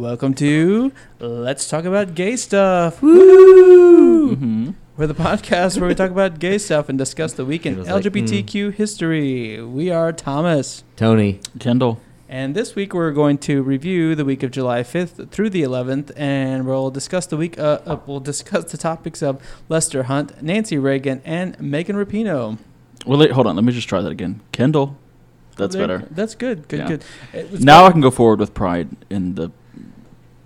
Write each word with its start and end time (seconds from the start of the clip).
Welcome 0.00 0.32
to 0.34 0.90
Let's 1.20 1.68
Talk 1.68 1.84
About 1.84 2.14
Gay 2.14 2.36
Stuff. 2.36 3.02
Woo! 3.02 4.34
Mm-hmm. 4.34 4.70
We're 4.96 5.06
the 5.06 5.14
podcast 5.14 5.78
where 5.78 5.86
we 5.86 5.94
talk 5.94 6.10
about 6.10 6.38
gay 6.38 6.56
stuff 6.66 6.88
and 6.88 6.96
discuss 6.96 7.34
the 7.34 7.44
week 7.44 7.66
in 7.66 7.78
It 7.78 7.86
like, 7.86 8.02
LGBTQ 8.04 8.72
history. 8.72 9.62
We 9.62 9.90
are 9.90 10.10
Thomas. 10.10 10.82
Tony. 10.96 11.40
Kendall. 11.58 12.00
And 12.26 12.54
this 12.54 12.74
week 12.74 12.94
we're 12.94 13.10
going 13.12 13.36
to 13.38 13.62
review 13.62 14.14
the 14.14 14.24
week 14.24 14.42
of 14.42 14.50
July 14.50 14.80
5th 14.82 15.28
through 15.30 15.50
the 15.50 15.62
11th, 15.62 16.10
and 16.16 16.66
we'll 16.66 16.90
discuss 16.90 17.26
the 17.26 17.36
week. 17.36 17.58
Uh, 17.58 17.80
uh, 17.84 17.98
we'll 18.06 18.20
discuss 18.20 18.72
the 18.72 18.78
topics 18.78 19.22
of 19.22 19.42
Lester 19.68 20.04
Hunt, 20.04 20.42
Nancy 20.42 20.78
Reagan, 20.78 21.20
and 21.26 21.60
Megan 21.60 21.96
Rapinoe. 21.96 22.56
Well, 23.04 23.18
wait, 23.18 23.32
hold 23.32 23.46
on. 23.46 23.56
Let 23.56 23.64
me 23.66 23.72
just 23.74 23.90
try 23.90 24.00
that 24.00 24.10
again. 24.10 24.40
Kendall. 24.52 24.96
That's 25.56 25.74
There- 25.76 25.86
better. 25.86 26.08
That's 26.10 26.34
good. 26.34 26.66
Good. 26.68 26.78
Yeah. 26.80 26.86
Good. 26.88 27.04
It 27.34 27.50
was 27.50 27.62
Now 27.62 27.84
I 27.84 27.92
can 27.92 28.00
go 28.00 28.10
forward 28.10 28.40
with 28.40 28.54
pride 28.54 28.88
in 29.10 29.34
the 29.34 29.50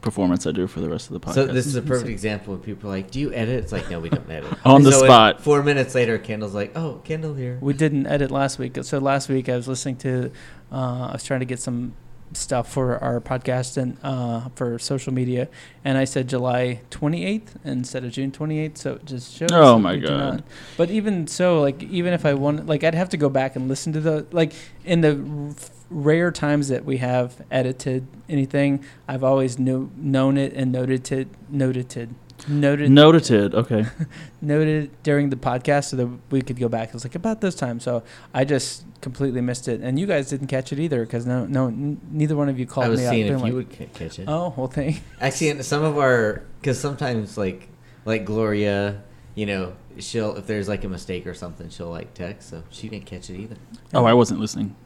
performance 0.06 0.46
I 0.46 0.52
do 0.52 0.66
for 0.66 0.80
the 0.80 0.88
rest 0.88 1.10
of 1.10 1.14
the 1.14 1.20
podcast. 1.20 1.34
So 1.34 1.46
this 1.48 1.66
is 1.66 1.74
a 1.76 1.82
perfect 1.82 2.08
example 2.08 2.54
when 2.54 2.62
people 2.62 2.88
are 2.88 2.94
like, 2.94 3.10
"Do 3.10 3.20
you 3.20 3.32
edit?" 3.32 3.62
It's 3.64 3.72
like, 3.72 3.90
no, 3.90 4.00
we 4.00 4.08
don't 4.08 4.30
edit. 4.30 4.52
On 4.64 4.82
the 4.82 4.92
So 4.92 5.04
spot. 5.04 5.42
Four 5.42 5.62
minutes 5.62 5.94
later, 5.94 6.16
Kendall's 6.18 6.54
like, 6.54 6.76
"Oh, 6.76 7.00
Kendall 7.04 7.34
here." 7.34 7.58
We 7.60 7.72
didn't 7.74 8.06
edit 8.06 8.30
last 8.30 8.58
week. 8.58 8.78
So 8.82 8.98
last 8.98 9.28
week 9.28 9.48
I 9.48 9.56
was 9.56 9.68
listening 9.68 9.96
to, 9.98 10.30
uh, 10.72 11.08
I 11.10 11.12
was 11.12 11.24
trying 11.24 11.40
to 11.40 11.46
get 11.46 11.58
some 11.60 11.94
stuff 12.32 12.70
for 12.72 12.98
our 12.98 13.20
podcast 13.20 13.76
and 13.76 13.96
uh, 14.02 14.48
for 14.56 14.78
social 14.80 15.12
media, 15.14 15.48
and 15.84 15.96
I 15.96 16.04
said 16.04 16.28
July 16.28 16.80
28th 16.90 17.50
instead 17.64 18.04
of 18.04 18.10
June 18.10 18.32
28th. 18.32 18.78
So 18.78 18.94
it 18.94 19.04
just 19.04 19.32
shows. 19.36 19.50
Oh 19.52 19.78
my 19.78 19.96
God. 19.96 20.08
not- 20.34 20.44
But 20.76 20.90
even 20.90 21.26
so, 21.28 21.60
like 21.60 21.82
even 21.84 22.12
if 22.12 22.24
I 22.26 22.34
want, 22.34 22.66
like 22.66 22.82
I'd 22.84 22.94
have 22.94 23.10
to 23.10 23.16
go 23.16 23.28
back 23.28 23.54
and 23.56 23.68
listen 23.68 23.92
to 23.92 24.00
the 24.00 24.26
like 24.32 24.52
in 24.84 25.00
the 25.02 25.10
r- 25.12 25.54
rare 25.90 26.30
times 26.30 26.68
that 26.68 26.84
we 26.84 26.98
have 26.98 27.42
edited 27.50 28.06
anything, 28.28 28.84
I've 29.06 29.24
always 29.24 29.58
knew, 29.58 29.90
known 29.96 30.36
it 30.36 30.52
and 30.52 30.72
noted 30.72 31.10
it, 31.12 31.28
noted 31.48 31.96
it, 31.96 32.08
noted 32.48 32.90
Noted. 32.90 33.54
Okay. 33.54 33.86
noted 34.42 34.90
during 35.02 35.30
the 35.30 35.36
podcast 35.36 35.84
so 35.90 35.96
that 35.96 36.08
we 36.30 36.42
could 36.42 36.58
go 36.58 36.68
back. 36.68 36.88
It 36.88 36.94
was 36.94 37.04
like 37.04 37.14
about 37.14 37.40
this 37.40 37.54
time, 37.54 37.80
so 37.80 38.02
I 38.34 38.44
just 38.44 38.84
completely 39.00 39.40
missed 39.40 39.68
it, 39.68 39.80
and 39.80 39.98
you 39.98 40.06
guys 40.06 40.28
didn't 40.28 40.48
catch 40.48 40.72
it 40.72 40.78
either 40.78 41.04
because 41.04 41.26
no, 41.26 41.46
no, 41.46 41.68
n- 41.68 42.00
neither 42.10 42.36
one 42.36 42.48
of 42.48 42.58
you 42.58 42.66
called 42.66 42.86
me. 42.86 42.88
I 42.88 42.90
was 42.90 43.00
me 43.00 43.06
seeing 43.08 43.28
out. 43.30 43.36
if 43.36 43.42
being 43.42 43.46
you 43.46 43.54
would 43.54 43.70
ca- 43.70 43.86
catch 43.94 44.18
it. 44.18 44.24
Oh 44.28 44.52
well, 44.56 44.66
thank. 44.66 45.02
Actually, 45.20 45.50
in 45.50 45.62
some 45.62 45.82
of 45.82 45.96
our, 45.98 46.42
because 46.60 46.78
sometimes 46.78 47.38
like, 47.38 47.68
like 48.04 48.24
Gloria, 48.24 49.02
you 49.34 49.46
know, 49.46 49.74
she'll 49.98 50.36
if 50.36 50.46
there's 50.46 50.68
like 50.68 50.84
a 50.84 50.88
mistake 50.88 51.26
or 51.26 51.34
something, 51.34 51.68
she'll 51.70 51.90
like 51.90 52.14
text. 52.14 52.50
So 52.50 52.62
she 52.70 52.88
didn't 52.88 53.06
catch 53.06 53.30
it 53.30 53.38
either. 53.38 53.56
Oh, 53.94 54.04
I 54.04 54.12
wasn't 54.12 54.40
listening. 54.40 54.76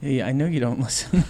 Yeah, 0.00 0.26
I 0.26 0.32
know 0.32 0.46
you 0.46 0.60
don't 0.60 0.80
listen. 0.86 1.24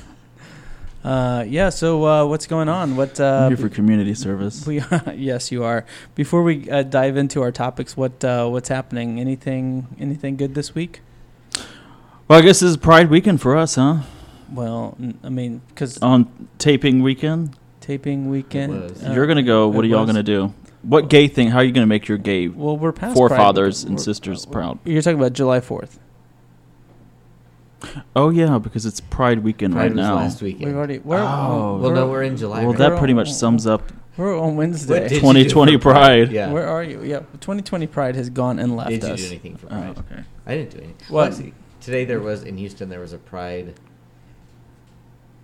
uh, 1.05 1.45
yeah. 1.47 1.69
So 1.71 2.05
uh, 2.07 2.25
what's 2.27 2.47
going 2.47 2.69
on? 2.69 2.97
What? 2.97 3.19
Uh, 3.21 3.43
I'm 3.45 3.57
here 3.57 3.69
for 3.69 3.75
community 3.75 4.15
service. 4.15 4.67
we 4.67 4.83
yes, 5.15 5.53
you 5.53 5.65
are. 5.65 5.85
Before 6.15 6.43
we 6.43 6.69
uh, 6.71 6.83
dive 6.83 7.17
into 7.17 7.43
our 7.43 7.53
topics, 7.53 7.97
what 7.97 8.25
uh, 8.25 8.49
what's 8.49 8.69
happening? 8.69 9.21
Anything 9.21 9.87
anything 10.01 10.37
good 10.37 10.55
this 10.55 10.75
week? 10.75 11.01
Well, 12.29 12.41
I 12.41 12.43
guess 12.43 12.61
this 12.61 12.71
is 12.71 12.77
Pride 12.77 13.09
weekend 13.09 13.41
for 13.41 13.57
us, 13.57 13.77
huh? 13.77 13.99
Well, 14.53 14.97
n- 15.01 15.19
I 15.23 15.29
mean, 15.29 15.61
because 15.69 15.99
On 16.03 16.49
taping 16.59 17.03
weekend, 17.03 17.57
taping 17.81 18.29
weekend. 18.29 18.97
uh, 19.05 19.13
you're 19.13 19.27
gonna 19.29 19.43
go. 19.45 19.69
What 19.69 19.85
are 19.85 19.89
y'all 19.89 20.01
was. 20.01 20.09
gonna 20.09 20.23
do? 20.25 20.53
What 20.83 21.09
gay 21.09 21.27
thing? 21.29 21.49
How 21.51 21.59
are 21.59 21.65
you 21.65 21.73
gonna 21.73 21.87
make 21.87 22.07
your 22.09 22.19
gay 22.19 22.47
Well, 22.49 22.77
we're 22.77 22.93
past 22.93 23.17
forefathers 23.17 23.83
Pride. 23.83 23.89
and 23.91 23.97
We're- 23.99 24.05
sisters 24.05 24.45
proud? 24.47 24.79
You're 24.85 25.03
talking 25.03 25.19
about 25.19 25.33
July 25.35 25.61
Fourth. 25.61 25.99
Oh 28.17 28.31
yeah, 28.31 28.59
because 28.59 28.87
it's 28.87 29.01
Pride 29.01 29.41
weekend 29.41 29.75
Pride 29.75 29.83
right 29.83 29.91
was 29.93 29.97
now. 29.97 30.15
last 30.17 30.43
weekend. 30.43 30.67
We've 30.67 30.77
already. 30.77 30.99
We're, 30.99 31.19
Oh. 31.19 31.23
well, 31.23 31.79
we're, 31.81 31.95
no, 31.95 32.09
we're 32.09 32.23
in 32.23 32.37
July. 32.37 32.61
Well, 32.63 32.71
right? 32.71 32.79
that 32.79 32.99
pretty 32.99 33.15
much 33.15 33.31
sums 33.33 33.67
up. 33.67 33.83
we're 34.17 34.39
on 34.39 34.57
Wednesday. 34.57 35.01
did 35.09 35.11
you 35.13 35.17
do 35.17 35.21
2020 35.21 35.77
for 35.77 35.93
Pride. 35.93 36.33
Yeah. 36.33 36.51
Where 36.51 36.67
are 36.67 36.83
you? 36.83 37.03
Yeah, 37.05 37.19
2020 37.41 37.87
Pride 37.87 38.17
has 38.17 38.31
gone 38.31 38.59
and 38.59 38.77
left 38.77 38.91
Did 38.91 39.03
you 39.03 39.09
us. 39.11 39.21
do 39.21 39.27
anything 39.27 39.57
for 39.57 39.67
Oh, 39.67 39.69
Pride? 39.69 39.99
okay. 39.99 40.23
I 40.47 40.55
didn't 40.57 40.71
do 40.71 40.79
anything. 40.79 40.95
What? 41.09 41.13
Well, 41.13 41.25
actually, 41.33 41.55
today 41.81 42.05
there 42.07 42.21
was 42.21 42.43
in 42.45 42.57
Houston 42.57 42.89
there 42.89 43.01
was 43.01 43.13
a 43.13 43.19
Pride. 43.19 43.75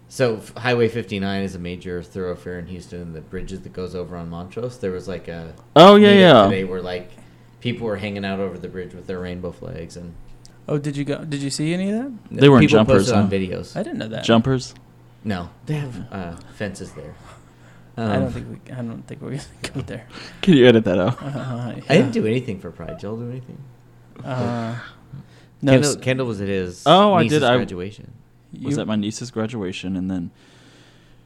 So 0.09 0.37
f- 0.37 0.55
Highway 0.57 0.89
59 0.89 1.43
is 1.43 1.55
a 1.55 1.59
major 1.59 2.03
thoroughfare 2.03 2.59
in 2.59 2.67
Houston, 2.67 3.01
and 3.01 3.15
the 3.15 3.21
bridges 3.23 3.61
that 3.61 3.73
goes 3.73 3.95
over 3.95 4.17
on 4.17 4.29
Montrose. 4.29 4.79
There 4.79 4.91
was 4.93 5.09
like 5.09 5.29
a 5.29 5.55
Oh 5.77 5.97
yeah, 5.97 6.13
yeah. 6.13 6.45
Today 6.45 6.65
where 6.65 6.83
like 6.83 7.11
people 7.61 7.87
were 7.87 7.97
hanging 7.97 8.25
out 8.25 8.41
over 8.41 8.59
the 8.59 8.69
bridge 8.69 8.95
with 8.95 9.07
their 9.07 9.21
rainbow 9.21 9.53
flags, 9.53 9.97
and 9.97 10.15
Oh, 10.69 10.79
did 10.79 10.97
you 10.97 11.05
go? 11.05 11.25
Did 11.25 11.41
you 11.43 11.51
see 11.51 11.75
any 11.75 11.91
of 11.91 11.97
that? 12.03 12.13
They 12.41 12.49
were 12.49 12.57
in 12.59 12.63
people 12.63 12.79
jumpers, 12.79 13.03
posted 13.11 13.15
on 13.17 13.25
huh? 13.25 13.31
videos. 13.31 13.77
I 13.77 13.83
didn't 13.83 13.99
know 13.99 14.09
that. 14.09 14.25
Jumpers. 14.25 14.75
No, 15.25 15.51
they 15.67 15.75
have 15.75 16.13
uh, 16.13 16.37
fences 16.55 16.93
there. 16.93 17.15
I 17.97 18.03
Um, 18.05 18.23
don't 18.23 18.33
think 18.33 18.49
we. 18.67 18.73
I 18.73 18.77
don't 18.77 19.03
think 19.07 19.21
we're 19.23 19.31
gonna 19.31 19.43
go 19.75 19.81
there. 19.83 20.07
Can 20.43 20.55
you 20.55 20.67
edit 20.67 20.85
that 20.85 20.99
out? 20.99 21.23
Uh, 21.23 21.75
I 21.89 21.97
didn't 21.97 22.13
do 22.13 22.27
anything 22.27 22.59
for 22.61 22.71
Pride. 22.71 22.89
Did 22.99 23.03
y'all 23.03 23.17
do 23.17 23.31
anything? 23.31 23.59
Uh, 24.25 24.79
no, 25.61 25.73
Kendall, 25.73 25.97
Kendall 25.97 26.27
was 26.27 26.41
at 26.41 26.49
his 26.49 26.83
Oh, 26.87 27.15
I 27.15 27.23
niece's 27.25 27.41
did. 27.41 27.45
I- 27.49 27.57
graduation. 27.57 28.13
was 28.63 28.79
at 28.79 28.87
my 28.87 28.97
niece's 28.97 29.31
graduation 29.31 29.97
and 29.97 30.11
then 30.11 30.31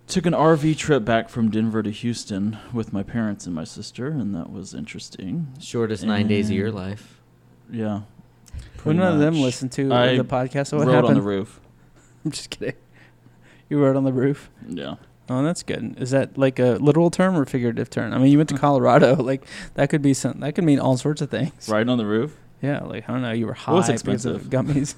took 0.07 0.25
an 0.27 0.33
RV 0.33 0.77
trip 0.79 1.05
back 1.05 1.29
from 1.29 1.51
Denver 1.51 1.83
to 1.83 1.91
Houston 1.91 2.57
with 2.73 2.93
my 2.93 3.03
parents 3.03 3.45
and 3.47 3.55
my 3.55 3.65
sister, 3.65 4.07
and 4.09 4.35
that 4.35 4.51
was 4.53 4.73
interesting. 4.75 5.49
Shortest 5.61 6.05
nine 6.05 6.27
days 6.29 6.49
of 6.49 6.57
your 6.57 6.71
life. 6.73 7.21
Yeah. 7.71 8.03
When 8.87 8.97
pretty 8.97 8.99
none 9.11 9.15
of 9.15 9.21
them 9.21 9.41
listened 9.43 9.73
to 9.73 9.93
I 9.93 10.17
the 10.17 10.25
podcast, 10.25 10.73
what 10.77 10.87
rode 10.87 10.95
happened? 10.95 11.09
on 11.09 11.15
the 11.15 11.23
roof. 11.23 11.61
I'm 12.25 12.31
just 12.31 12.51
kidding. 12.51 12.75
You 13.69 13.83
rode 13.83 13.97
on 13.97 14.05
the 14.05 14.13
roof. 14.13 14.49
Yeah. 14.69 14.95
Oh, 15.29 15.43
that's 15.43 15.65
good. 15.65 15.97
Is 15.99 16.13
that 16.13 16.39
like 16.39 16.59
a 16.61 16.79
literal 16.81 17.11
term 17.11 17.37
or 17.37 17.45
figurative 17.45 17.91
term? 17.91 18.13
I 18.13 18.19
mean, 18.19 18.31
you 18.31 18.39
went 18.39 18.49
to 18.51 18.59
Colorado. 18.67 19.17
Like 19.23 19.45
that 19.75 19.91
could 19.91 20.03
be 20.03 20.15
some. 20.15 20.39
That 20.41 20.55
could 20.55 20.65
mean 20.65 20.79
all 20.79 20.97
sorts 20.97 21.21
of 21.21 21.31
things. 21.31 21.69
Riding 21.69 21.89
on 21.91 21.99
the 21.99 22.07
roof. 22.07 22.37
Yeah, 22.63 22.85
like 22.85 23.09
I 23.09 23.13
don't 23.13 23.23
know. 23.23 23.33
You 23.33 23.47
were 23.47 23.55
high 23.55 23.73
was 23.73 23.87
because 24.03 24.25
of 24.25 24.47
expensive. 24.47 24.51
gummies. 24.51 24.95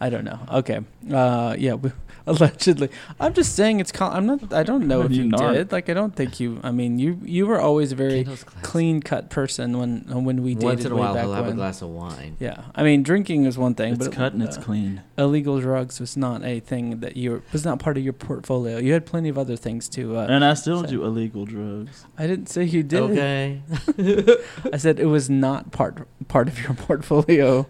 I 0.00 0.08
don't 0.08 0.24
know. 0.24 0.38
Okay. 0.50 0.80
Uh, 1.12 1.54
yeah. 1.58 1.74
We, 1.74 1.92
allegedly, 2.32 2.88
I'm 3.18 3.32
just 3.34 3.54
saying 3.56 3.80
it's. 3.80 3.92
Col- 3.92 4.10
I'm 4.12 4.26
not. 4.26 4.52
I 4.52 4.62
don't 4.62 4.86
know 4.86 5.02
if 5.02 5.12
You 5.12 5.24
you 5.24 5.30
did. 5.32 5.72
Like 5.72 5.88
I 5.88 5.94
don't 5.94 6.14
think 6.14 6.38
you. 6.40 6.60
I 6.62 6.70
mean, 6.70 6.98
you 6.98 7.18
you 7.24 7.46
were 7.46 7.60
always 7.60 7.92
a 7.92 7.96
very 7.96 8.26
clean 8.62 9.00
cut 9.00 9.30
person 9.30 9.78
when 9.78 10.02
when 10.24 10.42
we 10.42 10.54
dated 10.54 10.64
Once 10.64 10.84
in 10.84 10.92
a 10.92 10.96
while, 10.96 11.14
back 11.14 11.24
he'll 11.24 11.32
have 11.34 11.48
a 11.48 11.52
glass 11.52 11.82
of 11.82 11.88
wine. 11.88 12.36
Yeah, 12.38 12.64
I 12.74 12.82
mean, 12.82 13.02
drinking 13.02 13.44
is 13.44 13.56
one 13.58 13.74
thing, 13.74 13.94
It's 13.94 14.06
but 14.08 14.14
cut 14.14 14.32
and 14.34 14.42
it's 14.42 14.58
uh, 14.58 14.62
clean. 14.62 15.02
illegal 15.16 15.60
drugs 15.60 15.98
was 16.00 16.16
not 16.16 16.44
a 16.44 16.60
thing 16.60 17.00
that 17.00 17.16
you 17.16 17.30
were, 17.30 17.42
was 17.52 17.64
not 17.64 17.78
part 17.78 17.96
of 17.96 18.04
your 18.04 18.12
portfolio. 18.12 18.78
You 18.78 18.92
had 18.92 19.06
plenty 19.06 19.28
of 19.28 19.38
other 19.38 19.56
things 19.56 19.88
to. 19.90 20.16
Uh, 20.18 20.26
And 20.28 20.44
I 20.44 20.54
still 20.54 20.82
so- 20.82 20.86
do 20.90 21.04
illegal 21.04 21.44
drugs. 21.46 22.04
I 22.18 22.26
didn't 22.26 22.48
say 22.48 22.64
you 22.64 22.82
did. 22.82 23.00
Okay. 23.02 23.62
I 24.72 24.76
said 24.76 24.98
it 25.00 25.06
was 25.06 25.28
not 25.30 25.72
part 25.72 26.06
part 26.28 26.48
of 26.48 26.58
your 26.62 26.74
portfolio. 26.86 27.66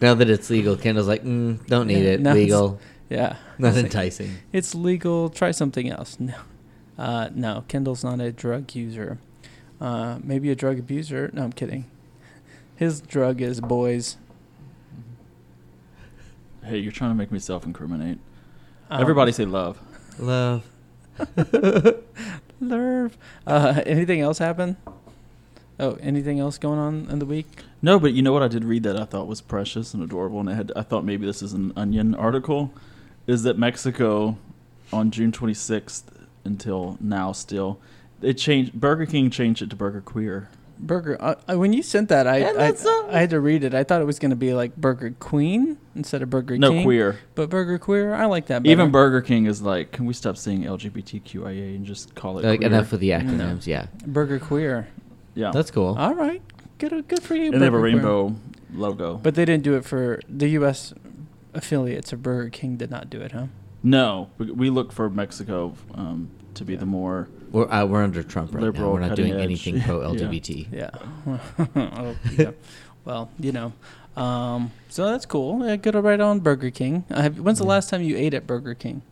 now 0.00 0.14
that 0.14 0.28
it's 0.30 0.50
legal, 0.50 0.76
Kendall's 0.76 1.08
like, 1.08 1.24
mm, 1.24 1.64
don't 1.66 1.86
need 1.86 2.04
Yeah, 2.04 2.12
it. 2.14 2.20
now 2.20 2.30
it's- 2.30 2.44
Legal. 2.44 2.80
Yeah, 3.08 3.36
Not 3.58 3.68
It's 3.68 3.76
like, 3.76 3.84
enticing. 3.86 4.30
It's 4.52 4.74
legal. 4.74 5.28
Try 5.30 5.50
something 5.52 5.88
else. 5.90 6.18
No, 6.18 6.34
uh, 6.98 7.28
no. 7.34 7.64
Kendall's 7.68 8.02
not 8.02 8.20
a 8.20 8.32
drug 8.32 8.74
user. 8.74 9.18
Uh, 9.80 10.18
maybe 10.22 10.50
a 10.50 10.54
drug 10.54 10.78
abuser. 10.78 11.30
No, 11.32 11.42
I'm 11.44 11.52
kidding. 11.52 11.84
His 12.74 13.00
drug 13.00 13.40
is 13.40 13.60
boys. 13.60 14.16
Hey, 16.64 16.78
you're 16.78 16.92
trying 16.92 17.10
to 17.10 17.14
make 17.14 17.30
me 17.30 17.38
self-incriminate. 17.38 18.18
Um, 18.90 19.00
Everybody 19.00 19.32
say 19.32 19.44
love. 19.44 19.78
Love. 20.18 20.66
Lerv. 22.60 23.12
Uh, 23.46 23.82
anything 23.86 24.20
else 24.20 24.38
happen? 24.38 24.76
Oh, 25.78 25.94
anything 26.00 26.40
else 26.40 26.58
going 26.58 26.78
on 26.78 27.06
in 27.10 27.18
the 27.18 27.26
week? 27.26 27.46
No, 27.82 27.98
but 28.00 28.14
you 28.14 28.22
know 28.22 28.32
what 28.32 28.42
I 28.42 28.48
did 28.48 28.64
read 28.64 28.82
that 28.84 28.98
I 28.98 29.04
thought 29.04 29.26
was 29.26 29.40
precious 29.40 29.92
and 29.94 30.02
adorable, 30.02 30.40
and 30.40 30.48
I 30.48 30.54
had 30.54 30.72
I 30.74 30.82
thought 30.82 31.04
maybe 31.04 31.26
this 31.26 31.42
is 31.42 31.52
an 31.52 31.72
Onion 31.76 32.14
article, 32.14 32.72
is 33.26 33.42
that 33.44 33.58
Mexico, 33.58 34.36
on 34.92 35.10
June 35.10 35.32
26th 35.32 36.04
until 36.44 36.96
now 37.00 37.32
still, 37.32 37.80
it 38.22 38.34
changed. 38.34 38.72
Burger 38.74 39.06
King 39.06 39.30
changed 39.30 39.62
it 39.62 39.70
to 39.70 39.76
Burger 39.76 40.00
Queer. 40.00 40.48
Burger. 40.78 41.16
Uh, 41.20 41.34
uh, 41.50 41.58
when 41.58 41.72
you 41.72 41.82
sent 41.82 42.08
that, 42.10 42.26
I 42.26 42.36
I, 42.36 42.70
that? 42.72 43.06
I 43.10 43.18
had 43.18 43.30
to 43.30 43.40
read 43.40 43.64
it. 43.64 43.72
I 43.74 43.82
thought 43.82 44.02
it 44.02 44.04
was 44.04 44.18
going 44.18 44.30
to 44.30 44.36
be 44.36 44.52
like 44.52 44.76
Burger 44.76 45.14
Queen 45.18 45.78
instead 45.94 46.20
of 46.22 46.28
Burger 46.30 46.58
No 46.58 46.68
King. 46.68 46.78
No 46.78 46.84
queer. 46.84 47.18
But 47.34 47.48
Burger 47.48 47.78
Queer, 47.78 48.14
I 48.14 48.26
like 48.26 48.46
that. 48.46 48.62
Better. 48.62 48.70
Even 48.72 48.90
Burger 48.90 49.22
King 49.22 49.46
is 49.46 49.62
like, 49.62 49.90
can 49.92 50.04
we 50.04 50.12
stop 50.12 50.36
saying 50.36 50.64
LGBTQIA 50.64 51.76
and 51.76 51.86
just 51.86 52.14
call 52.14 52.38
it 52.38 52.44
Like 52.44 52.60
queer? 52.60 52.68
enough 52.70 52.92
with 52.92 53.00
the 53.00 53.10
acronyms. 53.10 53.66
Yeah. 53.66 53.86
Burger 54.06 54.38
Queer. 54.38 54.88
Yeah, 55.34 55.50
That's 55.52 55.70
cool. 55.70 55.96
All 55.98 56.14
right, 56.14 56.40
good 56.78 57.06
good 57.08 57.22
for 57.22 57.34
you. 57.34 57.52
and 57.52 57.60
they 57.60 57.64
have 57.66 57.74
a 57.74 57.78
Burger 57.78 57.90
Queer. 57.92 57.94
rainbow 57.96 58.36
logo. 58.74 59.16
But 59.16 59.34
they 59.34 59.44
didn't 59.44 59.64
do 59.64 59.76
it 59.76 59.84
for 59.84 60.20
the 60.28 60.48
U.S. 60.50 60.92
affiliates 61.56 62.12
of 62.12 62.22
Burger 62.22 62.50
King. 62.50 62.76
Did 62.76 62.90
not 62.90 63.10
do 63.10 63.20
it, 63.20 63.32
huh? 63.32 63.46
no, 63.82 64.30
we, 64.38 64.50
we 64.50 64.70
look 64.70 64.92
for 64.92 65.08
Mexico 65.10 65.74
um, 65.94 66.28
to 66.54 66.64
be 66.64 66.76
the 66.76 66.86
more. 66.86 67.28
We're, 67.52 67.70
uh, 67.70 67.84
we're 67.86 68.02
under 68.02 68.22
Trump 68.22 68.52
right 68.54 68.62
Liberal, 68.62 68.88
now. 68.88 69.00
We're 69.02 69.08
not 69.08 69.16
doing 69.16 69.32
edge. 69.32 69.40
anything 69.40 69.80
pro 69.80 70.00
LGBT. 70.00 70.66
Yeah. 70.72 70.90
oh, 71.76 72.16
yeah. 72.36 72.50
Well, 73.04 73.30
you 73.38 73.52
know. 73.52 73.72
Um, 74.16 74.72
so 74.88 75.06
that's 75.10 75.26
cool. 75.26 75.64
Yeah, 75.66 75.76
good 75.76 75.94
right 75.94 76.18
on 76.20 76.40
Burger 76.40 76.70
King. 76.70 77.04
I 77.10 77.22
have, 77.22 77.38
when's 77.38 77.58
the 77.58 77.64
Yeah. 77.64 77.70
last 77.70 77.90
time 77.90 78.02
you 78.02 78.16
ate 78.16 78.34
at 78.34 78.46
Burger 78.46 78.74
King? 78.74 79.02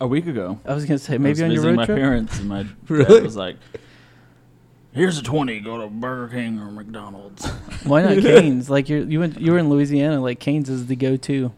A 0.00 0.06
week 0.06 0.26
ago. 0.26 0.58
I 0.64 0.74
was 0.74 0.84
gonna 0.84 0.98
say 0.98 1.14
I 1.14 1.18
maybe 1.18 1.30
was 1.30 1.42
on 1.42 1.50
your 1.52 1.60
visiting 1.62 1.76
road 1.76 1.76
my 1.76 1.86
trip. 1.86 1.98
parents, 1.98 2.38
and 2.40 2.48
my 2.48 2.66
Really? 2.88 3.04
dad 3.14 3.22
was 3.22 3.36
like, 3.36 3.56
"Here's 4.92 5.18
a 5.18 5.22
twenty. 5.22 5.60
Go 5.60 5.80
to 5.80 5.88
Burger 5.88 6.32
King 6.34 6.58
or 6.60 6.70
McDonald's." 6.70 7.46
Why 7.84 8.02
not 8.02 8.18
Canes? 8.22 8.68
Like 8.70 8.88
you're, 8.88 9.00
you 9.04 9.20
went 9.20 9.40
you 9.40 9.52
were 9.52 9.58
in 9.58 9.68
Louisiana. 9.68 10.20
Like 10.20 10.38
Canes 10.38 10.68
is 10.68 10.86
the 10.86 10.96
go-to. 10.96 11.52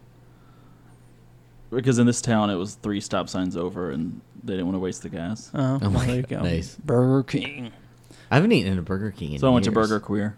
because 1.69 1.99
in 1.99 2.05
this 2.07 2.21
town, 2.21 2.49
it 2.49 2.55
was 2.55 2.75
three 2.75 3.01
stop 3.01 3.29
signs 3.29 3.55
over, 3.57 3.91
and 3.91 4.21
they 4.43 4.53
didn't 4.53 4.65
want 4.67 4.75
to 4.75 4.79
waste 4.79 5.03
the 5.03 5.09
gas. 5.09 5.51
Oh, 5.53 5.59
Oh 5.75 5.77
well, 5.81 5.91
my 5.91 6.05
there 6.05 6.15
you 6.17 6.21
go. 6.23 6.41
nice. 6.41 6.75
Burger 6.75 7.23
King. 7.23 7.71
I 8.31 8.35
haven't 8.35 8.51
eaten 8.53 8.71
at 8.73 8.79
a 8.79 8.81
Burger 8.81 9.11
King 9.11 9.33
in 9.33 9.39
So 9.39 9.47
I 9.47 9.51
went 9.51 9.65
to. 9.65 9.71
Burger 9.71 9.99
Queer. 9.99 10.35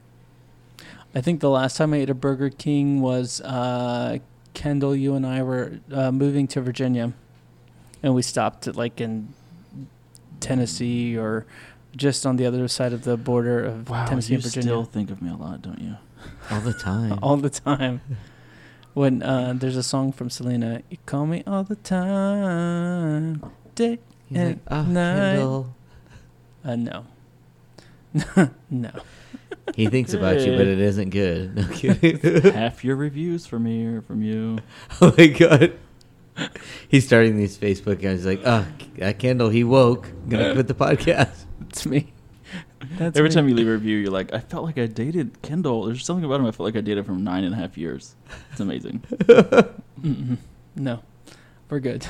I 1.15 1.21
think 1.21 1.39
the 1.39 1.49
last 1.49 1.77
time 1.77 1.93
I 1.93 1.97
ate 1.97 2.09
a 2.09 2.13
Burger 2.13 2.49
King 2.49 3.01
was 3.01 3.39
uh, 3.41 4.17
Kendall. 4.53 4.95
You 4.95 5.15
and 5.15 5.25
I 5.25 5.41
were 5.43 5.79
uh, 5.91 6.11
moving 6.11 6.47
to 6.49 6.61
Virginia, 6.61 7.13
and 8.03 8.13
we 8.13 8.21
stopped 8.21 8.67
at 8.67 8.75
like 8.75 8.99
in 8.99 9.29
Tennessee 10.39 11.17
or 11.17 11.45
just 11.97 12.25
on 12.25 12.37
the 12.37 12.45
other 12.45 12.67
side 12.67 12.93
of 12.93 13.03
the 13.03 13.17
border 13.17 13.63
of 13.63 13.89
Wow, 13.89 14.05
Tennessee 14.05 14.33
you 14.33 14.37
and 14.37 14.43
Virginia. 14.43 14.67
still 14.67 14.83
think 14.85 15.09
of 15.11 15.21
me 15.21 15.29
a 15.29 15.35
lot, 15.35 15.61
don't 15.61 15.81
you? 15.81 15.95
all 16.49 16.61
the 16.61 16.73
time. 16.73 17.19
all 17.23 17.37
the 17.37 17.49
time. 17.49 18.01
When 18.93 19.21
uh, 19.21 19.53
there's 19.55 19.77
a 19.77 19.83
song 19.83 20.11
from 20.11 20.29
Selena, 20.29 20.81
"You 20.89 20.97
call 21.05 21.25
me 21.27 21.43
all 21.45 21.63
the 21.63 21.75
time." 21.75 23.41
Day, 23.75 23.99
He's 24.27 24.37
like, 24.37 24.47
and 24.47 24.59
oh, 24.69 24.81
night." 24.83 25.35
Kendall. 25.35 25.75
uh, 26.65 26.75
no, 26.75 27.05
no. 28.71 28.91
He 29.75 29.87
thinks 29.87 30.13
about 30.13 30.39
you, 30.39 30.53
but 30.57 30.65
it 30.65 30.79
isn't 30.79 31.09
good. 31.11 31.55
No 31.55 31.67
kidding. 31.67 32.41
Half 32.53 32.83
your 32.83 32.95
reviews 32.95 33.45
from 33.45 33.63
me 33.63 33.85
or 33.85 34.01
from 34.01 34.23
you. 34.23 34.59
oh 35.01 35.13
my 35.17 35.27
god. 35.27 35.73
He's 36.87 37.05
starting 37.05 37.37
these 37.37 37.57
Facebook 37.57 38.01
guys. 38.01 38.25
Like, 38.25 38.41
oh, 38.45 38.65
that 38.97 39.19
Kendall, 39.19 39.49
he 39.49 39.63
woke. 39.63 40.09
Gonna 40.29 40.53
quit 40.53 40.67
the 40.67 40.73
podcast. 40.75 41.45
It's 41.69 41.85
me. 41.85 42.13
That's 42.97 43.17
Every 43.17 43.29
me. 43.29 43.35
time 43.35 43.49
you 43.49 43.55
leave 43.55 43.67
a 43.67 43.71
review, 43.71 43.97
you're 43.97 44.11
like, 44.11 44.33
I 44.33 44.39
felt 44.39 44.63
like 44.63 44.77
I 44.77 44.85
dated 44.85 45.41
Kendall. 45.41 45.83
There's 45.85 46.05
something 46.05 46.23
about 46.23 46.39
him 46.39 46.45
I 46.45 46.51
felt 46.51 46.65
like 46.65 46.75
I 46.77 46.81
dated 46.81 47.05
from 47.05 47.23
nine 47.23 47.43
and 47.43 47.53
a 47.53 47.57
half 47.57 47.77
years. 47.77 48.15
It's 48.51 48.59
amazing. 48.61 48.99
Mm-mm. 50.01 50.37
No, 50.75 51.01
we're 51.69 51.79
good. 51.79 52.07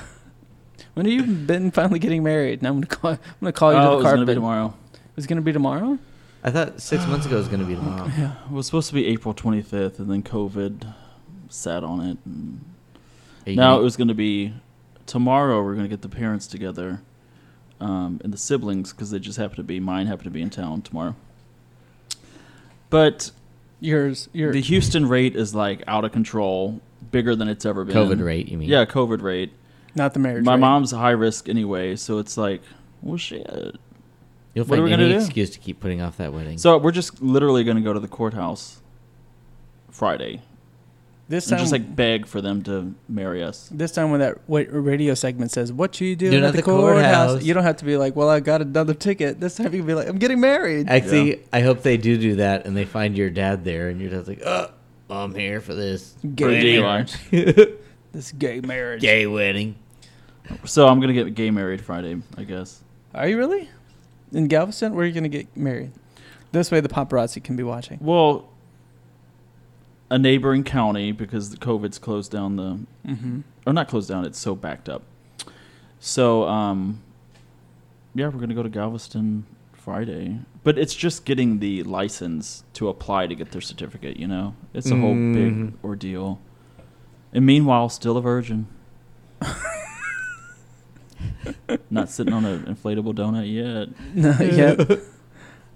When 0.93 1.05
have 1.05 1.13
you 1.13 1.23
been 1.23 1.71
finally 1.71 1.99
getting 1.99 2.23
married? 2.23 2.61
Now 2.61 2.69
I'm 2.69 2.75
gonna 2.75 2.87
call. 2.87 3.11
I'm 3.11 3.19
gonna 3.41 3.51
call 3.53 3.73
you 3.73 3.79
oh, 3.79 3.81
to 3.81 3.87
it 3.87 3.89
the 3.89 3.95
was 3.95 4.03
carpet. 4.03 4.17
gonna 4.17 4.25
be 4.27 4.33
tomorrow. 4.35 4.73
It's 5.15 5.25
gonna 5.27 5.41
be 5.41 5.53
tomorrow. 5.53 5.97
I 6.43 6.51
thought 6.51 6.81
six 6.81 7.05
months 7.07 7.25
ago 7.25 7.35
it 7.35 7.39
was 7.39 7.47
gonna 7.47 7.65
be 7.65 7.75
tomorrow. 7.75 8.11
Yeah. 8.17 8.33
It 8.45 8.51
was 8.51 8.65
supposed 8.67 8.89
to 8.89 8.93
be 8.93 9.07
April 9.07 9.33
25th, 9.33 9.99
and 9.99 10.09
then 10.11 10.21
COVID 10.21 10.93
sat 11.49 11.83
on 11.83 12.01
it. 12.01 12.17
And 12.25 12.61
now 13.55 13.71
gonna- 13.71 13.81
it 13.81 13.83
was 13.83 13.95
to 14.09 14.13
be 14.15 14.53
tomorrow. 15.05 15.63
We're 15.63 15.73
to 15.85 15.89
get 15.89 16.01
the 16.01 16.09
parents 16.09 16.45
together 16.45 17.01
um, 17.79 18.19
and 18.23 18.33
the 18.33 18.37
siblings 18.37 18.91
because 18.91 19.11
they 19.11 19.19
just 19.19 19.37
happen 19.37 19.55
to 19.57 19.63
be 19.63 19.79
mine 19.79 20.07
happen 20.07 20.23
to 20.25 20.29
be 20.29 20.41
in 20.41 20.49
town 20.49 20.81
tomorrow. 20.81 21.15
But 22.89 23.31
Yours. 23.79 24.29
Your. 24.33 24.51
the 24.51 24.61
Houston 24.61 25.07
rate 25.07 25.35
is 25.35 25.53
like 25.53 25.83
out 25.87 26.05
of 26.05 26.11
control, 26.11 26.81
bigger 27.11 27.35
than 27.35 27.47
it's 27.47 27.65
ever 27.65 27.83
been. 27.83 27.95
COVID 27.95 28.23
rate, 28.23 28.47
you 28.47 28.57
mean? 28.57 28.69
Yeah, 28.69 28.85
COVID 28.85 29.21
rate. 29.21 29.51
not 29.95 30.13
the 30.13 30.19
marriage. 30.19 30.43
My 30.45 30.53
rate. 30.53 30.59
mom's 30.61 30.91
high 30.91 31.11
risk 31.11 31.47
anyway, 31.49 31.95
so 31.95 32.17
it's 32.17 32.37
like, 32.37 32.61
well, 33.01 33.17
shit. 33.17 33.45
You'll 34.53 34.65
What 34.65 34.79
are 34.79 34.81
find 34.81 34.83
we 34.85 34.93
any 34.93 35.03
gonna 35.03 35.19
do? 35.19 35.25
excuse 35.25 35.51
to 35.51 35.59
keep 35.59 35.79
putting 35.79 36.01
off 36.01 36.17
that 36.17 36.33
wedding. 36.33 36.57
So 36.57 36.77
we're 36.79 36.91
just 36.91 37.21
literally 37.21 37.63
going 37.63 37.77
to 37.77 37.83
go 37.83 37.93
to 37.93 37.99
the 37.99 38.07
courthouse 38.07 38.81
Friday 39.91 40.41
This 41.29 41.45
and 41.47 41.57
time, 41.57 41.59
just 41.59 41.71
like 41.73 41.93
beg 41.95 42.25
for 42.25 42.39
them 42.39 42.61
to 42.63 42.95
marry 43.09 43.43
us. 43.43 43.69
this 43.73 43.91
time 43.91 44.11
when 44.11 44.21
that 44.21 44.37
wa- 44.47 44.63
radio 44.69 45.13
segment 45.13 45.51
says, 45.51 45.73
"What 45.73 45.91
do 45.91 46.05
you 46.05 46.15
doing 46.15 46.31
Doing 46.31 46.43
at 46.43 46.47
at 46.47 46.51
the 46.53 46.57
the 46.57 46.63
courthouse?" 46.63 47.31
courthouse. 47.31 47.43
You 47.43 47.53
don't 47.53 47.63
have 47.63 47.77
to 47.77 47.85
be 47.85 47.97
like, 47.97 48.15
"Well, 48.15 48.29
I 48.29 48.39
got 48.39 48.61
another 48.61 48.93
ticket." 48.93 49.39
This 49.41 49.55
time 49.55 49.73
you 49.73 49.79
can 49.79 49.87
be 49.87 49.93
like, 49.93 50.07
"I'm 50.07 50.19
getting 50.19 50.39
married." 50.39 50.87
Actually, 50.89 51.41
I 51.51 51.59
hope 51.61 51.81
they 51.83 51.97
do 51.97 52.17
do 52.17 52.35
that 52.35 52.65
and 52.65 52.77
they 52.77 52.85
find 52.85 53.17
your 53.17 53.29
dad 53.29 53.65
there 53.65 53.89
and 53.89 53.99
your 53.99 54.09
dad's 54.09 54.27
like, 54.29 54.41
oh, 54.45 54.69
I'm 55.09 55.35
here 55.35 55.59
for 55.59 55.73
this 55.73 56.15
Gay 56.35 56.79
marriage. 56.79 57.13
marriage. 57.31 57.69
This 58.13 58.31
gay 58.31 58.61
marriage. 58.61 59.01
gay 59.01 59.27
wedding. 59.27 59.75
So 60.63 60.87
I'm 60.87 60.99
going 61.01 61.13
to 61.13 61.23
get 61.23 61.35
gay 61.35 61.51
married 61.51 61.81
Friday, 61.81 62.19
I 62.37 62.45
guess. 62.45 62.81
Are 63.13 63.27
you 63.27 63.37
really? 63.37 63.69
In 64.31 64.47
Galveston, 64.47 64.93
where 64.95 65.03
are 65.03 65.07
you 65.07 65.13
gonna 65.13 65.27
get 65.29 65.55
married? 65.55 65.91
This 66.51 66.71
way, 66.71 66.79
the 66.81 66.89
paparazzi 66.89 67.43
can 67.43 67.55
be 67.57 67.63
watching. 67.63 67.99
Well, 68.01 68.49
a 70.09 70.17
neighboring 70.17 70.63
county 70.63 71.11
because 71.11 71.49
the 71.49 71.57
COVID's 71.57 71.97
closed 71.99 72.31
down 72.31 72.55
the 72.55 72.79
Mm-hmm. 73.07 73.39
or 73.65 73.73
not 73.73 73.87
closed 73.87 74.09
down. 74.09 74.25
It's 74.25 74.39
so 74.39 74.55
backed 74.55 74.87
up. 74.89 75.03
So 75.99 76.47
um, 76.47 77.01
yeah, 78.15 78.27
we're 78.27 78.39
gonna 78.39 78.53
go 78.53 78.63
to 78.63 78.69
Galveston 78.69 79.45
Friday, 79.73 80.39
but 80.63 80.77
it's 80.77 80.93
just 80.95 81.23
getting 81.25 81.59
the 81.59 81.83
license 81.83 82.63
to 82.73 82.87
apply 82.89 83.27
to 83.27 83.35
get 83.35 83.51
their 83.51 83.61
certificate. 83.61 84.17
You 84.17 84.27
know, 84.27 84.55
it's 84.73 84.89
a 84.91 84.95
whole 84.97 85.13
big 85.13 85.53
Mhm. 85.53 85.73
ordeal. 85.83 86.39
And 87.33 87.45
meanwhile, 87.45 87.89
still 87.89 88.17
a 88.17 88.21
virgin. 88.21 88.67
not 91.89 92.09
sitting 92.09 92.33
on 92.33 92.45
an 92.45 92.63
inflatable 92.63 93.13
donut 93.15 93.51
yet. 93.51 93.89
Not 94.15 94.39
yet. 94.53 94.99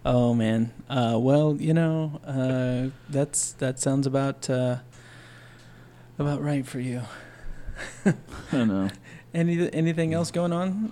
Oh 0.05 0.33
man. 0.33 0.73
Uh, 0.89 1.17
well, 1.19 1.55
you 1.59 1.73
know, 1.73 2.19
uh, 2.25 2.89
that's 3.09 3.51
that 3.53 3.79
sounds 3.79 4.07
about 4.07 4.49
uh, 4.49 4.77
about 6.17 6.41
right 6.41 6.65
for 6.65 6.79
you. 6.79 7.03
I 8.51 8.65
know. 8.65 8.89
Any 9.33 9.71
anything 9.73 10.13
else 10.13 10.29
going 10.31 10.51
on? 10.51 10.91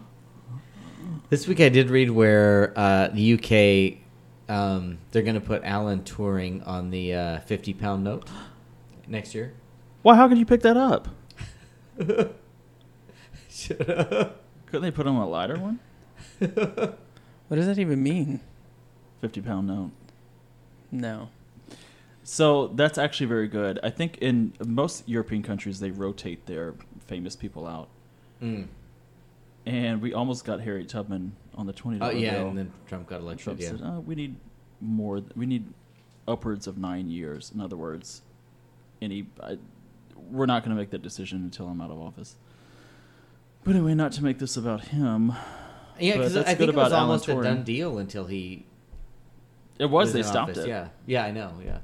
This 1.30 1.48
week 1.48 1.60
I 1.60 1.70
did 1.70 1.90
read 1.90 2.10
where 2.10 2.72
uh, 2.76 3.10
the 3.10 3.34
UK, 3.34 4.54
um, 4.56 4.98
they're 5.12 5.24
going 5.24 5.36
to 5.36 5.42
put 5.42 5.64
Alan 5.64 6.04
Turing 6.04 6.66
on 6.66 6.90
the 6.90 7.14
uh, 7.14 7.40
50 7.42 7.74
pound 7.74 8.04
note 8.06 8.30
next 9.08 9.36
year. 9.36 9.54
Why? 10.04 10.16
How 10.16 10.30
could 10.30 10.38
you 10.38 10.46
pick 10.46 10.62
that 10.62 10.78
up? 10.78 11.10
Shut 13.50 13.90
up. 13.90 14.44
Couldn't 14.68 14.84
they 14.84 14.92
put 14.92 15.06
him 15.06 15.18
on 15.18 15.24
a 15.24 15.30
lighter 15.30 15.60
one? 15.60 15.80
What 17.50 17.58
does 17.58 17.66
that 17.66 17.80
even 17.80 18.04
mean? 18.04 18.42
Fifty 19.22 19.42
pound 19.42 19.68
note. 19.68 19.92
No. 20.92 21.30
So 22.24 22.68
that's 22.68 22.98
actually 22.98 23.26
very 23.28 23.48
good. 23.48 23.80
I 23.84 23.90
think 23.90 24.18
in 24.20 24.54
most 24.66 25.08
European 25.10 25.42
countries 25.44 25.80
they 25.80 25.92
rotate 25.92 26.46
their 26.46 26.76
famous 27.08 27.36
people 27.36 27.66
out, 27.66 27.88
Mm. 28.42 28.68
and 29.66 30.02
we 30.02 30.14
almost 30.14 30.46
got 30.46 30.62
Harriet 30.62 30.90
Tubman 30.90 31.34
on 31.56 31.66
the 31.66 31.74
twenty 31.74 31.98
Oh, 31.98 32.02
dollar 32.02 32.14
yeah, 32.14 32.38
bill. 32.38 32.50
and 32.50 32.58
then 32.58 32.72
Trump 32.88 33.08
got 33.08 33.22
elected. 33.22 33.44
Trump 33.44 33.60
yeah. 33.60 33.70
said, 33.72 33.82
oh, 33.84 34.00
"We 34.02 34.16
need 34.16 34.36
more. 34.80 35.22
We 35.36 35.46
need 35.46 35.66
upwards 36.28 36.68
of 36.68 36.78
nine 36.78 37.10
years." 37.10 37.52
In 37.54 37.60
other 37.62 37.76
words, 37.78 38.22
any 39.02 39.26
I, 39.42 39.58
we're 40.32 40.46
not 40.46 40.64
going 40.64 40.76
to 40.76 40.80
make 40.80 40.92
that 40.92 41.02
decision 41.02 41.40
until 41.44 41.68
I'm 41.68 41.82
out 41.82 41.90
of 41.92 42.00
office. 42.00 42.36
But 43.64 43.76
anyway, 43.76 43.96
not 43.96 44.12
to 44.14 44.24
make 44.24 44.38
this 44.40 44.56
about 44.56 44.86
him. 44.86 45.34
Yeah, 46.00 46.18
because 46.18 46.34
that's 46.34 46.48
I 46.48 46.54
good 46.54 46.58
think 46.60 46.70
it 46.70 46.76
was 46.76 46.88
about 46.88 46.98
Alan 46.98 47.10
almost 47.10 47.28
a 47.28 47.42
done 47.42 47.64
deal 47.64 47.98
until 47.98 48.26
he 48.28 48.66
It 49.80 49.86
was. 49.86 50.08
was 50.08 50.14
They 50.14 50.24
stopped 50.24 50.52
office. 50.52 50.66
it. 50.66 50.68
Yeah, 50.70 50.90
yeah, 51.06 51.24
I 51.26 51.32
know. 51.32 51.54
Yeah. 51.66 51.80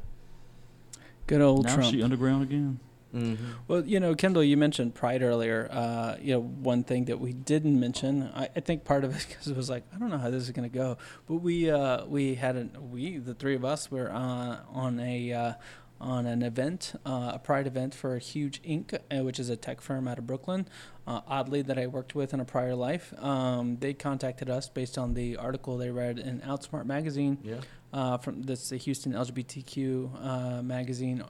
Good 1.27 1.41
old 1.41 1.65
Now 1.65 1.75
Trump. 1.75 1.91
she 1.91 2.03
underground 2.03 2.43
again. 2.43 2.79
Mm-hmm. 3.15 3.45
Well, 3.69 3.85
you 3.85 3.99
know, 4.01 4.13
Kendall, 4.13 4.43
you 4.43 4.57
mentioned 4.57 4.93
pride 4.93 5.23
earlier. 5.23 5.69
Uh, 5.71 6.17
you 6.21 6.33
know, 6.33 6.41
one 6.41 6.83
thing 6.83 7.05
that 7.05 7.19
we 7.19 7.31
didn't 7.31 7.79
mention, 7.79 8.29
I, 8.35 8.49
I 8.55 8.59
think 8.59 8.83
part 8.83 9.05
of 9.05 9.15
it 9.15 9.25
because 9.29 9.47
it 9.47 9.55
was 9.55 9.69
like, 9.69 9.83
I 9.95 9.97
don't 9.97 10.09
know 10.09 10.17
how 10.17 10.29
this 10.29 10.43
is 10.43 10.51
going 10.51 10.69
to 10.69 10.77
go, 10.77 10.97
but 11.25 11.35
we 11.35 11.71
uh, 11.71 12.05
we 12.05 12.35
had 12.35 12.57
an 12.57 12.91
we 12.91 13.17
the 13.17 13.33
three 13.33 13.55
of 13.55 13.63
us 13.63 13.89
were 13.89 14.11
uh, 14.11 14.57
on 14.69 14.99
a 14.99 15.31
uh, 15.31 15.53
on 16.01 16.25
an 16.25 16.43
event, 16.43 16.93
uh, 17.05 17.31
a 17.35 17.39
pride 17.39 17.65
event 17.65 17.95
for 17.95 18.15
a 18.17 18.19
Huge 18.19 18.61
Inc., 18.63 18.93
uh, 19.09 19.23
which 19.23 19.39
is 19.39 19.49
a 19.49 19.55
tech 19.55 19.79
firm 19.79 20.09
out 20.09 20.19
of 20.19 20.27
Brooklyn. 20.27 20.67
Uh, 21.07 21.21
oddly, 21.25 21.61
that 21.61 21.77
I 21.79 21.87
worked 21.87 22.15
with 22.15 22.33
in 22.33 22.41
a 22.41 22.45
prior 22.45 22.75
life. 22.75 23.13
Um, 23.23 23.77
they 23.77 23.93
contacted 23.93 24.49
us 24.49 24.67
based 24.67 24.97
on 24.97 25.13
the 25.13 25.37
article 25.37 25.77
they 25.77 25.89
read 25.91 26.19
in 26.19 26.41
Outsmart 26.41 26.85
magazine 26.85 27.37
Yeah. 27.43 27.61
Uh, 27.95 28.17
from 28.23 28.43
this 28.43 28.69
the 28.69 28.77
Houston 28.77 29.13
LGBTQ 29.13 29.79
uh, 29.79 30.61
magazine, 30.61 31.23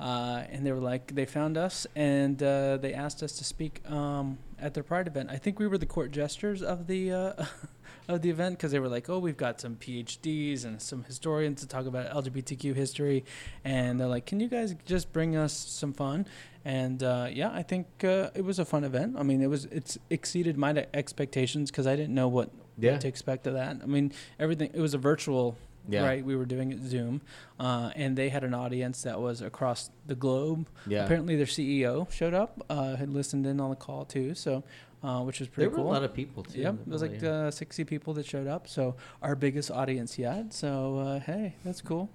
uh, 0.00 0.42
and 0.52 0.64
they 0.64 0.72
were 0.72 0.86
like 0.92 1.14
they 1.14 1.26
found 1.26 1.54
us 1.58 1.86
and 1.96 2.42
uh, 2.42 2.76
they 2.78 2.94
asked 2.94 3.22
us 3.22 3.32
to 3.38 3.44
speak 3.44 3.74
um, 3.90 4.38
at 4.58 4.72
their 4.74 4.82
Pride 4.84 5.06
event. 5.06 5.28
I 5.30 5.36
think 5.36 5.58
we 5.58 5.66
were 5.66 5.78
the 5.78 5.86
court 5.96 6.10
jesters 6.12 6.62
of 6.62 6.86
the 6.86 7.12
uh, 7.12 7.44
of 8.08 8.22
the 8.22 8.30
event 8.30 8.56
because 8.56 8.72
they 8.72 8.78
were 8.84 8.88
like, 8.96 9.10
oh, 9.10 9.18
we've 9.18 9.36
got 9.36 9.60
some 9.60 9.74
PhDs 9.76 10.64
and 10.64 10.80
some 10.80 11.02
historians 11.04 11.60
to 11.62 11.66
talk 11.68 11.84
about 11.86 12.04
LGBTQ 12.18 12.74
history, 12.74 13.24
and 13.64 14.00
they're 14.00 14.06
like, 14.16 14.24
can 14.24 14.40
you 14.40 14.48
guys 14.48 14.74
just 14.86 15.12
bring 15.12 15.36
us 15.36 15.52
some 15.52 15.92
fun? 15.92 16.26
And 16.64 17.02
uh, 17.02 17.28
yeah, 17.30 17.50
I 17.52 17.62
think 17.62 17.86
uh, 18.04 18.30
it 18.34 18.44
was 18.44 18.58
a 18.58 18.64
fun 18.64 18.84
event. 18.84 19.16
I 19.18 19.22
mean, 19.24 19.42
it 19.42 19.50
was 19.50 19.66
it's 19.66 19.98
exceeded 20.10 20.56
my 20.56 20.86
expectations 20.94 21.70
because 21.70 21.86
I 21.86 21.96
didn't 21.96 22.14
know 22.14 22.28
what 22.28 22.48
Yeah. 22.78 22.92
what 22.92 23.00
to 23.02 23.08
expect 23.08 23.46
of 23.46 23.54
that. 23.54 23.74
I 23.82 23.86
mean, 23.86 24.12
everything. 24.38 24.70
It 24.72 24.80
was 24.80 24.94
a 24.94 24.98
virtual 25.12 25.56
Yeah. 25.88 26.04
right? 26.04 26.24
We 26.24 26.36
were 26.36 26.44
doing 26.44 26.70
it 26.72 26.82
Zoom, 26.82 27.22
uh, 27.58 27.90
and 27.96 28.16
they 28.16 28.28
had 28.28 28.44
an 28.44 28.52
audience 28.54 29.02
that 29.02 29.18
was 29.20 29.40
across 29.40 29.90
the 30.06 30.14
globe. 30.14 30.68
Yeah. 30.86 31.04
Apparently, 31.04 31.34
their 31.36 31.46
CEO 31.46 32.10
showed 32.12 32.34
up, 32.34 32.62
uh, 32.68 32.96
had 32.96 33.08
listened 33.08 33.46
in 33.46 33.58
on 33.60 33.70
the 33.70 33.76
call 33.76 34.04
too. 34.04 34.34
So 34.34 34.62
uh, 35.02 35.22
which 35.22 35.38
was 35.40 35.48
pretty. 35.48 35.66
There 35.66 35.70
pretty 35.70 35.82
were 35.82 35.86
cool. 35.86 35.92
a 35.92 35.94
lot 35.94 36.02
of 36.04 36.12
people 36.12 36.42
too. 36.42 36.60
Yep, 36.60 36.74
it 36.86 36.88
was 36.88 37.02
like 37.02 37.18
probably- 37.20 37.28
uh, 37.48 37.50
60 37.50 37.84
people 37.84 38.14
that 38.14 38.26
showed 38.26 38.46
up. 38.46 38.68
So 38.68 38.96
our 39.22 39.34
biggest 39.34 39.70
audience 39.70 40.18
yet. 40.18 40.52
So 40.52 40.98
uh, 40.98 41.20
hey, 41.20 41.54
that's 41.64 41.80
cool. 41.80 42.10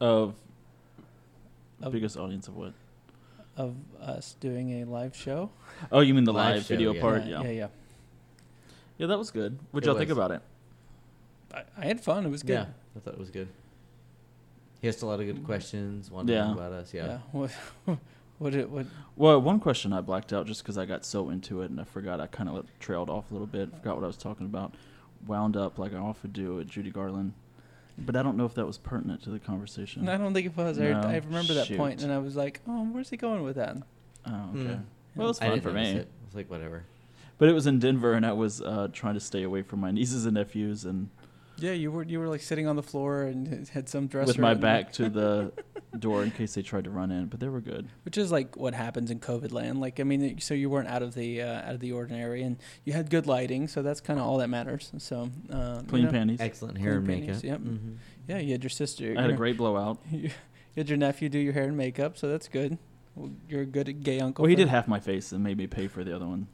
Of 0.00 0.34
Of- 1.82 1.92
biggest 1.92 2.16
audience 2.16 2.48
of 2.48 2.56
what? 2.56 2.72
Of 3.56 3.74
us 4.00 4.36
doing 4.40 4.82
a 4.82 4.84
live 4.84 5.16
show. 5.16 5.50
Oh, 5.90 6.00
you 6.00 6.12
mean 6.14 6.24
the 6.24 6.32
Live 6.32 6.56
live, 6.56 6.62
show, 6.64 6.74
video 6.74 6.92
yeah. 6.94 7.00
part? 7.00 7.24
yeah, 7.26 7.42
Yeah. 7.42 7.50
yeah. 7.50 7.68
yeah, 8.98 9.06
that 9.08 9.18
was 9.18 9.30
good. 9.30 9.58
What 9.72 9.84
y'all 9.84 9.96
think 9.96 10.10
about 10.10 10.30
it? 10.30 10.42
I, 11.56 11.62
I 11.78 11.84
had 11.86 12.00
fun. 12.00 12.26
It 12.26 12.30
was 12.30 12.42
good. 12.42 12.52
yeah, 12.52 12.66
I 12.96 13.00
thought 13.00 13.14
it 13.14 13.20
was 13.20 13.30
good. 13.30 13.48
He 14.80 14.88
asked 14.88 15.02
a 15.02 15.06
lot 15.06 15.20
of 15.20 15.26
good 15.26 15.44
questions. 15.44 16.10
Wanted 16.10 16.28
to 16.28 16.32
Yeah. 16.34 16.46
know 16.48 16.52
about 16.52 16.72
us. 16.72 16.92
Yeah. 16.94 17.18
What? 17.32 17.50
what? 18.38 18.54
It, 18.54 18.68
what? 18.70 18.86
Well, 19.16 19.40
one 19.40 19.58
question 19.60 19.92
I 19.92 20.00
blacked 20.02 20.32
out 20.32 20.46
just 20.46 20.62
because 20.62 20.76
I 20.76 20.84
got 20.84 21.04
so 21.04 21.30
into 21.30 21.62
it 21.62 21.70
and 21.70 21.80
I 21.80 21.84
forgot. 21.84 22.20
I 22.20 22.26
kind 22.26 22.48
of 22.50 22.66
trailed 22.78 23.08
off 23.08 23.30
a 23.30 23.34
little 23.34 23.46
bit. 23.46 23.74
Forgot 23.74 23.96
what 23.96 24.04
I 24.04 24.06
was 24.06 24.16
talking 24.18 24.44
about. 24.46 24.74
Wound 25.26 25.56
up 25.56 25.78
like 25.78 25.94
I 25.94 25.98
often 25.98 26.30
do 26.32 26.60
at 26.60 26.66
Judy 26.66 26.90
Garland, 26.90 27.32
but 27.98 28.14
I 28.16 28.22
don't 28.22 28.36
know 28.36 28.44
if 28.44 28.54
that 28.54 28.66
was 28.66 28.76
pertinent 28.76 29.22
to 29.22 29.30
the 29.30 29.38
conversation. 29.38 30.06
I 30.08 30.18
don't 30.18 30.34
think 30.34 30.46
it 30.46 30.56
was. 30.56 30.78
I, 30.78 30.90
No, 30.90 31.00
I 31.00 31.16
remember 31.16 31.54
that 31.54 31.66
shoot. 31.68 31.80
and 31.80 32.12
I 32.12 32.18
was 32.18 32.36
like, 32.36 32.60
"Oh, 32.68 32.84
where's 32.84 33.08
he 33.08 33.16
going 33.16 33.42
with 33.42 33.56
that?" 33.56 33.76
Oh, 34.26 34.50
okay. 34.54 34.60
Mm. 34.60 34.82
Well, 35.16 35.30
it's 35.30 35.40
I 35.40 35.46
fun 35.46 35.50
didn't 35.54 35.62
for 35.62 35.72
notice 35.72 35.94
me. 35.94 36.00
It. 36.00 36.08
I 36.22 36.26
was 36.26 36.34
like, 36.34 36.50
whatever. 36.50 36.84
But 37.38 37.48
it 37.48 37.52
was 37.52 37.66
in 37.66 37.78
Denver, 37.78 38.12
and 38.12 38.24
I 38.26 38.32
was 38.32 38.60
uh, 38.60 38.88
trying 38.92 39.14
to 39.14 39.20
stay 39.20 39.42
away 39.42 39.62
from 39.62 39.80
my 39.80 39.90
nieces 39.98 40.26
and 40.26 40.34
nephews, 40.34 40.84
and 40.84 41.08
Yeah, 41.58 41.72
you 41.72 41.90
were 41.90 42.02
you 42.02 42.18
were 42.20 42.28
like 42.28 42.40
sitting 42.42 42.66
on 42.66 42.76
the 42.76 42.82
floor 42.82 43.22
and 43.22 43.66
had 43.68 43.88
some 43.88 44.06
dresser 44.08 44.28
with 44.28 44.38
my 44.38 44.52
and- 44.52 44.60
back 44.60 44.92
to 44.94 45.08
the 45.08 45.52
door 45.98 46.22
in 46.22 46.30
case 46.30 46.54
they 46.54 46.62
tried 46.62 46.84
to 46.84 46.90
run 46.90 47.10
in. 47.10 47.26
But 47.26 47.40
they 47.40 47.48
were 47.48 47.60
good. 47.60 47.88
which 48.04 48.18
is 48.18 48.30
like 48.30 48.56
what 48.56 48.74
happens 48.74 49.10
in 49.10 49.20
COVID 49.20 49.52
land. 49.52 49.80
Like 49.80 49.98
I 49.98 50.02
mean, 50.02 50.38
so 50.40 50.52
you 50.54 50.68
weren't 50.68 50.88
out 50.88 51.02
of 51.02 51.14
the 51.14 51.40
uh, 51.42 51.62
out 51.68 51.74
of 51.74 51.80
the 51.80 51.92
ordinary, 51.92 52.42
and 52.42 52.58
you 52.84 52.92
had 52.92 53.08
good 53.10 53.26
lighting, 53.26 53.68
so 53.68 53.82
that's 53.82 54.00
kind 54.00 54.18
of 54.20 54.26
all 54.26 54.38
that 54.38 54.48
matters. 54.48 54.92
So 54.98 55.30
uh, 55.50 55.78
you 55.82 55.88
Clean 55.88 56.04
know, 56.04 56.10
panties. 56.10 56.40
Excellent 56.40 56.78
hair 56.78 56.96
and 56.96 57.06
Clean 57.06 57.20
makeup. 57.20 57.42
panties, 57.42 57.44
yep. 57.44 57.60
Mhm. 57.60 57.96
Yeah, 58.28 58.38
you 58.38 58.52
had 58.52 58.62
your 58.62 58.70
sister. 58.70 59.14
I 59.16 59.22
had 59.22 59.30
a 59.30 59.34
great 59.34 59.56
blowout. 59.56 59.98
You 60.76 60.80
had 60.80 60.90
your 60.90 60.98
nephew 60.98 61.30
do 61.30 61.38
your 61.38 61.54
hair 61.54 61.64
and 61.64 61.74
makeup, 61.78 62.18
so 62.18 62.28
that's 62.28 62.48
good. 62.48 62.76
Well, 63.14 63.30
You're 63.48 63.62
a 63.62 63.64
good 63.64 64.02
gay 64.04 64.20
uncle. 64.20 64.42
Well, 64.42 64.50
he 64.50 64.56
did 64.56 64.68
half 64.68 64.86
my 64.86 65.00
face 65.00 65.32
and 65.32 65.42
made 65.42 65.56
me 65.56 65.66
pay 65.66 65.86
for 65.88 66.04
the 66.04 66.14
other 66.14 66.26
one. 66.26 66.48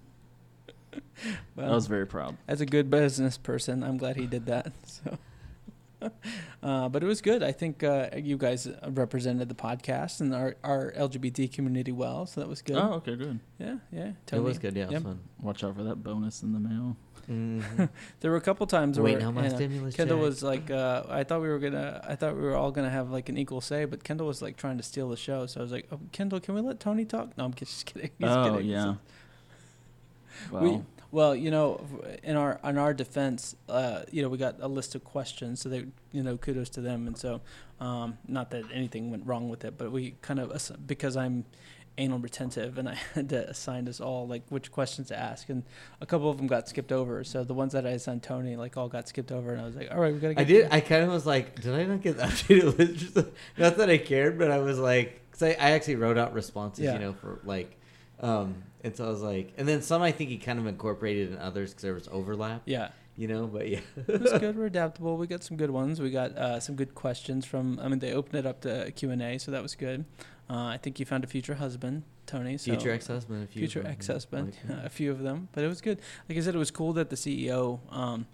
well, 1.57 1.71
I 1.73 1.75
was 1.75 1.87
very 1.87 2.07
proud. 2.07 2.37
as 2.49 2.61
a 2.61 2.67
good 2.67 2.91
business 2.91 3.39
person, 3.39 3.83
I'm 3.83 3.97
glad 3.99 4.17
he 4.17 4.27
did 4.27 4.47
that. 4.47 4.73
So, 4.85 6.11
uh, 6.65 6.89
but 6.89 7.03
it 7.03 7.07
was 7.07 7.21
good. 7.21 7.45
I 7.45 7.53
think 7.53 7.85
uh, 7.85 8.09
you 8.17 8.37
guys 8.37 8.69
represented 8.89 9.49
the 9.49 9.55
podcast 9.55 10.21
and 10.21 10.35
our, 10.35 10.57
our 10.65 10.93
LGBT 10.99 11.53
community 11.53 11.93
well, 11.93 12.27
so 12.27 12.41
that 12.41 12.49
was 12.49 12.61
good. 12.61 12.77
Oh, 12.77 12.95
okay, 12.95 13.15
good. 13.15 13.39
Yeah, 13.59 13.77
yeah. 13.93 14.07
It 14.09 14.15
Tony. 14.27 14.43
was 14.43 14.59
good. 14.59 14.75
Yeah, 14.75 14.83
it 14.83 14.87
was 14.87 14.93
Yep. 14.95 15.03
fun. 15.05 15.21
Watch 15.41 15.63
out 15.63 15.77
for 15.77 15.85
that 15.85 16.03
bonus 16.03 16.43
in 16.43 16.53
the 16.55 16.59
mail. 16.59 16.97
Mhm. 17.31 17.89
There 18.19 18.33
were 18.33 18.37
a 18.37 18.41
couple 18.41 18.67
times 18.67 18.99
where 18.99 19.15
Waiting 19.15 19.33
my 19.33 19.45
you 19.45 19.49
know, 19.51 19.55
stimulus 19.55 19.95
Kendall 19.95 20.17
check. 20.19 20.25
was 20.25 20.43
like, 20.43 20.71
uh, 20.73 21.05
I 21.09 21.23
thought 21.23 21.41
we 21.41 21.49
were 21.49 21.61
gonna, 21.61 22.01
I 22.05 22.17
thought 22.17 22.35
we 22.35 22.43
were 22.43 22.57
all 22.57 22.73
gonna 22.73 22.91
have 22.91 23.13
like 23.13 23.29
an 23.29 23.39
equal 23.39 23.61
say, 23.61 23.85
but 23.85 24.03
Kendall 24.03 24.27
was 24.27 24.43
like 24.43 24.57
trying 24.57 24.77
to 24.79 24.83
steal 24.83 25.09
the 25.09 25.17
show. 25.17 25.47
So 25.47 25.61
I 25.61 25.63
was 25.63 25.71
like, 25.71 25.87
oh, 25.93 26.01
Kendall, 26.11 26.41
can 26.41 26.57
we 26.57 26.61
let 26.63 26.81
Tony 26.81 27.05
talk? 27.05 27.39
No, 27.39 27.45
I'm 27.45 27.55
just 27.55 27.87
kidding. 27.87 28.11
Just 28.21 28.37
oh 28.37 28.55
kidding. 28.57 28.69
yeah. 28.69 28.95
Well, 30.51 30.63
We, 30.63 30.81
well, 31.11 31.37
you 31.37 31.51
know, 31.51 31.85
in 32.23 32.37
our 32.37 32.59
in 32.65 32.79
our 32.79 32.95
defense, 32.95 33.55
uh, 33.69 34.03
you 34.11 34.23
know, 34.23 34.29
we 34.29 34.39
got 34.39 34.57
a 34.61 34.69
list 34.69 34.95
of 34.95 35.05
questions, 35.05 35.61
so 35.61 35.69
they, 35.69 35.85
you 36.13 36.23
know, 36.23 36.37
kudos 36.39 36.71
to 36.71 36.81
them. 36.81 37.07
And 37.07 37.17
so, 37.19 37.41
um, 37.81 38.17
not 38.27 38.51
that 38.53 38.65
anything 38.73 39.11
went 39.11 39.27
wrong 39.27 39.49
with 39.51 39.65
it, 39.65 39.77
but 39.77 39.93
we 39.93 40.15
kind 40.23 40.41
of 40.41 40.51
because 40.87 41.17
I'm 41.17 41.45
anal 41.99 42.19
retentive, 42.19 42.79
and 42.79 42.89
I 42.89 42.95
had 43.15 43.29
to 43.29 43.49
assign 43.51 43.87
us 43.89 44.01
all 44.01 44.27
like 44.27 44.43
which 44.49 44.73
questions 44.73 45.09
to 45.09 45.19
ask, 45.19 45.51
and 45.51 45.63
a 46.01 46.07
couple 46.07 46.31
of 46.31 46.39
them 46.39 46.47
got 46.47 46.67
skipped 46.69 46.93
over. 46.93 47.23
So 47.25 47.45
the 47.45 47.53
ones 47.55 47.75
that 47.75 47.87
I 47.87 47.91
assigned 47.91 48.23
Tony, 48.23 48.57
like, 48.57 48.79
all 48.79 48.89
got 48.89 49.07
skipped 49.09 49.31
over, 49.33 49.53
and 49.53 49.61
I 49.61 49.65
was 49.67 49.77
like, 49.77 49.91
all 49.93 50.01
right, 50.01 50.15
we 50.15 50.19
gotta. 50.19 50.33
Get 50.35 50.41
I 50.41 50.45
did. 50.45 50.69
I 50.71 50.81
kind 50.81 51.05
of 51.05 51.11
was 51.11 51.27
like, 51.27 51.61
did 51.61 51.75
I 51.75 51.85
not 51.85 52.01
get 52.01 52.17
the 52.17 52.23
updated 52.25 52.79
list? 52.79 53.29
Not 53.59 53.77
that 53.77 53.91
I 53.91 53.99
cared, 53.99 54.39
but 54.39 54.51
I 54.51 54.59
was 54.59 54.79
like, 54.79 55.21
because 55.31 55.43
I, 55.43 55.49
I 55.51 55.71
actually 55.73 55.97
wrote 55.97 56.17
out 56.17 56.33
responses, 56.33 56.85
Yeah. 56.87 56.95
you 56.95 56.99
know, 57.01 57.13
for 57.13 57.41
like, 57.45 57.79
um, 58.21 58.55
and 58.85 58.97
so 58.97 59.07
I 59.07 59.09
was 59.09 59.23
like, 59.23 59.53
and 59.57 59.67
then 59.69 59.83
some 59.83 60.03
I 60.03 60.13
think 60.13 60.31
he 60.31 60.39
kind 60.39 60.59
of 60.59 60.67
incorporated 60.67 61.33
in 61.33 61.39
others 61.39 61.71
because 61.71 61.83
there 61.83 61.95
was 61.95 62.09
overlap, 62.09 62.63
yeah. 62.67 62.89
you 63.17 63.29
know. 63.29 63.47
But 63.47 63.69
yeah, 63.69 63.81
it 64.09 64.21
was 64.21 64.33
good. 64.33 64.57
We're 64.59 64.67
adaptable. 64.67 65.17
We 65.17 65.27
got 65.27 65.43
some 65.43 65.57
good 65.57 65.71
ones. 65.71 66.01
We 66.01 66.11
got 66.11 66.37
uh, 66.37 66.61
some 66.61 66.75
good 66.75 66.95
questions 66.95 67.45
from. 67.45 67.79
I 67.81 67.89
mean, 67.89 68.01
they 68.01 68.13
opened 68.13 68.37
it 68.37 68.47
up 68.47 68.61
to 68.63 68.91
Q 68.93 69.11
and 69.11 69.23
A, 69.23 69.39
so 69.39 69.51
that 69.51 69.63
was 69.63 69.75
good. 69.75 70.05
Uh, 70.51 70.67
I 70.67 70.79
think 70.79 70.99
you 70.99 71.07
found 71.07 71.25
a 71.25 71.27
future 71.27 71.55
husband, 71.55 72.03
Tony. 72.27 72.59
So 72.59 72.73
future 72.73 72.91
ex-husband, 72.91 73.45
a 73.45 73.47
few 73.47 73.61
future 73.61 73.87
ex-husband, 73.87 74.57
like, 74.69 74.79
a 74.85 74.91
few 74.91 75.11
of 75.11 75.21
them, 75.21 75.49
but 75.53 75.65
it 75.65 75.69
was 75.69 75.81
good. 75.81 76.01
Like 76.29 76.39
I 76.39 76.41
said, 76.41 76.55
it 76.55 76.59
was 76.59 76.71
cool 76.71 76.93
that 76.95 77.11
the 77.11 77.17
CEO 77.17 77.81
um, 77.91 78.27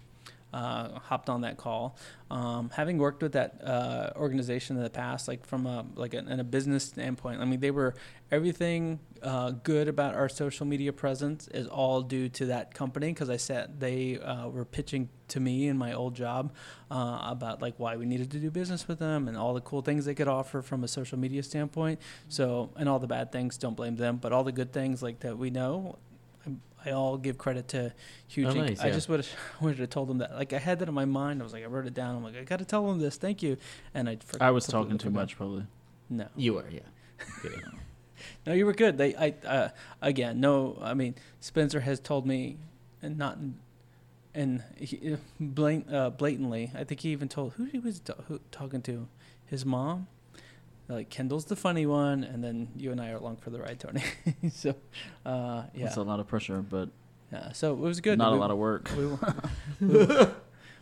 uh, 0.53 0.99
hopped 0.99 1.29
on 1.29 1.41
that 1.41 1.57
call. 1.57 1.97
Um, 2.31 2.69
having 2.73 2.97
worked 2.97 3.21
with 3.23 3.33
that 3.33 3.61
uh, 3.63 4.11
organization 4.15 4.77
in 4.77 4.83
the 4.83 4.89
past, 4.89 5.27
like 5.27 5.45
from 5.45 5.65
a 5.65 5.85
like 5.95 6.13
a, 6.13 6.19
in 6.19 6.39
a 6.39 6.43
business 6.43 6.85
standpoint, 6.85 7.41
I 7.41 7.45
mean, 7.45 7.59
they 7.59 7.71
were 7.71 7.95
everything 8.31 8.99
uh, 9.23 9.51
good 9.51 9.87
about 9.87 10.15
our 10.15 10.29
social 10.29 10.65
media 10.65 10.93
presence 10.93 11.47
is 11.49 11.67
all 11.67 12.01
due 12.01 12.29
to 12.29 12.47
that 12.47 12.73
company 12.73 13.07
because 13.07 13.29
I 13.29 13.37
said 13.37 13.79
they 13.79 14.19
uh, 14.19 14.47
were 14.47 14.65
pitching 14.65 15.09
to 15.29 15.39
me 15.39 15.67
in 15.67 15.77
my 15.77 15.93
old 15.93 16.15
job 16.15 16.53
uh, 16.89 17.19
about 17.23 17.61
like 17.61 17.75
why 17.77 17.97
we 17.97 18.05
needed 18.05 18.31
to 18.31 18.39
do 18.39 18.49
business 18.49 18.87
with 18.87 18.99
them 18.99 19.27
and 19.27 19.37
all 19.37 19.53
the 19.53 19.61
cool 19.61 19.81
things 19.81 20.05
they 20.05 20.15
could 20.15 20.27
offer 20.27 20.61
from 20.61 20.83
a 20.83 20.87
social 20.87 21.17
media 21.17 21.43
standpoint. 21.43 21.99
So 22.27 22.71
and 22.75 22.87
all 22.87 22.99
the 22.99 23.07
bad 23.07 23.31
things, 23.31 23.57
don't 23.57 23.75
blame 23.75 23.95
them, 23.95 24.17
but 24.17 24.31
all 24.31 24.43
the 24.43 24.51
good 24.51 24.71
things 24.71 25.01
like 25.03 25.19
that 25.21 25.37
we 25.37 25.49
know. 25.49 25.97
I, 26.85 26.91
all 26.91 27.17
give 27.17 27.37
credit 27.37 27.67
to 27.69 27.93
Huge. 28.27 28.47
Oh, 28.47 28.53
nice, 28.53 28.79
I 28.79 28.91
just 28.91 29.09
would 29.09 29.25
would 29.61 29.79
have 29.79 29.89
told 29.89 30.09
him 30.09 30.19
that. 30.19 30.35
Like 30.35 30.53
I 30.53 30.59
had 30.59 30.79
that 30.79 30.87
in 30.87 30.93
my 30.93 31.05
mind. 31.05 31.41
I 31.41 31.43
was 31.43 31.53
like, 31.53 31.63
I 31.63 31.67
wrote 31.67 31.87
it 31.87 31.93
down. 31.93 32.15
I'm 32.15 32.23
like, 32.23 32.37
I 32.37 32.43
got 32.43 32.59
to 32.59 32.65
tell 32.65 32.89
him 32.89 32.99
this. 32.99 33.17
Thank 33.17 33.41
you. 33.41 33.57
And 33.93 34.09
I. 34.09 34.17
I 34.39 34.51
was 34.51 34.67
talking 34.67 34.97
too 34.97 35.09
much, 35.09 35.35
probably. 35.35 35.65
No, 36.09 36.27
You 36.35 36.55
were, 36.55 36.65
yeah. 36.69 36.81
No, 38.45 38.53
you 38.53 38.65
were 38.65 38.73
good. 38.73 38.97
They, 38.97 39.15
I, 39.15 39.33
uh, 39.45 39.69
again, 40.01 40.39
no. 40.39 40.77
I 40.81 40.93
mean, 40.93 41.15
Spencer 41.39 41.79
has 41.81 41.99
told 41.99 42.25
me, 42.25 42.57
and 43.01 43.17
not, 43.17 43.37
and 44.33 44.63
he, 44.77 45.17
blat- 45.39 45.91
uh, 45.91 46.09
blatantly. 46.09 46.71
I 46.75 46.83
think 46.83 47.01
he 47.01 47.09
even 47.09 47.29
told 47.29 47.53
who 47.53 47.65
he 47.65 47.79
was 47.79 48.01
who, 48.27 48.39
talking 48.51 48.81
to, 48.83 49.07
his 49.45 49.65
mom. 49.65 50.07
Like 50.89 51.09
Kendall's 51.09 51.45
the 51.45 51.55
funny 51.55 51.85
one, 51.85 52.23
and 52.23 52.43
then 52.43 52.69
you 52.75 52.91
and 52.91 52.99
I 52.99 53.11
are 53.11 53.17
along 53.17 53.37
for 53.37 53.51
the 53.51 53.59
ride, 53.59 53.79
Tony. 53.79 54.01
so, 54.51 54.73
uh, 55.25 55.63
yeah, 55.75 55.85
it's 55.85 55.97
a 55.97 56.01
lot 56.01 56.19
of 56.19 56.27
pressure, 56.27 56.61
but 56.67 56.89
yeah. 57.31 57.51
So 57.51 57.73
it 57.73 57.79
was 57.79 58.01
good. 58.01 58.17
not 58.17 58.31
We- 58.31 58.37
a 58.39 58.41
lot 58.41 58.49
of 58.51 58.57
work. 58.57 58.89
we, 58.97 59.05
we, 59.87 60.05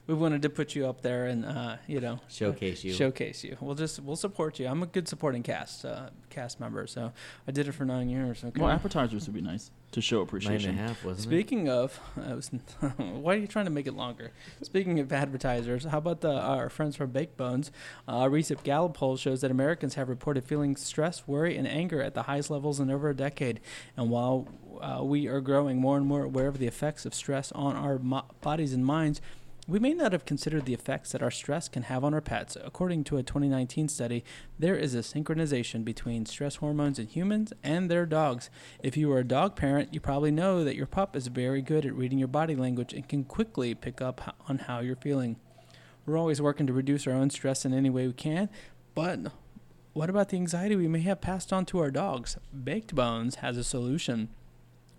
we 0.07 0.13
wanted 0.13 0.41
to 0.41 0.49
put 0.49 0.73
you 0.75 0.87
up 0.87 1.01
there 1.01 1.25
and 1.25 1.45
uh, 1.45 1.75
you 1.85 1.99
know 1.99 2.19
Showcase 2.29 2.83
you. 2.83 2.93
showcase 2.93 3.43
you. 3.43 3.57
We'll 3.59 3.75
just 3.75 3.99
we'll 4.01 4.15
support 4.15 4.57
you. 4.59 4.67
I'm 4.67 4.81
a 4.81 4.87
good 4.87 5.07
supporting 5.07 5.43
cast 5.43 5.85
uh, 5.85 6.09
cast 6.29 6.59
member, 6.59 6.87
so 6.87 7.11
I 7.47 7.51
did 7.51 7.67
it 7.67 7.73
for 7.73 7.85
nine 7.85 8.09
years. 8.09 8.43
Okay. 8.43 8.61
Well, 8.61 8.69
appetizers 8.71 9.25
would 9.27 9.35
be 9.35 9.41
nice 9.41 9.69
to 9.91 10.01
show 10.01 10.17
Nine 10.17 10.21
and 10.21 10.27
a 10.27 10.27
appreciation. 10.27 10.77
half, 10.77 11.05
wasn't 11.05 11.23
Speaking 11.23 11.69
of, 11.69 11.97
I 12.21 12.33
was, 12.33 12.49
why 12.97 13.35
are 13.35 13.37
you 13.37 13.47
trying 13.47 13.65
to 13.65 13.71
make 13.71 13.87
it 13.87 13.93
longer? 13.93 14.31
Speaking 14.61 14.99
of 14.99 15.11
advertisers, 15.13 15.85
how 15.85 15.97
about 15.99 16.19
the, 16.19 16.31
our 16.33 16.69
friends 16.69 16.97
from 16.97 17.11
Baked 17.11 17.37
Bones? 17.37 17.71
Uh, 18.07 18.15
a 18.15 18.29
recent 18.29 18.63
Gallup 18.63 18.95
poll 18.95 19.15
shows 19.15 19.39
that 19.41 19.49
Americans 19.51 19.95
have 19.95 20.09
reported 20.09 20.43
feeling 20.43 20.75
stress, 20.75 21.25
worry, 21.25 21.55
and 21.55 21.65
anger 21.65 22.01
at 22.01 22.15
the 22.15 22.23
highest 22.23 22.49
levels 22.51 22.81
in 22.81 22.91
over 22.91 23.09
a 23.09 23.15
decade. 23.15 23.61
And 23.95 24.09
while 24.09 24.49
uh, 24.81 25.03
we 25.05 25.27
are 25.27 25.39
growing 25.39 25.77
more 25.77 25.95
and 25.95 26.05
more 26.05 26.23
aware 26.23 26.47
of 26.47 26.59
the 26.59 26.67
effects 26.67 27.05
of 27.05 27.13
stress 27.13 27.53
on 27.53 27.77
our 27.77 27.97
mo- 27.97 28.25
bodies 28.41 28.73
and 28.73 28.85
minds, 28.85 29.21
we 29.67 29.79
may 29.79 29.93
not 29.93 30.13
have 30.13 30.23
considered 30.23 30.65
the 30.65 30.73
effects 30.73 31.11
that 31.11 31.21
our 31.21 31.29
stress 31.29 31.67
can 31.67 31.83
have 31.83 32.05
on 32.05 32.13
our 32.13 32.21
pets. 32.21 32.55
According 32.63 33.03
to 33.05 33.17
a 33.17 33.23
2019 33.23 33.89
study, 33.89 34.23
there 34.57 34.77
is 34.77 34.95
a 34.95 34.99
synchronization 34.99 35.83
between 35.83 36.25
stress 36.25 36.55
hormones 36.55 36.97
in 36.97 37.07
humans 37.07 37.51
and 37.63 37.91
their 37.91 38.05
dogs. 38.05 38.49
If 38.81 38.95
you 38.95 39.11
are 39.11 39.19
a 39.19 39.25
dog 39.25 39.57
parent, 39.57 39.93
you 39.93 39.99
probably 39.99 40.31
know 40.31 40.63
that 40.63 40.77
your 40.77 40.85
pup 40.85 41.17
is 41.17 41.27
very 41.27 41.61
good 41.61 41.85
at 41.85 41.93
reading 41.93 42.17
your 42.17 42.29
body 42.29 42.55
language 42.55 42.93
and 42.93 43.09
can 43.09 43.25
quickly 43.25 43.75
pick 43.75 44.01
up 44.01 44.37
on 44.47 44.59
how 44.59 44.79
you're 44.79 44.95
feeling. 44.95 45.35
We're 46.05 46.17
always 46.17 46.41
working 46.41 46.65
to 46.67 46.73
reduce 46.73 47.05
our 47.05 47.13
own 47.13 47.29
stress 47.29 47.65
in 47.65 47.73
any 47.73 47.89
way 47.89 48.07
we 48.07 48.13
can, 48.13 48.49
but 48.95 49.33
what 49.91 50.09
about 50.09 50.29
the 50.29 50.37
anxiety 50.37 50.77
we 50.77 50.87
may 50.87 51.01
have 51.01 51.19
passed 51.19 51.51
on 51.51 51.65
to 51.65 51.79
our 51.79 51.91
dogs? 51.91 52.37
Baked 52.63 52.95
Bones 52.95 53.35
has 53.35 53.57
a 53.57 53.65
solution. 53.65 54.29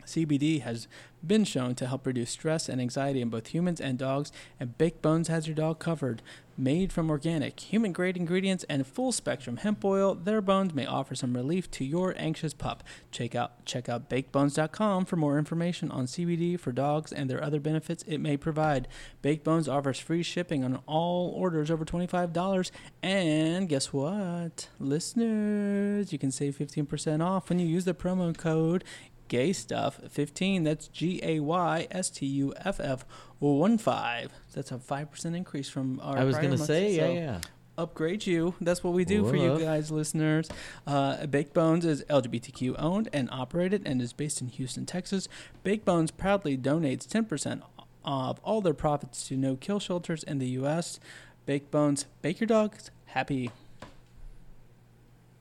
CBD 0.08 0.62
has 0.62 0.88
been 1.26 1.44
shown 1.44 1.74
to 1.76 1.86
help 1.86 2.06
reduce 2.06 2.30
stress 2.30 2.68
and 2.68 2.80
anxiety 2.80 3.20
in 3.20 3.28
both 3.28 3.48
humans 3.48 3.80
and 3.80 3.98
dogs, 3.98 4.32
and 4.58 4.76
Baked 4.78 5.02
Bones 5.02 5.28
has 5.28 5.46
your 5.46 5.54
dog 5.54 5.78
covered. 5.78 6.22
Made 6.60 6.92
from 6.92 7.08
organic, 7.08 7.60
human 7.60 7.92
grade 7.92 8.16
ingredients 8.16 8.64
and 8.68 8.84
full 8.84 9.12
spectrum 9.12 9.58
hemp 9.58 9.84
oil, 9.84 10.16
their 10.16 10.40
bones 10.40 10.74
may 10.74 10.86
offer 10.86 11.14
some 11.14 11.34
relief 11.34 11.70
to 11.70 11.84
your 11.84 12.14
anxious 12.18 12.52
pup. 12.52 12.82
Check 13.12 13.36
out 13.36 13.64
check 13.64 13.88
out 13.88 14.10
bakedbones.com 14.10 15.04
for 15.04 15.14
more 15.14 15.38
information 15.38 15.92
on 15.92 16.06
CBD 16.06 16.58
for 16.58 16.72
dogs 16.72 17.12
and 17.12 17.30
their 17.30 17.42
other 17.42 17.60
benefits 17.60 18.02
it 18.08 18.18
may 18.18 18.36
provide. 18.36 18.88
Baked 19.22 19.44
Bones 19.44 19.68
offers 19.68 20.00
free 20.00 20.24
shipping 20.24 20.64
on 20.64 20.80
all 20.86 21.30
orders 21.30 21.70
over 21.70 21.84
$25. 21.84 22.72
And 23.04 23.68
guess 23.68 23.92
what? 23.92 24.68
Listeners, 24.80 26.12
you 26.12 26.18
can 26.18 26.32
save 26.32 26.58
15% 26.58 27.24
off 27.24 27.48
when 27.48 27.60
you 27.60 27.68
use 27.68 27.84
the 27.84 27.94
promo 27.94 28.36
code 28.36 28.82
gay 29.28 29.52
stuff. 29.52 30.00
15, 30.08 30.64
that's 30.64 30.88
G 30.88 31.20
A 31.22 31.40
Y 31.40 31.86
S 31.90 32.10
T 32.10 32.26
U 32.26 32.54
F 32.64 32.80
F 32.80 33.04
1 33.38 33.78
5. 33.78 34.32
That's 34.54 34.72
a 34.72 34.76
5% 34.76 35.36
increase 35.36 35.68
from 35.68 36.00
our 36.02 36.18
I 36.18 36.24
was 36.24 36.36
gonna 36.36 36.58
say, 36.58 36.92
yeah, 36.92 37.06
so 37.06 37.12
yeah. 37.12 37.40
Upgrade 37.76 38.26
you. 38.26 38.54
That's 38.60 38.82
what 38.82 38.92
we 38.92 39.04
do 39.04 39.24
for 39.24 39.36
you 39.36 39.56
guys, 39.60 39.92
listeners. 39.92 40.48
Uh, 40.84 41.26
Baked 41.26 41.54
Bones 41.54 41.84
is 41.84 42.02
LGBTQ 42.04 42.74
owned 42.76 43.08
and 43.12 43.28
operated 43.30 43.82
and 43.86 44.02
is 44.02 44.12
based 44.12 44.40
in 44.40 44.48
Houston, 44.48 44.84
Texas. 44.84 45.28
Baked 45.62 45.84
Bones 45.84 46.10
proudly 46.10 46.58
donates 46.58 47.06
10% 47.06 47.62
of 48.04 48.40
all 48.42 48.60
their 48.60 48.74
profits 48.74 49.28
to 49.28 49.36
no 49.36 49.54
kill 49.54 49.78
shelters 49.78 50.24
in 50.24 50.38
the 50.38 50.48
U.S. 50.48 50.98
Baked 51.46 51.70
Bones, 51.70 52.06
bake 52.20 52.40
your 52.40 52.48
dogs 52.48 52.90
happy. 53.08 53.50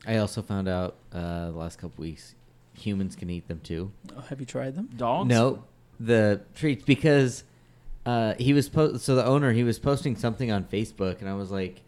I 0.06 0.17
also 0.17 0.41
found 0.41 0.67
out 0.67 0.96
uh, 1.12 1.48
the 1.48 1.58
last 1.58 1.77
couple 1.79 2.01
weeks 2.01 2.36
humans 2.77 3.15
can 3.15 3.29
eat 3.29 3.48
them 3.48 3.60
too. 3.63 3.91
Oh, 4.15 4.22
have 4.22 4.39
you 4.39 4.46
tried 4.46 4.75
them? 4.75 4.89
Dogs? 4.96 5.27
No, 5.29 5.63
the 6.00 6.41
treats 6.55 6.84
because 6.86 7.43
uh, 8.05 8.36
he 8.39 8.53
was 8.53 8.69
po- 8.69 8.98
so 8.98 9.15
the 9.15 9.25
owner 9.25 9.51
he 9.53 9.63
was 9.63 9.79
posting 9.79 10.15
something 10.15 10.51
on 10.51 10.63
Facebook 10.65 11.19
and 11.19 11.29
I 11.29 11.34
was 11.34 11.51
like, 11.51 11.81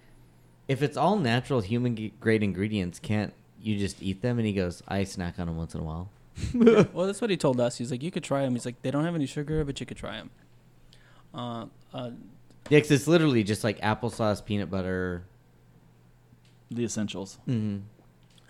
if 0.68 0.82
it's 0.84 0.98
all 0.98 1.18
natural 1.18 1.62
human 1.62 1.96
g- 1.96 2.14
grade 2.20 2.44
ingredients, 2.44 3.00
can't 3.00 3.34
you 3.62 3.78
just 3.78 4.02
eat 4.04 4.22
them? 4.22 4.38
And 4.38 4.46
he 4.48 4.54
goes, 4.54 4.82
I 4.88 5.04
snack 5.04 5.40
on 5.40 5.48
them 5.48 5.58
once 5.58 5.74
in 5.76 5.82
a 5.82 5.84
while. 5.84 6.10
well, 6.94 7.06
that's 7.08 7.20
what 7.22 7.30
he 7.30 7.38
told 7.38 7.60
us. 7.60 7.78
He's 7.78 7.92
like, 7.92 8.02
you 8.04 8.12
could 8.12 8.24
try 8.24 8.42
them. 8.44 8.54
He's 8.54 8.66
like, 8.66 8.82
they 8.82 8.92
don't 8.92 9.04
have 9.04 9.16
any 9.16 9.26
sugar, 9.26 9.64
but 9.66 9.80
you 9.80 9.86
could 9.86 9.98
try 9.98 10.18
them. 10.18 10.30
Uh, 11.34 11.66
uh, 11.94 12.12
Yeah, 12.70 12.80
'cause 12.80 12.92
it's 12.92 13.08
literally 13.08 13.44
just 13.44 13.64
like 13.64 13.80
applesauce, 13.82 14.44
peanut 14.46 14.70
butter, 14.72 15.24
The 16.72 16.84
essentials. 16.86 17.40
mm, 17.48 17.82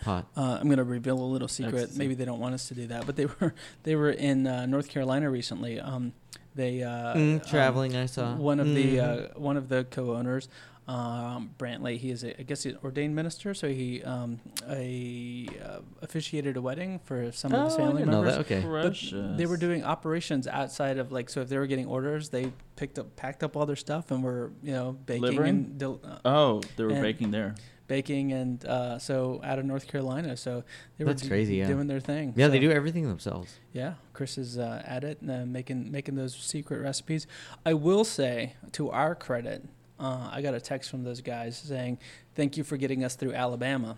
pot. 0.01 0.25
Uh, 0.35 0.57
I'm 0.59 0.69
gonna 0.69 0.83
reveal 0.83 1.19
a 1.19 1.23
little 1.25 1.47
secret. 1.47 1.75
Ecstasy. 1.75 1.99
Maybe 1.99 2.13
they 2.15 2.25
don't 2.25 2.39
want 2.39 2.53
us 2.55 2.67
to 2.69 2.73
do 2.75 2.87
that, 2.87 3.05
but 3.05 3.15
they 3.15 3.25
were 3.39 3.53
they 3.83 3.95
were 3.95 4.11
in 4.11 4.47
uh, 4.47 4.65
North 4.65 4.89
Carolina 4.89 5.29
recently. 5.29 5.79
Um, 5.79 6.13
they 6.55 6.83
uh, 6.83 7.13
Mm, 7.15 7.35
um, 7.35 7.39
traveling, 7.41 7.95
I 7.95 8.05
saw. 8.07 8.35
one 8.35 8.59
of 8.59 8.67
the 8.73 8.95
Mhm. 8.97 9.35
uh, 9.35 9.39
one 9.39 9.55
of 9.55 9.69
the 9.69 9.85
co-owners, 9.91 10.49
um, 10.87 11.51
Brantley. 11.59 11.97
He 11.97 12.09
is, 12.09 12.23
a, 12.23 12.37
I 12.39 12.43
guess, 12.43 12.63
he's 12.63 12.73
an 12.73 12.79
ordained 12.83 13.15
minister. 13.15 13.53
So 13.53 13.69
he 13.69 14.03
um, 14.03 14.39
a 14.67 15.47
uh, 15.63 15.79
officiated 16.01 16.57
a 16.57 16.61
wedding 16.61 16.99
for 17.05 17.31
some 17.31 17.53
of 17.53 17.65
his 17.65 17.73
Oh, 17.73 17.75
I 17.75 17.79
family 17.79 17.99
didn't 18.01 18.11
know 18.11 18.23
members. 18.23 18.47
that. 18.47 18.51
Okay. 18.51 19.11
But 19.21 19.37
they 19.37 19.45
were 19.45 19.57
doing 19.57 19.83
operations 19.83 20.47
outside 20.47 20.97
of 20.97 21.11
like 21.11 21.29
so 21.29 21.41
if 21.41 21.49
they 21.49 21.57
were 21.57 21.67
getting 21.67 21.85
orders, 21.85 22.29
they 22.29 22.51
picked 22.75 22.97
up 22.97 23.15
packed 23.15 23.43
up 23.43 23.55
all 23.55 23.65
their 23.65 23.75
stuff 23.75 24.09
and 24.11 24.23
were 24.23 24.51
you 24.63 24.71
know 24.73 24.93
baking 25.05 25.21
Delivering? 25.21 25.49
and 25.49 25.77
del- 25.77 26.01
uh, 26.03 26.17
Oh, 26.25 26.61
they 26.75 26.83
were 26.83 26.91
And- 26.91 27.01
baking 27.01 27.31
there. 27.31 27.55
Baking 27.89 28.31
and 28.31 28.63
uh, 28.63 28.97
so 28.99 29.41
out 29.43 29.59
of 29.59 29.65
North 29.65 29.87
Carolina. 29.87 30.37
So 30.37 30.63
they 30.97 31.03
were 31.03 31.11
That's 31.11 31.27
crazy, 31.27 31.57
yeah. 31.57 31.67
doing 31.67 31.87
their 31.87 31.99
thing. 31.99 32.33
Yeah, 32.37 32.47
they 32.47 32.59
do 32.59 32.71
everything 32.71 33.09
themselves. 33.09 33.57
Yeah, 33.73 33.95
Chris 34.13 34.37
is 34.37 34.57
uh, 34.57 34.81
at 34.85 35.03
it 35.03 35.19
and 35.19 35.29
uh, 35.29 35.45
making 35.45 35.91
making 35.91 36.15
those 36.15 36.33
secret 36.33 36.79
recipes. 36.81 37.27
I 37.65 37.73
will 37.73 38.05
say, 38.05 38.53
to 38.73 38.89
our 38.91 39.13
credit, 39.15 39.67
uh, 39.99 40.29
I 40.31 40.41
got 40.41 40.53
a 40.53 40.61
text 40.61 40.89
from 40.89 41.03
those 41.03 41.19
guys 41.19 41.57
saying, 41.57 41.97
"Thank 42.35 42.55
you 42.55 42.63
for 42.63 42.77
getting 42.77 43.03
us 43.03 43.15
through 43.15 43.33
Alabama." 43.33 43.97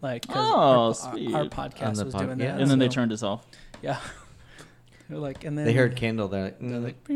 Like, 0.00 0.26
Oh, 0.28 0.34
our, 0.34 0.76
our, 0.88 0.94
sweet. 0.94 1.34
our 1.34 1.42
On 1.42 1.50
podcast 1.50 1.96
the 1.96 2.04
was 2.06 2.14
pod- 2.14 2.26
doing 2.26 2.38
yeah. 2.40 2.52
that, 2.52 2.60
and 2.60 2.70
then 2.70 2.78
they 2.78 2.88
turned 2.88 3.12
us 3.12 3.22
off. 3.22 3.44
Yeah, 3.82 3.98
they're 5.08 5.18
like, 5.18 5.44
and 5.44 5.58
then 5.58 5.64
They 5.66 5.72
heard 5.72 5.96
Kendall. 5.96 6.28
They're 6.28 6.44
like, 6.44 6.58
They're 6.60 6.68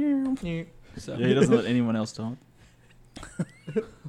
mm, 0.02 0.42
like, 0.42 0.68
so 0.96 1.16
Yeah, 1.16 1.28
he 1.28 1.34
doesn't 1.34 1.54
let 1.54 1.66
anyone 1.66 1.94
else 1.96 2.12
talk. 2.12 2.36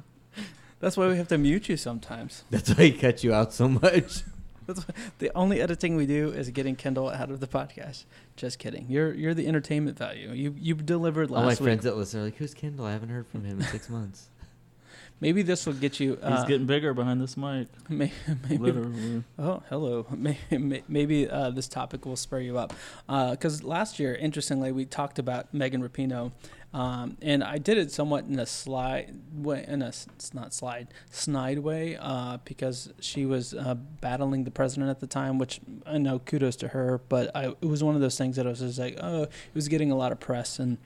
that's 0.82 0.96
why 0.96 1.08
we 1.08 1.16
have 1.16 1.28
to 1.28 1.38
mute 1.38 1.68
you 1.70 1.76
sometimes. 1.78 2.44
that's 2.50 2.68
why 2.68 2.84
he 2.84 2.92
cut 2.92 3.24
you 3.24 3.32
out 3.32 3.52
so 3.54 3.68
much. 3.68 4.22
That's 4.66 4.86
why, 4.86 4.94
the 5.18 5.32
only 5.34 5.60
editing 5.60 5.96
we 5.96 6.06
do 6.06 6.28
is 6.28 6.48
getting 6.50 6.76
Kendall 6.76 7.10
out 7.10 7.32
of 7.32 7.40
the 7.40 7.48
podcast. 7.48 8.04
Just 8.36 8.60
kidding. 8.60 8.86
You're 8.88 9.12
you're 9.12 9.34
the 9.34 9.48
entertainment 9.48 9.98
value. 9.98 10.30
You 10.32 10.54
you 10.56 10.74
delivered 10.76 11.32
last 11.32 11.38
All 11.40 11.44
my 11.46 11.50
week. 11.50 11.58
friends 11.58 11.82
that 11.82 11.96
listen 11.96 12.20
are 12.20 12.24
like, 12.26 12.36
"Who's 12.36 12.54
Kendall? 12.54 12.86
I 12.86 12.92
haven't 12.92 13.08
heard 13.08 13.26
from 13.26 13.44
him 13.44 13.60
in 13.60 13.66
six 13.66 13.88
months." 13.96 14.28
Maybe 15.22 15.42
this 15.42 15.66
will 15.66 15.74
get 15.74 16.00
you. 16.00 16.16
He's 16.16 16.24
Uh, 16.24 16.44
getting 16.46 16.66
bigger 16.66 16.92
behind 16.94 17.20
this 17.20 17.36
mic. 17.36 17.68
may- 17.88 18.10
maybe, 18.48 18.58
Literally. 18.58 19.22
Oh, 19.38 19.62
hello. 19.68 20.04
Maybe, 20.16 20.82
maybe 20.88 21.28
uh, 21.30 21.50
this 21.50 21.68
topic 21.68 22.04
will 22.04 22.16
spur 22.16 22.40
you 22.40 22.58
up. 22.58 22.74
Because 23.06 23.62
last 23.62 24.00
year, 24.00 24.14
interestingly, 24.16 24.72
we 24.72 24.84
talked 24.84 25.20
about 25.20 25.54
Megan 25.54 25.80
Rapinoe, 25.80 26.32
um, 26.74 27.16
and 27.22 27.44
I 27.44 27.58
did 27.58 27.78
it 27.78 27.92
somewhat 27.92 28.24
in 28.24 28.38
a 28.40 28.46
slide 28.46 29.14
way, 29.32 29.64
in 29.68 29.80
a 29.82 29.88
it's 29.88 30.34
not 30.34 30.52
slide, 30.54 30.88
snide 31.10 31.60
way, 31.60 31.96
uh, 32.00 32.38
because 32.44 32.92
she 32.98 33.24
was 33.24 33.54
uh, 33.54 33.74
battling 34.00 34.42
the 34.44 34.50
president 34.50 34.90
at 34.90 34.98
the 35.00 35.06
time, 35.06 35.38
which 35.38 35.60
I 35.86 35.98
know 35.98 36.18
kudos 36.18 36.56
to 36.56 36.68
her, 36.68 37.00
but 37.08 37.30
I, 37.36 37.48
it 37.48 37.64
was 37.66 37.84
one 37.84 37.94
of 37.94 38.00
those 38.00 38.18
things 38.18 38.34
that 38.36 38.46
I 38.46 38.50
was 38.50 38.58
just 38.60 38.78
like, 38.78 38.98
oh, 39.00 39.22
it 39.24 39.30
was 39.54 39.68
getting 39.68 39.90
a 39.92 39.96
lot 39.96 40.10
of 40.12 40.18
press 40.18 40.58
and 40.58 40.78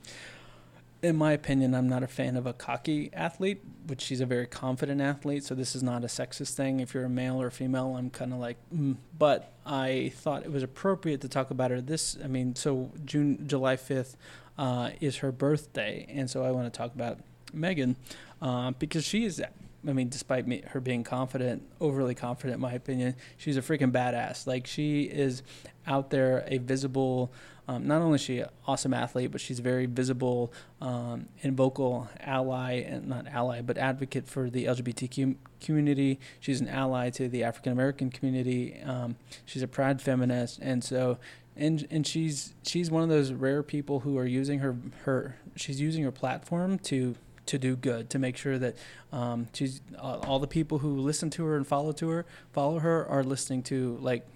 in 1.02 1.16
my 1.16 1.32
opinion, 1.32 1.74
I'm 1.74 1.88
not 1.88 2.02
a 2.02 2.06
fan 2.06 2.36
of 2.36 2.46
a 2.46 2.52
cocky 2.52 3.10
athlete, 3.12 3.62
which 3.86 4.00
she's 4.00 4.20
a 4.20 4.26
very 4.26 4.46
confident 4.46 5.00
athlete. 5.00 5.44
So 5.44 5.54
this 5.54 5.76
is 5.76 5.82
not 5.82 6.04
a 6.04 6.06
sexist 6.06 6.54
thing. 6.54 6.80
If 6.80 6.94
you're 6.94 7.04
a 7.04 7.10
male 7.10 7.40
or 7.40 7.48
a 7.48 7.52
female, 7.52 7.96
I'm 7.96 8.10
kind 8.10 8.32
of 8.32 8.38
like, 8.38 8.56
mm. 8.74 8.96
but 9.18 9.52
I 9.64 10.12
thought 10.16 10.44
it 10.44 10.52
was 10.52 10.62
appropriate 10.62 11.20
to 11.20 11.28
talk 11.28 11.50
about 11.50 11.70
her. 11.70 11.80
This, 11.80 12.16
I 12.22 12.28
mean, 12.28 12.54
so 12.56 12.92
June, 13.04 13.46
July 13.46 13.76
5th 13.76 14.16
uh, 14.58 14.90
is 15.00 15.16
her 15.18 15.32
birthday, 15.32 16.06
and 16.08 16.30
so 16.30 16.44
I 16.44 16.50
want 16.50 16.72
to 16.72 16.76
talk 16.76 16.94
about 16.94 17.18
Megan 17.52 17.96
uh, 18.40 18.72
because 18.72 19.04
she 19.04 19.24
is. 19.24 19.42
I 19.86 19.92
mean, 19.92 20.08
despite 20.08 20.48
me, 20.48 20.62
her 20.68 20.80
being 20.80 21.04
confident, 21.04 21.62
overly 21.80 22.14
confident, 22.14 22.56
in 22.56 22.60
my 22.60 22.72
opinion, 22.72 23.14
she's 23.36 23.56
a 23.56 23.62
freaking 23.62 23.92
badass. 23.92 24.46
Like 24.46 24.66
she 24.66 25.02
is 25.02 25.42
out 25.86 26.10
there, 26.10 26.44
a 26.48 26.58
visible. 26.58 27.32
Um, 27.68 27.86
not 27.86 28.00
only 28.00 28.16
is 28.16 28.20
she 28.20 28.38
an 28.40 28.48
awesome 28.66 28.94
athlete, 28.94 29.32
but 29.32 29.40
she's 29.40 29.58
a 29.58 29.62
very 29.62 29.86
visible 29.86 30.52
um, 30.80 31.26
and 31.42 31.56
vocal 31.56 32.08
ally, 32.20 32.74
and 32.74 33.08
not 33.08 33.26
ally, 33.26 33.60
but 33.60 33.76
advocate 33.76 34.28
for 34.28 34.48
the 34.48 34.66
LGBTQ 34.66 35.36
community. 35.60 36.20
She's 36.38 36.60
an 36.60 36.68
ally 36.68 37.10
to 37.10 37.28
the 37.28 37.42
African 37.42 37.72
American 37.72 38.10
community. 38.10 38.80
Um, 38.84 39.16
she's 39.44 39.62
a 39.62 39.68
proud 39.68 40.00
feminist, 40.00 40.60
and 40.60 40.84
so, 40.84 41.18
and 41.56 41.86
and 41.90 42.06
she's 42.06 42.54
she's 42.62 42.90
one 42.90 43.02
of 43.02 43.08
those 43.08 43.32
rare 43.32 43.62
people 43.62 44.00
who 44.00 44.16
are 44.16 44.26
using 44.26 44.60
her 44.60 44.76
her 45.04 45.36
she's 45.56 45.80
using 45.80 46.04
her 46.04 46.12
platform 46.12 46.78
to 46.80 47.16
to 47.46 47.58
do 47.58 47.76
good 47.76 48.10
to 48.10 48.18
make 48.18 48.36
sure 48.36 48.58
that 48.58 48.76
um, 49.12 49.48
she's 49.52 49.80
uh, 49.98 50.18
all 50.24 50.38
the 50.38 50.46
people 50.46 50.78
who 50.78 50.98
listen 50.98 51.30
to 51.30 51.44
her 51.44 51.56
and 51.56 51.66
follow 51.66 51.92
to 51.92 52.08
her 52.10 52.26
follow 52.52 52.80
her 52.80 53.06
are 53.06 53.24
listening 53.24 53.62
to 53.62 53.96
like 54.00 54.26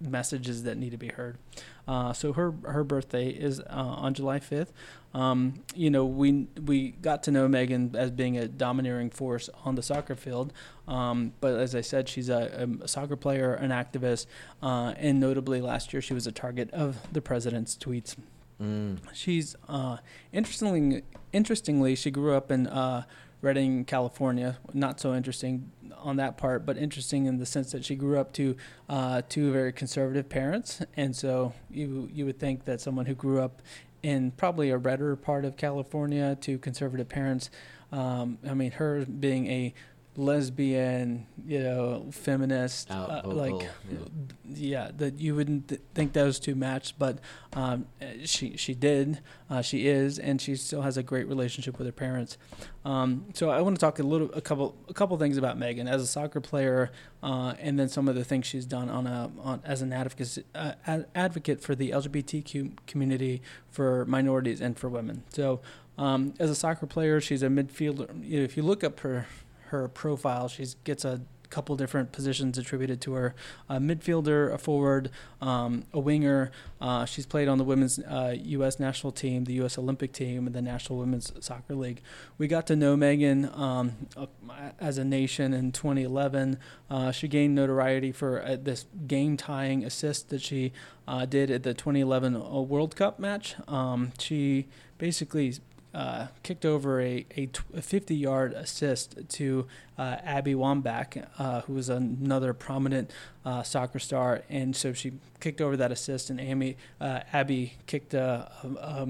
messages 0.00 0.62
that 0.64 0.76
need 0.76 0.90
to 0.90 0.96
be 0.96 1.08
heard. 1.08 1.38
Uh, 1.88 2.12
so 2.12 2.32
her 2.32 2.52
her 2.64 2.84
birthday 2.84 3.28
is 3.28 3.60
uh, 3.60 3.64
on 3.68 4.14
July 4.14 4.38
5th. 4.38 4.68
Um, 5.14 5.62
you 5.74 5.88
know, 5.88 6.04
we 6.04 6.48
we 6.64 6.90
got 6.90 7.22
to 7.24 7.30
know 7.30 7.48
Megan 7.48 7.94
as 7.96 8.10
being 8.10 8.36
a 8.36 8.48
domineering 8.48 9.10
force 9.10 9.48
on 9.64 9.74
the 9.74 9.82
soccer 9.82 10.14
field, 10.14 10.52
um, 10.88 11.32
but 11.40 11.58
as 11.58 11.74
I 11.74 11.80
said, 11.80 12.08
she's 12.08 12.28
a, 12.28 12.68
a 12.82 12.88
soccer 12.88 13.16
player, 13.16 13.54
an 13.54 13.70
activist, 13.70 14.26
uh, 14.62 14.94
and 14.96 15.20
notably 15.20 15.60
last 15.60 15.92
year 15.92 16.02
she 16.02 16.14
was 16.14 16.26
a 16.26 16.32
target 16.32 16.70
of 16.72 16.98
the 17.12 17.22
president's 17.22 17.76
tweets. 17.76 18.16
Mm. 18.60 18.98
She's 19.12 19.54
uh, 19.68 19.98
interestingly, 20.32 21.02
interestingly, 21.32 21.94
she 21.94 22.10
grew 22.10 22.34
up 22.34 22.50
in 22.50 22.66
uh, 22.66 23.04
Redding, 23.46 23.84
California. 23.84 24.58
Not 24.74 24.98
so 24.98 25.14
interesting 25.14 25.70
on 25.98 26.16
that 26.16 26.36
part, 26.36 26.66
but 26.66 26.76
interesting 26.76 27.26
in 27.26 27.38
the 27.38 27.46
sense 27.46 27.70
that 27.70 27.84
she 27.84 27.94
grew 27.94 28.18
up 28.18 28.32
to 28.32 28.56
uh, 28.88 29.22
two 29.28 29.52
very 29.52 29.72
conservative 29.72 30.28
parents, 30.28 30.82
and 30.96 31.14
so 31.14 31.52
you 31.70 32.08
you 32.12 32.26
would 32.26 32.40
think 32.40 32.64
that 32.64 32.80
someone 32.80 33.06
who 33.06 33.14
grew 33.14 33.40
up 33.40 33.62
in 34.02 34.32
probably 34.32 34.70
a 34.70 34.76
redder 34.76 35.14
part 35.14 35.44
of 35.44 35.56
California 35.56 36.36
to 36.40 36.58
conservative 36.58 37.08
parents, 37.08 37.48
um, 37.92 38.38
I 38.48 38.54
mean, 38.54 38.72
her 38.72 39.04
being 39.04 39.46
a 39.46 39.74
lesbian, 40.18 41.26
you 41.46 41.58
know, 41.58 42.06
feminist, 42.10 42.90
uh, 42.90 43.22
vocal, 43.22 43.32
like 43.32 43.68
yeah. 43.90 43.98
yeah, 44.46 44.90
that 44.96 45.18
you 45.18 45.34
wouldn't 45.34 45.68
th- 45.68 45.80
think 45.94 46.12
those 46.12 46.38
two 46.38 46.54
matched, 46.54 46.98
but 46.98 47.18
um, 47.54 47.86
she 48.24 48.56
she 48.56 48.74
did, 48.74 49.20
uh, 49.50 49.62
she 49.62 49.86
is, 49.86 50.18
and 50.18 50.40
she 50.40 50.56
still 50.56 50.82
has 50.82 50.96
a 50.96 51.02
great 51.02 51.28
relationship 51.28 51.78
with 51.78 51.86
her 51.86 51.92
parents. 51.92 52.38
Um, 52.84 53.26
so 53.34 53.50
I 53.50 53.60
want 53.60 53.76
to 53.76 53.80
talk 53.80 53.98
a 53.98 54.02
little, 54.02 54.30
a 54.32 54.40
couple, 54.40 54.76
a 54.88 54.94
couple 54.94 55.16
things 55.18 55.36
about 55.36 55.58
Megan 55.58 55.88
as 55.88 56.02
a 56.02 56.06
soccer 56.06 56.40
player, 56.40 56.90
uh, 57.22 57.54
and 57.58 57.78
then 57.78 57.88
some 57.88 58.08
of 58.08 58.14
the 58.14 58.24
things 58.24 58.46
she's 58.46 58.66
done 58.66 58.88
on 58.88 59.06
a 59.06 59.30
on 59.40 59.62
as 59.64 59.82
an 59.82 59.92
advocate 59.92 60.44
uh, 60.54 60.72
ad- 60.86 61.06
advocate 61.14 61.60
for 61.60 61.74
the 61.74 61.90
LGBTQ 61.90 62.86
community, 62.86 63.42
for 63.70 64.04
minorities, 64.06 64.60
and 64.60 64.78
for 64.78 64.88
women. 64.88 65.24
So 65.28 65.60
as 65.98 66.50
a 66.50 66.54
soccer 66.54 66.86
player, 66.86 67.20
she's 67.20 67.42
a 67.42 67.48
midfielder. 67.48 68.24
You 68.24 68.38
know, 68.38 68.44
if 68.44 68.56
you 68.56 68.62
look 68.62 68.84
up 68.84 69.00
her 69.00 69.26
her 69.66 69.88
profile, 69.88 70.48
she 70.48 70.66
gets 70.84 71.04
a 71.04 71.20
couple 71.48 71.76
different 71.76 72.12
positions 72.12 72.58
attributed 72.58 73.00
to 73.02 73.12
her: 73.12 73.34
a 73.68 73.78
midfielder, 73.78 74.52
a 74.52 74.58
forward, 74.58 75.10
um, 75.40 75.84
a 75.92 75.98
winger. 75.98 76.50
Uh, 76.80 77.04
she's 77.04 77.26
played 77.26 77.48
on 77.48 77.58
the 77.58 77.64
women's 77.64 77.98
uh, 77.98 78.34
U.S. 78.38 78.78
national 78.78 79.12
team, 79.12 79.44
the 79.44 79.54
U.S. 79.54 79.78
Olympic 79.78 80.12
team, 80.12 80.46
and 80.46 80.54
the 80.54 80.62
National 80.62 80.98
Women's 80.98 81.32
Soccer 81.44 81.74
League. 81.74 82.02
We 82.38 82.46
got 82.48 82.66
to 82.68 82.76
know 82.76 82.96
Megan 82.96 83.50
um, 83.54 83.92
uh, 84.16 84.26
as 84.78 84.98
a 84.98 85.04
nation 85.04 85.54
in 85.54 85.72
2011. 85.72 86.58
Uh, 86.90 87.10
she 87.12 87.28
gained 87.28 87.54
notoriety 87.54 88.12
for 88.12 88.42
uh, 88.42 88.56
this 88.60 88.86
game-tying 89.06 89.84
assist 89.84 90.28
that 90.30 90.42
she 90.42 90.72
did 91.28 91.50
at 91.50 91.62
the 91.62 91.72
2011 91.72 92.36
uh, 92.36 92.60
World 92.60 92.96
Cup 92.96 93.18
match. 93.18 93.54
Um, 93.68 94.12
she 94.18 94.66
basically 94.98 95.54
uh, 95.96 96.26
kicked 96.42 96.66
over 96.66 97.00
a, 97.00 97.24
a, 97.38 97.48
50 97.80 98.14
yard 98.14 98.52
assist 98.52 99.16
to 99.30 99.66
uh, 99.96 100.16
Abby 100.22 100.52
Wambach, 100.52 101.26
uh, 101.38 101.62
who 101.62 101.72
was 101.72 101.88
another 101.88 102.52
prominent 102.52 103.10
uh, 103.46 103.62
soccer 103.62 103.98
star. 103.98 104.42
And 104.50 104.76
so 104.76 104.92
she 104.92 105.14
kicked 105.40 105.62
over 105.62 105.74
that 105.78 105.90
assist, 105.90 106.28
and 106.28 106.38
Amy, 106.38 106.76
uh, 107.00 107.20
Abby 107.32 107.78
kicked 107.86 108.12
a, 108.12 108.50
a, 108.62 109.08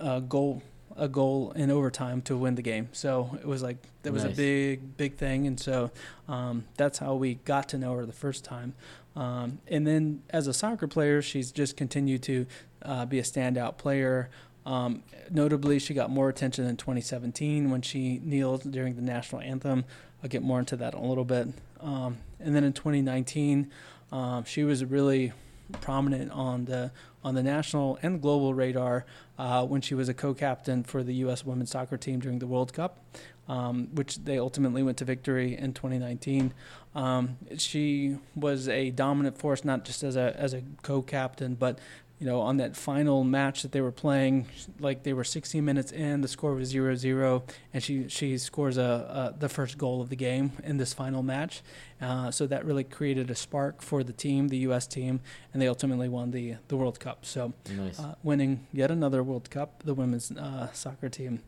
a, 0.00 0.20
goal. 0.22 0.62
A 0.98 1.08
goal 1.08 1.52
in 1.54 1.70
overtime 1.70 2.22
to 2.22 2.38
win 2.38 2.54
the 2.54 2.62
game, 2.62 2.88
so 2.92 3.36
it 3.38 3.46
was 3.46 3.62
like 3.62 3.76
that 4.02 4.14
was 4.14 4.24
Nice. 4.24 4.32
a 4.32 4.36
big, 4.36 4.96
big 4.96 5.16
thing, 5.16 5.46
and 5.46 5.60
so 5.60 5.90
um, 6.26 6.64
that's 6.78 7.00
how 7.00 7.16
we 7.16 7.34
got 7.34 7.68
to 7.68 7.76
know 7.76 7.92
her 7.96 8.06
the 8.06 8.14
first 8.14 8.44
time. 8.44 8.72
Um, 9.14 9.58
and 9.68 9.86
then 9.86 10.22
as 10.30 10.46
a 10.46 10.54
soccer 10.54 10.86
player, 10.86 11.20
she's 11.20 11.52
just 11.52 11.76
continued 11.76 12.22
to 12.22 12.46
uh, 12.82 13.04
be 13.04 13.18
a 13.18 13.22
standout 13.22 13.76
player. 13.76 14.30
Um, 14.66 15.04
notably, 15.30 15.78
she 15.78 15.94
got 15.94 16.10
more 16.10 16.28
attention 16.28 16.66
in 16.66 16.76
2017 16.76 17.70
when 17.70 17.82
she 17.82 18.18
kneeled 18.18 18.70
during 18.70 18.96
the 18.96 19.02
national 19.02 19.40
anthem. 19.40 19.84
I'll 20.22 20.28
get 20.28 20.42
more 20.42 20.58
into 20.58 20.76
that 20.76 20.92
in 20.92 21.00
a 21.00 21.06
little 21.06 21.24
bit. 21.24 21.48
Um, 21.80 22.18
and 22.40 22.54
then 22.54 22.64
in 22.64 22.72
2019, 22.72 23.70
um, 24.10 24.44
she 24.44 24.64
was 24.64 24.84
really 24.84 25.32
prominent 25.80 26.30
on 26.32 26.64
the 26.66 26.90
on 27.24 27.34
the 27.34 27.42
national 27.42 27.98
and 28.02 28.22
global 28.22 28.54
radar 28.54 29.04
uh, 29.36 29.64
when 29.66 29.80
she 29.80 29.94
was 29.94 30.08
a 30.08 30.14
co-captain 30.14 30.84
for 30.84 31.02
the 31.02 31.14
U.S. 31.14 31.44
women's 31.44 31.70
soccer 31.70 31.96
team 31.96 32.20
during 32.20 32.38
the 32.38 32.46
World 32.46 32.72
Cup, 32.72 33.00
um, 33.48 33.88
which 33.92 34.18
they 34.18 34.38
ultimately 34.38 34.84
went 34.84 34.96
to 34.98 35.04
victory 35.04 35.56
in 35.56 35.72
2019. 35.72 36.54
Um, 36.94 37.36
she 37.58 38.18
was 38.36 38.68
a 38.68 38.90
dominant 38.90 39.38
force, 39.38 39.64
not 39.64 39.84
just 39.84 40.02
as 40.04 40.16
a 40.16 40.34
as 40.38 40.54
a 40.54 40.62
co-captain, 40.82 41.54
but 41.54 41.78
you 42.18 42.26
know, 42.26 42.40
on 42.40 42.56
that 42.56 42.74
final 42.76 43.24
match 43.24 43.60
that 43.62 43.72
they 43.72 43.80
were 43.82 43.92
playing, 43.92 44.46
like 44.80 45.02
they 45.02 45.12
were 45.12 45.22
16 45.24 45.62
minutes 45.62 45.92
in, 45.92 46.22
the 46.22 46.28
score 46.28 46.54
was 46.54 46.72
0-0, 46.72 47.42
and 47.74 47.82
she 47.82 48.08
she 48.08 48.38
scores 48.38 48.78
a, 48.78 49.32
a 49.34 49.38
the 49.38 49.48
first 49.50 49.76
goal 49.76 50.00
of 50.00 50.08
the 50.08 50.16
game 50.16 50.52
in 50.64 50.78
this 50.78 50.94
final 50.94 51.22
match. 51.22 51.62
Uh, 52.00 52.30
so 52.30 52.46
that 52.46 52.64
really 52.64 52.84
created 52.84 53.30
a 53.30 53.34
spark 53.34 53.82
for 53.82 54.02
the 54.02 54.12
team, 54.12 54.48
the 54.48 54.58
U.S. 54.68 54.86
team, 54.86 55.20
and 55.52 55.60
they 55.60 55.68
ultimately 55.68 56.08
won 56.08 56.30
the 56.30 56.54
the 56.68 56.76
World 56.76 56.98
Cup. 57.00 57.26
So 57.26 57.52
Nice. 57.70 57.98
uh, 58.00 58.14
winning 58.22 58.66
yet 58.72 58.90
another 58.90 59.22
World 59.22 59.50
Cup, 59.50 59.82
the 59.84 59.94
women's 59.94 60.30
uh, 60.30 60.72
soccer 60.72 61.08
team. 61.10 61.42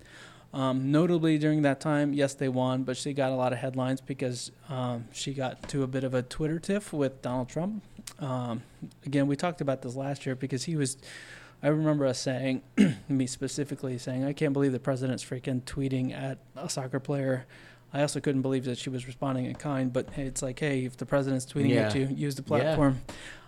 Um, 0.53 0.91
notably, 0.91 1.37
during 1.39 1.61
that 1.63 1.79
time, 1.81 2.15
yes, 2.15 2.33
they 2.35 2.49
won, 2.49 2.83
but 2.85 2.97
she 2.97 3.13
got 3.13 3.33
a 3.33 3.35
lot 3.35 3.53
of 3.53 3.59
headlines 3.59 4.01
because 4.01 4.51
um, 4.71 5.05
she 5.13 5.35
got 5.35 5.69
to 5.69 5.83
a 5.83 5.87
bit 5.87 6.05
of 6.05 6.15
a 6.15 6.23
Twitter 6.23 6.59
tiff 6.59 6.91
with 6.93 7.21
Donald 7.21 7.49
Trump. 7.51 7.83
Um, 8.19 8.63
again, 9.07 9.27
we 9.27 9.37
talked 9.37 9.61
about 9.61 9.83
this 9.83 9.95
last 9.97 10.27
year 10.27 10.35
because 10.35 10.65
he 10.65 10.77
was. 10.77 10.97
I 11.63 11.69
remember 11.69 12.07
us 12.07 12.21
saying, 12.21 12.63
me 13.09 13.27
specifically 13.27 13.99
saying, 13.99 14.25
I 14.25 14.33
can't 14.33 14.53
believe 14.53 14.71
the 14.71 14.79
president's 14.79 15.25
freaking 15.25 15.63
tweeting 15.63 16.13
at 16.17 16.39
a 16.57 16.69
soccer 16.69 17.01
player. 17.01 17.47
I 17.93 18.03
also 18.03 18.21
couldn't 18.21 18.43
believe 18.43 18.65
that 18.67 18.79
she 18.79 18.91
was 18.91 19.07
responding 19.09 19.47
in 19.47 19.55
kind, 19.57 19.93
but 19.93 20.11
hey, 20.11 20.27
it's 20.27 20.41
like, 20.41 20.61
hey, 20.61 20.85
if 20.85 20.97
the 20.99 21.07
president's 21.07 21.47
tweeting 21.47 21.75
at 21.77 21.95
Yeah. 21.97 22.03
you, 22.09 22.15
use 22.15 22.37
the 22.37 22.43
Yeah. 22.43 22.47
platform. 22.47 23.01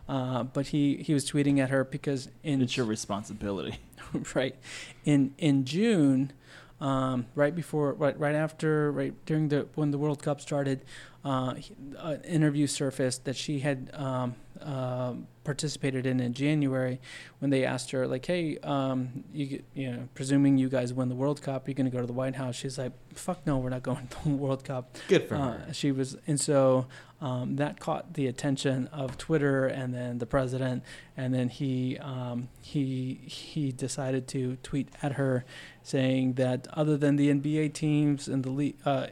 Uh, 0.09 0.43
but 0.43 0.67
he, 0.69 0.97
he 0.97 1.15
was 1.15 1.31
tweeting 1.31 1.61
at 1.61 1.71
her 1.71 1.85
because 1.85 2.29
in 2.43 2.61
It's 2.63 2.77
your 2.77 2.87
responsibility. 2.87 3.79
right 4.35 4.57
in 5.05 5.33
in 5.39 5.65
June, 5.65 6.33
um, 6.81 7.27
right 7.37 7.55
before, 7.55 7.93
right 7.93 8.19
right 8.19 8.35
after, 8.35 8.91
right 8.91 9.15
during 9.25 9.51
the 9.51 9.69
when 9.77 9.93
the 9.93 9.99
World 9.99 10.21
Cup 10.21 10.41
started, 10.41 10.85
uh, 11.25 11.55
an 11.99 12.23
interview 12.25 12.67
surfaced 12.67 13.25
that 13.25 13.37
she 13.37 13.61
had 13.61 13.91
um, 13.95 14.35
um 14.63 15.27
participated 15.43 16.05
in 16.07 16.21
in 16.21 16.33
January 16.35 17.01
when 17.41 17.51
they 17.51 17.65
asked 17.65 17.91
her 17.93 18.07
like, 18.07 18.25
"Hey, 18.27 18.59
um, 18.59 19.25
you 19.33 19.63
you 19.75 19.91
know, 19.91 20.09
presuming 20.15 20.59
you 20.59 20.69
guys 20.69 20.93
win 20.93 21.09
the 21.09 21.15
World 21.15 21.41
Cup, 21.43 21.67
you're 21.67 21.75
going 21.75 21.91
to 21.91 21.91
go 21.91 22.01
to 22.01 22.07
the 22.07 22.13
White 22.13 22.37
House?" 22.37 22.55
She's 22.57 22.79
like, 22.79 22.93
"Fuck 23.15 23.47
no, 23.47 23.59
we're 23.59 23.71
not 23.71 23.83
going 23.83 24.07
to 24.09 24.29
the 24.29 24.35
World 24.37 24.65
Cup." 24.65 24.97
Good 25.09 25.29
for 25.29 25.35
Uh, 25.37 25.53
her. 25.67 25.73
she 25.73 25.91
was, 25.93 26.17
and 26.27 26.39
so 26.39 26.87
um, 27.21 27.57
that 27.57 27.81
caught 27.81 28.15
the 28.15 28.27
attention 28.27 28.87
of 28.89 29.17
Twitter 29.19 29.67
and 29.67 29.93
then 29.95 30.19
the 30.19 30.27
president, 30.27 30.83
and 31.17 31.35
then 31.35 31.49
he 31.49 31.97
um, 31.99 32.49
he 32.61 33.21
he 33.27 33.73
decided 33.73 34.29
to 34.29 34.57
tweet 34.63 34.89
at 35.03 35.13
her, 35.13 35.45
saying 35.83 36.35
that 36.35 36.69
other 36.75 36.97
than 36.97 37.17
the 37.17 37.31
NBA 37.31 37.73
teams 37.75 38.29
and 38.29 38.45
the 38.45 38.51
le- 38.51 38.73
uh, 38.85 38.89
uh, 38.91 39.07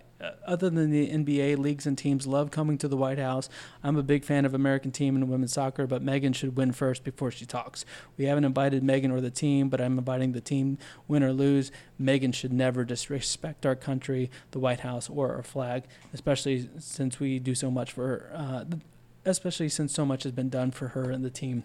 other 0.46 0.70
than 0.70 0.90
the 0.90 1.08
NBA 1.08 1.58
leagues 1.58 1.86
and 1.86 1.96
teams 1.96 2.26
love 2.26 2.50
coming 2.50 2.78
to 2.78 2.88
the 2.88 2.96
White 2.96 3.18
House, 3.18 3.48
I'm 3.82 3.96
a 3.96 4.02
big 4.02 4.24
fan 4.24 4.44
of 4.44 4.54
American 4.54 4.90
team 4.90 5.14
and 5.14 5.28
women's 5.28 5.52
soccer, 5.52 5.86
but 5.86 6.02
Megan 6.02 6.32
should 6.32 6.56
win 6.56 6.72
first 6.72 7.04
before 7.04 7.30
she 7.30 7.46
talks. 7.46 7.84
We 8.16 8.24
haven't 8.24 8.44
invited 8.44 8.82
Megan 8.82 9.10
or 9.10 9.20
the 9.20 9.30
team, 9.30 9.68
but 9.68 9.80
I'm 9.80 9.98
inviting 9.98 10.32
the 10.32 10.40
team, 10.40 10.78
win 11.06 11.22
or 11.22 11.32
lose. 11.32 11.70
Megan 11.98 12.32
should 12.32 12.52
never 12.52 12.84
disrespect 12.84 13.64
our 13.64 13.76
country, 13.76 14.30
the 14.50 14.58
White 14.58 14.80
House, 14.80 15.08
or 15.08 15.34
our 15.34 15.42
flag, 15.42 15.84
especially 16.12 16.68
since 16.78 17.20
we 17.20 17.38
do 17.38 17.54
so 17.54 17.70
much 17.70 17.92
for 17.92 18.06
her. 18.06 18.32
Uh, 18.34 18.64
especially 19.24 19.68
since 19.68 19.92
so 19.92 20.04
much 20.04 20.22
has 20.22 20.32
been 20.32 20.48
done 20.48 20.70
for 20.70 20.88
her 20.88 21.10
and 21.10 21.24
the 21.24 21.30
team. 21.30 21.64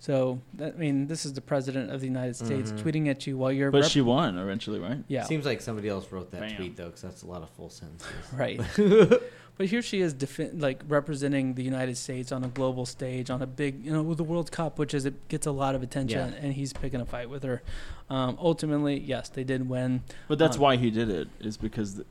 So, 0.00 0.40
that, 0.54 0.74
I 0.74 0.78
mean, 0.78 1.06
this 1.06 1.24
is 1.24 1.32
the 1.34 1.40
president 1.40 1.90
of 1.92 2.00
the 2.00 2.06
United 2.06 2.34
States 2.36 2.72
Mhm. 2.72 2.78
tweeting 2.82 3.08
at 3.08 3.26
you 3.26 3.36
while 3.38 3.52
you're. 3.52 3.70
But 3.70 3.82
rep- 3.82 3.90
she 3.90 4.00
won 4.00 4.36
eventually, 4.38 4.78
right? 4.80 4.98
yeah. 5.08 5.24
Seems 5.24 5.46
like 5.46 5.60
somebody 5.60 5.88
else 5.88 6.10
wrote 6.10 6.30
that 6.32 6.40
Bam. 6.40 6.56
tweet 6.56 6.76
though, 6.76 6.86
because 6.86 7.02
that's 7.02 7.22
a 7.22 7.26
lot 7.26 7.42
of 7.42 7.50
full 7.50 7.70
sentences. 7.70 8.08
Right. 8.36 8.60
but 9.56 9.66
here 9.66 9.80
she 9.82 10.00
is, 10.00 10.12
defi- 10.12 10.50
like 10.50 10.82
representing 10.88 11.54
the 11.54 11.62
United 11.62 11.96
States 11.96 12.32
on 12.32 12.42
a 12.44 12.48
global 12.48 12.84
stage, 12.86 13.30
on 13.30 13.42
a 13.42 13.46
big, 13.46 13.84
you 13.84 13.92
know, 13.92 14.02
with 14.02 14.18
the 14.18 14.24
World 14.24 14.50
Cup, 14.50 14.78
which 14.78 14.92
is 14.94 15.04
it 15.04 15.28
gets 15.28 15.46
a 15.46 15.52
lot 15.52 15.74
of 15.76 15.82
attention, 15.82 16.32
Yeah. 16.32 16.38
and 16.40 16.54
he's 16.54 16.72
picking 16.72 17.00
a 17.00 17.06
fight 17.06 17.30
with 17.30 17.42
her. 17.44 17.62
Um, 18.10 18.36
ultimately, 18.40 18.98
yes, 18.98 19.28
they 19.28 19.44
did 19.44 19.68
win. 19.68 20.02
But 20.26 20.38
that's 20.38 20.56
Um, 20.56 20.62
why 20.62 20.76
he 20.76 20.90
did 20.90 21.08
it, 21.10 21.28
is 21.38 21.56
because 21.56 21.94
th- 21.94 22.06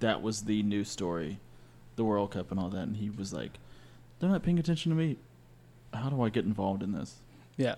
that 0.00 0.22
was 0.22 0.42
the 0.42 0.62
news 0.64 0.88
story, 0.88 1.38
the 1.96 2.04
World 2.04 2.32
Cup 2.32 2.50
and 2.50 2.58
all 2.58 2.68
that. 2.70 2.82
And 2.88 2.96
he 2.96 3.10
was 3.10 3.32
like, 3.32 3.52
they're 4.18 4.28
not 4.30 4.42
paying 4.42 4.58
attention 4.58 4.90
to 4.90 4.96
me. 4.96 5.16
How 5.92 6.10
do 6.10 6.22
I 6.22 6.28
get 6.28 6.44
involved 6.44 6.82
in 6.82 6.92
this? 6.92 7.16
Yeah. 7.56 7.76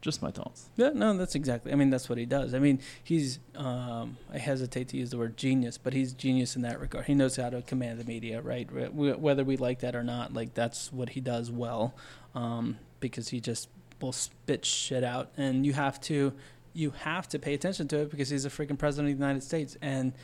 Just 0.00 0.22
my 0.22 0.30
thoughts. 0.30 0.70
Yeah, 0.76 0.92
no, 0.94 1.14
that's 1.14 1.34
exactly. 1.34 1.72
I 1.72 1.74
mean, 1.74 1.90
that's 1.90 2.08
what 2.08 2.16
he 2.16 2.24
does. 2.24 2.54
I 2.54 2.58
mean, 2.58 2.80
he's. 3.04 3.38
Um, 3.54 4.16
I 4.32 4.38
hesitate 4.38 4.88
to 4.88 4.96
use 4.96 5.10
the 5.10 5.18
word 5.18 5.36
genius, 5.36 5.76
but 5.76 5.92
he's 5.92 6.14
genius 6.14 6.56
in 6.56 6.62
that 6.62 6.80
regard. 6.80 7.04
He 7.04 7.14
knows 7.14 7.36
how 7.36 7.50
to 7.50 7.60
command 7.60 8.00
the 8.00 8.04
media, 8.04 8.40
right? 8.40 8.66
Whether 8.72 9.44
we 9.44 9.58
like 9.58 9.80
that 9.80 9.94
or 9.94 10.02
not, 10.02 10.32
like 10.32 10.54
that's 10.54 10.90
what 10.90 11.10
he 11.10 11.20
does 11.20 11.50
well, 11.50 11.92
um, 12.34 12.78
because 13.00 13.28
he 13.28 13.40
just 13.40 13.68
will 14.00 14.12
spit 14.12 14.64
shit 14.64 15.04
out, 15.04 15.32
and 15.36 15.66
you 15.66 15.74
have 15.74 16.00
to, 16.02 16.32
you 16.72 16.92
have 17.00 17.28
to 17.28 17.38
pay 17.38 17.52
attention 17.52 17.86
to 17.88 17.98
it 17.98 18.10
because 18.10 18.30
he's 18.30 18.46
a 18.46 18.50
freaking 18.50 18.78
president 18.78 19.12
of 19.12 19.18
the 19.18 19.22
United 19.22 19.42
States, 19.42 19.76
and 19.82 20.14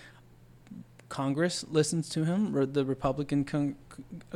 Congress 1.09 1.65
listens 1.71 2.09
to 2.11 2.25
him, 2.25 2.57
or 2.57 2.67
the 2.67 2.85
Republican 2.85 3.45
con- 3.45 3.77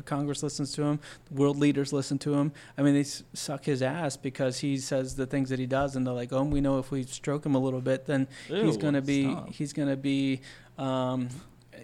Congress 0.04 0.42
listens 0.42 0.72
to 0.72 0.83
him, 0.85 1.00
world 1.30 1.59
leaders 1.59 1.92
listen 1.92 2.18
to 2.18 2.35
him. 2.35 2.52
I 2.78 2.83
mean, 2.83 2.94
they 2.94 3.00
s- 3.00 3.24
suck 3.35 3.64
his 3.64 3.83
ass 3.83 4.16
because 4.16 4.59
he 4.61 4.78
says 4.78 5.16
the 5.16 5.26
things 5.26 5.48
that 5.50 5.59
he 5.59 5.66
does, 5.66 5.96
and 5.96 6.06
they're 6.06 6.14
like, 6.14 6.33
"Oh, 6.33 6.44
we 6.44 6.61
know 6.61 6.78
if 6.78 6.90
we 6.90 7.02
stroke 7.02 7.44
him 7.44 7.54
a 7.54 7.59
little 7.59 7.80
bit, 7.80 8.06
then 8.06 8.28
he's 8.46 8.76
going 8.76 8.94
to 8.94 9.02
be 9.02 9.24
stop. 9.24 9.50
he's 9.52 9.72
going 9.72 9.88
to 9.88 9.96
be, 9.96 10.40
um, 10.78 11.28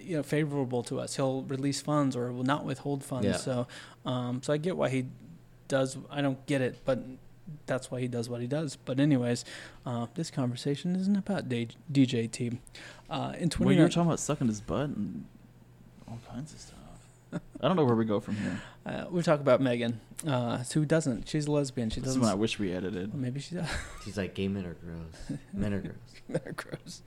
you 0.01 0.16
know, 0.16 0.22
favorable 0.22 0.83
to 0.85 1.01
us. 1.01 1.16
He'll 1.16 1.42
release 1.42 1.81
funds 1.81 2.14
or 2.16 2.33
will 2.33 2.44
not 2.44 2.64
withhold 2.64 3.03
funds. 3.03 3.27
Yeah. 3.27 3.37
So, 3.37 3.66
um, 4.05 4.40
so 4.42 4.53
I 4.53 4.57
get 4.57 4.77
why 4.77 4.88
he 4.88 5.07
does. 5.68 5.96
I 6.11 6.20
don't 6.22 6.44
get 6.46 6.61
it, 6.62 6.79
but 6.85 7.03
that's 7.66 7.90
why 7.90 8.00
he 8.00 8.09
does 8.09 8.28
what 8.28 8.40
he 8.40 8.46
does. 8.46 8.76
But 8.76 9.00
anyways, 9.00 9.44
uh, 9.85 10.06
this 10.14 10.30
conversation 10.30 10.96
isn't 10.96 11.16
about 11.16 11.48
D- 11.48 11.68
DJ 11.92 12.30
team. 12.30 12.61
Uh, 13.09 13.32
in 13.35 13.40
Well, 13.42 13.48
twenty 13.48 13.76
you 13.76 13.82
were 13.82 13.88
talking 13.88 14.09
about 14.09 14.20
sucking 14.20 14.48
his 14.48 14.61
butt 14.61 14.88
and 14.90 15.24
all 16.09 16.18
kinds 16.30 16.52
of 16.52 16.61
stuff. 16.61 16.75
I 17.61 17.68
don't 17.68 17.77
know 17.77 17.85
where 17.85 17.94
we 17.96 18.05
go 18.05 18.20
from 18.20 18.37
here. 18.37 18.61
uh, 18.85 19.05
we 19.11 19.22
talk 19.22 19.40
about 19.40 19.61
Megan, 19.61 20.01
uh, 20.27 20.59
who 20.75 20.85
doesn't. 20.85 21.29
She's 21.29 21.46
a 21.46 21.53
lesbian. 21.53 21.90
She 21.90 22.01
This 22.01 22.11
is 22.11 22.14
doesn't. 22.16 22.22
when 22.22 22.31
I 22.31 22.35
wish 22.35 22.59
we 22.59 22.72
edited. 22.72 23.12
well, 23.12 23.20
maybe 23.22 23.40
she 23.40 23.55
does. 23.57 23.68
She's 24.05 24.16
like, 24.16 24.35
gay 24.35 24.49
men 24.49 24.64
are 24.66 24.75
gross. 24.75 25.38
Men 25.53 25.72
are 25.75 25.81
gross. 25.81 25.94
They're 26.29 26.55
gross. 26.57 27.03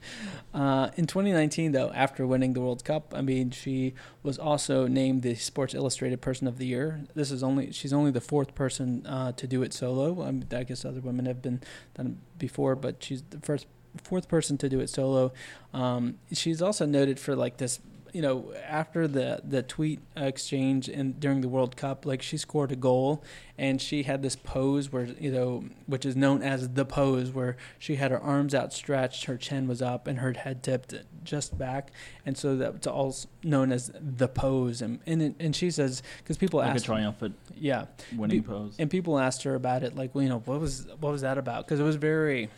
Uh, 0.54 0.88
in 0.96 1.06
2019, 1.06 1.72
though, 1.72 1.90
after 1.92 2.26
winning 2.26 2.54
the 2.54 2.60
World 2.60 2.84
Cup, 2.84 3.12
I 3.14 3.20
mean, 3.20 3.50
she 3.50 3.92
was 4.22 4.38
also 4.38 4.86
named 4.86 5.20
the 5.22 5.34
Sports 5.34 5.74
Illustrated 5.74 6.22
Person 6.22 6.46
of 6.46 6.56
the 6.56 6.66
Year. 6.66 7.02
This 7.14 7.30
is 7.30 7.42
only 7.42 7.70
she's 7.70 7.92
only 7.92 8.10
the 8.12 8.22
fourth 8.22 8.54
person 8.54 9.04
uh, 9.06 9.32
to 9.32 9.46
do 9.46 9.62
it 9.62 9.74
solo. 9.74 10.22
I, 10.22 10.30
mean, 10.30 10.46
I 10.52 10.64
guess 10.64 10.86
other 10.86 11.00
women 11.00 11.26
have 11.26 11.42
been 11.42 11.60
done 11.94 12.18
before, 12.38 12.74
but 12.74 13.02
she's 13.04 13.22
the 13.28 13.40
first 13.40 13.66
fourth 14.02 14.26
person 14.26 14.56
to 14.56 14.68
do 14.70 14.80
it 14.80 14.88
solo. 14.88 15.32
Um, 15.74 16.18
she's 16.32 16.62
also 16.62 16.86
noted 16.86 17.20
for 17.20 17.36
like 17.36 17.58
this 17.58 17.78
you 18.12 18.22
know, 18.22 18.52
after 18.66 19.06
the 19.06 19.40
the 19.44 19.62
tweet 19.62 20.00
exchange 20.16 20.88
and 20.88 21.18
during 21.18 21.40
the 21.40 21.48
World 21.48 21.76
Cup, 21.76 22.06
like 22.06 22.22
she 22.22 22.36
scored 22.36 22.72
a 22.72 22.76
goal 22.76 23.22
and 23.58 23.80
she 23.80 24.04
had 24.04 24.22
this 24.22 24.36
pose 24.36 24.90
where 24.90 25.04
you 25.04 25.30
know, 25.30 25.64
which 25.86 26.06
is 26.06 26.16
known 26.16 26.42
as 26.42 26.70
the 26.70 26.84
pose, 26.84 27.30
where 27.30 27.56
she 27.78 27.96
had 27.96 28.10
her 28.10 28.20
arms 28.20 28.54
outstretched, 28.54 29.24
her 29.24 29.36
chin 29.36 29.68
was 29.68 29.82
up, 29.82 30.06
and 30.06 30.18
her 30.20 30.32
head 30.32 30.62
tipped 30.62 30.94
just 31.22 31.56
back, 31.58 31.90
and 32.24 32.36
so 32.38 32.56
that's 32.56 32.86
all 32.86 33.14
known 33.42 33.72
as 33.72 33.90
the 34.00 34.28
pose. 34.28 34.80
And 34.82 35.00
and, 35.06 35.22
it, 35.22 35.34
and 35.38 35.54
she 35.54 35.70
says 35.70 36.02
because 36.18 36.36
people 36.36 36.60
like 36.60 36.68
a 36.68 36.74
ask, 36.74 36.84
triumphant 36.84 37.36
yeah, 37.54 37.86
winning 38.16 38.40
Be- 38.40 38.46
pose. 38.46 38.76
and 38.78 38.90
people 38.90 39.18
asked 39.18 39.42
her 39.42 39.54
about 39.54 39.82
it, 39.82 39.94
like, 39.94 40.14
well, 40.14 40.22
you 40.22 40.30
know, 40.30 40.40
what 40.40 40.60
was 40.60 40.86
what 40.98 41.12
was 41.12 41.22
that 41.22 41.38
about? 41.38 41.66
Because 41.66 41.80
it 41.80 41.84
was 41.84 41.96
very, 41.96 42.48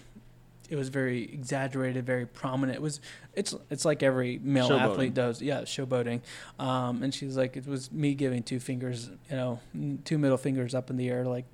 it 0.72 0.76
was 0.76 0.88
very 0.88 1.24
exaggerated, 1.24 2.06
very 2.06 2.24
prominent. 2.24 2.76
It 2.76 2.80
was, 2.80 2.98
it's 3.34 3.54
it's 3.68 3.84
like 3.84 4.02
every 4.02 4.40
male 4.42 4.70
Showboating. 4.70 4.80
athlete 4.80 5.14
does, 5.14 5.42
yeah, 5.42 5.60
showboating. 5.60 6.22
Um, 6.58 7.02
and 7.02 7.12
she's 7.14 7.36
like, 7.36 7.58
it 7.58 7.66
was 7.66 7.92
me 7.92 8.14
giving 8.14 8.42
two 8.42 8.58
fingers, 8.58 9.10
you 9.30 9.36
know, 9.36 9.60
two 10.06 10.16
middle 10.16 10.38
fingers 10.38 10.74
up 10.74 10.88
in 10.88 10.96
the 10.96 11.10
air, 11.10 11.26
like. 11.26 11.44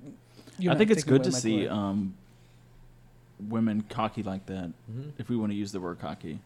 you're 0.57 0.71
I 0.71 0.77
think 0.77 0.89
it's 0.89 1.03
good 1.03 1.25
to 1.25 1.33
see 1.33 1.67
um, 1.67 2.15
women 3.49 3.81
cocky 3.89 4.23
like 4.23 4.45
that. 4.45 4.71
Mhm. 4.89 5.11
If 5.17 5.27
we 5.27 5.35
want 5.35 5.51
to 5.51 5.57
use 5.57 5.73
the 5.73 5.81
word 5.81 5.99
cocky, 5.99 6.39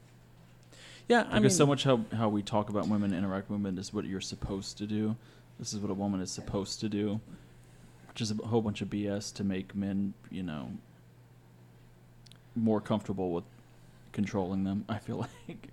yeah, 1.08 1.22
because 1.22 1.36
I 1.36 1.40
mean, 1.42 1.50
so 1.52 1.68
much 1.68 1.84
how 1.84 2.02
how 2.12 2.28
we 2.28 2.42
talk 2.42 2.70
about 2.70 2.88
women 2.88 3.14
interact 3.14 3.52
with 3.52 3.60
women 3.60 3.78
is 3.78 3.94
what 3.94 4.06
you're 4.06 4.20
supposed 4.20 4.80
to 4.80 4.88
do. 4.88 5.16
This 5.60 5.74
is 5.74 5.80
what 5.80 5.92
a 5.92 5.94
woman 5.94 6.22
is 6.22 6.32
supposed 6.32 6.80
to 6.80 6.90
do, 6.90 7.22
which 8.10 8.20
is 8.20 8.32
a 8.32 8.36
whole 8.48 8.64
bunch 8.64 8.82
of 8.82 8.90
BS 8.90 9.32
to 9.36 9.44
make 9.44 9.76
men, 9.76 10.16
you 10.32 10.42
know, 10.42 10.72
more 12.56 12.82
comfortable 12.82 13.32
with 13.32 13.44
controlling 14.12 14.64
them. 14.64 14.86
I 14.88 15.00
feel 15.00 15.18
like. 15.48 15.70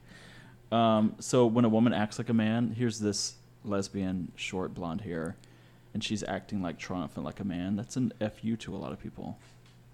Um, 0.73 1.17
so 1.19 1.47
when 1.47 1.65
a 1.65 1.69
woman 1.69 1.93
acts 1.93 2.19
like 2.19 2.29
a 2.29 2.35
man, 2.35 2.75
here's 2.77 2.99
this 2.99 3.35
lesbian, 3.65 4.33
short 4.37 4.75
blonde 4.75 5.01
hair, 5.03 5.37
and 5.95 6.03
she's 6.03 6.23
acting 6.23 6.63
like 6.63 6.79
triumphant 6.79 7.25
like 7.25 7.41
a 7.41 7.45
man. 7.45 7.77
That's 7.77 7.97
an 7.97 8.13
fu 8.21 8.57
to 8.57 8.75
a 8.75 8.79
lot 8.79 8.93
of 8.93 9.01
people. 9.01 9.39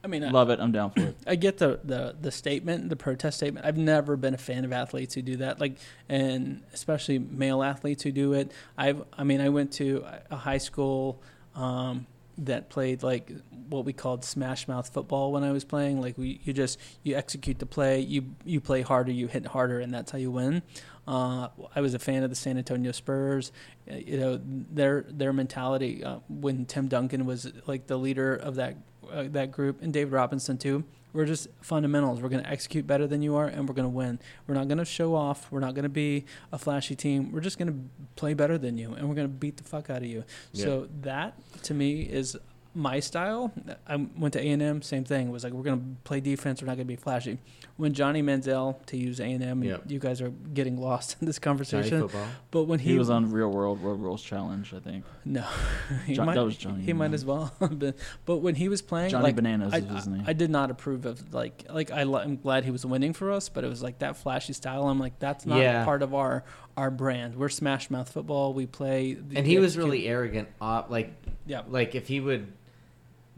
I 0.05 0.09
mean, 0.09 0.23
I, 0.23 0.31
Love 0.31 0.51
it. 0.51 0.61
I'm 0.61 0.71
down 0.71 0.91
for 0.91 1.01
it. 1.01 1.17
I 1.27 1.35
get 1.35 1.59
the, 1.59 1.81
the 1.83 2.15
the 2.21 2.31
statement, 2.31 2.91
the 2.91 2.97
protest 2.97 3.39
statement. 3.39 3.67
I've 3.67 3.77
never 3.77 4.17
been 4.17 4.35
a 4.35 4.39
fan 4.39 4.65
of 4.65 4.73
athletes 4.73 5.15
who 5.15 5.23
do 5.23 5.37
that, 5.39 5.61
like, 5.61 5.79
and 6.09 6.63
especially 6.73 7.19
male 7.19 7.63
athletes 7.63 8.05
who 8.05 8.13
do 8.13 8.33
it. 8.35 8.53
I've, 8.79 9.03
I 9.19 9.25
mean, 9.25 9.41
I 9.41 9.49
went 9.49 9.73
to 9.75 10.05
a 10.31 10.37
high 10.37 10.59
school 10.59 11.21
um, 11.57 12.07
that 12.39 12.69
played 12.69 13.03
like 13.03 13.33
what 13.69 13.85
we 13.85 13.93
called 13.93 14.25
smash 14.25 14.69
mouth 14.69 14.89
football 14.89 15.33
when 15.33 15.43
I 15.43 15.53
was 15.53 15.65
playing. 15.65 16.01
Like, 16.01 16.19
we 16.19 16.41
you 16.45 16.53
just 16.53 16.79
you 17.03 17.17
execute 17.17 17.59
the 17.59 17.67
play, 17.67 18.01
you 18.01 18.35
you 18.45 18.61
play 18.61 18.83
harder, 18.83 19.13
you 19.13 19.27
hit 19.27 19.47
harder, 19.47 19.81
and 19.81 19.93
that's 19.93 20.11
how 20.11 20.19
you 20.19 20.31
win. 20.31 20.63
Uh, 21.09 21.49
I 21.75 21.81
was 21.81 21.95
a 21.95 21.99
fan 21.99 22.23
of 22.25 22.31
the 22.31 22.37
San 22.37 22.59
Antonio 22.59 22.93
Spurs. 22.93 23.53
Uh, 23.91 23.95
You 23.97 24.19
know 24.19 24.41
their 24.45 25.05
their 25.09 25.33
mentality 25.33 26.05
uh, 26.05 26.19
when 26.29 26.67
Tim 26.67 26.89
Duncan 26.89 27.27
was 27.27 27.53
like 27.67 27.87
the 27.87 27.97
leader 27.97 28.35
of 28.35 28.57
that 28.57 28.77
uh, 29.11 29.25
that 29.31 29.53
group, 29.53 29.83
and 29.83 29.93
David 29.93 30.13
Robinson 30.13 30.59
too. 30.59 30.85
We're 31.17 31.25
just 31.25 31.49
fundamentals. 31.63 32.21
We're 32.21 32.29
going 32.29 32.45
to 32.45 32.51
execute 32.51 32.87
better 32.87 33.07
than 33.07 33.23
you 33.23 33.37
are, 33.37 33.47
and 33.47 33.67
we're 33.67 33.75
going 33.75 33.89
to 33.89 33.97
win. 33.97 34.19
We're 34.47 34.55
not 34.55 34.69
going 34.69 34.79
to 34.79 34.85
show 34.85 35.15
off. 35.15 35.51
We're 35.51 35.61
not 35.61 35.75
going 35.75 35.85
to 35.85 35.89
be 35.89 36.27
a 36.53 36.59
flashy 36.59 36.95
team. 36.95 37.33
We're 37.33 37.41
just 37.41 37.59
going 37.59 37.69
to 37.69 38.07
play 38.17 38.35
better 38.35 38.59
than 38.59 38.77
you, 38.77 38.93
and 38.93 39.09
we're 39.09 39.15
going 39.15 39.27
to 39.27 39.33
beat 39.33 39.57
the 39.57 39.65
fuck 39.65 39.89
out 39.89 39.99
of 39.99 40.05
you. 40.05 40.25
So 40.53 40.89
that 41.01 41.35
to 41.63 41.75
me 41.75 42.03
is 42.03 42.37
my 42.77 43.01
style. 43.01 43.53
I 43.89 43.97
went 43.97 44.35
to 44.35 44.41
A 44.41 44.49
and 44.51 44.61
M. 44.63 44.83
Same 44.83 45.03
thing. 45.05 45.29
It 45.29 45.31
was 45.31 45.43
like 45.45 45.55
we're 45.55 45.63
going 45.63 45.81
to 45.81 45.87
play 46.05 46.21
defense. 46.21 46.61
We're 46.61 46.67
not 46.67 46.77
going 46.77 46.87
to 46.87 46.93
be 46.93 46.97
flashy. 46.97 47.39
When 47.79 47.95
Johnny 47.95 48.23
Manziel, 48.23 48.77
to 48.87 48.97
use 48.99 49.19
A 49.19 49.25
and 49.25 49.43
M, 49.43 49.65
Yep. 49.65 49.85
you 49.89 49.99
guys 49.99 50.21
are 50.21 50.29
getting 50.29 50.77
lost 50.79 51.17
in 51.21 51.27
this 51.27 51.39
conversation. 51.39 52.03
football. 52.03 52.27
But 52.51 52.65
when 52.65 52.79
he, 52.79 52.93
He 52.93 52.99
was 52.99 53.09
on 53.11 53.31
Real 53.33 53.51
World 53.51 53.81
Road 53.83 54.01
Rules 54.01 54.23
Challenge, 54.23 54.73
I 54.75 54.81
think. 54.81 55.05
no, 55.25 55.45
he 56.07 56.15
might, 56.19 56.35
that 56.35 56.45
was 56.45 56.57
Johnny 56.57 56.83
He 56.83 56.93
might 56.93 57.13
as 57.15 57.25
well. 57.25 57.53
but, 57.61 57.97
but 58.27 58.37
when 58.39 58.55
he 58.55 58.69
was 58.69 58.83
playing, 58.83 59.11
Johnny 59.11 59.25
like, 59.25 59.37
Bananas 59.37 59.73
I, 59.73 59.79
is 59.79 59.85
his 59.87 60.07
name. 60.09 60.25
I, 60.27 60.31
I 60.31 60.33
did 60.35 60.51
not 60.51 60.71
approve 60.71 61.07
of 61.07 61.33
like 61.35 61.65
like 61.71 61.91
I, 61.91 62.05
li- 62.05 62.21
I'm 62.23 62.37
glad 62.37 62.65
he 62.65 62.71
was 62.71 62.85
winning 62.85 63.13
for 63.15 63.33
us, 63.33 63.49
but 63.49 63.65
it 63.65 63.69
was 63.69 63.83
like 63.83 64.01
that 64.01 64.17
flashy 64.17 64.53
style. 64.53 64.87
I'm 64.89 65.01
like 65.01 65.19
that's 65.19 65.47
not 65.47 65.59
Yeah. 65.59 65.85
part 65.85 66.03
of 66.03 66.15
our 66.15 66.45
our 66.77 66.91
brand. 66.91 67.35
We're 67.37 67.49
Smash 67.49 67.89
Mouth 67.91 68.11
football. 68.13 68.53
We 68.53 68.67
play, 68.67 69.15
the- 69.15 69.39
And 69.39 69.47
he 69.47 69.57
was 69.59 69.73
execute- 69.73 69.85
really 69.85 70.07
arrogant. 70.09 70.49
Op, 70.61 70.91
like, 70.91 71.15
yeah. 71.47 71.63
like 71.69 71.95
if 71.95 72.07
he 72.07 72.21
would 72.21 72.53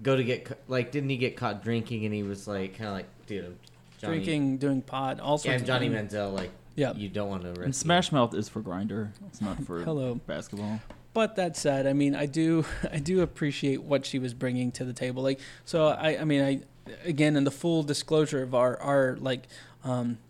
go 0.03 0.17
to 0.17 0.25
get, 0.25 0.45
ca- 0.47 0.55
like, 0.69 0.91
didn't 0.93 1.11
he 1.11 1.17
get 1.17 1.37
caught 1.37 1.63
drinking? 1.63 2.05
And 2.05 2.15
he 2.15 2.23
was 2.23 2.47
like, 2.49 2.77
kind 2.77 2.89
of 2.89 2.95
like, 2.95 3.07
dude, 3.27 3.45
I'm 3.47 3.59
Johnny. 3.99 4.15
drinking, 4.17 4.59
doing 4.59 4.83
pot 4.83 5.21
all 5.21 5.39
sorts. 5.39 5.47
Yeah, 5.47 5.53
of 5.55 5.61
and 5.63 5.67
Johnny 5.67 5.89
things. 5.89 6.13
Manziel, 6.13 6.33
like, 6.33 6.51
Yeah. 6.77 6.93
you 6.95 7.09
don't 7.09 7.29
want 7.29 7.43
to. 7.55 7.61
and 7.63 7.75
Smash 7.75 8.13
Mouth 8.13 8.35
is 8.35 8.49
for 8.49 8.61
grinder. 8.61 9.13
It's 9.27 9.41
not 9.41 9.63
for 9.65 9.81
Hello. 9.85 10.15
basketball. 10.27 10.81
But 11.15 11.37
that 11.37 11.57
said, 11.57 11.87
I 11.87 11.95
mean, 11.95 12.15
I 12.15 12.27
do, 12.27 12.65
I 12.93 12.99
do 12.99 13.23
appreciate 13.23 13.83
what 13.83 14.07
she 14.07 14.19
was 14.19 14.35
bringing 14.35 14.71
to 14.73 14.85
the 14.85 14.93
table. 14.93 15.23
Like, 15.23 15.41
so 15.65 15.87
I, 15.89 16.19
I 16.21 16.25
mean, 16.25 16.43
I, 16.43 16.61
again, 17.05 17.35
in 17.37 17.45
the 17.45 17.51
full 17.51 17.83
disclosure 17.83 18.43
of 18.43 18.55
our, 18.55 18.77
our 18.81 19.17
like, 19.21 19.45
um, 19.85 20.19
a- 20.21 20.28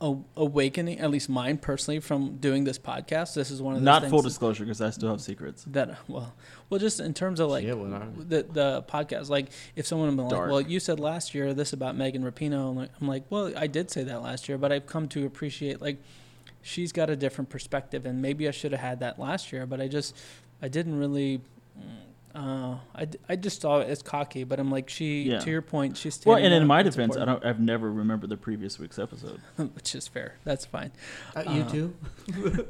awakening, 0.00 1.00
at 1.00 1.10
least 1.10 1.28
mine 1.28 1.58
personally, 1.58 2.00
from 2.00 2.36
doing 2.36 2.64
this 2.64 2.78
podcast. 2.78 3.34
This 3.34 3.50
is 3.50 3.60
one 3.60 3.74
of 3.74 3.80
those 3.80 3.84
Not 3.84 4.04
full 4.06 4.22
disclosure 4.22 4.64
because 4.64 4.80
I 4.80 4.90
still 4.90 5.10
have 5.10 5.20
secrets. 5.20 5.64
that 5.68 5.98
well, 6.08 6.34
well, 6.70 6.78
just 6.78 7.00
in 7.00 7.14
terms 7.14 7.40
of 7.40 7.50
like 7.50 7.64
Yeah, 7.64 7.74
what 7.74 8.28
the 8.28 8.46
the 8.50 8.84
podcast. 8.88 9.28
Like, 9.28 9.50
if 9.76 9.86
someone 9.86 10.14
been 10.14 10.28
like, 10.28 10.48
"Well, 10.48 10.60
you 10.60 10.80
said 10.80 11.00
last 11.00 11.34
year 11.34 11.52
this 11.54 11.72
about 11.72 11.96
Megan 11.96 12.22
Rapinoe," 12.22 12.70
I'm 12.70 12.76
like, 12.76 12.90
I'm 13.00 13.08
like, 13.08 13.24
"Well, 13.30 13.52
I 13.56 13.66
did 13.66 13.90
say 13.90 14.04
that 14.04 14.22
last 14.22 14.48
year, 14.48 14.58
but 14.58 14.70
I've 14.72 14.86
come 14.86 15.08
to 15.08 15.26
appreciate 15.26 15.80
like." 15.82 15.98
She's 16.60 16.92
got 16.92 17.08
a 17.08 17.16
different 17.16 17.48
perspective, 17.48 18.04
and 18.04 18.20
maybe 18.20 18.46
I 18.46 18.50
should 18.50 18.72
have 18.72 18.80
had 18.80 19.00
that 19.00 19.18
last 19.18 19.52
year, 19.52 19.64
but 19.64 19.80
I 19.80 19.88
just, 19.88 20.14
I 20.60 20.68
didn't 20.68 20.98
really, 20.98 21.38
mm, 21.78 21.82
uh, 22.34 22.76
I, 22.94 23.04
d- 23.06 23.18
I 23.28 23.36
just 23.36 23.60
saw 23.60 23.80
it 23.80 23.88
as 23.88 24.02
cocky. 24.02 24.44
But 24.44 24.58
I'm 24.60 24.70
like, 24.70 24.88
she, 24.88 25.22
Yeah. 25.22 25.40
to 25.40 25.50
your 25.50 25.62
point, 25.62 25.96
she's 25.96 26.14
still. 26.14 26.32
Well, 26.34 26.42
and 26.44 26.52
in 26.54 26.66
my 26.66 26.80
it's 26.80 26.94
defense, 26.96 27.16
I 27.16 27.24
don't. 27.24 27.44
I've 27.44 27.60
never 27.60 27.90
remembered 27.90 28.30
the 28.30 28.36
previous 28.36 28.78
week's 28.78 28.98
episode. 28.98 29.40
which 29.56 29.94
is 29.94 30.06
fair. 30.08 30.34
That's 30.44 30.64
fine. 30.66 30.92
Uh, 31.36 31.44
you 31.48 31.62
Uh, 31.62 31.68
too? 31.68 31.94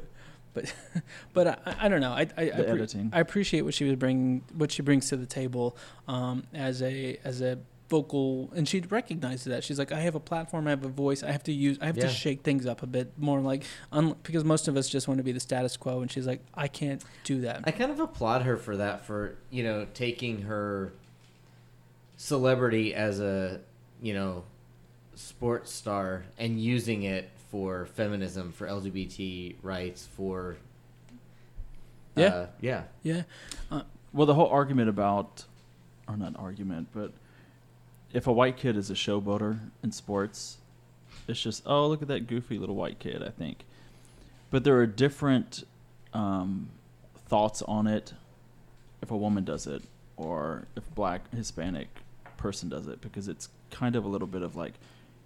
But 0.51 0.73
but 1.33 1.47
I, 1.47 1.75
I 1.81 1.89
don't 1.89 2.01
know. 2.01 2.11
I, 2.11 2.21
I, 2.21 2.41
I, 2.41 2.45
The 2.45 2.51
appre- 2.51 2.69
editing. 2.69 3.09
I 3.13 3.19
appreciate 3.19 3.61
what 3.61 3.75
she 3.75 3.83
was 3.85 3.95
bringing, 3.97 4.43
what 4.55 4.71
she 4.71 4.81
brings 4.81 5.07
to 5.09 5.15
the 5.17 5.27
table 5.27 5.77
um, 6.07 6.43
as 6.55 6.81
a 6.81 7.19
as 7.23 7.41
a 7.41 7.59
vocal, 7.89 8.51
and 8.55 8.67
she 8.67 8.79
recognizes 8.81 9.45
that. 9.45 9.63
She's 9.63 9.79
like, 9.79 9.91
I 9.91 9.99
have 10.01 10.15
a 10.15 10.19
platform, 10.19 10.67
I 10.67 10.69
have 10.69 10.85
a 10.85 10.89
voice, 10.89 11.23
I 11.23 11.31
have 11.31 11.43
to 11.43 11.51
use, 11.51 11.77
I 11.81 11.87
have 11.87 11.97
Yeah. 11.97 12.03
to 12.03 12.09
shake 12.09 12.43
things 12.43 12.65
up 12.65 12.83
a 12.83 12.87
bit 12.87 13.11
more, 13.17 13.39
like 13.41 13.63
un, 13.91 14.15
because 14.23 14.43
most 14.43 14.67
of 14.67 14.77
us 14.77 14.87
just 14.87 15.07
want 15.07 15.17
to 15.17 15.23
be 15.23 15.31
the 15.31 15.39
status 15.39 15.75
quo, 15.75 16.01
and 16.01 16.11
she's 16.11 16.27
like, 16.27 16.41
I 16.53 16.67
can't 16.67 17.03
do 17.23 17.41
that. 17.41 17.61
I 17.65 17.71
kind 17.71 17.91
of 17.91 17.99
applaud 17.99 18.43
her 18.43 18.57
for 18.57 18.77
that, 18.77 19.05
for, 19.05 19.35
you 19.49 19.63
know, 19.63 19.87
taking 19.93 20.43
her 20.43 20.93
celebrity 22.17 22.93
as 22.93 23.19
a, 23.19 23.59
you 24.01 24.13
know, 24.13 24.43
sports 25.15 25.71
star 25.71 26.25
and 26.37 26.59
using 26.61 27.03
it 27.03 27.29
for 27.51 27.87
feminism, 27.87 28.51
for 28.51 28.67
LGBT 28.67 29.55
rights, 29.63 30.07
for. 30.15 30.57
Yeah. 32.15 32.25
Uh, 32.27 32.47
yeah. 32.59 32.83
yeah, 33.03 33.21
Well, 34.13 34.25
the 34.27 34.33
whole 34.33 34.47
argument 34.49 34.89
about, 34.89 35.45
or 36.07 36.17
not 36.17 36.35
argument, 36.37 36.89
but 36.93 37.13
if 38.13 38.27
a 38.27 38.31
white 38.31 38.57
kid 38.57 38.75
is 38.77 38.89
a 38.89 38.93
showboater 38.93 39.59
in 39.83 39.91
sports, 39.91 40.57
it's 41.27 41.41
just, 41.41 41.63
oh, 41.65 41.87
look 41.87 42.01
at 42.01 42.07
that 42.07 42.27
goofy 42.27 42.57
little 42.57 42.75
white 42.75 42.99
kid, 42.99 43.21
I 43.23 43.29
think. 43.29 43.65
But 44.51 44.63
there 44.63 44.77
are 44.79 44.87
different 44.87 45.63
um, 46.13 46.69
thoughts 47.27 47.61
on 47.63 47.85
it 47.87 48.13
if 49.01 49.11
a 49.11 49.17
woman 49.17 49.43
does 49.43 49.67
it 49.67 49.83
or 50.17 50.65
if 50.75 50.87
a 50.87 50.91
black, 50.91 51.21
Hispanic 51.33 51.87
person 52.37 52.67
does 52.69 52.87
it 52.87 52.99
because 53.01 53.27
it's 53.27 53.49
kind 53.69 53.95
of 53.95 54.03
a 54.05 54.07
little 54.07 54.27
bit 54.27 54.41
of 54.41 54.55
like, 54.55 54.73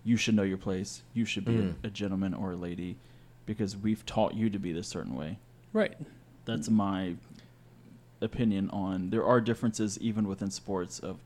you 0.04 0.18
should 0.18 0.36
know 0.36 0.44
your 0.44 0.58
place, 0.58 1.02
you 1.14 1.24
should 1.26 1.46
be 1.46 1.54
Mm. 1.54 1.76
a, 1.84 1.88
a 1.88 1.90
gentleman 1.90 2.34
or 2.34 2.52
a 2.52 2.56
lady 2.58 2.98
because 3.46 3.78
we've 3.78 4.06
taught 4.06 4.34
you 4.34 4.50
to 4.50 4.60
be 4.60 4.74
this 4.74 4.88
certain 4.88 5.16
way. 5.16 5.38
right. 5.72 5.96
That's 6.46 6.70
my 6.70 7.16
opinion 8.22 8.70
on. 8.72 9.10
There 9.12 9.24
are 9.26 9.40
differences 9.40 9.98
even 10.00 10.28
within 10.28 10.52
sports 10.52 11.00
of 11.00 11.20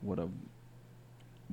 what 0.00 0.18
a 0.18 0.28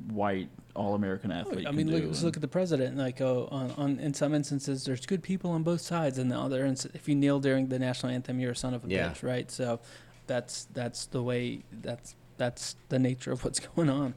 white 0.07 0.49
all 0.75 0.95
American 0.95 1.31
athlete. 1.31 1.65
I 1.65 1.69
can 1.69 1.75
mean, 1.77 1.87
do 1.87 1.93
look, 1.93 2.03
just 2.03 2.21
and- 2.21 2.25
look 2.27 2.35
at 2.37 2.41
the 2.41 2.47
president. 2.47 2.97
Like, 2.97 3.19
oh, 3.21 3.47
on, 3.51 3.71
on 3.71 3.99
in 3.99 4.13
some 4.13 4.33
instances, 4.33 4.83
there's 4.85 5.05
good 5.05 5.21
people 5.23 5.51
on 5.51 5.63
both 5.63 5.81
sides, 5.81 6.17
and 6.17 6.31
the 6.31 6.37
other, 6.37 6.65
ins- 6.65 6.85
if 6.93 7.07
you 7.09 7.15
kneel 7.15 7.39
during 7.39 7.67
the 7.67 7.79
national 7.79 8.11
anthem, 8.11 8.39
you're 8.39 8.51
a 8.51 8.55
son 8.55 8.73
of 8.73 8.85
a 8.85 8.87
Yeah. 8.87 9.09
bitch, 9.09 9.23
right? 9.23 9.49
So, 9.51 9.79
that's 10.27 10.65
that's 10.73 11.07
the 11.07 11.23
way. 11.23 11.63
That's 11.71 12.15
that's 12.37 12.75
the 12.89 12.99
nature 12.99 13.31
of 13.31 13.43
what's 13.43 13.59
going 13.75 13.89
on. 13.89 14.13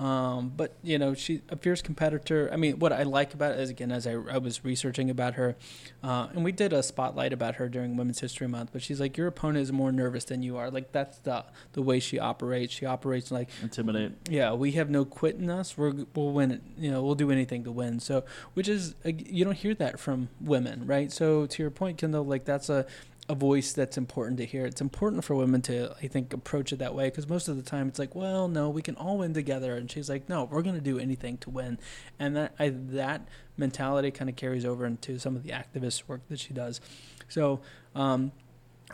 Um, 0.00 0.50
but 0.56 0.76
you 0.82 0.98
know, 0.98 1.12
she's 1.12 1.40
a 1.50 1.56
fierce 1.56 1.82
competitor. 1.82 2.48
I 2.50 2.56
mean, 2.56 2.78
what 2.78 2.90
I 2.90 3.02
like 3.02 3.34
about 3.34 3.52
it 3.52 3.60
is 3.60 3.68
again, 3.68 3.92
as 3.92 4.06
I, 4.06 4.12
I 4.12 4.38
was 4.38 4.64
researching 4.64 5.10
about 5.10 5.34
her, 5.34 5.56
uh, 6.02 6.28
and 6.32 6.42
we 6.42 6.52
did 6.52 6.72
a 6.72 6.82
spotlight 6.82 7.34
about 7.34 7.56
her 7.56 7.68
during 7.68 7.98
Women's 7.98 8.18
History 8.20 8.48
Month. 8.48 8.70
But 8.72 8.80
she's 8.80 8.98
like, 8.98 9.18
your 9.18 9.26
opponent 9.26 9.62
is 9.62 9.72
more 9.72 9.92
nervous 9.92 10.24
than 10.24 10.42
you 10.42 10.56
are. 10.56 10.70
Like 10.70 10.92
that's 10.92 11.18
the 11.18 11.44
the 11.72 11.82
way 11.82 12.00
she 12.00 12.18
operates. 12.18 12.72
She 12.72 12.86
operates 12.86 13.30
like 13.30 13.50
Intimidate. 13.62 14.12
yeah, 14.30 14.54
we 14.54 14.72
have 14.72 14.88
no 14.88 15.04
quit 15.04 15.36
in 15.36 15.50
us. 15.50 15.76
We're 15.76 15.92
we'll 16.14 16.32
win 16.32 16.50
it. 16.50 16.62
You 16.78 16.90
know, 16.90 17.02
we'll 17.02 17.14
do 17.14 17.30
anything 17.30 17.64
to 17.64 17.70
win. 17.70 18.00
So, 18.00 18.24
which 18.54 18.68
is 18.68 18.94
you 19.04 19.44
don't 19.44 19.56
hear 19.56 19.74
that 19.74 20.00
from 20.00 20.30
women, 20.40 20.86
right? 20.86 21.12
So, 21.12 21.44
to 21.44 21.62
your 21.62 21.70
point, 21.70 21.98
Kendall, 21.98 22.24
like 22.24 22.46
that's 22.46 22.70
a 22.70 22.86
a 23.30 23.34
voice 23.34 23.72
that's 23.72 23.96
important 23.96 24.38
to 24.38 24.44
hear. 24.44 24.66
It's 24.66 24.80
important 24.80 25.22
for 25.22 25.36
women 25.36 25.62
to, 25.62 25.94
I 26.02 26.08
think, 26.08 26.32
approach 26.32 26.72
it 26.72 26.80
that 26.80 26.96
way 26.96 27.08
because 27.08 27.28
most 27.28 27.46
of 27.46 27.56
the 27.56 27.62
time 27.62 27.86
it's 27.86 27.98
like, 27.98 28.16
well, 28.16 28.48
no, 28.48 28.68
we 28.68 28.82
can 28.82 28.96
all 28.96 29.18
win 29.18 29.34
together, 29.34 29.76
and 29.76 29.88
she's 29.88 30.10
like, 30.10 30.28
no, 30.28 30.44
we're 30.44 30.62
going 30.62 30.74
to 30.74 30.80
do 30.80 30.98
anything 30.98 31.38
to 31.38 31.50
win, 31.50 31.78
and 32.18 32.36
that 32.36 32.54
I, 32.58 32.70
that 32.70 33.28
mentality 33.56 34.10
kind 34.10 34.28
of 34.28 34.34
carries 34.34 34.64
over 34.64 34.84
into 34.84 35.20
some 35.20 35.36
of 35.36 35.44
the 35.44 35.50
activist 35.50 36.08
work 36.08 36.22
that 36.28 36.40
she 36.40 36.52
does. 36.52 36.80
So. 37.28 37.60
Um, 37.94 38.32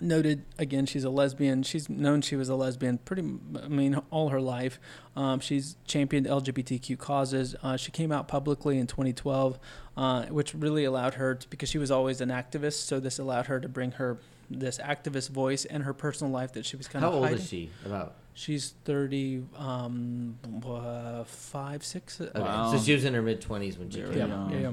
noted 0.00 0.44
again 0.58 0.86
she's 0.86 1.04
a 1.04 1.10
lesbian 1.10 1.62
she's 1.62 1.88
known 1.88 2.20
she 2.20 2.36
was 2.36 2.48
a 2.48 2.54
lesbian 2.54 2.98
pretty 2.98 3.22
i 3.62 3.68
mean 3.68 4.00
all 4.10 4.28
her 4.28 4.40
life 4.40 4.78
um, 5.16 5.40
she's 5.40 5.76
championed 5.86 6.26
lgbtq 6.26 6.98
causes 6.98 7.54
uh, 7.62 7.76
she 7.76 7.90
came 7.90 8.12
out 8.12 8.28
publicly 8.28 8.78
in 8.78 8.86
2012 8.86 9.58
uh, 9.96 10.24
which 10.26 10.54
really 10.54 10.84
allowed 10.84 11.14
her 11.14 11.34
to, 11.34 11.48
because 11.48 11.68
she 11.68 11.78
was 11.78 11.90
always 11.90 12.20
an 12.20 12.28
activist 12.28 12.84
so 12.84 13.00
this 13.00 13.18
allowed 13.18 13.46
her 13.46 13.58
to 13.60 13.68
bring 13.68 13.92
her 13.92 14.18
this 14.50 14.78
activist 14.78 15.30
voice 15.30 15.64
and 15.64 15.82
her 15.84 15.92
personal 15.92 16.32
life 16.32 16.52
that 16.52 16.64
she 16.64 16.76
was 16.76 16.86
kind 16.88 17.04
of. 17.04 17.10
How 17.10 17.16
old 17.18 17.26
hiding. 17.26 17.40
is 17.40 17.48
she? 17.48 17.70
About. 17.84 18.14
she's 18.34 18.74
30 18.84 19.44
um 19.56 20.38
uh, 20.64 21.24
five 21.24 21.84
six 21.84 22.20
Okay. 22.20 22.38
Wow. 22.38 22.72
So 22.72 22.78
she 22.78 22.92
was 22.92 23.04
in 23.04 23.14
her 23.14 23.22
mid 23.22 23.40
twenties 23.40 23.78
when 23.78 23.90
she 23.90 24.00
Very 24.00 24.14
came 24.14 24.28
yeah, 24.28 24.36
out. 24.36 24.52
yeah, 24.52 24.58
yeah. 24.58 24.72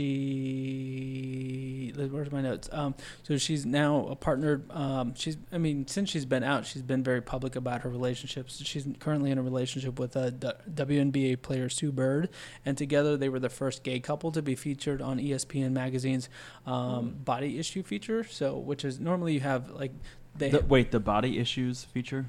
where's 2.11 2.31
my 2.31 2.41
notes? 2.41 2.69
Um, 2.71 2.93
so 3.23 3.39
she's 3.39 3.65
now 3.65 4.05
a 4.05 4.15
partner. 4.15 4.61
Um, 4.69 5.15
she's, 5.15 5.35
I 5.51 5.57
mean, 5.57 5.87
since 5.87 6.11
she's 6.11 6.25
been 6.25 6.43
out, 6.43 6.67
she's 6.67 6.83
been 6.83 7.03
very 7.03 7.23
public 7.23 7.55
about 7.55 7.81
her 7.81 7.89
relationships. 7.89 8.61
She's 8.63 8.85
currently 8.99 9.31
in 9.31 9.39
a 9.39 9.41
relationship 9.41 9.97
with 9.97 10.15
a 10.15 10.31
WNBA 10.31 11.41
player 11.41 11.67
Sue 11.67 11.91
Bird, 11.91 12.29
and 12.67 12.77
together 12.77 13.17
they 13.17 13.29
were 13.29 13.39
the 13.39 13.49
first 13.49 13.81
gay 13.81 13.99
couple 13.99 14.31
to 14.33 14.43
be 14.43 14.53
featured 14.53 15.01
on 15.01 15.17
ESPN 15.17 15.71
magazine's 15.71 16.29
um, 16.67 17.15
body 17.25 17.57
issue 17.57 17.81
feature. 17.81 18.23
So, 18.23 18.59
which 18.59 18.85
is 18.85 18.99
normally 18.99 19.33
you 19.33 19.39
have 19.39 19.71
like 19.71 19.93
they 20.35 20.51
The, 20.51 20.61
wait, 20.61 20.91
the 20.91 20.99
body 20.99 21.39
issues 21.39 21.85
feature? 21.85 22.27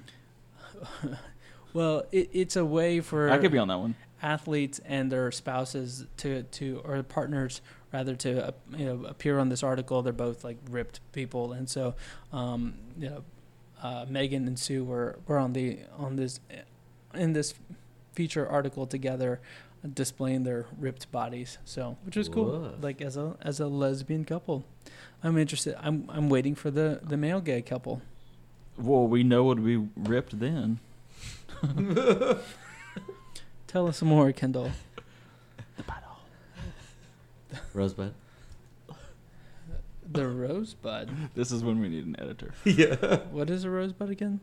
well, 1.74 2.04
it, 2.10 2.30
it's 2.32 2.56
a 2.56 2.64
way 2.64 3.00
for 3.00 3.28
I 3.28 3.36
could 3.36 3.52
be 3.52 3.58
on 3.58 3.68
that 3.68 3.78
one. 3.78 3.96
Athletes 4.26 4.80
and 4.84 5.10
their 5.10 5.30
spouses 5.30 6.06
to 6.16 6.42
to 6.42 6.82
or 6.84 7.00
partners 7.04 7.60
rather 7.92 8.16
to 8.16 8.48
uh, 8.48 8.50
you 8.76 8.84
know 8.84 9.06
appear 9.06 9.38
on 9.38 9.48
this 9.48 9.62
article. 9.62 10.02
They're 10.02 10.12
both 10.12 10.42
like 10.42 10.58
ripped 10.68 11.00
people, 11.12 11.52
and 11.52 11.68
so 11.68 11.94
um, 12.32 12.74
you 12.98 13.08
know 13.08 13.24
uh, 13.82 14.04
Megan 14.08 14.46
and 14.48 14.58
Sue 14.58 14.84
were 14.84 15.18
were 15.26 15.38
on 15.38 15.52
the 15.52 15.78
on 15.96 16.16
this 16.16 16.40
in 17.14 17.32
this 17.32 17.54
feature 18.12 18.46
article 18.48 18.86
together, 18.86 19.40
displaying 19.94 20.42
their 20.42 20.66
ripped 20.76 21.10
bodies. 21.12 21.58
So 21.64 21.96
which 22.04 22.16
was 22.16 22.28
cool, 22.28 22.74
like 22.80 23.00
as 23.00 23.16
a 23.16 23.36
as 23.40 23.60
a 23.60 23.68
lesbian 23.68 24.24
couple. 24.24 24.64
I'm 25.22 25.38
interested. 25.38 25.76
I'm 25.80 26.10
I'm 26.12 26.28
waiting 26.28 26.56
for 26.56 26.70
the 26.72 27.00
the 27.02 27.16
male 27.16 27.40
gay 27.40 27.62
couple. 27.62 28.02
Well, 28.76 29.06
we 29.06 29.22
know 29.22 29.44
what 29.44 29.60
we 29.60 29.86
ripped 29.96 30.38
then. 30.38 30.80
Tell 33.76 33.88
us 33.88 33.98
some 33.98 34.08
more, 34.08 34.32
Kendall. 34.32 34.70
The 35.76 35.82
bottle. 35.82 36.16
Rosebud. 37.74 38.14
The 40.10 40.26
rosebud. 40.26 41.10
This 41.34 41.52
is 41.52 41.62
when 41.62 41.78
we 41.80 41.90
need 41.90 42.06
an 42.06 42.16
editor. 42.18 42.54
yeah. 42.64 43.16
What 43.30 43.50
is 43.50 43.64
a 43.64 43.68
rosebud 43.68 44.08
again? 44.08 44.40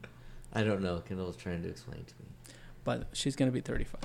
I 0.54 0.62
don't 0.62 0.84
know. 0.84 1.00
Kendall's 1.00 1.36
trying 1.36 1.64
to 1.64 1.68
explain 1.70 2.06
to 2.06 2.14
me. 2.20 2.54
but 2.84 3.08
she's 3.14 3.36
going 3.36 3.50
to 3.50 3.52
be 3.52 3.60
35 3.60 4.02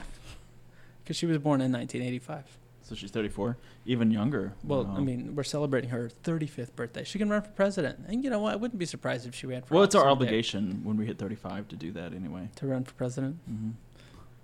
because 1.04 1.18
she 1.18 1.26
was 1.26 1.36
born 1.36 1.60
in 1.60 1.70
1985 1.72 2.44
So 2.80 2.94
she's 2.94 3.10
34, 3.10 3.58
even 3.84 4.10
younger. 4.10 4.54
well 4.64 4.84
Wow. 4.84 4.94
i 4.96 5.00
mean 5.00 5.36
we're 5.36 5.42
celebrating 5.42 5.90
her 5.90 6.10
35th 6.24 6.74
birthday 6.74 7.04
she 7.04 7.18
can 7.18 7.28
run 7.28 7.42
for 7.42 7.50
president 7.50 7.98
and 8.08 8.24
you 8.24 8.30
know 8.30 8.38
what 8.38 8.54
i 8.54 8.56
wouldn't 8.56 8.78
be 8.78 8.86
surprised 8.86 9.26
if 9.26 9.34
she 9.34 9.46
ran 9.46 9.60
for 9.60 9.66
president. 9.66 9.74
well, 9.76 9.84
it's 9.84 9.94
our 9.94 10.08
office 10.08 10.20
someday. 10.20 10.24
obligation 10.28 10.80
when 10.84 10.96
we 10.96 11.04
hit 11.04 11.18
35 11.18 11.68
to 11.68 11.76
do 11.76 11.92
that 11.92 12.14
anyway. 12.14 12.48
to 12.56 12.66
run 12.66 12.82
for 12.82 12.94
president 12.94 13.36
mm-hmm. 13.50 13.70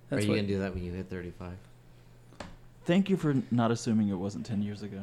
Hmm 0.08 0.14
Are 0.14 0.16
that's 0.16 0.24
you 0.26 0.30
what 0.32 0.36
gonna 0.36 0.48
do 0.48 0.58
that 0.60 0.74
when 0.74 0.82
you 0.84 0.92
hit 0.92 1.08
thirty-five? 1.10 1.56
Thank 2.84 3.08
you 3.08 3.16
for 3.16 3.34
not 3.50 3.70
assuming 3.70 4.08
it 4.10 4.14
wasn't 4.18 4.44
10 4.44 4.60
years 4.62 4.82
ago. 4.82 5.00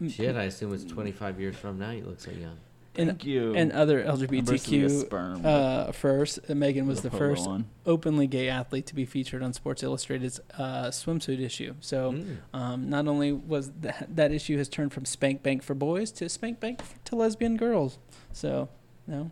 Mm, 0.00 0.10
Shit, 0.10 0.34
I 0.34 0.44
assume 0.44 0.72
it's 0.72 0.84
twenty-five 0.84 1.38
years 1.38 1.56
from 1.56 1.78
now. 1.78 1.90
You 1.90 2.04
look 2.04 2.20
so 2.20 2.30
young. 2.30 2.56
and, 2.96 3.08
Thank 3.10 3.24
you. 3.26 3.54
and 3.54 3.70
other 3.72 4.02
I'm 4.02 4.18
basically 4.18 4.82
a 4.82 4.88
lgbtq 4.88 5.00
sperm 5.06 5.42
uh, 5.44 5.92
first 5.92 6.38
uh, 6.48 6.54
megan 6.54 6.86
was 6.86 7.02
with 7.02 7.10
the 7.12 7.18
first 7.18 7.46
on. 7.46 7.66
openly 7.86 8.26
gay 8.28 8.48
athlete 8.48 8.86
to 8.86 8.94
be 8.94 9.04
featured 9.04 9.42
on 9.42 9.52
sports 9.52 9.82
illustrated's 9.82 10.38
uh, 10.58 10.86
swimsuit 10.90 11.40
issue 11.40 11.74
so 11.80 12.12
Mm. 12.12 12.36
um, 12.54 12.88
not 12.88 13.08
only 13.08 13.32
was 13.32 13.72
that, 13.80 14.06
that 14.14 14.30
issue 14.32 14.56
has 14.58 14.68
turned 14.68 14.92
from 14.92 15.04
spank 15.04 15.42
bank 15.42 15.62
for 15.64 15.74
boys 15.74 16.12
to 16.12 16.28
spank 16.28 16.60
bank 16.60 16.78
f- 16.80 16.94
to 17.06 17.16
lesbian 17.16 17.56
girls 17.56 17.98
so 18.32 18.68
no 19.08 19.22
Cl- 19.22 19.30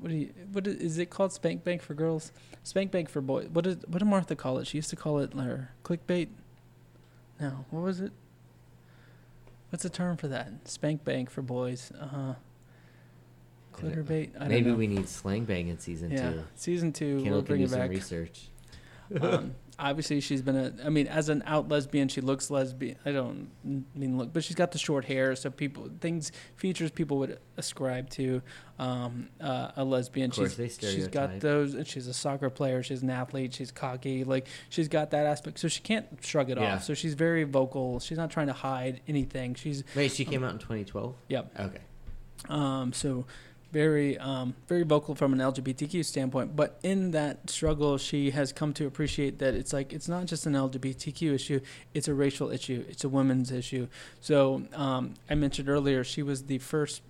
what 0.00 0.08
do 0.10 0.14
you 0.14 0.32
what 0.52 0.66
is, 0.66 0.76
is 0.76 0.98
it 0.98 1.10
called 1.10 1.32
spank 1.32 1.64
bank 1.64 1.82
for 1.82 1.94
girls 1.94 2.32
spank 2.62 2.90
bank 2.90 3.08
for 3.08 3.20
boys 3.20 3.48
what 3.52 3.64
did 3.64 3.82
what 3.88 3.98
did 3.98 4.04
martha 4.04 4.36
call 4.36 4.58
it 4.58 4.66
she 4.66 4.78
used 4.78 4.90
to 4.90 4.96
call 4.96 5.18
it 5.18 5.32
her 5.34 5.70
clickbait 5.84 6.28
no 7.40 7.64
what 7.70 7.82
was 7.82 8.00
it 8.00 8.12
what's 9.70 9.82
the 9.82 9.90
term 9.90 10.16
for 10.16 10.28
that 10.28 10.50
spank 10.64 11.04
bank 11.04 11.30
for 11.30 11.42
boys 11.42 11.92
uh 12.00 12.06
know. 12.06 12.36
clitterbait 13.74 14.30
I 14.38 14.48
Maybe 14.48 14.70
know. 14.70 14.76
we 14.76 14.86
need 14.86 15.08
slang 15.08 15.44
bang 15.44 15.68
in 15.68 15.78
season 15.78 16.10
yeah 16.10 16.32
two. 16.32 16.42
season 16.54 16.92
two 16.92 17.16
Kendall 17.18 17.32
we'll 17.32 17.42
can 17.42 17.46
bring 17.46 17.60
do 17.60 17.64
it 17.64 17.70
some 17.70 17.88
research. 17.88 18.48
um, 19.20 19.54
obviously 19.80 20.20
she's 20.20 20.42
been 20.42 20.56
a 20.56 20.72
i 20.84 20.88
mean 20.90 21.06
as 21.06 21.28
an 21.28 21.42
out 21.46 21.68
lesbian 21.68 22.06
she 22.08 22.20
looks 22.20 22.50
lesbian 22.50 22.96
i 23.06 23.10
don't 23.10 23.48
mean 23.94 24.18
look 24.18 24.32
but 24.32 24.44
she's 24.44 24.54
got 24.54 24.72
the 24.72 24.78
short 24.78 25.04
hair 25.06 25.34
so 25.34 25.50
people 25.50 25.88
things 26.00 26.30
features 26.56 26.90
people 26.90 27.18
would 27.18 27.38
ascribe 27.56 28.08
to 28.10 28.42
um, 28.78 29.28
uh, 29.40 29.72
a 29.76 29.84
lesbian 29.84 30.30
Of 30.30 30.36
course, 30.36 30.56
she's, 30.56 30.76
they 30.78 30.86
she's 30.90 31.08
got 31.08 31.40
those 31.40 31.74
and 31.74 31.86
she's 31.86 32.06
a 32.06 32.14
soccer 32.14 32.50
player 32.50 32.82
she's 32.82 33.02
an 33.02 33.10
athlete 33.10 33.54
she's 33.54 33.72
cocky 33.72 34.24
like 34.24 34.46
she's 34.68 34.88
got 34.88 35.10
that 35.12 35.26
aspect 35.26 35.58
so 35.58 35.68
she 35.68 35.80
can't 35.80 36.06
shrug 36.22 36.50
it 36.50 36.58
Yeah. 36.58 36.74
off 36.76 36.84
so 36.84 36.94
she's 36.94 37.14
very 37.14 37.44
vocal 37.44 38.00
she's 38.00 38.18
not 38.18 38.30
trying 38.30 38.46
to 38.48 38.52
hide 38.52 39.00
anything 39.08 39.54
she's 39.54 39.82
Wait, 39.96 40.12
she 40.12 40.24
came 40.24 40.44
out 40.44 40.52
in 40.52 40.58
2012. 40.58 41.14
yep 41.28 41.50
Okay. 41.58 41.78
um, 42.48 42.92
so 42.92 43.26
very, 43.72 44.18
um, 44.18 44.54
very 44.66 44.82
vocal 44.82 45.14
from 45.14 45.32
an 45.32 45.38
LGBTQ 45.38 46.04
standpoint. 46.04 46.56
But 46.56 46.78
in 46.82 47.12
that 47.12 47.50
struggle, 47.50 47.98
she 47.98 48.30
has 48.30 48.52
come 48.52 48.72
to 48.74 48.86
appreciate 48.86 49.38
that 49.38 49.54
it's 49.54 49.72
like 49.72 49.92
it's 49.92 50.08
not 50.08 50.26
just 50.26 50.46
an 50.46 50.54
LGBTQ 50.54 51.34
issue; 51.34 51.60
it's 51.94 52.08
a 52.08 52.14
racial 52.14 52.50
issue, 52.50 52.84
it's 52.88 53.04
a 53.04 53.08
women's 53.08 53.50
issue. 53.50 53.88
So 54.20 54.64
um, 54.74 55.14
I 55.28 55.34
mentioned 55.34 55.68
earlier, 55.68 56.04
she 56.04 56.22
was 56.22 56.44
the 56.44 56.58
first 56.58 57.02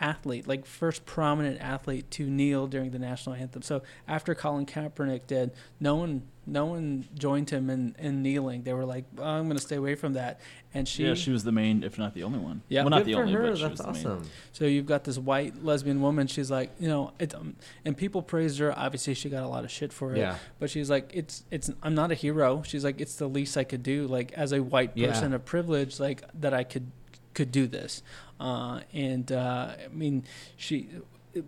athlete, 0.00 0.46
like 0.46 0.66
first 0.66 1.06
prominent 1.06 1.60
athlete 1.60 2.10
to 2.12 2.28
kneel 2.28 2.66
during 2.66 2.90
the 2.90 2.98
national 2.98 3.36
anthem. 3.36 3.62
So 3.62 3.82
after 4.08 4.34
Colin 4.34 4.66
Kaepernick 4.66 5.26
did, 5.26 5.52
no 5.80 5.96
one, 5.96 6.22
no 6.46 6.66
one 6.66 7.06
joined 7.16 7.50
him 7.50 7.70
in, 7.70 7.94
in 7.98 8.22
kneeling. 8.22 8.62
They 8.62 8.72
were 8.72 8.84
like, 8.84 9.04
oh, 9.18 9.22
"I'm 9.24 9.44
going 9.46 9.56
to 9.56 9.62
stay 9.62 9.76
away 9.76 9.94
from 9.94 10.12
that." 10.14 10.40
And 10.72 10.88
she, 10.88 11.06
yeah, 11.06 11.14
she 11.14 11.30
was 11.30 11.44
the 11.44 11.52
main, 11.52 11.84
if 11.84 11.98
not 11.98 12.14
the 12.14 12.24
only 12.24 12.38
one. 12.40 12.62
Yeah. 12.68 12.82
well, 12.82 12.90
not 12.90 12.98
Good 12.98 13.06
the 13.06 13.14
only, 13.14 13.32
her. 13.32 13.42
but 13.50 13.56
she 13.58 13.62
That's 13.62 13.70
was 13.84 14.02
the 14.02 14.08
main. 14.08 14.18
awesome. 14.18 14.30
So 14.52 14.64
you've 14.64 14.86
got 14.86 15.04
this 15.04 15.18
white 15.18 15.64
lesbian 15.64 16.00
woman. 16.02 16.26
She's 16.26 16.50
like, 16.50 16.72
you 16.80 16.88
know, 16.88 17.12
it, 17.18 17.34
um, 17.34 17.56
and 17.84 17.96
people 17.96 18.22
praised 18.22 18.58
her. 18.58 18.76
Obviously, 18.76 19.14
she 19.14 19.28
got 19.30 19.42
a 19.44 19.48
lot 19.48 19.64
of 19.64 19.70
shit 19.70 19.92
for 19.92 20.14
it. 20.14 20.18
Yeah. 20.18 20.36
But 20.58 20.70
she's 20.70 20.90
like, 20.90 21.10
it's, 21.14 21.44
it's. 21.50 21.70
I'm 21.82 21.94
not 21.94 22.10
a 22.10 22.14
hero. 22.14 22.62
She's 22.66 22.84
like, 22.84 23.00
it's 23.00 23.16
the 23.16 23.28
least 23.28 23.56
I 23.56 23.64
could 23.64 23.82
do. 23.82 24.06
Like 24.06 24.32
as 24.32 24.52
a 24.52 24.62
white 24.62 24.92
Yeah. 24.94 25.08
person 25.08 25.32
of 25.32 25.44
privilege, 25.44 26.00
like 26.00 26.22
that 26.40 26.52
I 26.52 26.64
could, 26.64 26.90
could 27.34 27.52
do 27.52 27.66
this. 27.66 28.02
Uh, 28.40 28.80
and 28.92 29.30
uh, 29.30 29.74
I 29.84 29.88
mean, 29.92 30.24
she. 30.56 30.88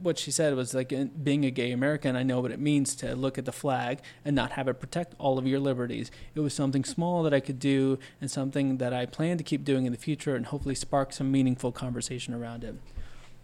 What 0.02 0.18
she 0.18 0.30
said 0.30 0.54
was 0.54 0.74
like, 0.74 0.92
being 1.22 1.44
a 1.44 1.50
gay 1.50 1.70
American, 1.70 2.16
I 2.16 2.22
know 2.22 2.40
what 2.40 2.50
it 2.50 2.58
means 2.58 2.94
to 2.96 3.14
look 3.14 3.38
at 3.38 3.44
the 3.44 3.52
flag 3.52 4.00
and 4.24 4.34
not 4.34 4.52
have 4.52 4.66
it 4.68 4.80
protect 4.80 5.14
all 5.18 5.38
of 5.38 5.46
your 5.46 5.60
liberties. 5.60 6.10
It 6.34 6.40
was 6.40 6.54
something 6.54 6.84
small 6.84 7.22
that 7.22 7.32
I 7.32 7.40
could 7.40 7.60
do 7.60 7.98
and 8.20 8.30
something 8.30 8.78
that 8.78 8.92
I 8.92 9.06
plan 9.06 9.38
to 9.38 9.44
keep 9.44 9.64
doing 9.64 9.86
in 9.86 9.92
the 9.92 9.98
future 9.98 10.34
and 10.34 10.46
hopefully 10.46 10.74
spark 10.74 11.12
some 11.12 11.30
meaningful 11.30 11.70
conversation 11.70 12.34
around 12.34 12.64
it. 12.64 12.74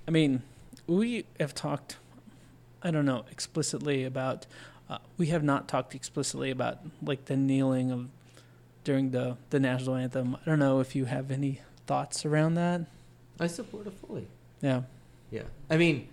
I 0.08 0.10
mean, 0.10 0.42
we 0.86 1.26
have 1.38 1.54
talked, 1.54 1.96
I 2.82 2.90
don't 2.90 3.06
know, 3.06 3.24
explicitly 3.30 4.04
about, 4.04 4.46
uh, 4.90 4.98
we 5.16 5.26
have 5.28 5.44
not 5.44 5.68
talked 5.68 5.94
explicitly 5.94 6.50
about 6.50 6.78
like 7.02 7.26
the 7.26 7.36
kneeling 7.36 7.92
of 7.92 8.08
during 8.84 9.12
the, 9.12 9.36
the 9.50 9.60
national 9.60 9.94
anthem. 9.94 10.34
I 10.34 10.40
don't 10.44 10.58
know 10.58 10.80
if 10.80 10.96
you 10.96 11.04
have 11.04 11.30
any 11.30 11.60
thoughts 11.86 12.26
around 12.26 12.54
that. 12.54 12.80
I 13.38 13.46
support 13.46 13.86
it 13.86 13.92
fully. 14.04 14.26
Yeah. 14.60 14.82
Yeah. 15.30 15.44
I 15.70 15.76
mean, 15.76 16.08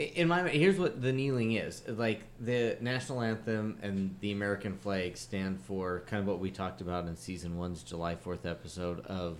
in 0.00 0.28
my 0.28 0.48
here's 0.48 0.78
what 0.78 1.02
the 1.02 1.12
kneeling 1.12 1.52
is. 1.52 1.82
Like 1.86 2.22
the 2.40 2.76
national 2.80 3.20
anthem 3.22 3.78
and 3.82 4.14
the 4.20 4.32
american 4.32 4.76
flag 4.78 5.16
stand 5.16 5.60
for 5.60 6.02
kind 6.06 6.20
of 6.22 6.26
what 6.26 6.38
we 6.38 6.50
talked 6.50 6.80
about 6.80 7.06
in 7.06 7.16
season 7.16 7.58
one's 7.58 7.82
july 7.82 8.14
4th 8.14 8.46
episode 8.46 9.00
of 9.06 9.36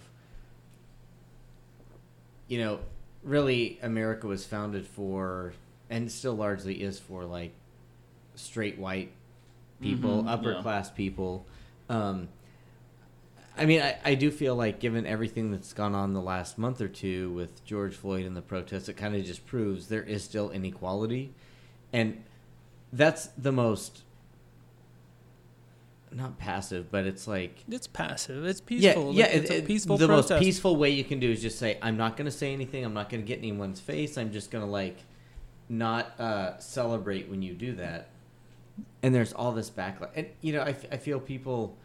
you 2.49 2.59
know 2.59 2.81
really 3.23 3.79
america 3.83 4.27
was 4.27 4.45
founded 4.47 4.87
for 4.87 5.53
and 5.89 6.11
still 6.11 6.35
largely 6.35 6.75
is 6.83 6.99
for 6.99 7.25
like 7.25 7.53
straight 8.35 8.79
white 8.79 9.13
people 9.81 10.23
Mhm, 10.25 10.29
upper 10.29 10.53
yeah. 10.53 10.63
class 10.63 10.91
people. 10.91 11.47
Um, 11.89 12.29
I 13.61 13.67
mean, 13.67 13.83
I, 13.83 13.97
I 14.05 14.15
do 14.15 14.31
feel 14.31 14.57
like 14.57 14.81
given 14.81 15.07
everything 15.07 15.51
that's 15.53 15.73
gone 15.75 15.95
on 15.95 16.15
the 16.15 16.21
last 16.21 16.57
month 16.59 16.81
or 16.81 16.89
two 16.89 17.31
with 17.33 17.63
George 17.65 17.95
Floyd 17.95 18.25
and 18.25 18.35
the 18.37 18.41
protests, 18.43 18.89
it 18.89 18.95
kind 18.97 19.15
of 19.15 19.23
just 19.25 19.47
proves 19.47 19.89
there 19.89 20.03
is 20.03 20.25
still 20.25 20.51
inequality. 20.51 21.35
And 21.93 22.25
that's 22.93 23.27
the 23.37 23.53
most, 23.53 24.03
not 26.13 26.39
passive, 26.39 26.91
but 26.91 27.07
it's 27.07 27.29
like, 27.29 27.63
It's 27.69 27.87
passive. 27.87 28.45
It's 28.45 28.61
peaceful. 28.61 29.13
yeah, 29.13 29.27
yeah, 29.29 29.33
it's 29.33 29.51
it- 29.51 29.65
a 29.65 29.67
peaceful 29.67 29.97
The 29.97 30.07
protest. 30.09 30.31
most 30.31 30.41
peaceful 30.43 30.77
way 30.77 30.91
you 30.91 31.05
can 31.05 31.21
do 31.21 31.31
is 31.31 31.41
just 31.43 31.59
say, 31.59 31.79
I'm 31.83 31.97
not 31.97 32.17
going 32.17 32.25
to 32.27 32.37
say 32.37 32.53
anything. 32.53 32.85
I'm 32.85 32.95
not 32.95 33.11
going 33.11 33.21
to 33.23 33.27
get 33.27 33.39
anyone's 33.39 33.79
face. 33.81 34.19
I'm 34.19 34.33
just 34.33 34.51
going 34.51 34.65
to 34.65 34.71
like 34.71 34.97
not 35.69 36.19
uh, 36.19 36.59
celebrate 36.59 37.29
when 37.29 37.43
you 37.43 37.55
do 37.55 37.75
that. 37.75 38.09
And 39.03 39.15
there's 39.15 39.33
all 39.33 39.53
this 39.53 39.71
backlash. 39.71 40.11
And, 40.17 40.27
you 40.41 40.53
know, 40.55 40.63
I, 40.63 40.71
f- 40.71 40.87
I 40.91 40.97
feel 40.97 41.21
people 41.21 41.77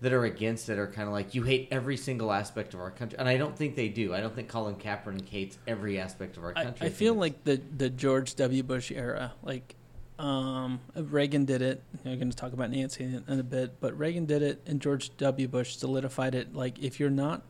that 0.00 0.12
are 0.12 0.24
against 0.24 0.68
it 0.68 0.78
are 0.78 0.86
kind 0.86 1.08
of 1.08 1.14
like, 1.14 1.34
you 1.34 1.42
hate 1.42 1.68
every 1.70 1.96
single 1.96 2.30
aspect 2.30 2.74
of 2.74 2.80
our 2.80 2.90
country. 2.90 3.18
And 3.18 3.28
I 3.28 3.36
don't 3.36 3.56
think 3.56 3.74
they 3.74 3.88
do. 3.88 4.12
I 4.12 4.20
don't 4.20 4.34
think 4.34 4.48
Colin 4.48 4.74
Kaepernick 4.74 5.28
hates 5.28 5.58
every 5.66 5.98
aspect 5.98 6.36
of 6.36 6.44
our 6.44 6.52
country. 6.52 6.86
I 6.86 6.90
think 6.90 6.94
feel 6.94 7.14
like 7.14 7.44
the 7.44 7.60
the 7.76 7.88
George 7.88 8.34
W. 8.34 8.62
Bush 8.62 8.90
era, 8.90 9.32
like 9.42 9.76
um, 10.18 10.80
Reagan 10.94 11.44
did 11.44 11.62
it. 11.62 11.82
I'm 12.04 12.18
going 12.18 12.30
to 12.30 12.36
talk 12.36 12.52
about 12.52 12.70
Nancy 12.70 13.04
in, 13.04 13.24
in 13.26 13.40
a 13.40 13.44
bit, 13.44 13.80
but 13.80 13.96
Reagan 13.98 14.26
did 14.26 14.42
it, 14.42 14.60
and 14.66 14.80
George 14.80 15.16
W. 15.16 15.48
Bush 15.48 15.76
solidified 15.76 16.34
it. 16.34 16.54
Like 16.54 16.78
if 16.80 17.00
you're 17.00 17.10
not 17.10 17.42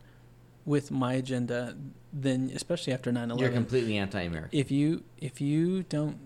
with 0.65 0.91
my 0.91 1.13
agenda, 1.13 1.75
then 2.17 2.49
especially 2.55 2.93
after 2.93 3.11
9/11, 3.11 3.39
you're 3.39 3.49
completely 3.49 3.97
anti-American. 3.97 4.57
if 4.57 4.71
you 4.71 5.03
if 5.19 5.41
you 5.41 5.81
don't 5.83 6.17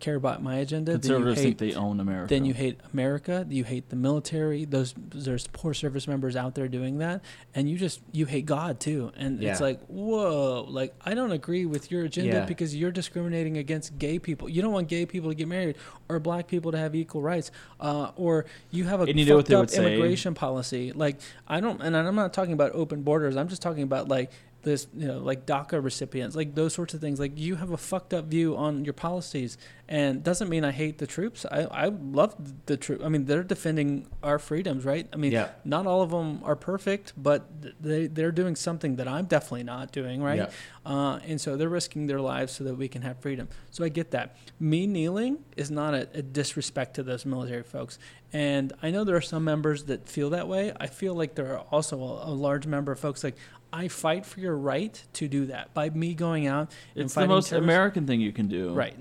care 0.00 0.14
about 0.14 0.42
my 0.42 0.56
agenda, 0.56 0.92
then 0.92 0.96
you 0.96 1.00
Conservatives 1.00 1.40
think 1.42 1.60
hate 1.60 1.70
they 1.72 1.74
own 1.78 2.00
America. 2.00 2.28
then 2.34 2.44
you 2.44 2.54
hate 2.54 2.80
America, 2.92 3.46
you 3.48 3.64
hate 3.64 3.88
the 3.90 3.96
military. 3.96 4.64
Those 4.64 4.94
there's 4.96 5.46
poor 5.48 5.72
service 5.74 6.08
members 6.08 6.34
out 6.36 6.54
there 6.56 6.66
doing 6.68 6.98
that, 6.98 7.22
and 7.54 7.68
you 7.70 7.76
just 7.76 8.00
you 8.12 8.26
hate 8.26 8.46
God 8.46 8.80
too. 8.80 9.12
And 9.16 9.42
it's 9.42 9.60
like, 9.60 9.80
whoa, 9.86 10.66
like 10.68 10.94
I 11.04 11.14
don't 11.14 11.32
agree 11.32 11.64
with 11.66 11.90
your 11.90 12.04
agenda 12.04 12.36
Yeah. 12.38 12.44
because 12.46 12.74
you're 12.74 12.90
discriminating 12.92 13.56
against 13.58 13.98
gay 13.98 14.18
people. 14.18 14.48
You 14.48 14.62
don't 14.62 14.72
want 14.72 14.88
gay 14.88 15.06
people 15.06 15.28
to 15.30 15.34
get 15.36 15.46
married 15.48 15.76
or 16.08 16.18
black 16.18 16.48
people 16.48 16.72
to 16.72 16.78
have 16.78 16.94
equal 16.94 17.22
rights, 17.22 17.50
uh, 17.80 18.10
or 18.16 18.46
you 18.70 18.84
have 18.84 19.00
a 19.00 19.04
And 19.04 19.18
you 19.18 19.26
know 19.26 19.36
what 19.36 19.46
fucked 19.46 19.54
up 19.54 19.60
would 19.60 19.70
say? 19.70 19.86
immigration 19.94 20.34
policy. 20.34 20.92
Like 20.92 21.20
I 21.46 21.60
don't, 21.60 21.80
and 21.82 21.96
I'm 21.96 22.14
not 22.16 22.32
talking 22.32 22.52
about 22.54 22.72
open 22.74 23.02
borders. 23.02 23.36
I'm 23.36 23.48
just 23.48 23.62
talking 23.62 23.82
about 23.82 24.08
like 24.08 24.30
this, 24.66 24.88
you 24.94 25.06
know, 25.06 25.18
like 25.18 25.46
DACA 25.46 25.82
recipients, 25.82 26.34
like 26.36 26.54
those 26.54 26.74
sorts 26.74 26.92
of 26.92 27.00
things. 27.00 27.18
Like 27.20 27.38
you 27.38 27.54
have 27.54 27.70
a 27.70 27.76
fucked 27.76 28.12
up 28.12 28.24
view 28.26 28.56
on 28.56 28.84
your 28.84 28.92
policies, 28.94 29.56
and 29.88 30.22
doesn't 30.24 30.48
mean 30.48 30.64
I 30.64 30.72
hate 30.72 30.98
the 30.98 31.06
troops. 31.06 31.46
I 31.50 31.60
I 31.62 31.86
love 31.86 32.34
the 32.66 32.76
troop. 32.76 33.00
I 33.04 33.08
mean, 33.08 33.24
they're 33.26 33.44
defending 33.44 34.08
our 34.22 34.38
freedoms, 34.40 34.84
right? 34.84 35.08
I 35.12 35.16
mean, 35.16 35.32
Yeah. 35.32 35.50
not 35.64 35.86
all 35.86 36.02
of 36.02 36.10
them 36.10 36.40
are 36.44 36.56
perfect, 36.56 37.12
but 37.16 37.46
they 37.80 38.08
they're 38.08 38.32
doing 38.32 38.56
something 38.56 38.96
that 38.96 39.06
I'm 39.08 39.26
definitely 39.26 39.62
not 39.64 39.92
doing, 39.92 40.20
right? 40.22 40.38
Yeah. 40.38 40.50
Uh, 40.84 41.18
and 41.26 41.40
so 41.40 41.56
they're 41.56 41.68
risking 41.68 42.06
their 42.08 42.20
lives 42.20 42.52
so 42.52 42.64
that 42.64 42.74
we 42.76 42.88
can 42.88 43.02
have 43.02 43.18
freedom. 43.20 43.48
So 43.70 43.84
I 43.84 43.88
get 43.88 44.10
that. 44.10 44.36
Me 44.58 44.86
kneeling 44.86 45.38
is 45.56 45.70
not 45.70 45.94
a, 45.94 46.08
a 46.14 46.22
disrespect 46.22 46.94
to 46.96 47.02
those 47.04 47.24
military 47.24 47.62
folks. 47.62 47.98
And 48.32 48.72
I 48.82 48.90
know 48.90 49.04
there 49.04 49.16
are 49.16 49.20
some 49.34 49.44
members 49.44 49.84
that 49.84 50.08
feel 50.08 50.30
that 50.30 50.48
way. 50.48 50.72
I 50.78 50.88
feel 50.88 51.14
like 51.14 51.34
there 51.36 51.52
are 51.54 51.60
also 51.70 51.96
a, 52.02 52.30
a 52.30 52.34
large 52.34 52.66
number 52.66 52.90
of 52.92 52.98
folks 52.98 53.22
like, 53.24 53.36
I 53.76 53.88
fight 53.88 54.24
for 54.24 54.40
your 54.40 54.56
right 54.56 55.04
to 55.12 55.28
do 55.28 55.46
that 55.46 55.74
by 55.74 55.90
me 55.90 56.14
going 56.14 56.46
out 56.46 56.72
and 56.94 56.96
fighting 56.96 56.96
for 56.96 57.02
it's 57.02 57.14
the 57.14 57.26
most 57.26 57.48
terrorists. 57.50 57.64
American 57.64 58.06
thing 58.06 58.22
you 58.22 58.32
can 58.32 58.48
do. 58.48 58.72
Right. 58.72 58.96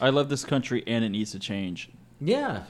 I 0.00 0.10
love 0.10 0.28
this 0.28 0.44
country 0.44 0.84
and 0.86 1.04
it 1.04 1.08
needs 1.08 1.32
to 1.32 1.40
change. 1.40 1.90
Yeah. 2.20 2.62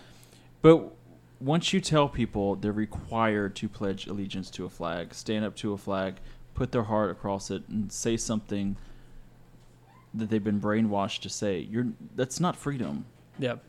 But 0.63 0.91
once 1.39 1.75
you 1.75 1.83
tell 1.83 2.09
people 2.09 2.57
they're 2.57 2.73
required 2.73 3.55
to 3.57 3.69
pledge 3.69 4.07
allegiance 4.07 4.49
to 4.53 4.65
a 4.65 4.71
flag, 4.71 5.13
stand 5.13 5.45
up 5.45 5.55
to 5.57 5.75
a 5.75 5.77
flag, 5.77 6.15
put 6.55 6.73
their 6.73 6.85
heart 6.85 7.11
across 7.11 7.51
it, 7.51 7.69
and 7.69 7.93
say 7.93 8.17
something 8.17 8.77
that 10.15 10.31
they've 10.31 10.43
been 10.43 10.63
brainwashed 10.63 11.21
to 11.21 11.29
say, 11.29 11.59
you're 11.59 11.89
that's 12.17 12.41
not 12.41 12.57
freedom. 12.57 13.05
Yep. 13.39 13.63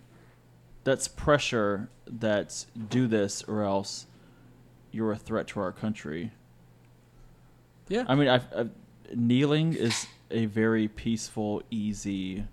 That's 0.86 1.10
pressure. 1.10 1.89
That's 2.08 2.68
do 2.89 3.06
this 3.08 3.44
or 3.44 3.64
else 3.64 4.06
you're 4.94 5.12
a 5.12 5.18
threat 5.18 5.48
to 5.48 5.60
our 5.60 5.74
country. 5.74 6.32
Yeah. 7.90 8.06
I 8.08 8.16
mean, 8.16 8.28
I, 8.28 8.36
I, 8.36 8.40
uh, 8.56 8.66
kneeling 9.16 9.74
is 9.74 10.08
a 10.32 10.46
very 10.46 10.88
peaceful, 10.88 11.62
easy 11.70 12.46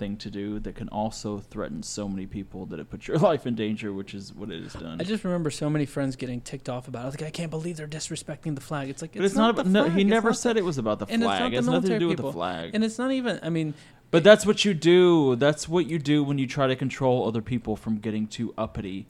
thing 0.00 0.16
to 0.16 0.30
do 0.30 0.58
that 0.58 0.74
can 0.74 0.88
also 0.88 1.38
threaten 1.38 1.82
so 1.82 2.08
many 2.08 2.26
people 2.26 2.64
that 2.66 2.80
it 2.80 2.88
puts 2.90 3.06
your 3.06 3.18
life 3.30 3.46
in 3.46 3.54
danger, 3.54 3.92
which 3.92 4.14
is 4.14 4.34
what 4.34 4.50
it 4.50 4.62
has 4.62 4.72
done. 4.72 5.00
I 5.00 5.04
just 5.04 5.22
remember 5.22 5.50
so 5.50 5.70
many 5.70 5.86
friends 5.86 6.16
getting 6.16 6.40
ticked 6.40 6.68
off 6.68 6.88
about 6.88 7.00
it. 7.00 7.02
I 7.02 7.06
was 7.06 7.20
like, 7.20 7.28
I 7.28 7.30
can't 7.30 7.50
believe 7.50 7.76
they're 7.76 7.86
disrespecting 7.86 8.54
the 8.54 8.60
flag. 8.60 8.88
It's 8.88 9.02
like, 9.02 9.12
but 9.12 9.24
it's, 9.24 9.34
not, 9.34 9.54
the 9.54 9.60
about. 9.60 9.70
No, 9.70 9.84
flag. 9.84 9.96
he 9.96 10.02
It's 10.02 10.10
never 10.10 10.30
not 10.30 10.38
said 10.38 10.56
it 10.56 10.64
was 10.64 10.78
about 10.78 10.98
the 10.98 11.06
and 11.06 11.22
it's 11.22 11.28
not 11.28 11.38
flag. 11.38 11.50
the 11.50 11.56
It 11.56 11.58
has 11.58 11.66
nothing 11.66 11.90
to 11.90 11.98
do 11.98 12.08
with 12.08 12.16
the 12.16 12.32
flag. 12.32 12.70
And 12.74 12.82
it's 12.82 12.98
not 12.98 13.12
even, 13.12 13.38
I 13.42 13.50
mean, 13.50 13.74
But 14.10 14.24
that's 14.24 14.44
what 14.46 14.64
you 14.64 14.74
do. 14.74 15.36
That's 15.36 15.68
what 15.68 15.86
you 15.86 15.98
do 15.98 16.24
when 16.24 16.38
you 16.38 16.46
try 16.46 16.66
to 16.66 16.74
control 16.74 17.28
other 17.28 17.42
people 17.42 17.76
from 17.76 17.98
getting 17.98 18.26
too 18.26 18.54
uppity 18.56 19.06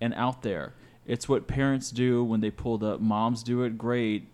and 0.00 0.12
out 0.14 0.42
there. 0.42 0.74
It's 1.06 1.28
what 1.28 1.46
parents 1.46 1.90
do 1.90 2.24
when 2.24 2.40
they 2.40 2.50
pulled 2.50 2.82
up. 2.82 3.00
Moms 3.00 3.42
do 3.42 3.62
it 3.62 3.78
great. 3.78 4.28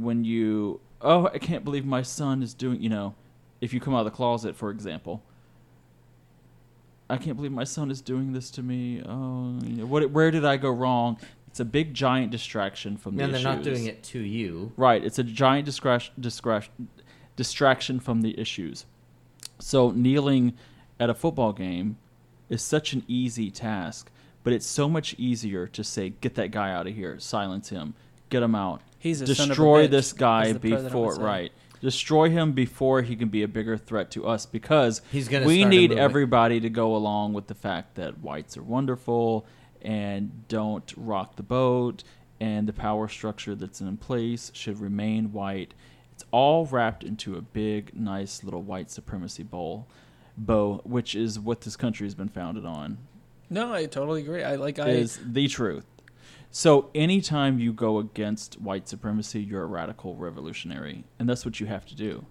When 0.00 0.24
you, 0.24 0.80
oh, 1.00 1.26
I 1.26 1.38
can't 1.38 1.64
believe 1.64 1.84
my 1.84 2.02
son 2.02 2.42
is 2.42 2.54
doing, 2.54 2.82
you 2.82 2.88
know, 2.88 3.14
if 3.60 3.72
you 3.72 3.80
come 3.80 3.94
out 3.94 4.00
of 4.00 4.04
the 4.06 4.10
closet, 4.10 4.56
for 4.56 4.70
example. 4.70 5.22
I 7.10 7.16
can't 7.16 7.36
believe 7.36 7.52
my 7.52 7.64
son 7.64 7.90
is 7.90 8.00
doing 8.02 8.32
this 8.34 8.50
to 8.52 8.62
me. 8.62 9.02
Oh, 9.02 9.58
you 9.64 9.76
know, 9.76 9.86
what? 9.86 10.10
Where 10.10 10.30
did 10.30 10.44
I 10.44 10.58
go 10.58 10.70
wrong? 10.70 11.16
It's 11.46 11.58
a 11.60 11.64
big 11.64 11.94
giant 11.94 12.30
distraction 12.30 12.98
from 12.98 13.16
the 13.16 13.24
And 13.24 13.34
they're 13.34 13.42
not 13.42 13.60
issues. 13.60 13.78
doing 13.78 13.86
it 13.86 14.02
to 14.04 14.18
you. 14.18 14.72
Right. 14.76 15.02
It's 15.02 15.18
a 15.18 15.24
giant 15.24 15.64
discretion, 15.64 16.12
discretion, 16.20 16.88
distraction 17.36 17.98
from 17.98 18.20
the 18.20 18.38
issues. 18.38 18.84
So 19.58 19.90
kneeling 19.90 20.52
at 21.00 21.08
a 21.08 21.14
football 21.14 21.54
game 21.54 21.96
is 22.50 22.62
such 22.62 22.92
an 22.92 23.04
easy 23.08 23.50
task, 23.50 24.10
but 24.44 24.52
it's 24.52 24.66
so 24.66 24.88
much 24.88 25.14
easier 25.18 25.66
to 25.68 25.82
say, 25.82 26.10
"Get 26.20 26.34
that 26.34 26.50
guy 26.50 26.70
out 26.72 26.86
of 26.86 26.94
here! 26.94 27.18
Silence 27.18 27.70
him! 27.70 27.94
Get 28.28 28.42
him 28.42 28.54
out! 28.54 28.82
He's 28.98 29.20
a 29.20 29.34
son 29.34 29.44
of 29.44 29.50
a 29.50 29.54
Destroy 29.54 29.86
bitch, 29.86 29.90
this 29.90 30.12
guy 30.12 30.46
as 30.46 30.52
the 30.54 30.60
president 30.60 30.94
would 30.94 31.10
before 31.10 31.24
right." 31.24 31.52
Destroy 31.80 32.28
him 32.28 32.52
before 32.52 33.02
he 33.02 33.14
can 33.14 33.28
be 33.28 33.44
a 33.44 33.48
bigger 33.48 33.76
threat 33.76 34.10
to 34.10 34.26
us 34.26 34.46
because 34.46 35.00
He's 35.12 35.28
gonna 35.28 35.46
we 35.46 35.60
start 35.60 35.72
a 35.72 35.76
need 35.76 35.90
movement. 35.90 36.00
everybody 36.00 36.60
to 36.60 36.68
go 36.68 36.96
along 36.96 37.34
with 37.34 37.46
the 37.46 37.54
fact 37.54 37.94
that 37.94 38.18
whites 38.18 38.56
are 38.56 38.64
wonderful 38.64 39.46
and 39.80 40.48
don't 40.48 40.92
rock 40.96 41.36
the 41.36 41.44
boat 41.44 42.02
and 42.40 42.66
the 42.68 42.72
power 42.72 43.06
structure 43.06 43.54
that's 43.54 43.80
in 43.80 43.96
place 43.96 44.50
should 44.54 44.80
remain 44.80 45.32
white. 45.32 45.72
It's 46.12 46.24
all 46.32 46.66
wrapped 46.66 47.04
into 47.04 47.36
a 47.36 47.40
big, 47.42 47.94
nice 47.94 48.42
little 48.42 48.62
white 48.62 48.90
supremacy 48.90 49.44
bowl 49.44 49.86
bow, 50.36 50.80
which 50.84 51.14
is 51.14 51.38
what 51.38 51.60
this 51.60 51.76
country 51.76 52.06
has 52.06 52.14
been 52.14 52.28
founded 52.28 52.64
on. 52.64 52.98
No, 53.50 53.72
I 53.72 53.86
totally 53.86 54.22
agree. 54.22 54.42
I 54.42 54.56
like, 54.56 54.78
I, 54.78 54.88
Is 54.88 55.18
the 55.24 55.46
truth. 55.48 55.86
So 56.50 56.90
anytime 56.94 57.58
you 57.58 57.72
go 57.72 57.98
against 57.98 58.60
white 58.60 58.88
supremacy, 58.88 59.40
you're 59.40 59.62
a 59.62 59.66
radical 59.66 60.14
revolutionary, 60.16 61.04
and 61.18 61.28
that's 61.28 61.44
what 61.44 61.60
you 61.60 61.66
have 61.66 61.84
to 61.86 61.94
do. 61.94 62.24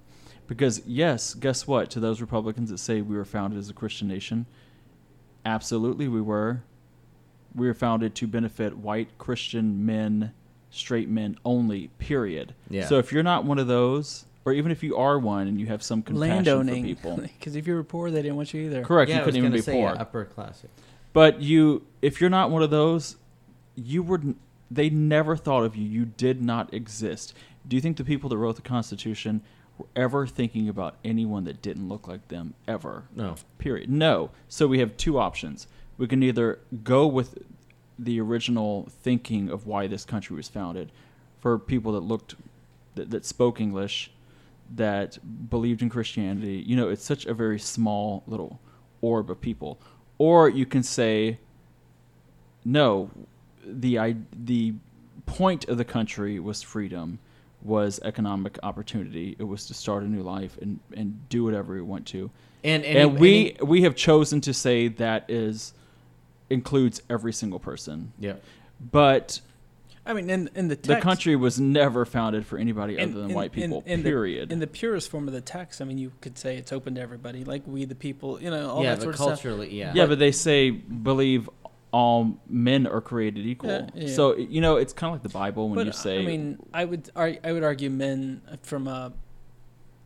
Because 0.48 0.82
yes, 0.86 1.34
guess 1.34 1.68
what? 1.68 1.90
To 1.92 2.00
those 2.00 2.20
Republicans 2.22 2.70
that 2.70 2.80
say 2.80 3.02
we 3.02 3.16
were 3.16 3.26
founded 3.26 3.60
as 3.60 3.70
a 3.70 3.74
Christian 3.74 4.08
nation, 4.08 4.46
absolutely 5.46 6.08
we 6.08 6.22
were. 6.22 6.64
We 7.56 7.68
were 7.68 7.74
founded 7.74 8.16
to 8.16 8.28
benefit 8.28 8.78
white 8.78 9.18
Christian 9.18 9.86
men, 9.86 10.34
straight 10.70 11.10
men 11.10 11.38
only. 11.44 11.88
Period. 12.00 12.54
Yeah. 12.70 12.86
So 12.88 12.98
if 12.98 13.12
you're 13.12 13.24
not 13.24 13.46
one 13.46 13.60
of 13.60 13.68
those, 13.68 14.26
or 14.46 14.54
even 14.54 14.72
if 14.72 14.84
you 14.84 14.96
are 14.98 15.20
one 15.20 15.48
and 15.48 15.60
you 15.60 15.66
have 15.68 15.84
some 15.84 16.02
compassion 16.02 16.30
landowning. 16.36 16.84
for 16.84 16.88
people, 16.88 17.18
Because 17.40 17.56
if 17.56 17.68
you 17.68 17.76
were 17.76 17.84
poor, 17.84 18.10
they 18.12 18.22
didn't 18.22 18.38
want 18.38 18.54
you 18.54 18.62
either. 18.62 18.84
correct? 18.84 19.10
yeah, 19.10 19.18
you 19.18 19.22
I 19.22 19.26
couldn't 19.26 19.38
even 19.40 19.52
be 19.52 19.62
say, 19.62 19.74
poor. 19.74 19.94
yeah, 19.94 20.02
upper 20.02 20.26
class. 20.26 20.64
But 21.14 21.42
you, 21.42 21.86
if 22.02 22.22
you're 22.22 22.30
not 22.30 22.52
one 22.52 22.62
of 22.64 22.70
those, 22.70 23.18
you 23.78 24.04
were 24.04 24.20
they 24.70 24.90
never 24.90 25.38
thought 25.38 25.64
of 25.64 25.76
you. 25.76 25.88
You 25.88 26.06
did 26.06 26.42
not 26.42 26.74
exist. 26.74 27.34
Do 27.66 27.76
you 27.76 27.82
think 27.82 27.96
the 27.98 28.04
people 28.04 28.30
that 28.30 28.38
wrote 28.38 28.58
the 28.58 28.62
Constitution 28.62 29.42
were 29.78 29.86
ever 29.96 30.28
thinking 30.28 30.68
about 30.68 30.96
anyone 31.06 31.46
that 31.46 31.62
didn't 31.62 31.88
look 31.88 32.08
like 32.08 32.28
them 32.28 32.54
ever? 32.68 33.04
No. 33.16 33.36
Period. 33.60 33.90
No. 33.90 34.32
So 34.50 34.68
we 34.68 34.80
have 34.80 34.98
two 34.98 35.20
options. 35.20 35.68
We 35.98 36.08
can 36.08 36.22
either 36.22 36.60
go 36.84 37.08
with 37.08 37.38
the 37.98 38.20
original 38.20 38.88
thinking 39.02 39.50
of 39.50 39.66
why 39.66 39.88
this 39.88 40.06
country 40.06 40.36
was 40.36 40.48
founded, 40.48 40.92
for 41.40 41.58
people 41.58 41.94
that 41.94 42.02
looked, 42.02 42.36
that, 42.96 43.10
that 43.10 43.26
spoke 43.26 43.62
English, 43.62 44.12
that 44.76 45.18
believed 45.50 45.82
in 45.82 45.90
Christianity. 45.90 46.64
You 46.66 46.76
know, 46.76 46.90
it's 46.90 47.04
such 47.06 47.26
a 47.26 47.34
very 47.34 47.58
small 47.58 48.24
little 48.28 48.60
orb 49.02 49.32
of 49.32 49.40
people. 49.40 49.80
Or 50.18 50.50
you 50.50 50.66
can 50.66 50.84
say, 50.84 51.40
no, 52.66 53.10
the 53.68 54.00
I, 54.00 54.16
the 54.46 54.74
point 55.26 55.68
of 55.68 55.78
the 55.78 55.86
country 55.86 56.40
was 56.40 56.62
freedom, 56.62 57.20
was 57.62 58.00
economic 58.04 58.58
opportunity. 58.64 59.36
It 59.40 59.44
was 59.44 59.66
to 59.68 59.74
start 59.74 60.04
a 60.04 60.08
new 60.08 60.24
life 60.24 60.58
and, 60.62 60.80
and 60.96 61.28
do 61.30 61.44
whatever 61.44 61.74
we 61.74 61.82
want 61.82 62.06
to. 62.08 62.30
And 62.64 62.84
And, 62.86 63.12
and, 63.12 63.20
we 63.20 63.56
we 63.62 63.82
have 63.84 63.96
chosen 63.96 64.42
to 64.42 64.54
say 64.54 64.88
that 64.88 65.30
is 65.30 65.74
includes 66.50 67.02
every 67.10 67.34
single 67.34 67.60
person. 67.60 68.14
yeah. 68.20 68.34
But 68.92 69.42
I 70.06 70.14
mean, 70.14 70.30
in 70.30 70.50
in 70.56 70.68
the 70.70 70.76
text, 70.76 70.88
the 70.88 71.02
country 71.02 71.36
was 71.36 71.60
never 71.60 72.06
founded 72.06 72.46
for 72.46 72.58
anybody 72.58 72.98
in- 72.98 73.10
other 73.12 73.22
than 73.22 73.32
in- 73.32 73.36
white 73.36 73.52
people. 73.52 73.84
in 73.86 74.04
the- 74.04 74.10
period. 74.10 74.52
in 74.52 74.60
the 74.60 74.68
purest 74.68 75.10
form 75.10 75.28
of 75.28 75.34
the 75.34 75.42
text, 75.42 75.82
I 75.82 75.86
mean, 75.86 75.98
you 75.98 76.12
could 76.22 76.38
say 76.38 76.56
it's 76.58 76.72
open 76.72 76.96
to 76.96 77.02
everybody, 77.02 77.44
like 77.44 77.64
we 77.68 77.86
the 77.86 77.96
people, 77.96 78.42
you 78.42 78.50
know, 78.50 78.70
all 78.70 78.84
yeah, 78.84 78.96
that 78.96 79.02
sort 79.02 79.16
of 79.16 79.20
stuff. 79.20 79.28
Yeah, 79.30 79.34
culturally, 79.36 79.76
yeah. 79.76 79.92
yeah, 79.94 80.06
but 80.06 80.20
they 80.20 80.32
say 80.32 80.70
believe 80.70 81.50
all 81.92 82.38
men 82.48 82.86
are 82.86 83.02
created 83.02 83.46
equal. 83.46 83.70
Yeah, 83.70 83.90
yeah. 83.94 84.16
So 84.16 84.36
you 84.36 84.62
know, 84.62 84.78
it's 84.78 84.94
kind 84.94 85.10
of 85.10 85.16
like 85.16 85.24
the 85.24 85.38
Bible 85.38 85.70
when 85.70 85.76
but 85.76 85.86
you 85.86 85.92
uh, 85.92 85.94
say. 85.94 86.20
I 86.20 86.26
mean, 86.26 86.60
I 86.74 86.86
would 86.86 87.10
I 87.16 87.40
would 87.46 87.64
argue 87.64 87.90
men 87.90 88.42
from 88.64 88.88
a. 88.88 89.14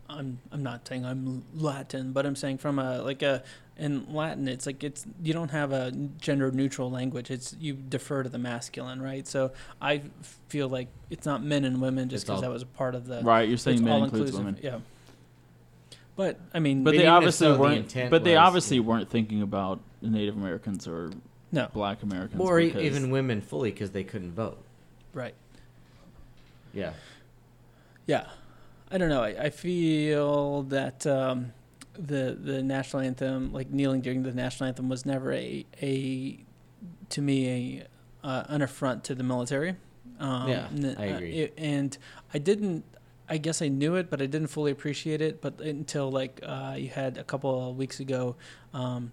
I'm 0.10 0.40
I'm 0.52 0.62
not 0.62 0.86
saying 0.88 1.06
I'm 1.06 1.44
Latin, 1.56 2.12
but 2.12 2.26
I'm 2.26 2.36
saying 2.36 2.58
from 2.58 2.80
a 2.80 3.02
like 3.02 3.22
a 3.22 3.44
in 3.78 4.14
Latin, 4.14 4.48
it's 4.48 4.66
like 4.66 4.84
it's 4.84 5.06
you 5.24 5.34
don't 5.34 5.52
have 5.52 5.72
a 5.72 5.92
gender 6.20 6.52
neutral 6.52 6.92
language. 6.92 7.32
It's 7.32 7.56
you 7.60 7.74
defer 7.74 8.22
to 8.22 8.30
the 8.30 8.38
masculine, 8.38 9.02
right? 9.02 9.26
So 9.28 9.54
I 9.82 10.04
feel 10.50 10.70
like 10.70 10.90
it's 11.10 11.26
not 11.26 11.44
men 11.44 11.66
and 11.66 11.82
women 11.82 12.10
just 12.10 12.28
because 12.28 12.42
that 12.42 12.52
was 12.52 12.62
a 12.62 12.68
part 12.68 12.94
of 12.94 13.08
the 13.08 13.22
right, 13.24 13.48
you're 13.48 13.58
saying 13.58 13.84
men 13.84 14.04
includes 14.04 14.36
all-inclusive, 14.36 14.40
women. 14.40 14.60
Yeah. 14.62 14.80
But 16.16 16.40
I 16.54 16.60
mean, 16.60 16.84
But 16.84 16.92
But 16.92 16.98
they 17.00 17.08
obviously 17.08 17.48
so, 17.48 17.58
weren't. 17.58 17.78
intent 17.78 18.12
But 18.12 18.24
they 18.24 18.36
was- 18.36 18.48
obviously 18.48 18.80
weren't 18.80 19.10
thinking 19.10 19.42
about 19.42 19.80
Native 20.02 20.36
Americans 20.36 20.88
or 20.88 21.10
no, 21.52 21.68
Black 21.74 22.02
Americans. 22.04 22.40
or 22.42 22.60
e- 22.60 22.68
because- 22.68 22.84
even 22.84 23.10
women 23.12 23.42
fully 23.42 23.72
because 23.72 23.92
they 23.92 24.04
couldn't 24.04 24.32
vote. 24.34 24.58
right. 25.14 25.36
Yeah. 26.74 26.94
Yeah, 28.08 28.28
I 28.90 28.98
don't 28.98 29.10
know. 29.10 29.22
I, 29.24 29.30
I 29.46 29.50
feel 29.50 30.64
that 30.64 31.06
um, 31.06 31.54
the 31.94 32.38
the 32.42 32.64
national 32.64 33.02
anthem, 33.04 33.52
like 33.54 33.70
kneeling 33.70 34.02
during 34.02 34.24
the 34.24 34.32
national 34.34 34.68
anthem, 34.68 34.90
was 34.90 35.06
never 35.06 35.32
a 35.34 35.66
a 35.82 36.40
to 37.10 37.22
me 37.22 37.84
a 38.24 38.28
uh, 38.28 38.44
an 38.50 38.62
affront 38.62 39.04
to 39.06 39.16
the 39.16 39.24
military. 39.24 39.76
Um, 40.20 40.50
Yeah, 40.50 40.68
n- 40.72 40.96
I 40.98 41.10
uh, 41.12 41.16
agree. 41.16 41.32
it- 41.34 41.54
and 41.58 41.98
I 42.34 42.38
didn't. 42.40 42.84
I 43.30 43.38
guess 43.38 43.62
I 43.62 43.70
knew 43.70 43.96
it, 43.96 44.10
but 44.10 44.22
I 44.22 44.26
didn't 44.26 44.48
fully 44.48 44.72
appreciate 44.72 45.22
it. 45.22 45.42
But 45.42 45.62
until 45.62 46.12
like 46.12 46.40
uh, 46.44 46.76
you 46.78 46.90
had 46.90 47.18
a 47.18 47.24
couple 47.24 47.70
of 47.70 47.78
weeks 47.78 48.00
ago, 48.00 48.36
um, 48.74 49.12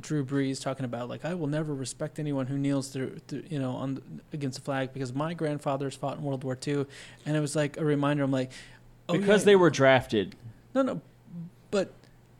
Drew 0.00 0.24
Brees 0.24 0.62
talking 0.62 0.84
about 0.84 1.08
like 1.08 1.24
I 1.24 1.34
will 1.34 1.46
never 1.46 1.74
respect 1.74 2.18
anyone 2.18 2.46
who 2.46 2.58
kneels 2.58 2.88
through, 2.88 3.18
through 3.26 3.44
you 3.48 3.58
know 3.58 3.72
on 3.72 4.20
against 4.32 4.58
the 4.58 4.64
flag 4.64 4.92
because 4.92 5.14
my 5.14 5.34
grandfathers 5.34 5.94
fought 5.94 6.18
in 6.18 6.24
World 6.24 6.44
War 6.44 6.58
II, 6.66 6.86
and 7.24 7.36
it 7.36 7.40
was 7.40 7.56
like 7.56 7.76
a 7.76 7.84
reminder. 7.84 8.22
I'm 8.22 8.30
like, 8.30 8.50
oh, 9.08 9.18
because 9.18 9.42
yeah. 9.42 9.46
they 9.46 9.56
were 9.56 9.70
drafted. 9.70 10.36
no 10.74 10.82
no, 10.82 11.00
but 11.70 11.92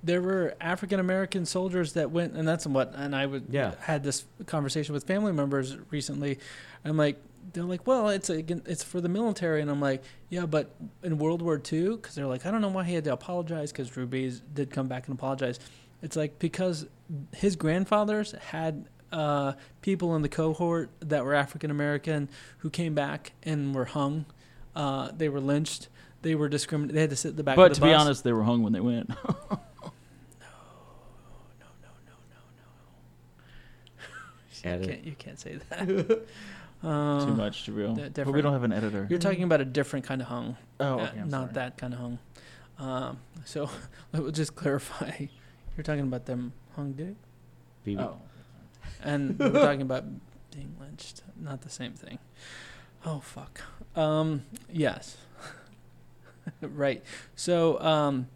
there 0.03 0.23
were 0.23 0.55
African 0.61 1.01
American 1.01 1.45
soldiers 1.47 1.95
that 1.95 2.11
went, 2.11 2.35
and 2.35 2.47
that's 2.47 2.67
what. 2.67 2.93
And 2.95 3.17
I 3.17 3.27
would 3.27 3.47
Yeah. 3.51 3.75
had 3.81 4.05
this 4.05 4.25
conversation 4.47 4.93
with 4.93 5.05
family 5.05 5.33
members 5.33 5.77
recently. 5.91 6.39
I'm 6.85 6.97
like, 6.97 7.21
they're 7.53 7.65
like, 7.65 7.87
well, 7.87 8.09
it's 8.09 8.31
again, 8.31 8.63
it's 8.67 8.83
for 8.85 9.01
the 9.01 9.09
military, 9.09 9.61
and 9.61 9.71
I'm 9.71 9.81
like, 9.81 10.05
yeah, 10.29 10.47
but 10.47 10.71
in 11.03 11.19
World 11.19 11.43
War 11.43 11.55
II, 11.73 11.97
because 11.97 12.15
they're 12.15 12.27
like, 12.27 12.47
I 12.47 12.51
don't 12.51 12.61
know 12.61 12.69
why 12.69 12.85
he 12.85 12.95
had 12.95 13.05
to 13.05 13.13
apologize, 13.13 13.73
because 13.73 13.89
Drew 13.89 14.07
Brees 14.07 14.41
did 14.55 14.71
come 14.71 14.87
back 14.87 15.09
and 15.09 15.17
apologize. 15.19 15.59
It's 16.03 16.15
like 16.15 16.39
because 16.39 16.87
his 17.35 17.57
grandfathers 17.57 18.33
had 18.33 18.89
uh, 19.13 19.53
people 19.81 20.15
in 20.17 20.23
the 20.23 20.29
cohort 20.29 20.91
that 21.01 21.25
were 21.25 21.35
African 21.35 21.71
American 21.71 22.29
who 22.59 22.71
came 22.71 22.95
back 22.95 23.33
and 23.43 23.75
were 23.75 23.87
hung. 23.87 24.27
Uh, 24.77 25.11
they 25.17 25.29
were 25.29 25.41
lynched. 25.41 25.89
They 26.23 26.35
were 26.35 26.49
discriminated. 26.49 26.97
They 26.97 27.01
had 27.03 27.11
to 27.11 27.17
sit 27.17 27.31
in 27.31 27.37
the 27.37 27.43
back. 27.45 27.57
Of 27.57 27.59
the 27.59 27.63
house. 27.63 27.69
But 27.71 27.75
to 27.75 27.81
the 27.81 27.87
be 27.87 27.93
honest, 27.95 28.25
they 28.25 28.33
were 28.33 28.43
hung 28.43 28.63
when 28.63 28.73
they 28.73 28.81
went. 28.81 29.09
No, 29.09 29.17
no, 29.25 29.37
no, 29.51 29.61
no, 31.61 31.91
no, 32.11 32.15
no. 34.69 34.75
you 34.81 34.87
can't, 34.87 35.05
you 35.05 35.13
can't 35.19 35.39
say 35.41 35.59
that. 35.71 36.27
Uh, 36.83 37.25
Too 37.27 37.35
much 37.35 37.65
to 37.65 37.73
real. 37.73 37.95
di- 37.95 38.09
But 38.09 38.33
we 38.33 38.43
don't 38.43 38.53
have 38.53 38.65
an 38.65 38.73
editor. 38.73 39.07
You're 39.09 39.19
talking 39.19 39.43
about 39.45 39.61
a 39.61 39.65
different 39.65 40.05
kind 40.07 40.21
of 40.21 40.29
hung, 40.29 40.57
oh, 40.81 40.85
uh, 40.85 41.03
okay. 41.05 41.21
I'm 41.21 41.29
not 41.29 41.41
sorry. 41.41 41.53
that 41.55 41.79
kind 41.79 41.95
of 41.95 42.01
hung. 42.01 42.19
Um, 42.79 43.19
so 43.45 43.71
we'll 44.13 44.31
just 44.31 44.55
clarify. 44.55 45.27
You're 45.77 45.85
talking 45.85 46.03
about 46.05 46.27
them 46.27 46.53
hung 46.79 46.93
dick, 46.93 47.17
BB. 47.85 48.01
Oh. 48.01 48.19
and 49.03 49.37
we're 49.37 49.51
talking 49.51 49.83
about 49.83 50.05
being 50.55 50.77
lynched. 50.81 51.23
Not 51.37 51.63
the 51.63 51.69
same 51.69 51.93
thing. 51.93 52.21
Oh 53.05 53.19
fuck. 53.19 53.61
Um, 53.97 54.45
yes. 54.73 55.17
right. 56.61 57.03
So 57.35 57.81
um, 57.81 58.29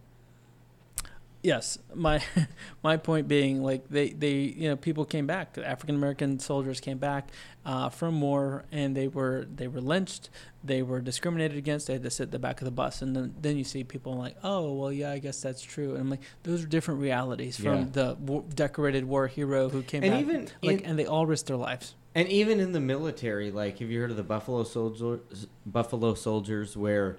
yes, 1.42 1.78
my 1.94 2.20
my 2.82 2.96
point 2.96 3.28
being 3.28 3.62
like 3.62 3.88
they 3.88 4.10
they 4.10 4.34
you 4.34 4.68
know 4.68 4.76
people 4.76 5.04
came 5.04 5.26
back. 5.26 5.56
African 5.56 5.94
American 5.94 6.40
soldiers 6.40 6.80
came 6.80 6.98
back 6.98 7.28
uh, 7.64 7.90
from 7.90 8.20
war 8.20 8.64
and 8.72 8.96
they 8.96 9.06
were 9.06 9.46
they 9.54 9.68
were 9.68 9.80
lynched. 9.80 10.30
They 10.64 10.82
were 10.82 11.00
discriminated 11.00 11.58
against. 11.58 11.88
They 11.88 11.94
had 11.94 12.02
to 12.04 12.10
sit 12.10 12.24
at 12.24 12.30
the 12.30 12.38
back 12.38 12.60
of 12.60 12.66
the 12.66 12.70
bus, 12.70 13.02
and 13.02 13.16
then 13.16 13.34
then 13.40 13.56
you 13.56 13.64
see 13.64 13.82
people 13.84 14.14
like, 14.14 14.36
oh 14.44 14.72
well, 14.72 14.92
yeah, 14.92 15.10
I 15.10 15.18
guess 15.18 15.40
that's 15.40 15.60
true. 15.62 15.90
And 15.92 16.00
I'm 16.00 16.10
like, 16.10 16.20
those 16.44 16.62
are 16.62 16.66
different 16.66 17.00
realities 17.00 17.56
from 17.56 17.64
Yeah. 17.78 17.86
the 17.92 18.16
war, 18.20 18.44
decorated 18.54 19.04
war 19.04 19.26
hero 19.26 19.68
who 19.68 19.82
came 19.82 20.04
And 20.04 20.12
back. 20.12 20.20
even 20.20 20.48
like, 20.62 20.80
in- 20.82 20.86
and 20.86 20.98
they 20.98 21.06
all 21.06 21.26
risked 21.26 21.48
their 21.48 21.56
lives. 21.56 21.94
And 22.14 22.28
even 22.28 22.60
in 22.60 22.72
the 22.72 22.80
military, 22.80 23.50
like 23.50 23.78
have 23.80 23.90
you 23.90 24.00
heard 24.00 24.10
of 24.10 24.16
the 24.16 24.22
Buffalo 24.22 24.62
Soldiers? 24.64 25.46
Buffalo 25.66 26.14
Soldiers, 26.14 26.76
where 26.76 27.16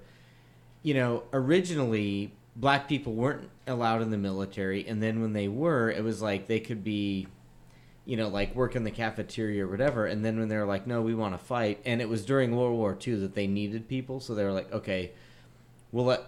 you 0.84 0.94
know 0.94 1.24
originally 1.34 2.32
black 2.56 2.88
people 2.88 3.14
weren't 3.14 3.50
allowed 3.68 4.02
in 4.02 4.10
the 4.12 4.18
military, 4.18 4.88
and 4.88 5.02
then 5.02 5.22
when 5.22 5.34
they 5.34 5.48
were, 5.48 5.90
it 5.90 6.04
was 6.04 6.22
like 6.22 6.48
they 6.48 6.60
could 6.60 6.84
be, 6.84 7.28
you 8.06 8.18
know, 8.18 8.28
like 8.28 8.56
work 8.56 8.76
in 8.76 8.84
the 8.84 8.92
cafeteria 8.92 9.66
or 9.66 9.70
whatever. 9.70 10.06
And 10.06 10.24
then 10.26 10.38
when 10.38 10.50
they 10.50 10.58
were 10.58 10.66
like, 10.66 10.86
no, 10.86 11.02
we 11.02 11.16
want 11.16 11.34
to 11.34 11.38
fight, 11.44 11.80
and 11.86 12.02
it 12.02 12.10
was 12.10 12.26
during 12.26 12.56
World 12.56 12.78
War 12.78 12.98
II 13.06 13.16
that 13.16 13.36
they 13.36 13.48
needed 13.48 13.88
people, 13.88 14.20
so 14.20 14.36
they 14.36 14.44
were 14.44 14.52
like, 14.52 14.72
okay, 14.72 15.12
we'll 15.92 16.06
let. 16.06 16.24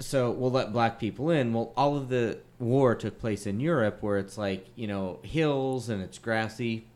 So 0.00 0.32
we'll 0.32 0.50
let 0.50 0.72
black 0.72 0.98
people 0.98 1.30
in. 1.30 1.52
Well, 1.52 1.72
all 1.76 1.96
of 1.96 2.08
the 2.08 2.40
war 2.58 2.96
took 2.96 3.20
place 3.20 3.46
in 3.46 3.60
Europe, 3.60 3.98
where 4.00 4.18
it's 4.18 4.36
like 4.36 4.66
you 4.74 4.86
know 4.86 5.20
hills 5.22 5.88
and 5.88 6.02
it's 6.02 6.18
grassy. 6.18 6.86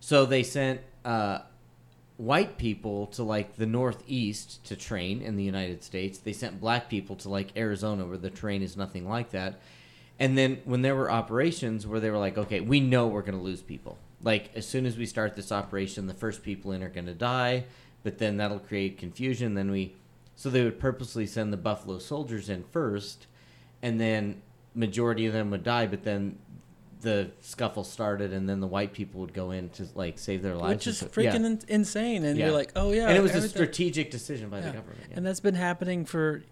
So 0.00 0.24
they 0.24 0.42
sent 0.42 0.80
uh, 1.04 1.40
white 2.16 2.56
people 2.56 3.08
to 3.08 3.22
like 3.22 3.56
the 3.56 3.66
northeast 3.66 4.64
to 4.64 4.76
train 4.76 5.20
in 5.22 5.36
the 5.36 5.44
United 5.44 5.82
States. 5.84 6.18
They 6.18 6.32
sent 6.32 6.60
black 6.60 6.88
people 6.88 7.16
to 7.16 7.28
like 7.28 7.56
Arizona 7.56 8.06
where 8.06 8.16
the 8.16 8.30
terrain 8.30 8.62
is 8.62 8.76
nothing 8.76 9.08
like 9.08 9.30
that. 9.30 9.60
And 10.22 10.38
then 10.38 10.60
when 10.64 10.82
there 10.82 10.94
were 10.94 11.10
operations 11.10 11.84
where 11.84 11.98
they 11.98 12.08
were 12.08 12.16
like, 12.16 12.38
okay, 12.38 12.60
we 12.60 12.78
know 12.78 13.08
we're 13.08 13.22
going 13.22 13.36
to 13.36 13.42
lose 13.42 13.60
people. 13.60 13.98
Like 14.22 14.50
as 14.54 14.64
soon 14.64 14.86
as 14.86 14.96
we 14.96 15.04
start 15.04 15.34
this 15.34 15.50
operation, 15.50 16.06
the 16.06 16.14
first 16.14 16.44
people 16.44 16.70
in 16.70 16.80
are 16.84 16.88
going 16.88 17.06
to 17.06 17.14
die, 17.14 17.64
but 18.04 18.18
then 18.18 18.36
that'll 18.36 18.60
create 18.60 18.98
confusion. 18.98 19.54
Then 19.54 19.68
we, 19.72 19.96
so 20.36 20.48
they 20.48 20.62
would 20.62 20.78
purposely 20.78 21.26
send 21.26 21.52
the 21.52 21.56
Buffalo 21.56 21.98
Soldiers 21.98 22.48
in 22.48 22.62
first, 22.70 23.26
and 23.82 24.00
then 24.00 24.40
majority 24.76 25.26
of 25.26 25.32
them 25.32 25.50
would 25.50 25.64
die, 25.64 25.86
but 25.88 26.04
then 26.04 26.38
the 27.00 27.32
scuffle 27.40 27.82
started, 27.82 28.32
and 28.32 28.48
then 28.48 28.60
the 28.60 28.66
white 28.68 28.92
people 28.92 29.20
would 29.22 29.34
go 29.34 29.50
in 29.50 29.70
to 29.70 29.88
like 29.96 30.20
save 30.20 30.40
their 30.40 30.54
lives. 30.54 30.74
which 30.74 30.86
is 30.86 31.02
yeah. 31.02 31.08
freaking 31.08 31.44
in- 31.44 31.60
insane. 31.66 32.24
And 32.24 32.38
Yeah. 32.38 32.46
you're 32.46 32.54
like, 32.54 32.70
oh 32.76 32.92
yeah, 32.92 33.08
and 33.08 33.18
it 33.18 33.22
was 33.22 33.34
a 33.34 33.48
strategic 33.48 34.12
decision 34.12 34.50
by 34.50 34.60
Yeah. 34.60 34.66
the 34.66 34.72
government. 34.74 35.00
Yeah. 35.10 35.16
and 35.16 35.26
that's 35.26 35.40
been 35.40 35.56
happening 35.56 36.04
for 36.04 36.44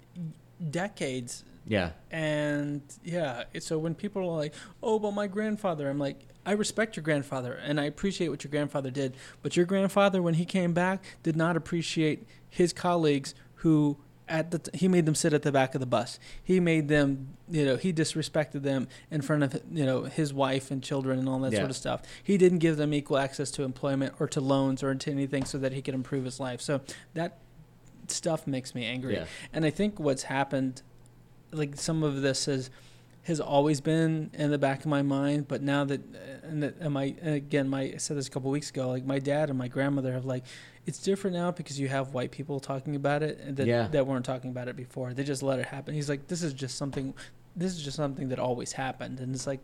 decades. 0.73 1.45
Yeah. 1.71 1.91
And 2.11 2.83
yeah, 3.05 3.45
so 3.61 3.79
when 3.79 3.95
people 3.95 4.23
are 4.23 4.37
like, 4.37 4.53
"Oh, 4.83 4.99
but 4.99 5.13
my 5.13 5.27
grandfather," 5.27 5.89
I'm 5.89 5.99
like, 5.99 6.27
I 6.45 6.53
respect 6.53 6.97
your 6.97 7.03
grandfather 7.05 7.53
and 7.55 7.79
I 7.81 7.85
appreciate 7.85 8.29
what 8.29 8.43
your 8.45 8.51
grandfather 8.51 8.91
did, 8.91 9.15
but 9.43 9.57
your 9.57 9.67
grandfather, 9.67 10.21
when 10.23 10.35
he 10.35 10.45
came 10.45 10.73
back, 10.73 11.03
did 11.23 11.37
not 11.37 11.57
appreciate 11.57 12.27
his 12.49 12.73
colleagues 12.73 13.35
who 13.57 13.99
at 14.27 14.51
the 14.53 14.59
t- 14.61 14.71
he 14.79 14.87
made 14.89 15.07
them 15.07 15.15
sit 15.15 15.33
at 15.33 15.43
the 15.43 15.51
back 15.53 15.75
of 15.75 15.81
the 15.81 15.87
bus. 15.87 16.19
He 16.43 16.61
made 16.61 16.87
them, 16.89 17.37
you 17.51 17.65
know, 17.65 17.77
he 17.77 17.93
disrespected 17.93 18.63
them 18.63 18.87
in 19.11 19.23
front 19.23 19.43
of 19.43 19.61
you 19.73 19.85
know 19.85 20.05
his 20.05 20.33
wife 20.33 20.71
and 20.71 20.83
children 20.83 21.19
and 21.19 21.29
all 21.29 21.41
that 21.41 21.53
Yeah. 21.53 21.59
sort 21.61 21.71
of 21.71 21.77
stuff. 21.77 22.03
He 22.23 22.39
didn't 22.39 22.59
give 22.59 22.77
them 22.77 22.95
equal 22.95 23.19
access 23.19 23.51
to 23.53 23.63
employment 23.65 24.15
or 24.21 24.27
to 24.29 24.41
loans 24.41 24.83
or 24.83 24.95
to 24.95 25.11
anything 25.11 25.45
so 25.45 25.59
that 25.59 25.73
he 25.73 25.83
could 25.83 25.95
improve 25.95 26.25
his 26.25 26.39
life. 26.41 26.61
So 26.61 26.81
that 27.15 27.39
stuff 28.09 28.47
makes 28.47 28.75
me 28.75 28.85
angry. 28.87 29.15
Yeah. 29.15 29.27
And 29.53 29.65
I 29.65 29.71
think 29.71 30.01
what's 30.01 30.25
happened, 30.25 30.83
like 31.53 31.77
some 31.77 32.03
of 32.03 32.23
this 32.23 32.47
has 32.47 32.71
has 33.25 33.39
always 33.39 33.81
been 33.83 34.31
in 34.33 34.51
the 34.51 34.59
back 34.59 34.81
of 34.81 34.87
my 34.87 35.03
mind, 35.03 35.47
but 35.47 35.63
now 35.63 35.85
that 35.85 36.01
and, 36.43 36.63
that, 36.63 36.77
and 36.81 36.93
my 36.95 37.15
and 37.21 37.35
again, 37.35 37.69
my 37.69 37.83
I 37.83 37.97
said 37.99 38.17
this 38.17 38.29
a 38.29 38.31
couple 38.31 38.51
weeks 38.51 38.71
ago, 38.71 38.89
like 38.89 39.05
my 39.05 39.19
dad 39.19 39.51
and 39.51 39.59
my 39.59 39.69
grandmother 39.69 40.13
have 40.13 40.25
like 40.25 40.45
it's 40.87 40.99
different 40.99 41.37
now 41.37 41.51
because 41.51 41.79
you 41.79 41.89
have 41.89 42.15
white 42.15 42.31
people 42.31 42.59
talking 42.61 42.97
about 42.97 43.23
it 43.23 43.39
and 43.41 43.57
that 43.59 43.67
Yeah. 43.67 43.89
that 43.89 44.07
weren't 44.07 44.25
talking 44.25 44.51
about 44.51 44.69
it 44.69 44.77
before. 44.77 45.13
They 45.13 45.23
just 45.25 45.43
let 45.43 45.59
it 45.59 45.67
happen. 45.67 45.95
He's 45.95 46.09
like, 46.09 46.29
this 46.29 46.43
is 46.43 46.53
just 46.55 46.77
something. 46.79 47.15
This 47.55 47.73
is 47.73 47.83
just 47.83 47.97
something 47.97 48.29
that 48.31 48.39
always 48.39 48.73
happened, 48.73 49.21
and 49.21 49.35
it's 49.35 49.47
like, 49.47 49.61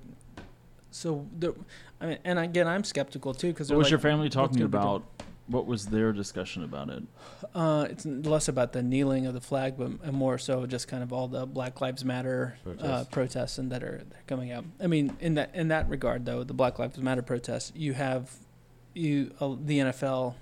so. 0.90 1.26
The, 1.38 1.54
I 2.00 2.06
mean, 2.06 2.18
and 2.24 2.38
again, 2.38 2.66
I'm 2.68 2.84
skeptical 2.84 3.32
too 3.32 3.48
because 3.48 3.70
What 3.70 3.78
was 3.78 3.86
like, 3.86 3.90
your 3.92 4.00
family 4.00 4.28
talking 4.28 4.56
gonna 4.58 4.66
about? 4.66 5.04
What 5.48 5.66
was 5.66 5.86
their 5.86 6.12
discussion 6.12 6.64
about 6.64 6.90
it? 6.90 7.04
Uh, 7.54 7.86
it's 7.88 8.04
less 8.04 8.48
about 8.48 8.72
the 8.72 8.82
kneeling 8.82 9.26
of 9.26 9.34
the 9.34 9.40
flag, 9.40 9.74
but 9.78 10.12
more 10.12 10.38
so 10.38 10.66
just 10.66 10.88
kind 10.88 11.02
of 11.02 11.12
all 11.12 11.28
the 11.28 11.46
Black 11.46 11.80
Lives 11.80 12.04
Matter 12.04 12.58
uh, 12.80 13.04
Protests. 13.10 13.58
and 13.58 13.70
that 13.70 13.84
are 13.84 13.98
that 14.08 14.18
are 14.18 14.24
coming 14.26 14.50
out. 14.50 14.64
I 14.80 14.88
mean, 14.88 15.16
in 15.20 15.34
that 15.34 15.54
in 15.54 15.68
that 15.68 15.88
regard, 15.88 16.24
though, 16.24 16.42
the 16.42 16.54
Black 16.54 16.78
Lives 16.78 16.98
Matter 16.98 17.22
protests, 17.22 17.72
you 17.76 17.92
have 17.92 18.30
you 18.94 19.32
uh, 19.40 19.54
the 19.62 19.78
NFL, 19.78 20.34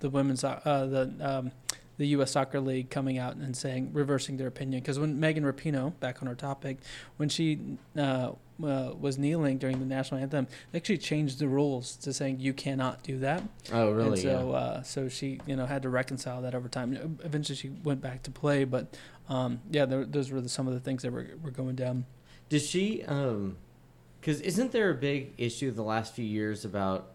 the 0.00 0.10
women's 0.10 0.44
uh, 0.44 0.60
the 0.64 1.14
um, 1.20 1.52
the 2.00 2.06
U.S. 2.08 2.30
Soccer 2.30 2.60
League 2.60 2.88
coming 2.88 3.18
out 3.18 3.36
and 3.36 3.54
saying 3.54 3.90
reversing 3.92 4.38
their 4.38 4.46
opinion 4.46 4.80
because 4.80 4.98
when 4.98 5.20
Megan 5.20 5.44
Rapinoe, 5.44 5.92
back 6.00 6.22
on 6.22 6.28
our 6.28 6.34
topic, 6.34 6.78
when 7.18 7.28
she 7.28 7.60
uh, 7.94 8.30
uh, 8.64 8.92
was 8.98 9.18
kneeling 9.18 9.58
during 9.58 9.78
the 9.80 9.84
national 9.84 10.18
anthem, 10.18 10.46
they 10.72 10.78
actually 10.78 10.96
changed 10.96 11.38
the 11.40 11.46
rules 11.46 11.96
to 11.96 12.14
saying 12.14 12.40
you 12.40 12.54
cannot 12.54 13.02
do 13.02 13.18
that. 13.18 13.42
Oh, 13.70 13.88
And 13.88 13.96
really? 13.98 14.16
so, 14.22 14.52
uh, 14.52 14.82
so 14.82 15.10
she, 15.10 15.42
you 15.46 15.54
know, 15.54 15.66
had 15.66 15.82
to 15.82 15.90
reconcile 15.90 16.40
that 16.40 16.54
over 16.54 16.68
time. 16.70 17.18
Eventually, 17.22 17.56
she 17.56 17.68
went 17.84 18.00
back 18.00 18.22
to 18.22 18.30
play, 18.30 18.64
but 18.64 18.96
um, 19.28 19.60
yeah, 19.70 19.84
there, 19.84 20.06
those 20.06 20.30
were 20.30 20.40
the, 20.40 20.48
some 20.48 20.66
of 20.66 20.72
the 20.72 20.80
things 20.80 21.02
that 21.02 21.12
were, 21.12 21.26
were 21.42 21.50
going 21.50 21.74
down. 21.74 22.06
Does 22.48 22.66
she? 22.66 23.04
Um, 23.04 23.58
because 24.22 24.40
isn't 24.40 24.72
there 24.72 24.88
a 24.88 24.94
big 24.94 25.34
issue 25.36 25.70
the 25.70 25.82
last 25.82 26.14
few 26.14 26.24
years 26.24 26.64
about 26.64 27.09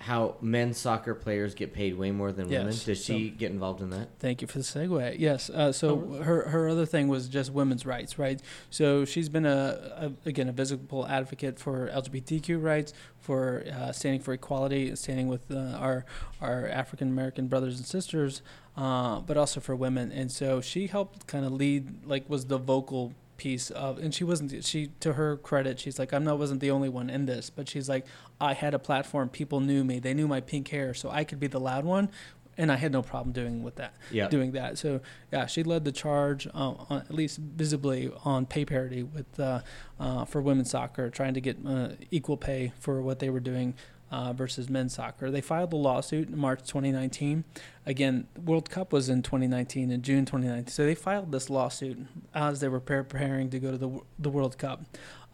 how 0.00 0.36
men's 0.40 0.78
soccer 0.78 1.12
players 1.14 1.54
get 1.54 1.72
paid 1.72 1.96
way 1.98 2.10
more 2.12 2.30
than 2.30 2.48
women? 2.48 2.74
Does 2.84 3.04
she 3.04 3.30
get 3.30 3.50
involved 3.50 3.80
in 3.80 3.90
that? 3.90 4.08
Thank 4.20 4.40
you 4.40 4.46
for 4.48 4.58
the 4.58 4.64
segue. 4.64 5.16
Yes. 5.18 5.50
Uh, 5.50 5.72
so 5.72 5.88
Oh, 5.90 5.94
really? 5.96 6.22
her 6.24 6.48
her 6.48 6.68
other 6.68 6.86
thing 6.86 7.08
was 7.08 7.28
just 7.28 7.52
women's 7.52 7.84
rights, 7.84 8.18
right? 8.18 8.40
So 8.70 9.04
she's 9.04 9.28
been 9.28 9.44
a, 9.44 10.12
a 10.24 10.28
again 10.28 10.48
a 10.48 10.52
visible 10.52 11.06
advocate 11.06 11.58
for 11.58 11.88
LGBTQ 11.88 12.62
rights, 12.62 12.92
for 13.18 13.64
uh, 13.72 13.90
standing 13.92 14.20
for 14.20 14.32
equality, 14.32 14.94
standing 14.94 15.26
with 15.26 15.50
uh, 15.50 15.76
our 15.78 16.04
our 16.40 16.68
African 16.68 17.08
American 17.08 17.48
brothers 17.48 17.76
and 17.78 17.86
sisters, 17.86 18.40
uh, 18.76 19.18
but 19.20 19.36
also 19.36 19.58
for 19.58 19.74
women. 19.74 20.12
And 20.12 20.30
so 20.30 20.60
she 20.60 20.86
helped 20.86 21.26
kind 21.26 21.44
of 21.44 21.52
lead, 21.52 22.06
like, 22.06 22.30
was 22.30 22.46
the 22.46 22.58
vocal 22.58 23.14
piece 23.38 23.70
of 23.70 23.96
and 23.98 24.14
she 24.14 24.24
wasn't 24.24 24.62
she 24.64 24.88
to 25.00 25.14
her 25.14 25.36
credit 25.38 25.78
she's 25.80 25.98
like 25.98 26.12
i'm 26.12 26.24
not 26.24 26.38
wasn't 26.38 26.60
the 26.60 26.70
only 26.70 26.88
one 26.90 27.08
in 27.08 27.24
this 27.24 27.48
but 27.48 27.68
she's 27.68 27.88
like 27.88 28.04
i 28.40 28.52
had 28.52 28.74
a 28.74 28.78
platform 28.78 29.28
people 29.28 29.60
knew 29.60 29.82
me 29.84 29.98
they 29.98 30.12
knew 30.12 30.28
my 30.28 30.40
pink 30.40 30.68
hair 30.68 30.92
so 30.92 31.08
i 31.10 31.24
could 31.24 31.38
be 31.40 31.46
the 31.46 31.60
loud 31.60 31.84
one 31.84 32.10
and 32.58 32.70
i 32.72 32.76
had 32.76 32.90
no 32.92 33.00
problem 33.00 33.32
doing 33.32 33.62
with 33.62 33.76
that 33.76 33.94
Yeah. 34.10 34.28
doing 34.28 34.50
that. 34.52 34.76
So 34.78 35.00
yeah, 35.32 35.46
she 35.46 35.62
led 35.62 35.84
the 35.84 35.92
charge, 35.92 36.48
uh, 36.48 36.50
on, 36.90 36.98
at 37.08 37.14
least 37.14 37.38
visibly, 37.38 38.10
on 38.24 38.46
pay 38.46 38.64
parity 38.64 39.04
with 39.04 39.38
uh, 39.38 39.60
uh, 40.00 40.24
for 40.24 40.42
women's 40.42 40.70
soccer, 40.70 41.08
trying 41.08 41.34
to 41.34 41.40
get 41.40 41.56
uh, 41.64 41.90
equal 42.10 42.36
pay 42.36 42.72
for 42.80 43.00
what 43.00 43.20
they 43.20 43.30
were 43.30 43.38
doing 43.38 43.74
uh, 44.10 44.32
versus 44.32 44.68
men's 44.68 44.94
soccer. 44.94 45.30
They 45.30 45.40
filed 45.40 45.72
a 45.72 45.76
lawsuit 45.76 46.28
in 46.28 46.38
March 46.38 46.60
2019. 46.60 47.44
Again, 47.86 48.26
World 48.42 48.70
Cup 48.70 48.92
was 48.92 49.08
in 49.08 49.22
2019 49.22 49.90
in 49.90 50.02
June 50.02 50.24
2019, 50.24 50.68
so 50.68 50.84
they 50.84 50.94
filed 50.94 51.32
this 51.32 51.50
lawsuit 51.50 51.98
as 52.34 52.60
they 52.60 52.68
were 52.68 52.80
preparing 52.80 53.50
to 53.50 53.58
go 53.58 53.70
to 53.70 53.78
the 53.78 54.00
the 54.18 54.30
World 54.30 54.58
Cup, 54.58 54.84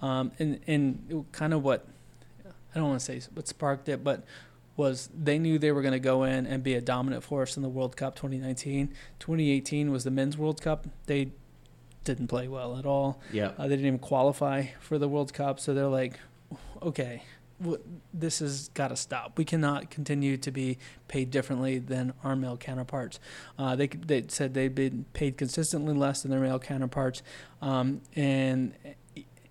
um, 0.02 0.32
and 0.38 0.60
and 0.66 1.26
kind 1.32 1.52
of 1.52 1.62
what 1.62 1.86
I 2.74 2.78
don't 2.78 2.88
want 2.88 3.00
to 3.00 3.04
say 3.04 3.20
what 3.34 3.48
sparked 3.48 3.88
it, 3.88 4.02
but 4.02 4.24
was 4.76 5.08
they 5.16 5.38
knew 5.38 5.58
they 5.58 5.72
were 5.72 5.82
going 5.82 5.92
to 5.92 6.00
go 6.00 6.24
in 6.24 6.46
and 6.46 6.62
be 6.62 6.74
a 6.74 6.80
dominant 6.80 7.22
force 7.22 7.56
in 7.56 7.62
the 7.62 7.68
World 7.68 7.96
Cup 7.96 8.16
2019. 8.16 8.88
2018 9.20 9.90
was 9.92 10.04
the 10.04 10.10
men's 10.10 10.36
World 10.36 10.60
Cup. 10.60 10.86
They 11.06 11.30
didn't 12.02 12.28
play 12.28 12.48
well 12.48 12.76
at 12.76 12.84
all. 12.84 13.20
Yeah. 13.32 13.52
Uh, 13.56 13.64
they 13.64 13.76
didn't 13.76 13.86
even 13.86 13.98
qualify 13.98 14.66
for 14.80 14.98
the 14.98 15.08
World 15.08 15.32
Cup. 15.32 15.60
So 15.60 15.74
they're 15.74 15.86
like, 15.86 16.18
okay, 16.82 17.22
this 18.12 18.40
has 18.40 18.68
got 18.70 18.88
to 18.88 18.96
stop. 18.96 19.38
We 19.38 19.44
cannot 19.44 19.90
continue 19.90 20.36
to 20.38 20.50
be 20.50 20.78
paid 21.08 21.30
differently 21.30 21.78
than 21.78 22.12
our 22.22 22.36
male 22.36 22.56
counterparts. 22.56 23.20
Uh, 23.58 23.76
they 23.76 23.86
they 23.86 24.24
said 24.28 24.54
they'd 24.54 24.74
been 24.74 25.04
paid 25.12 25.38
consistently 25.38 25.94
less 25.94 26.22
than 26.22 26.30
their 26.30 26.40
male 26.40 26.58
counterparts, 26.58 27.22
um, 27.62 28.00
and 28.16 28.74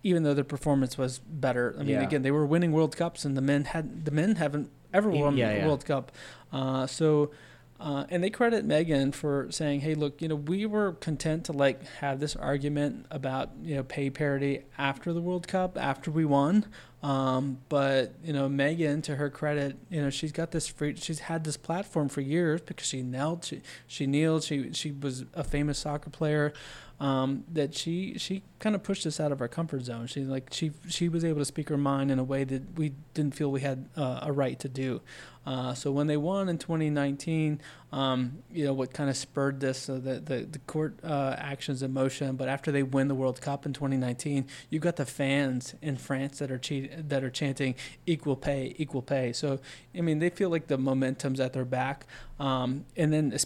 even 0.04 0.24
though 0.24 0.34
their 0.34 0.43
performance 0.43 0.97
was 0.97 1.20
better, 1.20 1.76
I 1.78 1.84
mean, 1.84 1.89
Yeah. 1.91 2.01
again, 2.04 2.24
they 2.24 2.32
were 2.32 2.45
winning 2.45 2.74
World 2.74 2.97
Cups, 2.97 3.24
and 3.24 3.38
the 3.38 3.41
men 3.41 3.66
had 3.66 4.06
the 4.06 4.12
men 4.12 4.36
haven't 4.36 4.70
ever 4.93 5.10
won 5.10 5.38
yeah. 5.38 5.49
a 5.49 5.66
World 5.68 5.86
Cup. 5.86 6.12
Uh, 6.51 6.88
so. 6.88 7.32
Uh, 7.80 8.06
and 8.10 8.24
they 8.24 8.30
credit 8.30 8.64
Megan 8.64 9.12
for 9.12 9.47
saying, 9.51 9.82
"Hey, 9.82 9.93
look, 9.93 10.22
you 10.22 10.30
know, 10.30 10.36
we 10.36 10.66
were 10.66 10.93
content 10.93 11.43
to 11.45 11.51
like 11.51 11.86
have 11.97 12.22
this 12.22 12.34
argument 12.34 13.08
about 13.12 13.49
you 13.62 13.76
know 13.76 13.84
pay 13.84 14.10
parity 14.10 14.62
after 14.78 15.12
the 15.12 15.20
World 15.20 15.49
Cup, 15.49 15.78
after 15.78 16.10
we 16.10 16.24
won. 16.24 16.66
Um, 17.04 17.58
but 17.68 18.14
you 18.24 18.32
know, 18.32 18.47
Megan, 18.47 19.01
to 19.04 19.18
her 19.18 19.30
credit, 19.30 19.76
you 19.89 20.01
know, 20.01 20.10
she's 20.10 20.32
got 20.32 20.51
this 20.51 20.70
free. 20.70 20.95
She's 20.95 21.20
had 21.20 21.43
this 21.43 21.58
platform 21.58 22.08
for 22.08 22.22
years 22.22 22.62
because 22.62 22.88
she 22.88 23.04
knelt, 23.04 23.43
she, 23.43 23.62
she 23.88 24.08
kneeled, 24.08 24.43
she 24.43 24.72
she 24.72 24.91
was 24.93 25.26
a 25.34 25.43
famous 25.43 25.78
soccer 25.78 26.10
player. 26.10 26.54
Um, 26.99 27.43
that 27.51 27.76
she 27.76 28.18
she 28.18 28.43
kind 28.60 28.76
of 28.76 28.84
pushed 28.84 29.06
us 29.06 29.20
out 29.20 29.34
of 29.34 29.41
our 29.41 29.49
comfort 29.49 29.84
zone. 29.84 30.08
She 30.08 30.22
like 30.22 30.47
she 30.54 30.72
she 30.88 31.10
was 31.10 31.26
able 31.26 31.39
to 31.39 31.45
speak 31.45 31.68
her 31.68 31.78
mind 31.78 32.10
in 32.10 32.20
a 32.20 32.24
way 32.24 32.45
that 32.45 32.78
we 32.78 32.93
didn't 33.14 33.36
feel 33.36 33.51
we 33.51 33.62
had 33.62 33.89
uh, 33.97 34.20
a 34.22 34.32
right 34.32 34.58
to 34.60 34.70
do. 34.70 35.01
Uh, 35.45 35.74
so 35.74 35.91
when 35.91 36.08
they 36.08 36.16
won 36.16 36.47
in 36.47 36.58
2019, 36.58 37.60
um, 37.94 38.39
you 38.52 38.66
know 38.66 38.74
what 38.74 38.91
kind 38.91 39.08
of 39.08 39.16
spurred 39.16 39.60
this 39.60 39.88
uh, 39.88 39.94
the, 39.94 40.20
the 40.20 40.48
the 40.52 40.60
court 40.66 40.98
uh, 41.04 41.36
actions 41.38 41.84
in 41.84 41.94
motion. 41.94 42.36
But 42.36 42.50
after 42.50 42.72
they 42.72 42.82
win 42.82 43.08
the 43.08 43.14
World 43.14 43.39
Cup 43.39 43.68
in 43.68 43.74
2019, 43.74 44.48
you've 44.72 44.82
got 44.82 44.96
the 44.96 45.06
fans 45.06 45.76
in 45.80 45.98
France 45.98 46.39
that 46.39 46.50
are 46.50 46.58
cheat- 46.58 47.08
that 47.10 47.24
are 47.24 47.30
chanting 47.30 47.76
equal 48.08 48.36
pay, 48.36 48.74
equal 48.80 49.04
pay. 49.04 49.32
So 49.32 49.60
I 49.96 50.02
mean 50.02 50.18
they 50.18 50.32
feel 50.32 50.50
like 50.50 50.68
the 50.68 50.78
momentum's 50.78 51.39
at 51.39 51.54
their 51.54 51.66
back. 51.66 52.08
Um, 52.39 52.86
and 52.98 53.14
then 53.14 53.38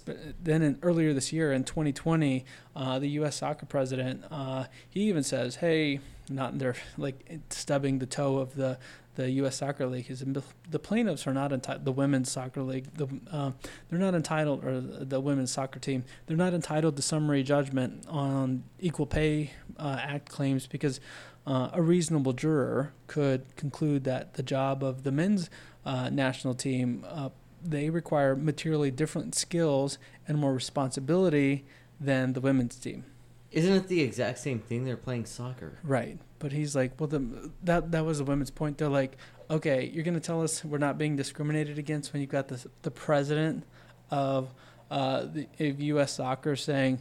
then 0.42 0.62
in, 0.62 0.80
earlier 0.82 1.14
this 1.14 1.34
year 1.34 1.52
in 1.52 1.66
2020, 1.66 2.46
uh, 2.74 3.00
the 3.00 3.10
U.S. 3.10 3.36
soccer 3.36 3.66
president 3.66 4.24
uh, 4.32 4.66
he 4.90 5.02
even 5.02 5.24
says, 5.24 5.58
"Hey." 5.58 6.00
Not 6.30 6.60
they're 6.60 6.76
like 6.98 7.40
stubbing 7.52 8.00
the 8.00 8.06
toe 8.06 8.40
of 8.40 8.56
the 8.56 8.78
the 9.18 9.32
U.S. 9.32 9.58
Soccer 9.58 9.88
League 9.88 10.12
is 10.12 10.24
the 10.70 10.80
plaintiffs 10.80 11.26
are 11.26 11.34
not 11.34 11.52
entitled. 11.52 11.86
The 11.86 11.92
women's 11.92 12.32
soccer 12.32 12.62
league, 12.62 12.86
the 12.94 13.08
uh, 13.32 13.52
they're 13.90 14.00
not 14.00 14.14
entitled, 14.14 14.64
or 14.64 14.80
the 14.80 15.20
women's 15.20 15.52
soccer 15.52 15.80
team, 15.80 16.06
they're 16.28 16.38
not 16.38 16.54
entitled 16.54 16.96
to 16.98 17.02
summary 17.02 17.42
judgment 17.42 18.06
on 18.08 18.64
equal 18.80 19.08
pay 19.08 19.52
uh, 19.80 20.00
act 20.00 20.30
claims 20.30 20.68
because 20.68 21.00
uh, 21.48 21.72
a 21.74 21.82
reasonable 21.82 22.32
juror 22.32 22.94
could 23.08 23.56
conclude 23.56 24.04
that 24.04 24.36
the 24.36 24.44
job 24.44 24.84
of 24.84 25.02
the 25.02 25.12
men's 25.12 25.50
uh, 25.84 26.10
national 26.10 26.54
team 26.54 27.04
uh, 27.10 27.30
they 27.64 27.90
require 27.90 28.36
materially 28.36 28.92
different 28.92 29.34
skills 29.34 29.98
and 30.28 30.38
more 30.38 30.54
responsibility 30.54 31.66
than 32.00 32.34
the 32.34 32.40
women's 32.40 32.76
team. 32.76 33.04
Isn't 33.52 33.74
it 33.74 33.88
the 33.88 34.02
exact 34.02 34.38
same 34.38 34.60
thing? 34.60 34.86
They're 34.86 34.96
playing 34.96 35.26
soccer. 35.26 35.80
Right, 35.82 36.20
but 36.40 36.52
he's 36.52 36.76
like, 36.76 37.00
well, 37.00 37.08
the, 37.08 37.52
that 37.64 37.92
that 37.92 38.06
was 38.06 38.18
the 38.20 38.24
women's 38.24 38.52
point. 38.52 38.78
They're 38.78 38.90
like, 38.90 39.18
okay, 39.50 39.90
you're 39.94 40.04
gonna 40.04 40.20
tell 40.20 40.42
us 40.42 40.64
we're 40.64 40.78
not 40.78 40.98
being 40.98 41.16
discriminated 41.16 41.78
against 41.78 42.14
when 42.14 42.22
you've 42.22 42.32
got 42.32 42.48
the 42.48 42.66
the 42.84 42.92
president 42.92 43.64
of 44.12 44.54
uh, 44.92 45.26
the 45.26 45.48
of 45.60 45.82
U.S. 45.82 46.14
Soccer 46.14 46.56
saying, 46.56 47.00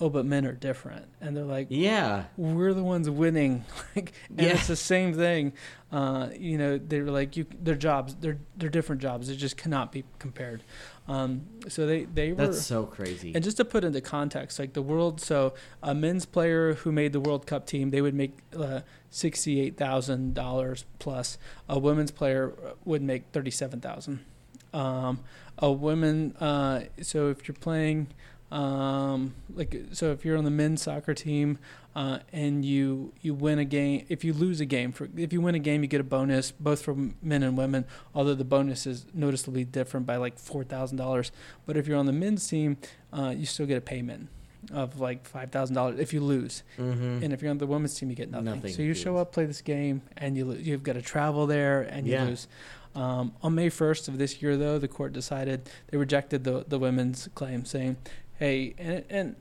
oh, 0.00 0.08
but 0.08 0.26
men 0.26 0.44
are 0.46 0.52
different, 0.52 1.06
and 1.20 1.36
they're 1.36 1.44
like, 1.44 1.68
Yeah. 1.70 2.24
we're 2.36 2.74
the 2.74 2.82
ones 2.82 3.08
winning, 3.08 3.64
like, 3.96 4.12
and 4.30 4.40
Yeah. 4.40 4.54
it's 4.54 4.66
the 4.66 4.74
same 4.76 5.14
thing. 5.14 5.52
Uh, 5.92 6.30
you 6.36 6.58
know, 6.58 6.78
they're 6.78 7.04
like, 7.04 7.36
you, 7.36 7.46
their 7.60 7.74
jobs, 7.76 8.16
they're 8.16 8.38
they're 8.56 8.70
different 8.70 9.00
jobs. 9.02 9.28
It 9.28 9.36
just 9.36 9.56
cannot 9.56 9.92
be 9.92 10.04
compared. 10.18 10.62
Um, 11.08 11.46
so 11.68 11.86
they 11.86 12.04
they 12.04 12.30
were. 12.30 12.46
That's 12.46 12.62
so 12.62 12.84
crazy. 12.84 13.32
And 13.34 13.42
just 13.42 13.56
to 13.56 13.64
put 13.64 13.82
into 13.84 14.00
context, 14.00 14.58
like 14.58 14.72
the 14.72 14.82
world, 14.82 15.20
so 15.20 15.54
a 15.82 15.94
men's 15.94 16.24
player 16.26 16.74
who 16.74 16.92
made 16.92 17.12
the 17.12 17.20
World 17.20 17.46
Cup 17.46 17.66
team, 17.66 17.90
they 17.90 18.00
would 18.00 18.14
make 18.14 18.38
uh, 18.56 18.80
sixty-eight 19.10 19.76
thousand 19.76 20.34
dollars 20.34 20.84
plus. 21.00 21.38
A 21.68 21.78
women's 21.78 22.12
player 22.12 22.52
would 22.84 23.02
make 23.02 23.24
thirty-seven 23.32 23.80
thousand. 23.80 24.24
Um, 24.72 25.20
a 25.58 25.70
woman, 25.70 26.34
uh, 26.40 26.84
so 27.02 27.28
if 27.28 27.46
you're 27.46 27.54
playing, 27.54 28.06
um, 28.52 29.34
like, 29.54 29.74
so 29.92 30.12
if 30.12 30.24
you're 30.24 30.36
on 30.36 30.44
the 30.44 30.50
men's 30.50 30.82
soccer 30.82 31.14
team 31.14 31.58
uh, 31.96 32.18
and 32.32 32.64
you 32.64 33.12
you 33.22 33.32
win 33.34 33.58
a 33.58 33.64
game, 33.64 34.04
if 34.08 34.24
you 34.24 34.32
lose 34.32 34.60
a 34.60 34.66
game, 34.66 34.92
for 34.92 35.08
if 35.16 35.32
you 35.32 35.40
win 35.40 35.54
a 35.54 35.58
game, 35.58 35.82
you 35.82 35.88
get 35.88 36.00
a 36.00 36.04
bonus, 36.04 36.50
both 36.52 36.82
for 36.82 36.94
men 37.22 37.42
and 37.42 37.56
women. 37.56 37.84
Although 38.14 38.34
the 38.34 38.44
bonus 38.44 38.86
is 38.86 39.06
noticeably 39.14 39.64
different 39.64 40.06
by 40.06 40.16
like 40.16 40.38
four 40.38 40.64
thousand 40.64 40.98
dollars. 40.98 41.32
But 41.66 41.76
if 41.76 41.86
you're 41.86 41.96
on 41.98 42.06
the 42.06 42.12
men's 42.12 42.46
team, 42.46 42.76
uh, 43.12 43.34
you 43.36 43.46
still 43.46 43.66
get 43.66 43.78
a 43.78 43.82
payment. 43.82 44.28
of 44.72 45.00
like 45.00 45.26
five 45.26 45.50
thousand 45.50 45.74
dollars 45.74 45.98
if 45.98 46.12
you 46.12 46.20
lose. 46.20 46.62
Mm-hmm. 46.78 47.24
And 47.24 47.32
if 47.32 47.40
you're 47.42 47.50
on 47.50 47.58
the 47.58 47.66
women's 47.66 47.94
team, 47.98 48.10
you 48.10 48.16
get 48.16 48.30
nothing. 48.30 48.44
Nothing 48.46 48.72
So 48.74 48.82
you 48.82 48.94
show 48.94 49.16
up, 49.16 49.32
play 49.32 49.44
this 49.46 49.60
game, 49.62 50.02
and 50.16 50.36
you 50.36 50.44
lo- 50.44 50.54
you've 50.60 50.82
got 50.82 50.92
to 50.94 51.02
travel 51.02 51.46
there, 51.46 51.80
and 51.82 52.06
you 52.06 52.12
Yeah. 52.14 52.24
lose. 52.24 52.48
Um, 52.94 53.32
on 53.42 53.54
May 53.54 53.70
1st 53.70 54.08
of 54.08 54.18
this 54.18 54.42
year, 54.42 54.54
though, 54.58 54.78
the 54.78 54.86
court 54.86 55.14
decided 55.14 55.68
they 55.88 55.96
rejected 55.96 56.44
the 56.44 56.64
the 56.68 56.78
women's 56.78 57.28
claim, 57.34 57.64
saying, 57.64 57.96
"Hey, 58.42 58.74
and, 58.76 59.04
and 59.08 59.36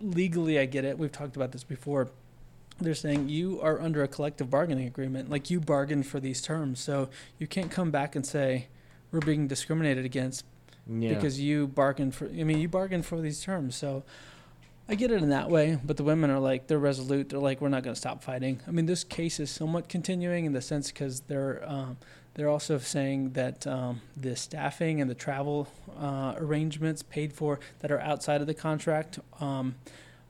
legally, 0.00 0.58
I 0.58 0.66
get 0.66 0.84
it. 0.84 0.98
We've 0.98 1.12
talked 1.12 1.36
about 1.36 1.52
this 1.52 1.64
before." 1.64 2.10
They're 2.80 2.96
saying 2.96 3.28
you 3.28 3.60
are 3.60 3.80
under 3.80 4.02
a 4.02 4.08
collective 4.08 4.50
bargaining 4.50 4.88
agreement, 4.88 5.30
like 5.30 5.48
you 5.48 5.60
bargained 5.60 6.08
for 6.08 6.18
these 6.18 6.42
terms, 6.42 6.80
so 6.80 7.08
you 7.38 7.46
can't 7.46 7.70
come 7.70 7.92
back 7.92 8.16
and 8.16 8.26
say 8.26 8.66
we're 9.12 9.20
being 9.20 9.46
discriminated 9.46 10.04
against 10.04 10.44
yeah. 10.88 11.14
because 11.14 11.40
you 11.40 11.68
bargained 11.68 12.16
for. 12.16 12.26
I 12.26 12.42
mean, 12.42 12.58
you 12.58 12.68
bargained 12.68 13.06
for 13.06 13.20
these 13.20 13.40
terms, 13.40 13.76
so 13.76 14.02
I 14.88 14.96
get 14.96 15.12
it 15.12 15.22
in 15.22 15.28
that 15.28 15.50
way. 15.50 15.78
But 15.84 15.96
the 15.96 16.04
women 16.04 16.30
are 16.30 16.40
like 16.40 16.66
they're 16.66 16.78
resolute. 16.78 17.28
They're 17.28 17.38
like 17.38 17.60
we're 17.60 17.68
not 17.68 17.84
going 17.84 17.94
to 17.94 18.00
stop 18.00 18.24
fighting. 18.24 18.60
I 18.66 18.72
mean, 18.72 18.86
this 18.86 19.04
case 19.04 19.38
is 19.38 19.50
somewhat 19.50 19.88
continuing 19.88 20.44
in 20.44 20.52
the 20.52 20.60
sense 20.60 20.90
because 20.90 21.20
they're 21.20 21.62
um, 21.64 21.96
they're 22.34 22.48
also 22.48 22.78
saying 22.78 23.30
that 23.30 23.66
um, 23.66 24.00
the 24.16 24.36
staffing 24.36 25.00
and 25.00 25.08
the 25.08 25.14
travel 25.14 25.68
uh, 25.98 26.34
arrangements 26.36 27.02
paid 27.02 27.32
for 27.32 27.60
that 27.80 27.92
are 27.92 28.00
outside 28.00 28.40
of 28.40 28.46
the 28.46 28.54
contract. 28.54 29.20
Um, 29.40 29.76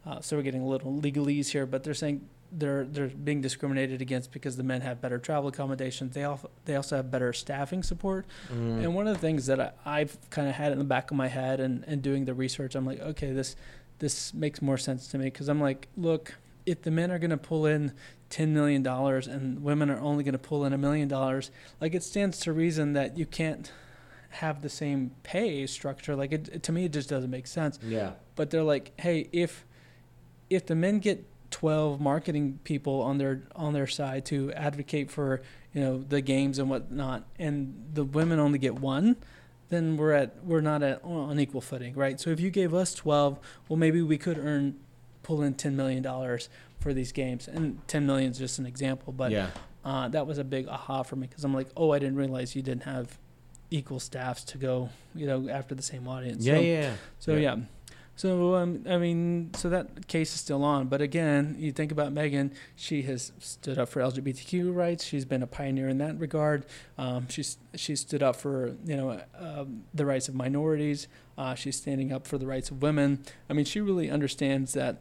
uh, 0.06 0.20
so 0.20 0.36
we're 0.36 0.42
getting 0.42 0.62
a 0.62 0.66
little 0.66 0.92
legalese 0.92 1.48
here, 1.48 1.64
but 1.64 1.82
they're 1.82 1.94
saying 1.94 2.28
they're 2.52 2.84
they're 2.84 3.08
being 3.08 3.40
discriminated 3.40 4.00
against 4.00 4.32
because 4.32 4.56
the 4.56 4.62
men 4.62 4.80
have 4.82 5.00
better 5.00 5.18
travel 5.18 5.48
accommodations. 5.48 6.14
They 6.14 6.24
also 6.24 6.50
they 6.66 6.76
also 6.76 6.96
have 6.96 7.10
better 7.10 7.32
staffing 7.32 7.82
support. 7.82 8.26
Mm. 8.52 8.84
And 8.84 8.94
one 8.94 9.08
of 9.08 9.14
the 9.14 9.20
things 9.20 9.46
that 9.46 9.60
I, 9.60 9.72
I've 9.84 10.16
kind 10.30 10.48
of 10.48 10.54
had 10.54 10.72
in 10.72 10.78
the 10.78 10.84
back 10.84 11.10
of 11.10 11.16
my 11.16 11.28
head 11.28 11.58
and, 11.58 11.84
and 11.86 12.02
doing 12.02 12.26
the 12.26 12.34
research, 12.34 12.74
I'm 12.74 12.86
like, 12.86 13.00
okay, 13.00 13.32
this 13.32 13.56
this 13.98 14.34
makes 14.34 14.60
more 14.60 14.78
sense 14.78 15.08
to 15.08 15.18
me 15.18 15.24
because 15.26 15.48
I'm 15.48 15.60
like, 15.60 15.88
look, 15.96 16.34
if 16.66 16.82
the 16.82 16.90
men 16.90 17.10
are 17.10 17.18
going 17.18 17.30
to 17.30 17.36
pull 17.36 17.66
in 17.66 17.92
ten 18.30 18.52
million 18.54 18.82
dollars 18.82 19.26
and 19.26 19.62
women 19.62 19.90
are 19.90 20.00
only 20.00 20.24
going 20.24 20.32
to 20.32 20.38
pull 20.38 20.64
in 20.64 20.72
a 20.72 20.78
million 20.78 21.08
dollars, 21.08 21.50
like 21.80 21.94
it 21.94 22.02
stands 22.02 22.40
to 22.40 22.52
reason 22.52 22.92
that 22.94 23.16
you 23.16 23.26
can't 23.26 23.70
have 24.30 24.62
the 24.62 24.68
same 24.68 25.12
pay 25.22 25.66
structure. 25.66 26.16
Like 26.16 26.32
it, 26.32 26.62
to 26.62 26.72
me, 26.72 26.86
it 26.86 26.92
just 26.92 27.08
doesn't 27.08 27.30
make 27.30 27.46
sense. 27.46 27.78
yeah. 27.82 28.12
But 28.36 28.50
they're 28.50 28.62
like, 28.64 28.92
hey, 28.98 29.28
if 29.32 29.64
if 30.50 30.66
the 30.66 30.74
men 30.74 30.98
get 30.98 31.24
12 31.50 32.00
marketing 32.00 32.58
people 32.64 33.00
on 33.00 33.18
their 33.18 33.42
on 33.54 33.72
their 33.72 33.86
side 33.86 34.24
to 34.26 34.52
advocate 34.54 35.10
for 35.10 35.40
you 35.72 35.80
know 35.80 35.98
the 36.08 36.20
games 36.20 36.58
and 36.58 36.68
whatnot, 36.68 37.24
and 37.38 37.90
the 37.94 38.04
women 38.04 38.40
only 38.40 38.58
get 38.58 38.74
one, 38.74 39.16
then 39.68 39.96
we're 39.96 40.12
at 40.12 40.44
we're 40.44 40.60
not 40.60 40.82
at 40.82 41.04
on 41.04 41.38
equal 41.38 41.60
footing, 41.60 41.94
right? 41.94 42.18
So 42.18 42.30
if 42.30 42.40
you 42.40 42.50
gave 42.50 42.74
us 42.74 42.94
12, 42.94 43.38
well 43.68 43.76
maybe 43.76 44.02
we 44.02 44.18
could 44.18 44.38
earn 44.38 44.76
pull 45.24 45.42
in 45.42 45.54
10 45.54 45.74
million 45.74 46.02
dollars 46.02 46.48
for 46.78 46.94
these 46.94 47.10
games, 47.10 47.48
and 47.48 47.80
10 47.88 48.06
million 48.06 48.30
is 48.30 48.38
just 48.38 48.58
an 48.60 48.66
example, 48.66 49.12
but 49.12 49.32
yeah. 49.32 49.48
uh, 49.84 50.06
that 50.08 50.26
was 50.26 50.38
a 50.38 50.44
big 50.44 50.68
aha 50.68 51.02
for 51.02 51.16
me 51.16 51.26
because 51.26 51.42
I'm 51.42 51.54
like, 51.54 51.68
oh, 51.76 51.90
I 51.92 51.98
didn't 51.98 52.16
realize 52.16 52.54
you 52.54 52.62
didn't 52.62 52.84
have 52.84 53.18
equal 53.70 53.98
staffs 53.98 54.44
to 54.44 54.58
go, 54.58 54.90
you 55.14 55.26
know, 55.26 55.48
after 55.48 55.74
the 55.74 55.82
same 55.82 56.06
audience. 56.06 56.44
Yeah, 56.44 56.54
So- 56.54 56.60
yeah, 56.60 56.80
yeah. 56.82 56.94
so 57.18 57.32
Yeah. 57.34 57.38
yeah. 57.56 57.56
So 58.16 58.54
um, 58.54 58.84
I 58.88 58.96
mean, 58.98 59.50
so 59.56 59.68
that 59.70 60.06
case 60.06 60.34
is 60.34 60.40
still 60.40 60.62
on. 60.62 60.86
But 60.86 61.00
again, 61.02 61.56
you 61.58 61.72
think 61.72 61.90
about 61.90 62.12
Megan. 62.12 62.52
She 62.76 63.02
has 63.02 63.32
stood 63.40 63.76
up 63.76 63.88
for 63.88 64.00
LGBTQ 64.02 64.72
rights. 64.72 65.02
She's 65.04 65.24
been 65.24 65.42
a 65.42 65.48
pioneer 65.48 65.88
in 65.88 65.98
that 65.98 66.16
regard. 66.20 66.64
Um, 66.96 67.26
she's 67.28 67.58
she's 67.74 67.98
stood 68.02 68.22
up 68.22 68.36
for 68.36 68.76
you 68.84 68.96
know 68.96 69.20
um, 69.36 69.82
the 69.92 70.06
rights 70.06 70.28
of 70.28 70.36
minorities. 70.36 71.08
Uh, 71.36 71.56
she's 71.56 71.74
standing 71.76 72.12
up 72.12 72.28
for 72.28 72.38
the 72.38 72.46
rights 72.46 72.70
of 72.70 72.82
women. 72.82 73.24
I 73.50 73.52
mean, 73.52 73.64
she 73.64 73.80
really 73.80 74.08
understands 74.08 74.74
that 74.74 74.98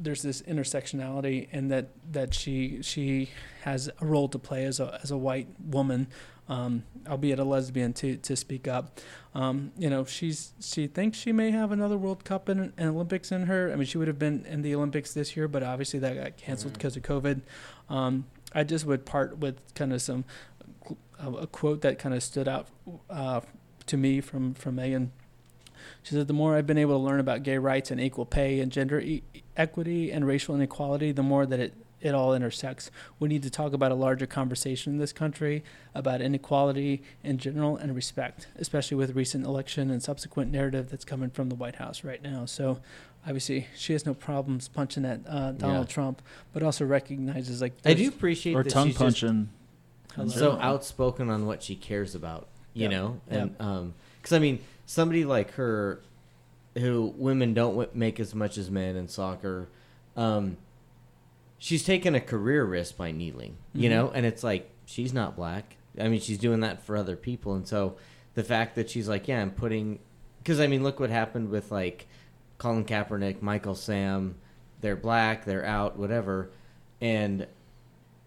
there's 0.00 0.22
this 0.22 0.42
intersectionality 0.42 1.48
and 1.52 1.70
that 1.70 1.88
that 2.12 2.32
she 2.34 2.80
she 2.82 3.30
has 3.62 3.90
a 4.00 4.06
role 4.06 4.28
to 4.28 4.38
play 4.38 4.64
as 4.64 4.80
a 4.80 4.98
as 5.02 5.10
a 5.10 5.16
white 5.16 5.48
woman 5.64 6.06
um, 6.48 6.84
albeit 7.06 7.38
a 7.38 7.44
lesbian 7.44 7.92
to 7.92 8.16
to 8.16 8.34
speak 8.34 8.66
up. 8.66 9.00
Um, 9.34 9.72
you 9.76 9.90
know 9.90 10.04
she's 10.04 10.52
she 10.60 10.86
thinks 10.86 11.18
she 11.18 11.32
may 11.32 11.50
have 11.50 11.72
another 11.72 11.98
world 11.98 12.24
cup 12.24 12.48
and 12.48 12.72
an 12.76 12.88
olympics 12.88 13.30
in 13.32 13.46
her. 13.46 13.70
I 13.72 13.76
mean 13.76 13.84
she 13.86 13.98
would 13.98 14.08
have 14.08 14.18
been 14.18 14.46
in 14.46 14.62
the 14.62 14.74
olympics 14.74 15.12
this 15.12 15.36
year 15.36 15.46
but 15.48 15.62
obviously 15.62 15.98
that 16.00 16.14
got 16.16 16.36
canceled 16.36 16.72
Mhm. 16.74 16.76
because 16.78 16.96
of 16.96 17.02
covid. 17.02 17.42
Um, 17.90 18.26
i 18.54 18.64
just 18.64 18.86
would 18.86 19.04
part 19.04 19.38
with 19.38 19.56
kind 19.74 19.92
of 19.92 20.00
some 20.00 20.24
a, 21.18 21.30
a 21.30 21.46
quote 21.46 21.82
that 21.82 21.98
kind 21.98 22.14
of 22.14 22.22
stood 22.22 22.48
out 22.48 22.68
uh, 23.10 23.40
to 23.86 23.96
me 23.96 24.20
from 24.20 24.54
from 24.54 24.76
megan. 24.76 25.12
She 26.02 26.14
said, 26.14 26.26
The 26.26 26.32
more 26.34 26.54
I've 26.56 26.66
been 26.66 26.78
able 26.78 26.98
to 26.98 27.04
learn 27.04 27.20
about 27.20 27.42
gay 27.44 27.56
rights 27.58 27.90
and 27.90 28.00
equal 28.00 28.26
pay 28.26 28.60
and 28.60 28.70
gender 28.72 29.00
e- 29.00 29.22
equity 29.68 30.10
and 30.10 30.26
racial 30.26 30.54
inequality, 30.54 31.12
the 31.12 31.22
more 31.22 31.44
that 31.44 31.60
it, 31.60 31.74
it 32.00 32.14
all 32.14 32.32
intersects. 32.32 32.90
We 33.18 33.28
need 33.28 33.42
to 33.42 33.50
talk 33.50 33.72
about 33.72 33.90
a 33.90 33.96
larger 33.96 34.24
conversation 34.26 34.92
in 34.94 34.98
this 34.98 35.12
country 35.12 35.64
about 35.94 36.20
inequality 36.22 37.02
in 37.24 37.38
general 37.38 37.76
and 37.76 37.94
respect, 37.94 38.46
especially 38.56 38.96
with 38.96 39.16
recent 39.16 39.44
election 39.44 39.90
and 39.90 40.00
subsequent 40.02 40.52
narrative 40.52 40.88
that's 40.90 41.04
coming 41.04 41.28
from 41.30 41.48
the 41.48 41.56
White 41.56 41.74
House 41.74 42.04
right 42.04 42.22
now. 42.22 42.46
So, 42.46 42.78
obviously, 43.26 43.66
she 43.76 43.92
has 43.94 44.06
no 44.06 44.14
problems 44.14 44.68
punching 44.68 45.04
at 45.04 45.20
uh, 45.28 45.50
Donald 45.52 45.88
Yeah. 45.88 45.92
Trump, 45.94 46.22
but 46.52 46.62
also 46.62 46.84
recognizes 46.86 47.60
like 47.60 47.72
I 47.84 47.94
do 47.94 48.08
appreciate 48.08 48.54
or 48.54 48.62
tongue 48.62 48.88
she's 48.88 48.96
punching. 48.96 49.48
So 50.28 50.58
outspoken 50.60 51.30
on 51.30 51.46
what 51.46 51.62
she 51.62 51.76
cares 51.76 52.14
about, 52.14 52.46
you 52.74 52.82
Yep. 52.82 52.90
know, 52.90 53.20
Yep. 53.30 53.40
and 53.40 53.56
um, 53.60 53.94
because 54.20 54.32
I 54.32 54.38
mean, 54.40 54.58
somebody 54.86 55.24
like 55.24 55.52
her, 55.52 56.00
who 56.76 57.12
women 57.16 57.54
don't 57.54 57.72
w- 57.72 57.90
make 57.94 58.20
as 58.20 58.34
much 58.34 58.58
as 58.58 58.70
men 58.70 58.96
in 58.96 59.08
soccer, 59.08 59.68
um, 60.16 60.56
she's 61.58 61.84
taken 61.84 62.14
a 62.14 62.20
career 62.20 62.64
risk 62.64 62.96
by 62.96 63.10
kneeling, 63.10 63.56
you 63.72 63.88
Mhm. 63.88 63.92
know, 63.92 64.10
and 64.10 64.24
it's 64.26 64.44
like 64.44 64.70
she's 64.84 65.12
not 65.12 65.36
black. 65.36 65.76
I 66.00 66.08
mean, 66.08 66.20
she's 66.20 66.38
doing 66.38 66.60
that 66.60 66.82
for 66.82 66.96
other 66.96 67.16
people, 67.16 67.54
and 67.54 67.66
so 67.66 67.96
the 68.34 68.44
fact 68.44 68.76
that 68.76 68.88
she's 68.90 69.08
like, 69.08 69.26
yeah, 69.26 69.40
I'm 69.42 69.50
putting, 69.50 69.98
because 70.38 70.60
I 70.60 70.66
mean, 70.68 70.82
look 70.84 71.00
what 71.00 71.10
happened 71.10 71.50
with 71.50 71.72
like 71.72 72.06
Colin 72.58 72.84
Kaepernick, 72.84 73.42
Michael 73.42 73.74
Sam, 73.74 74.36
they're 74.80 74.94
black, 74.96 75.44
they're 75.44 75.64
out, 75.66 75.98
whatever, 75.98 76.50
and 77.00 77.46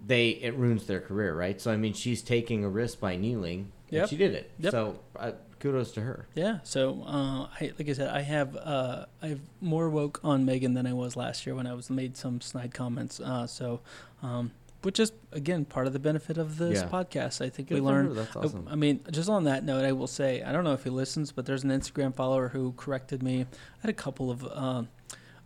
they 0.06 0.30
it 0.30 0.56
ruins 0.56 0.88
their 0.88 1.00
career, 1.00 1.34
right? 1.36 1.62
So 1.62 1.72
I 1.72 1.78
mean, 1.78 1.94
she's 1.94 2.22
taking 2.22 2.64
a 2.66 2.70
risk 2.70 3.00
by 3.00 3.16
kneeling, 3.16 3.72
Yep. 3.90 4.02
and 4.02 4.10
she 4.10 4.18
did 4.18 4.34
it. 4.34 4.50
Yep. 4.60 4.72
So 4.72 5.00
uh, 5.16 5.32
kudos 5.62 5.92
to 5.94 6.02
her. 6.02 6.26
Yeah. 6.36 6.60
So, 6.64 7.04
uh, 7.08 7.48
I, 7.62 7.72
like 7.80 7.88
I 7.88 7.94
said, 7.94 8.10
I 8.10 8.22
have 8.22 8.56
uh, 8.58 9.06
I 9.22 9.28
have 9.28 9.40
more 9.62 9.90
woke 9.90 10.20
on 10.24 10.44
Megan 10.46 10.74
than 10.74 10.86
I 10.86 10.94
was 10.94 11.16
last 11.16 11.46
year 11.46 11.56
when 11.56 11.68
I 11.68 11.74
was 11.74 11.90
made 11.90 12.18
some 12.18 12.42
snide 12.42 12.74
comments. 12.74 13.20
Uh, 13.20 13.48
so, 13.48 13.80
um, 14.22 14.52
which 14.82 15.00
is 15.00 15.14
again 15.32 15.64
part 15.66 15.88
of 15.88 15.94
the 15.94 16.00
benefit 16.00 16.38
of 16.38 16.58
this 16.58 16.82
Yeah. 16.82 16.90
podcast. 16.90 17.40
I 17.46 17.50
think 17.50 17.70
Good 17.70 17.76
we 17.76 17.82
learned. 17.82 18.18
That's 18.18 18.36
I- 18.36 18.40
awesome. 18.42 18.68
I, 18.70 18.76
mean, 18.76 19.00
just 19.12 19.30
on 19.30 19.44
that 19.46 19.64
note, 19.64 19.86
I 19.86 19.92
will 19.94 20.08
say 20.08 20.42
I 20.44 20.52
don't 20.52 20.64
know 20.64 20.74
if 20.74 20.84
he 20.84 20.90
listens, 20.90 21.32
but 21.32 21.46
there's 21.46 21.64
an 21.64 21.70
Instagram 21.70 22.14
follower 22.16 22.50
who 22.50 22.74
corrected 22.76 23.24
me. 23.24 23.42
I 23.44 23.82
had 23.82 23.90
a 23.90 23.94
couple 23.94 24.30
of. 24.32 24.44
Um, 24.52 24.90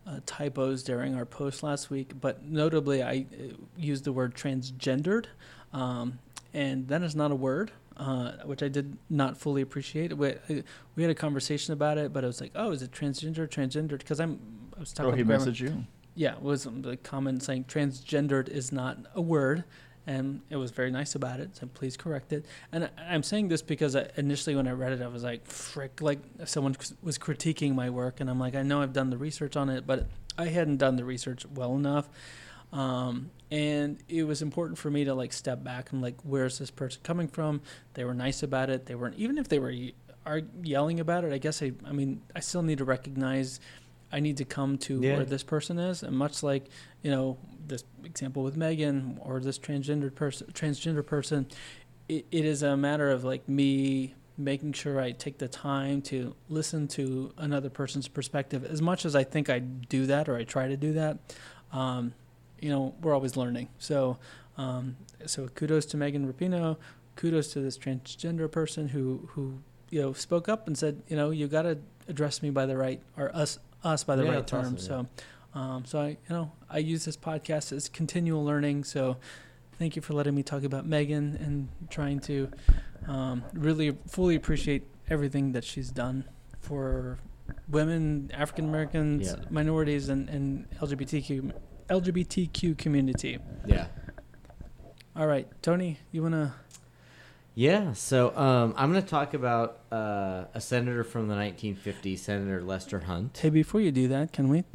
uh, 0.08 0.20
typos 0.28 0.84
during 0.84 1.16
our 1.16 1.26
post 1.26 1.64
last 1.64 1.90
week, 1.90 2.12
but 2.22 2.46
notably, 2.46 3.02
I 3.02 3.26
uh, 3.34 3.56
used 3.76 4.04
the 4.04 4.14
word 4.14 4.36
transgendered, 4.36 5.26
um, 5.74 6.20
and 6.54 6.88
that 6.90 7.02
is 7.02 7.16
not 7.16 7.32
a 7.32 7.36
word, 7.36 7.72
uh, 7.98 8.34
which 8.46 8.62
I 8.62 8.68
did 8.68 8.98
not 9.10 9.38
fully 9.38 9.62
appreciate. 9.62 10.16
We, 10.18 10.32
uh, 10.32 10.62
we 10.96 11.04
had 11.04 11.10
a 11.10 11.16
conversation 11.16 11.74
about 11.74 11.98
it, 11.98 12.12
but 12.12 12.24
I 12.24 12.28
was 12.28 12.42
like, 12.42 12.52
"Oh, 12.56 12.72
is 12.72 12.82
it 12.82 12.92
transgender, 12.92 13.48
transgendered?" 13.48 14.00
Because 14.00 14.20
I'm, 14.20 14.40
I 14.76 14.82
was 14.82 14.94
talking. 14.94 15.14
Oh, 15.14 15.16
he 15.16 15.24
messaged 15.24 15.60
you. 15.60 15.86
Yeah, 16.16 16.34
it 16.34 16.42
was 16.42 16.64
the 16.64 16.98
comment 16.98 17.44
saying 17.44 17.66
transgendered 17.66 18.48
is 18.50 18.72
not 18.72 18.98
a 19.14 19.22
word, 19.22 19.64
and 20.08 20.42
it 20.50 20.56
was 20.58 20.72
very 20.72 20.92
nice 20.92 21.16
about 21.16 21.40
it. 21.40 21.56
So 21.56 21.68
please 21.68 21.98
correct 21.98 22.34
it. 22.34 22.46
And 22.72 22.86
I, 22.86 22.90
I'm 23.10 23.24
saying 23.24 23.48
this 23.48 23.62
because 23.62 23.96
I, 23.96 24.10
initially 24.18 24.56
when 24.56 24.68
I 24.68 24.72
read 24.72 24.94
it, 24.94 25.02
I 25.02 25.08
was 25.08 25.24
like, 25.24 25.46
"Frick!" 25.46 26.02
Like 26.02 26.20
someone 26.46 26.76
was 27.02 27.18
critiquing 27.18 27.76
my 27.76 27.90
work, 27.90 28.20
and 28.20 28.30
I'm 28.30 28.40
like, 28.40 28.56
I 28.56 28.62
know 28.62 28.82
I've 28.82 28.94
done 28.94 29.10
the 29.10 29.18
research 29.18 29.56
on 29.56 29.70
it, 29.70 29.88
but 29.88 30.08
I 30.38 30.48
hadn't 30.48 30.78
done 30.78 30.96
the 30.98 31.06
research 31.06 31.46
well 31.54 31.76
enough. 31.76 32.10
Um, 32.76 33.32
and 33.52 33.98
it 34.10 34.24
was 34.24 34.42
important 34.42 34.78
for 34.78 34.92
me 34.92 35.06
to 35.06 35.14
like 35.16 35.32
step 35.32 35.64
back 35.64 35.92
and 35.94 36.02
like, 36.02 36.18
where's 36.24 36.60
this 36.60 36.72
person 36.72 37.00
coming 37.04 37.28
from? 37.30 37.62
They 37.94 38.04
were 38.04 38.14
nice 38.14 38.44
about 38.44 38.70
it. 38.70 38.86
They 38.86 38.96
weren't 38.96 39.16
even 39.16 39.38
if 39.38 39.48
they 39.48 39.60
were 39.60 39.74
are 40.26 40.42
yelling 40.62 41.00
about 41.00 41.24
it. 41.24 41.32
I 41.32 41.38
guess 41.38 41.62
I, 41.64 41.72
I 41.86 41.94
mean, 41.94 42.22
I 42.36 42.42
still 42.42 42.64
need 42.64 42.80
to 42.80 42.86
recognize. 42.86 43.60
I 44.12 44.20
need 44.20 44.38
to 44.38 44.46
come 44.46 44.78
to 44.80 45.02
Yeah. 45.02 45.16
where 45.16 45.26
this 45.26 45.44
person 45.44 45.78
is, 45.80 46.04
and 46.04 46.16
much 46.18 46.44
like 46.44 46.66
you 47.02 47.12
know 47.12 47.38
this 47.66 47.84
example 48.04 48.44
with 48.44 48.58
Megan 48.58 49.20
or 49.22 49.40
this 49.40 49.58
transgender 49.58 50.14
person, 50.14 50.48
transgender 50.54 51.06
person, 51.06 51.48
it, 52.10 52.26
it 52.32 52.46
is 52.46 52.62
a 52.62 52.76
matter 52.76 53.10
of 53.10 53.24
like 53.24 53.48
me 53.48 54.16
making 54.38 54.74
sure 54.74 55.00
I 55.00 55.12
take 55.12 55.38
the 55.38 55.48
time 55.48 56.02
to 56.04 56.36
listen 56.50 56.88
to 56.90 57.32
another 57.38 57.70
person's 57.70 58.08
perspective. 58.10 58.66
As 58.66 58.82
much 58.82 59.06
as 59.06 59.16
I 59.16 59.24
think 59.24 59.50
I 59.50 59.60
do 59.60 60.06
that 60.08 60.28
or 60.28 60.36
I 60.36 60.44
try 60.44 60.68
to 60.68 60.76
do 60.78 60.94
that, 60.94 61.20
um, 61.72 62.14
you 62.62 62.70
know, 62.70 62.94
we're 63.02 63.14
always 63.14 63.36
learning. 63.38 63.70
So, 63.80 64.18
um, 64.58 64.96
so 65.26 65.48
kudos 65.50 65.86
to 65.88 65.98
Megan 65.98 66.32
Rapinoe. 66.32 66.78
Kudos 67.16 67.54
to 67.54 67.62
this 67.62 67.78
transgender 67.78 68.52
person 68.52 68.90
who 68.90 69.30
who 69.34 69.60
you 69.90 70.02
know 70.02 70.14
spoke 70.14 70.50
up 70.50 70.68
and 70.68 70.78
said, 70.78 71.02
you 71.08 71.16
know, 71.16 71.30
you 71.32 71.48
got 71.48 71.62
to 71.64 71.78
address 72.08 72.42
me 72.42 72.50
by 72.50 72.66
the 72.66 72.76
right 72.78 73.02
or 73.18 73.34
us 73.36 73.58
us 73.84 74.04
by 74.04 74.16
the 74.16 74.24
Yeah, 74.24 74.30
right 74.32 74.40
that's 74.48 74.54
awesome, 74.54 74.76
term. 74.76 75.08
So, 75.54 75.60
um, 75.60 75.86
so 75.86 76.00
I, 76.02 76.08
you 76.10 76.18
know, 76.30 76.52
I 76.70 76.80
use 76.80 77.06
this 77.06 77.16
podcast 77.18 77.72
as 77.72 77.88
continual 77.88 78.44
learning. 78.44 78.84
So, 78.84 79.18
thank 79.80 79.96
you 79.96 80.02
for 80.02 80.14
letting 80.14 80.36
me 80.36 80.44
talk 80.44 80.64
about 80.64 80.86
Megan 80.86 81.38
and 81.40 81.70
trying 81.90 82.20
to 82.22 82.50
um, 83.08 83.44
really 83.54 83.96
fully 84.08 84.36
appreciate 84.36 84.84
everything 85.10 85.52
that 85.54 85.64
she's 85.64 85.92
done 85.92 86.26
for 86.60 87.20
women, 87.70 88.32
African 88.34 88.66
Americans, 88.68 89.28
Yeah. 89.28 89.46
minorities, 89.52 90.10
and, 90.10 90.28
and 90.30 90.68
LGBTQ 90.80 91.54
LGBTQ 91.90 92.78
community. 92.78 93.40
Yeah. 93.66 93.88
All 95.16 95.28
right, 95.28 95.48
Tony, 95.62 96.00
you 96.12 96.24
wanna? 96.24 96.56
Yeah, 97.58 97.94
so 97.94 98.36
um, 98.36 98.74
I'm 98.76 98.92
going 98.92 99.02
to 99.02 99.10
talk 99.10 99.34
about 99.34 99.80
uh, 99.90 100.44
a 100.54 100.60
senator 100.60 101.06
from 101.06 101.30
the 101.30 101.36
1950s, 101.36 102.20
Senator 102.20 102.62
Lester 102.62 103.00
Hunt. 103.00 103.38
Hey, 103.38 103.50
before 103.50 103.80
you 103.80 103.94
do 103.94 104.10
that, 104.10 104.34
can 104.34 104.50
we? 104.50 104.66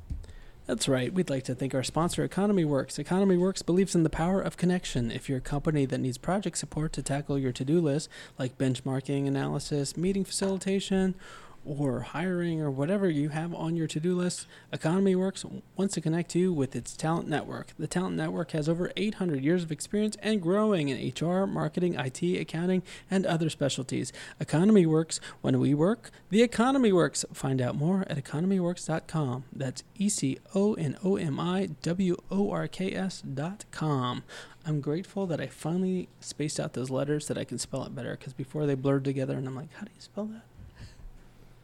That's 0.64 0.88
right. 0.88 1.12
We'd 1.12 1.28
like 1.28 1.44
to 1.44 1.54
thank 1.54 1.74
our 1.74 1.82
sponsor, 1.82 2.24
Economy 2.24 2.64
Works. 2.64 2.98
Economy 2.98 3.36
Works 3.36 3.60
believes 3.60 3.94
in 3.94 4.02
the 4.02 4.08
power 4.08 4.40
of 4.40 4.56
connection. 4.56 5.10
If 5.10 5.28
you're 5.28 5.38
a 5.38 5.42
company 5.42 5.84
that 5.84 5.98
needs 5.98 6.16
project 6.16 6.56
support 6.56 6.94
to 6.94 7.02
tackle 7.02 7.38
your 7.38 7.52
to 7.52 7.64
do 7.66 7.80
list, 7.80 8.08
like 8.38 8.56
benchmarking 8.56 9.26
analysis, 9.26 9.96
meeting 9.98 10.24
facilitation, 10.24 11.16
or 11.64 12.00
hiring, 12.00 12.60
or 12.60 12.70
whatever 12.70 13.08
you 13.08 13.28
have 13.30 13.54
on 13.54 13.76
your 13.76 13.86
to 13.86 14.00
do 14.00 14.16
list, 14.16 14.46
Economy 14.72 15.14
Works 15.14 15.44
wants 15.76 15.94
to 15.94 16.00
connect 16.00 16.34
you 16.34 16.52
with 16.52 16.74
its 16.74 16.96
talent 16.96 17.28
network. 17.28 17.72
The 17.78 17.86
talent 17.86 18.16
network 18.16 18.52
has 18.52 18.68
over 18.68 18.90
800 18.96 19.44
years 19.44 19.62
of 19.62 19.70
experience 19.70 20.16
and 20.22 20.40
growing 20.40 20.88
in 20.88 21.12
HR, 21.12 21.46
marketing, 21.46 21.94
IT, 21.94 22.22
accounting, 22.40 22.82
and 23.10 23.26
other 23.26 23.50
specialties. 23.50 24.12
Economy 24.38 24.86
Works. 24.86 25.20
When 25.40 25.58
we 25.58 25.74
work, 25.74 26.10
the 26.30 26.42
economy 26.42 26.92
works. 26.92 27.24
Find 27.32 27.60
out 27.60 27.74
more 27.74 28.04
at 28.08 28.16
economyworks.com. 28.16 29.44
That's 29.52 29.84
E 29.96 30.08
C 30.08 30.38
O 30.54 30.74
N 30.74 30.96
O 31.04 31.16
M 31.16 31.38
I 31.38 31.70
W 31.82 32.16
O 32.30 32.50
R 32.50 32.68
K 32.68 32.94
S.com. 32.94 34.22
I'm 34.66 34.80
grateful 34.80 35.26
that 35.26 35.40
I 35.40 35.46
finally 35.46 36.08
spaced 36.20 36.60
out 36.60 36.74
those 36.74 36.90
letters 36.90 37.28
that 37.28 37.38
I 37.38 37.44
can 37.44 37.58
spell 37.58 37.84
it 37.84 37.94
better 37.94 38.16
because 38.16 38.32
before 38.32 38.66
they 38.66 38.74
blurred 38.74 39.04
together 39.04 39.34
and 39.36 39.46
I'm 39.46 39.56
like, 39.56 39.72
how 39.74 39.84
do 39.84 39.90
you 39.94 40.00
spell 40.00 40.26
that? 40.26 40.42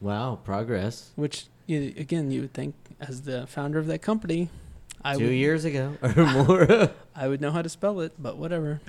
Wow, 0.00 0.38
progress. 0.44 1.10
Which, 1.16 1.46
you, 1.66 1.94
again, 1.96 2.30
you 2.30 2.42
would 2.42 2.52
think 2.54 2.74
as 3.00 3.22
the 3.22 3.46
founder 3.46 3.78
of 3.78 3.86
that 3.86 4.02
company, 4.02 4.50
I 5.02 5.16
Two 5.16 5.24
would, 5.24 5.34
years 5.34 5.64
ago 5.64 5.96
or 6.02 6.26
more. 6.26 6.90
I 7.14 7.28
would 7.28 7.40
know 7.40 7.50
how 7.50 7.62
to 7.62 7.68
spell 7.68 8.00
it, 8.00 8.12
but 8.18 8.36
whatever. 8.36 8.80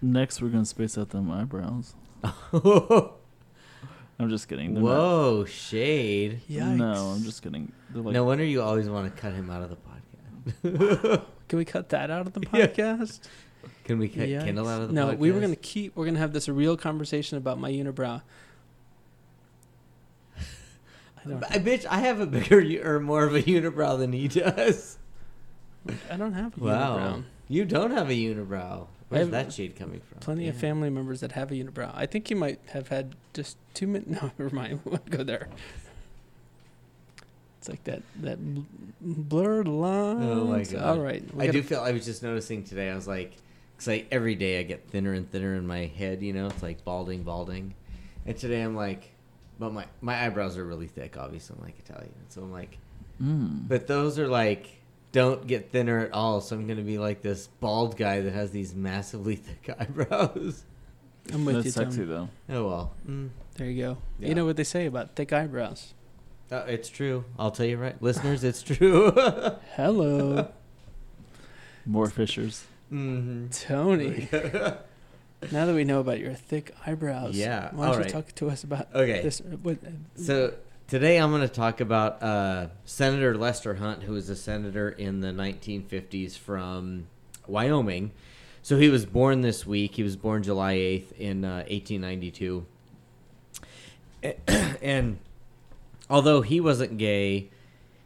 Next, 0.00 0.42
we're 0.42 0.48
gonna 0.48 0.64
space 0.64 0.98
out 0.98 1.10
them 1.10 1.30
eyebrows. 1.30 1.94
I'm 2.52 4.28
just 4.28 4.48
kidding. 4.48 4.74
They're 4.74 4.82
Whoa, 4.82 5.44
shade. 5.44 6.40
Yikes. 6.50 6.76
no, 6.76 6.92
I'm 6.92 7.22
just 7.22 7.42
kidding. 7.42 7.72
Like 7.94 8.12
no 8.12 8.24
wonder 8.24 8.44
you 8.44 8.62
always 8.62 8.88
want 8.88 9.14
to 9.14 9.20
cut 9.20 9.32
him 9.32 9.50
out 9.50 9.62
of 9.62 9.70
the 9.70 9.76
podcast. 9.76 11.22
Can 11.48 11.58
we 11.58 11.64
cut 11.64 11.88
that 11.90 12.10
out 12.10 12.26
of 12.26 12.32
the 12.32 12.42
Yeah. 12.52 12.66
podcast? 12.66 13.20
Can 13.84 13.98
we 13.98 14.08
cut 14.08 14.28
Yikes. 14.28 14.44
Kendall 14.44 14.68
out 14.68 14.82
of 14.82 14.88
the 14.88 14.94
no, 14.94 15.06
podcast? 15.06 15.12
No, 15.12 15.16
we 15.16 15.30
were 15.32 15.40
gonna 15.40 15.56
keep. 15.56 15.94
We're 15.96 16.06
gonna 16.06 16.18
have 16.18 16.32
this 16.32 16.48
real 16.48 16.76
conversation 16.76 17.38
about 17.38 17.58
my 17.58 17.70
unibrow. 17.70 18.22
I. 21.26 21.56
I 21.56 21.58
bitch, 21.58 21.86
I 21.86 21.98
have 22.00 22.20
a 22.20 22.26
bigger 22.26 22.60
or 22.84 23.00
more 23.00 23.24
of 23.24 23.34
a 23.34 23.42
unibrow 23.42 23.98
than 23.98 24.12
he 24.12 24.28
does. 24.28 24.98
I 26.10 26.16
don't 26.16 26.32
have 26.34 26.56
a 26.56 26.64
Wow. 26.64 26.98
unibrow. 26.98 27.24
You 27.48 27.64
don't 27.64 27.90
have 27.90 28.08
a 28.10 28.14
unibrow. 28.14 28.86
Where's 29.08 29.28
that 29.28 29.52
shade 29.52 29.76
coming 29.76 30.00
from? 30.00 30.20
Plenty 30.20 30.48
of 30.48 30.56
family 30.56 30.88
members 30.88 31.20
that 31.20 31.32
have 31.32 31.50
a 31.50 31.54
unibrow. 31.54 31.90
I 31.94 32.06
think 32.06 32.30
you 32.30 32.36
might 32.36 32.60
have 32.68 32.88
had 32.88 33.14
just 33.34 33.56
two 33.74 33.86
minutes. 33.86 34.10
No, 34.22 34.30
never 34.38 34.54
mind. 34.54 34.80
We 34.84 34.90
won't 34.92 35.10
go 35.10 35.22
there. 35.22 35.48
It's 37.58 37.68
like 37.68 37.84
that 37.84 38.02
that 38.22 38.38
bl- 38.54 38.62
blurred 39.00 39.68
line. 39.68 40.22
Oh 40.22 40.44
my 40.46 40.64
God. 40.64 40.82
All 40.82 40.98
right. 41.04 41.22
I 41.38 41.46
do 41.48 41.62
feel 41.62 41.80
I 41.80 41.92
was 41.92 42.04
just 42.04 42.22
noticing 42.22 42.64
today. 42.64 42.90
I 42.90 42.94
was 42.94 43.06
like, 43.06 43.34
because 43.76 43.86
like 43.86 44.08
every 44.10 44.34
day 44.34 44.58
I 44.58 44.62
get 44.64 44.88
thinner 44.88 45.12
and 45.12 45.30
thinner 45.30 45.54
in 45.54 45.66
my 45.66 45.86
head. 45.86 46.22
You 46.22 46.32
know, 46.32 46.46
it's 46.46 46.62
like 46.62 46.84
balding, 46.84 47.22
balding. 47.22 47.74
And 48.26 48.36
today 48.36 48.62
I'm 48.62 48.74
like, 48.74 49.11
but 49.62 49.72
my 49.72 49.86
my 50.00 50.26
eyebrows 50.26 50.58
are 50.58 50.64
really 50.64 50.88
thick. 50.88 51.16
Obviously, 51.16 51.54
I'm 51.56 51.64
like 51.64 51.78
Italian, 51.78 52.12
so 52.28 52.42
I'm 52.42 52.50
like, 52.50 52.78
mm. 53.22 53.68
but 53.68 53.86
those 53.86 54.18
are 54.18 54.26
like 54.26 54.82
don't 55.12 55.46
get 55.46 55.70
thinner 55.70 56.00
at 56.00 56.12
all. 56.12 56.40
So 56.40 56.56
I'm 56.56 56.66
gonna 56.66 56.82
be 56.82 56.98
like 56.98 57.22
this 57.22 57.46
bald 57.46 57.96
guy 57.96 58.22
that 58.22 58.32
has 58.32 58.50
these 58.50 58.74
massively 58.74 59.36
thick 59.46 59.72
eyebrows. 59.78 60.64
I'm 61.32 61.44
with 61.44 61.54
that's 61.54 61.66
you, 61.66 61.70
sexy 61.70 61.98
Tom. 61.98 62.08
though. 62.08 62.28
Oh 62.56 62.66
well, 62.66 62.94
mm. 63.08 63.30
There 63.54 63.68
you 63.68 63.84
go. 63.84 63.98
Yeah. 64.18 64.28
You 64.30 64.34
know 64.34 64.44
what 64.44 64.56
they 64.56 64.64
say 64.64 64.86
about 64.86 65.14
thick 65.14 65.32
eyebrows. 65.32 65.94
Uh, 66.50 66.64
it's 66.66 66.88
true. 66.88 67.24
I'll 67.38 67.52
tell 67.52 67.66
you 67.66 67.78
right, 67.78 68.02
listeners, 68.02 68.42
it's 68.42 68.62
true. 68.62 69.12
Hello, 69.76 70.48
More 71.86 72.10
fishers. 72.10 72.64
mm-hmm. 72.92 73.46
Tony. 73.50 74.28
now 75.50 75.66
that 75.66 75.74
we 75.74 75.84
know 75.84 76.00
about 76.00 76.18
your 76.20 76.34
thick 76.34 76.74
eyebrows, 76.86 77.36
Yeah, 77.36 77.70
why 77.72 77.86
don't 77.86 77.94
you 77.96 78.00
right. 78.02 78.10
talk 78.10 78.34
to 78.36 78.50
us 78.50 78.62
about 78.64 78.88
Okay. 78.94 79.22
this? 79.22 79.40
What, 79.40 79.78
So 80.14 80.54
today 80.88 81.18
I'm 81.18 81.30
going 81.30 81.42
to 81.42 81.48
talk 81.48 81.80
about 81.80 82.22
uh, 82.22 82.68
Senator 82.84 83.36
Lester 83.36 83.74
Hunt, 83.74 84.02
who 84.04 84.12
was 84.12 84.28
a 84.28 84.36
senator 84.36 84.90
in 84.90 85.20
the 85.20 85.28
1950s 85.28 86.36
from 86.38 87.06
Wyoming. 87.46 88.12
So 88.62 88.78
he 88.78 88.88
was 88.88 89.04
born 89.06 89.40
this 89.40 89.66
week. 89.66 89.96
He 89.96 90.02
was 90.04 90.16
born 90.16 90.42
July 90.44 90.74
8th 90.76 91.12
in 91.18 91.44
uh, 91.44 91.64
1892. 91.68 92.64
and 94.82 95.18
although 96.08 96.42
he 96.42 96.60
wasn't 96.60 96.96
gay, 96.96 97.50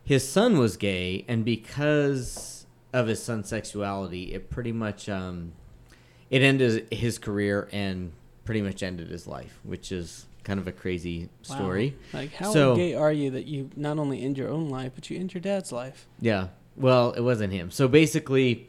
his 0.03 0.27
son 0.27 0.57
was 0.57 0.77
gay, 0.77 1.25
and 1.29 1.45
because 1.45 2.65
of 2.93 3.09
his 3.09 3.23
son's 3.23 3.49
sexuality, 3.49 4.33
it 4.33 4.49
pretty 4.49 4.73
much 4.73 5.09
um, 5.09 5.53
it 6.31 6.43
ended 6.43 6.93
his 6.93 7.19
career 7.19 7.69
and 7.73 8.13
pretty 8.45 8.63
much 8.63 8.83
ended 8.83 9.11
his 9.11 9.27
life, 9.27 9.59
which 9.65 9.93
is 9.93 10.27
kind 10.45 10.61
of 10.61 10.69
a 10.69 10.73
crazy 10.73 11.29
wow. 11.49 11.57
story. 11.57 11.97
Like, 12.13 12.33
how 12.33 12.53
So- 12.53 12.77
gay 12.77 12.95
are 12.95 13.13
you 13.13 13.31
that 13.31 13.47
you 13.47 13.71
not 13.77 13.99
only 13.99 14.23
end 14.23 14.39
your 14.39 14.49
own 14.49 14.69
life, 14.69 14.93
but 14.95 15.11
you 15.11 15.19
end 15.19 15.35
your 15.35 15.41
dad's 15.41 15.73
life? 15.73 16.07
Yeah. 16.21 16.49
Well, 16.77 17.13
it 17.13 17.23
wasn't 17.23 17.53
him. 17.53 17.71
So 17.71 17.89
basically, 17.89 18.69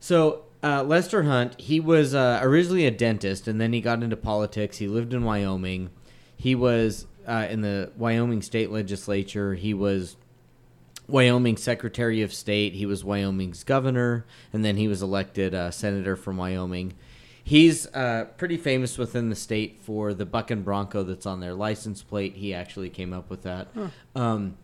so 0.00 0.44
uh, 0.62 0.82
Lester 0.84 1.24
Hunt, 1.24 1.60
he 1.60 1.80
was 1.80 2.14
uh, 2.14 2.40
originally 2.42 2.86
a 2.86 2.90
dentist, 2.90 3.48
and 3.48 3.60
then 3.60 3.72
he 3.72 3.80
got 3.80 4.02
into 4.02 4.16
politics. 4.16 4.78
He 4.78 4.86
lived 4.86 5.12
in 5.12 5.24
Wyoming. 5.24 5.90
He 6.36 6.54
was 6.54 7.06
uh, 7.26 7.46
in 7.50 7.60
the 7.62 7.90
Wyoming 7.96 8.42
state 8.42 8.70
legislature. 8.70 9.54
He 9.54 9.74
was 9.74 10.16
Wyoming 11.08 11.56
Secretary 11.56 12.22
of 12.22 12.32
State. 12.32 12.74
He 12.74 12.86
was 12.86 13.04
Wyoming's 13.04 13.64
governor, 13.64 14.24
and 14.52 14.64
then 14.64 14.76
he 14.76 14.88
was 14.88 15.02
elected 15.02 15.54
uh, 15.54 15.70
senator 15.70 16.16
from 16.16 16.36
Wyoming. 16.36 16.94
He's 17.44 17.86
uh, 17.88 18.26
pretty 18.36 18.56
famous 18.56 18.96
within 18.96 19.28
the 19.28 19.36
state 19.36 19.80
for 19.82 20.14
the 20.14 20.24
Buck 20.24 20.50
and 20.50 20.64
Bronco 20.64 21.02
that's 21.02 21.26
on 21.26 21.40
their 21.40 21.54
license 21.54 22.02
plate. 22.02 22.36
He 22.36 22.54
actually 22.54 22.88
came 22.88 23.12
up 23.12 23.28
with 23.28 23.42
that. 23.42 23.68
Huh. 23.74 23.88
Um, 24.14 24.56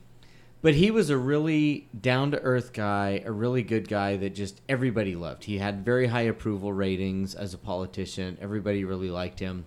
but 0.60 0.74
he 0.74 0.90
was 0.90 1.10
a 1.10 1.16
really 1.16 1.88
down 1.98 2.32
to 2.32 2.40
earth 2.40 2.72
guy, 2.72 3.22
a 3.24 3.30
really 3.30 3.62
good 3.62 3.88
guy 3.88 4.16
that 4.16 4.34
just 4.34 4.60
everybody 4.68 5.14
loved. 5.14 5.44
He 5.44 5.58
had 5.58 5.84
very 5.84 6.08
high 6.08 6.22
approval 6.22 6.72
ratings 6.72 7.34
as 7.34 7.54
a 7.54 7.58
politician. 7.58 8.38
Everybody 8.40 8.84
really 8.84 9.10
liked 9.10 9.38
him. 9.38 9.66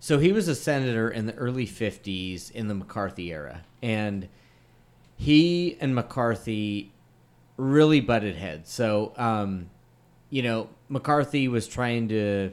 So 0.00 0.18
he 0.18 0.32
was 0.32 0.48
a 0.48 0.56
senator 0.56 1.08
in 1.08 1.26
the 1.26 1.34
early 1.34 1.66
50s 1.66 2.50
in 2.50 2.66
the 2.66 2.74
McCarthy 2.74 3.32
era. 3.32 3.62
And 3.80 4.28
he 5.22 5.76
and 5.80 5.94
McCarthy 5.94 6.92
really 7.56 8.00
butted 8.00 8.34
heads. 8.34 8.72
So, 8.72 9.12
um, 9.16 9.70
you 10.30 10.42
know, 10.42 10.68
McCarthy 10.88 11.46
was 11.46 11.68
trying 11.68 12.08
to 12.08 12.50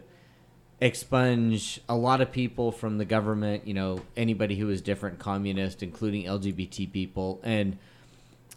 expunge 0.79 1.81
a 1.89 1.95
lot 1.95 2.21
of 2.21 2.31
people 2.31 2.71
from 2.71 2.99
the 2.99 3.05
government, 3.05 3.65
you 3.65 3.73
know, 3.73 4.01
anybody 4.15 4.55
who 4.55 4.67
was 4.67 4.81
different, 4.81 5.17
communist, 5.17 5.81
including 5.81 6.25
LGBT 6.25 6.91
people. 6.91 7.39
And 7.43 7.79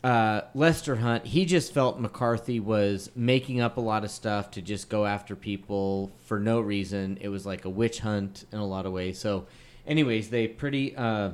uh, 0.05 0.43
Lester 0.55 0.97
Hunt, 0.97 1.25
he 1.25 1.47
just 1.47 1.73
felt 1.73 1.99
McCarthy 1.99 2.61
was 2.61 3.11
making 3.17 3.63
up 3.63 3.79
a 3.79 3.81
lot 3.81 4.05
of 4.05 4.11
stuff 4.11 4.51
to 4.51 4.61
just 4.61 4.91
go 4.91 5.07
after 5.07 5.35
people 5.35 6.13
for 6.27 6.39
no 6.39 6.61
reason. 6.61 7.17
It 7.23 7.29
was 7.29 7.47
like 7.47 7.65
a 7.65 7.71
witch 7.71 8.01
hunt 8.01 8.45
in 8.53 8.59
a 8.59 8.67
lot 8.67 8.85
of 8.85 8.93
ways. 8.93 9.19
So, 9.19 9.47
anyways, 9.87 10.29
they 10.29 10.49
pretty 10.49 10.95
uh, 10.95 11.31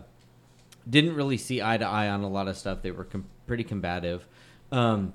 didn't 0.89 1.14
really 1.14 1.36
see 1.36 1.61
eye 1.62 1.76
to 1.76 1.84
eye 1.86 2.09
on 2.09 2.22
a 2.22 2.28
lot 2.28 2.49
of 2.49 2.57
stuff. 2.57 2.82
They 2.82 2.91
were 2.91 3.05
com- 3.05 3.26
pretty 3.47 3.64
combative. 3.64 4.26
Um, 4.72 5.12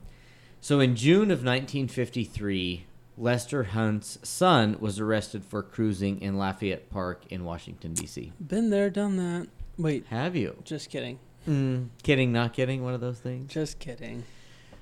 so, 0.62 0.80
in 0.80 0.96
June 0.96 1.32
of 1.32 1.44
1953, 1.44 2.86
Lester 3.18 3.64
Hunt's 3.66 4.18
son 4.24 4.78
was 4.80 5.00
arrested 5.00 5.44
for 5.46 5.62
cruising 5.62 6.22
in 6.22 6.38
Lafayette 6.38 6.90
Park 6.90 7.24
in 7.30 7.44
Washington, 7.44 7.94
D.C. 7.94 8.32
Been 8.46 8.70
there, 8.70 8.90
done 8.90 9.18
that. 9.18 9.48
Wait, 9.78 10.06
Have 10.08 10.36
you? 10.36 10.56
just 10.64 10.90
kidding. 10.90 11.20
Mm, 11.48 11.90
kidding, 12.04 12.32
not 12.32 12.54
kidding, 12.54 12.84
one 12.84 12.94
of 12.94 13.02
those 13.02 13.20
things. 13.20 13.52
Just 13.52 13.80
kidding. 13.80 14.24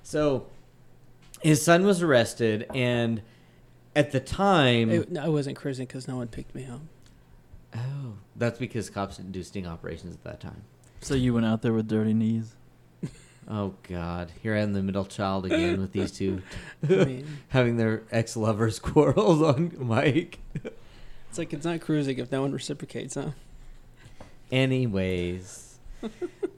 So, 0.03 0.47
his 1.41 1.61
son 1.63 1.85
was 1.85 2.01
arrested, 2.01 2.67
and 2.75 3.21
at 3.95 4.11
the 4.11 4.19
time, 4.19 4.89
It- 4.91 5.11
no, 5.11 5.23
I 5.23 5.27
wasn't 5.29 5.57
cruising 5.57 5.85
because 5.87 6.07
no 6.07 6.17
one 6.17 6.27
picked 6.27 6.53
me 6.53 6.65
up. 6.65 6.81
oh, 7.75 8.13
that's 8.35 8.59
because 8.59 8.89
cops 8.89 9.17
didn't 9.17 9.31
do 9.31 9.43
sting 9.43 9.65
operations 9.65 10.13
at 10.13 10.23
that 10.23 10.39
time. 10.39 10.61
So 11.01 11.15
you 11.15 11.33
went 11.33 11.47
out 11.47 11.63
there 11.63 11.73
with 11.73 11.87
dirty 11.87 12.13
knees. 12.13 12.55
Oh 13.49 13.73
God, 13.89 14.31
here 14.41 14.55
I 14.55 14.59
am, 14.59 14.71
the 14.71 14.83
middle 14.83 15.03
child 15.03 15.45
again 15.45 15.81
with 15.81 15.91
these 15.91 16.11
two 16.11 16.41
having 17.49 17.75
their 17.75 18.03
ex-lovers 18.11 18.79
quarrels 18.79 19.41
on 19.41 19.75
mic. 19.77 20.39
it's 21.27 21.37
like 21.37 21.51
it's 21.51 21.65
not 21.65 21.81
cruising 21.81 22.19
if 22.19 22.31
no 22.31 22.43
one 22.43 22.53
reciprocates, 22.53 23.15
huh? 23.15 23.31
Anyways, 24.51 25.79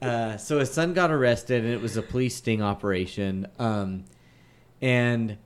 uh, 0.02 0.36
so 0.36 0.60
his 0.60 0.70
son 0.72 0.92
got 0.92 1.10
arrested, 1.10 1.64
and 1.64 1.72
it 1.72 1.80
was 1.80 1.96
a 1.96 2.02
police 2.02 2.36
sting 2.36 2.62
operation. 2.62 3.48
Um, 3.58 4.04
and 4.80 5.38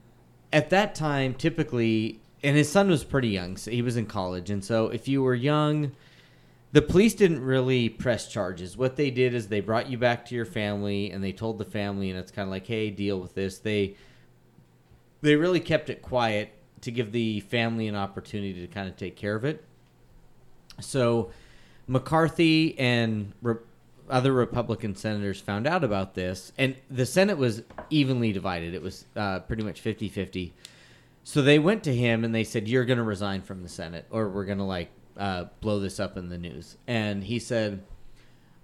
at 0.51 0.69
that 0.69 0.93
time, 0.93 1.33
typically, 1.33 2.19
and 2.43 2.55
his 2.55 2.69
son 2.69 2.89
was 2.89 3.03
pretty 3.03 3.29
young, 3.29 3.57
so 3.57 3.71
he 3.71 3.81
was 3.81 3.97
in 3.97 4.05
college, 4.05 4.51
and 4.51 4.63
so 4.63 4.89
if 4.89 5.07
you 5.07 5.23
were 5.23 5.35
young, 5.35 5.93
the 6.71 6.81
police 6.81 7.15
didn't 7.15 7.41
really 7.41 7.89
press 7.89 8.27
charges. 8.27 8.77
What 8.77 8.95
they 8.95 9.09
did 9.09 9.33
is 9.33 9.47
they 9.47 9.59
brought 9.59 9.89
you 9.89 9.97
back 9.97 10.25
to 10.25 10.35
your 10.35 10.45
family, 10.45 11.11
and 11.11 11.23
they 11.23 11.31
told 11.31 11.57
the 11.57 11.65
family, 11.65 12.09
and 12.09 12.19
it's 12.19 12.31
kind 12.31 12.47
of 12.47 12.51
like, 12.51 12.67
hey, 12.67 12.89
deal 12.91 13.19
with 13.19 13.33
this. 13.33 13.57
They 13.57 13.95
they 15.21 15.35
really 15.35 15.59
kept 15.59 15.89
it 15.89 16.01
quiet 16.01 16.53
to 16.81 16.91
give 16.91 17.11
the 17.11 17.41
family 17.41 17.87
an 17.87 17.95
opportunity 17.95 18.65
to 18.65 18.67
kind 18.67 18.87
of 18.87 18.95
take 18.95 19.15
care 19.15 19.35
of 19.35 19.43
it. 19.43 19.65
So 20.79 21.31
McCarthy 21.87 22.77
and 22.79 23.33
re- 23.41 23.55
other 24.09 24.31
Republican 24.31 24.95
senators 24.95 25.41
found 25.41 25.67
out 25.67 25.83
about 25.83 26.13
this, 26.13 26.53
and 26.57 26.75
the 26.89 27.05
Senate 27.05 27.37
was 27.37 27.63
evenly 27.89 28.31
divided. 28.31 28.73
It 28.73 28.81
was 28.81 29.05
uh, 29.15 29.39
pretty 29.39 29.63
much 29.63 29.81
50 29.81 30.07
50. 30.07 30.53
So 31.23 31.41
they 31.41 31.59
went 31.59 31.83
to 31.83 31.93
him 31.93 32.23
and 32.23 32.33
they 32.33 32.43
said, 32.43 32.67
You're 32.67 32.85
going 32.85 32.97
to 32.97 33.03
resign 33.03 33.41
from 33.41 33.63
the 33.63 33.69
Senate, 33.69 34.05
or 34.09 34.29
we're 34.29 34.45
going 34.45 34.57
to 34.59 34.63
like 34.63 34.89
uh, 35.19 35.45
blow 35.61 35.79
this 35.79 35.99
up 35.99 36.17
in 36.17 36.29
the 36.29 36.37
news. 36.37 36.77
And 36.87 37.23
he 37.23 37.37
said, 37.37 37.83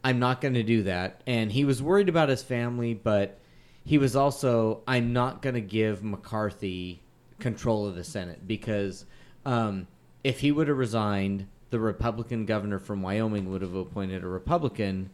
I'm 0.04 0.20
not 0.20 0.42
going 0.42 0.54
to 0.54 0.64
do 0.64 0.84
that. 0.84 1.22
And 1.28 1.52
he 1.52 1.66
was 1.66 1.84
worried 1.84 2.10
about 2.10 2.30
his 2.30 2.42
family, 2.42 2.94
but 2.94 3.40
he 3.84 3.98
was 3.98 4.16
also, 4.16 4.82
I'm 4.88 5.14
not 5.14 5.42
going 5.42 5.56
to 5.56 5.62
give 5.62 6.04
McCarthy 6.04 7.02
control 7.40 7.86
of 7.86 7.96
the 7.96 8.04
Senate 8.04 8.48
because 8.48 9.06
um, 9.46 9.88
if 10.24 10.40
he 10.40 10.52
would 10.52 10.68
have 10.68 10.78
resigned, 10.78 11.48
the 11.70 11.80
Republican 11.80 12.46
governor 12.46 12.80
from 12.80 13.02
Wyoming 13.02 13.52
would 13.52 13.62
have 13.62 13.76
appointed 13.76 14.24
a 14.24 14.28
Republican 14.28 15.10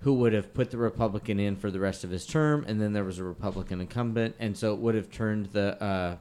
who 0.00 0.14
would 0.14 0.32
have 0.32 0.54
put 0.54 0.70
the 0.70 0.78
Republican 0.78 1.40
in 1.40 1.56
for 1.56 1.70
the 1.70 1.80
rest 1.80 2.04
of 2.04 2.10
his 2.10 2.26
term, 2.26 2.64
and 2.68 2.80
then 2.80 2.92
there 2.92 3.04
was 3.04 3.18
a 3.18 3.24
Republican 3.24 3.80
incumbent, 3.80 4.34
and 4.38 4.56
so 4.56 4.72
it 4.72 4.78
would 4.78 4.94
have 4.94 5.10
turned 5.10 5.46
the 5.46 5.82
uh, 5.82 6.16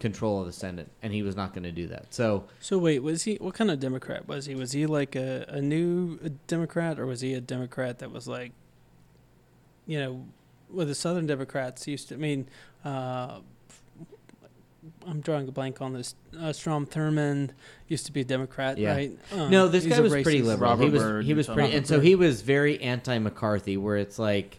control 0.00 0.40
of 0.40 0.46
the 0.46 0.52
Senate, 0.52 0.88
and 1.02 1.12
he 1.12 1.22
was 1.22 1.36
not 1.36 1.52
going 1.52 1.62
to 1.62 1.72
do 1.72 1.86
that. 1.88 2.12
So 2.12 2.44
So 2.60 2.78
wait, 2.78 3.02
was 3.02 3.22
he 3.24 3.36
what 3.36 3.54
kind 3.54 3.70
of 3.70 3.78
Democrat 3.78 4.26
was 4.26 4.46
he? 4.46 4.54
Was 4.54 4.72
he 4.72 4.86
like 4.86 5.14
a, 5.14 5.44
a 5.48 5.60
new 5.60 6.18
Democrat, 6.46 6.98
or 6.98 7.06
was 7.06 7.20
he 7.20 7.34
a 7.34 7.40
Democrat 7.40 7.98
that 8.00 8.10
was 8.10 8.26
like, 8.26 8.52
you 9.86 9.98
know, 10.00 10.26
well 10.70 10.86
the 10.86 10.94
Southern 10.94 11.26
Democrats 11.26 11.86
used 11.86 12.08
to. 12.08 12.14
I 12.14 12.18
mean, 12.18 12.48
uh, 12.84 13.40
I'm 15.06 15.20
drawing 15.20 15.46
a 15.46 15.52
blank 15.52 15.80
on 15.82 15.92
this. 15.92 16.14
Uh, 16.38 16.52
Strom 16.52 16.86
Thurmond 16.86 17.50
used 17.86 18.06
to 18.06 18.12
be 18.12 18.22
a 18.22 18.24
Democrat, 18.24 18.78
Yeah. 18.78 18.92
right? 18.94 19.18
Um, 19.32 19.50
no, 19.50 19.68
this 19.68 19.84
guy 19.84 19.96
a 19.96 20.02
was 20.02 20.12
pretty 20.12 20.42
liberal. 20.42 20.70
Robert 20.70 20.84
he 20.84 20.90
was 20.90 21.02
Byrd, 21.02 21.24
he 21.26 21.34
was 21.34 21.46
pretty, 21.46 21.62
about. 21.62 21.74
and 21.74 21.86
so 21.86 22.00
he 22.00 22.14
was 22.14 22.40
very 22.42 22.80
anti-McCarthy, 22.80 23.76
where 23.76 23.96
it's 23.98 24.18
like 24.18 24.58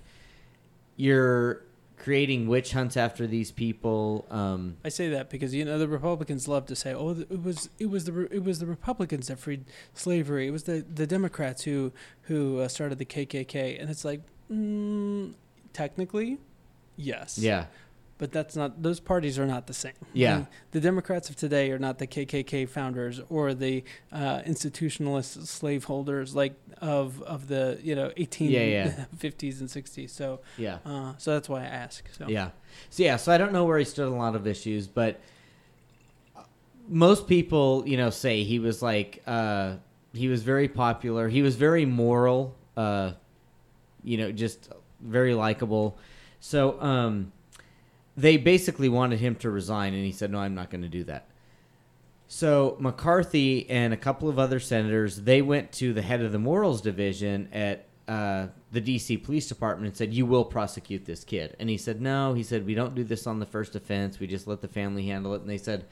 you're 0.96 1.64
creating 2.02 2.48
witch 2.48 2.74
hunts 2.74 2.98
after 2.98 3.28
these 3.28 3.52
people. 3.52 4.26
Um, 4.32 4.78
I 4.84 4.90
say 4.90 5.10
that 5.10 5.30
because 5.30 5.54
you 5.54 5.64
know 5.64 5.78
the 5.78 5.88
Republicans 5.88 6.48
love 6.48 6.66
to 6.66 6.76
say, 6.76 6.94
"Oh, 6.94 7.12
it 7.12 7.44
was 7.44 7.70
it 7.78 7.92
was 7.92 8.06
the 8.06 8.28
it 8.34 8.44
was 8.44 8.58
the 8.58 8.66
Republicans 8.66 9.28
that 9.28 9.38
freed 9.38 9.66
slavery. 9.94 10.48
It 10.48 10.52
was 10.52 10.64
the 10.64 10.84
the 10.94 11.06
Democrats 11.06 11.64
who 11.64 11.92
who 12.24 12.60
uh, 12.60 12.68
started 12.68 12.98
the 12.98 13.06
KKK." 13.06 13.80
And 13.80 13.90
it's 13.90 14.04
like, 14.04 14.22
mm, 14.52 15.34
technically, 15.74 16.40
yes, 16.98 17.38
yeah, 17.38 17.66
but 18.22 18.32
that's 18.32 18.56
not. 18.56 18.84
Those 18.84 19.00
parties 19.00 19.40
are 19.40 19.48
not 19.48 19.66
the 19.66 19.74
same. 19.74 19.94
Yeah. 20.14 20.38
The, 20.70 20.80
the 20.80 20.80
Democrats 20.80 21.32
of 21.32 21.36
today 21.36 21.72
are 21.72 21.80
not 21.80 21.98
the 21.98 22.06
KKK 22.06 22.70
founders 22.70 23.20
or 23.30 23.56
the 23.56 23.84
uh, 24.12 24.42
institutionalist 24.46 25.48
slaveholders 25.48 26.36
like 26.36 26.54
of 26.82 27.20
of 27.24 27.48
the 27.48 27.80
you 27.82 27.96
know 27.96 28.12
eighteen 28.18 28.52
Yeah, 28.52 28.62
yeah. 28.62 29.06
fifties 29.18 29.60
and 29.60 29.72
sixties. 29.72 30.12
So 30.12 30.42
yeah. 30.56 30.78
uh, 30.86 31.14
so 31.18 31.34
that's 31.34 31.50
why 31.50 31.62
I 31.62 31.66
ask. 31.66 32.08
So 32.16 32.28
Yeah. 32.28 32.52
So 32.92 33.02
yeah, 33.02 33.16
so 33.16 33.32
I 33.32 33.40
don't 33.40 33.54
know 33.54 33.66
where 33.66 33.80
he 33.80 33.86
stood 33.86 34.06
on 34.06 34.14
a 34.14 34.18
lot 34.18 34.36
of 34.36 34.46
issues, 34.46 34.86
but 34.86 35.20
most 36.88 37.28
people, 37.28 37.84
you 37.88 37.98
know, 37.98 38.12
say 38.12 38.44
he 38.44 38.60
was 38.60 38.84
like 38.84 39.24
uh 39.26 39.78
he 40.14 40.28
was 40.28 40.44
very 40.44 40.68
popular. 40.68 41.28
He 41.28 41.42
was 41.42 41.56
very 41.56 41.88
moral, 41.88 42.56
uh 42.78 43.14
you 44.04 44.18
know, 44.18 44.32
just 44.32 44.70
very 45.00 45.34
likable. 45.34 45.98
So 46.40 46.80
um 46.80 47.32
they 48.18 48.38
basically 48.38 48.90
wanted 48.90 49.20
him 49.20 49.36
to 49.36 49.50
resign 49.50 49.94
and 49.94 50.06
he 50.06 50.12
said, 50.12 50.32
"No, 50.32 50.40
I'm 50.40 50.56
not 50.56 50.70
going 50.70 50.82
to 50.82 50.90
do 50.90 51.04
that." 51.06 51.28
So 52.28 52.78
McCarthy 52.80 53.70
and 53.70 53.94
a 53.94 53.98
couple 53.98 54.30
of 54.30 54.40
other 54.40 54.60
senators, 54.60 55.22
they 55.22 55.42
went 55.42 55.72
to 55.74 55.94
the 55.94 56.02
head 56.02 56.22
of 56.22 56.32
the 56.32 56.40
morals 56.40 56.82
division 56.82 57.50
at 57.52 57.88
uh, 58.08 58.48
the 58.72 58.82
DC 58.82 59.24
Police 59.24 59.48
Department 59.48 59.88
and 59.88 59.98
said, 59.98 60.14
"You 60.14 60.26
will 60.26 60.46
prosecute 60.46 61.06
this 61.06 61.24
kid." 61.24 61.56
And 61.60 61.70
he 61.70 61.78
said, 61.78 62.02
"No." 62.02 62.34
He 62.34 62.44
said, 62.44 62.66
"We 62.66 62.74
don't 62.74 62.96
do 62.96 63.04
this 63.04 63.28
on 63.28 63.40
the 63.40 63.46
first 63.46 63.76
offense. 63.76 64.20
We 64.20 64.28
just 64.28 64.48
let 64.48 64.62
the 64.62 64.68
family 64.68 65.06
handle 65.08 65.34
it." 65.34 65.42
And 65.42 65.50
they 65.50 65.58
said, 65.58 65.86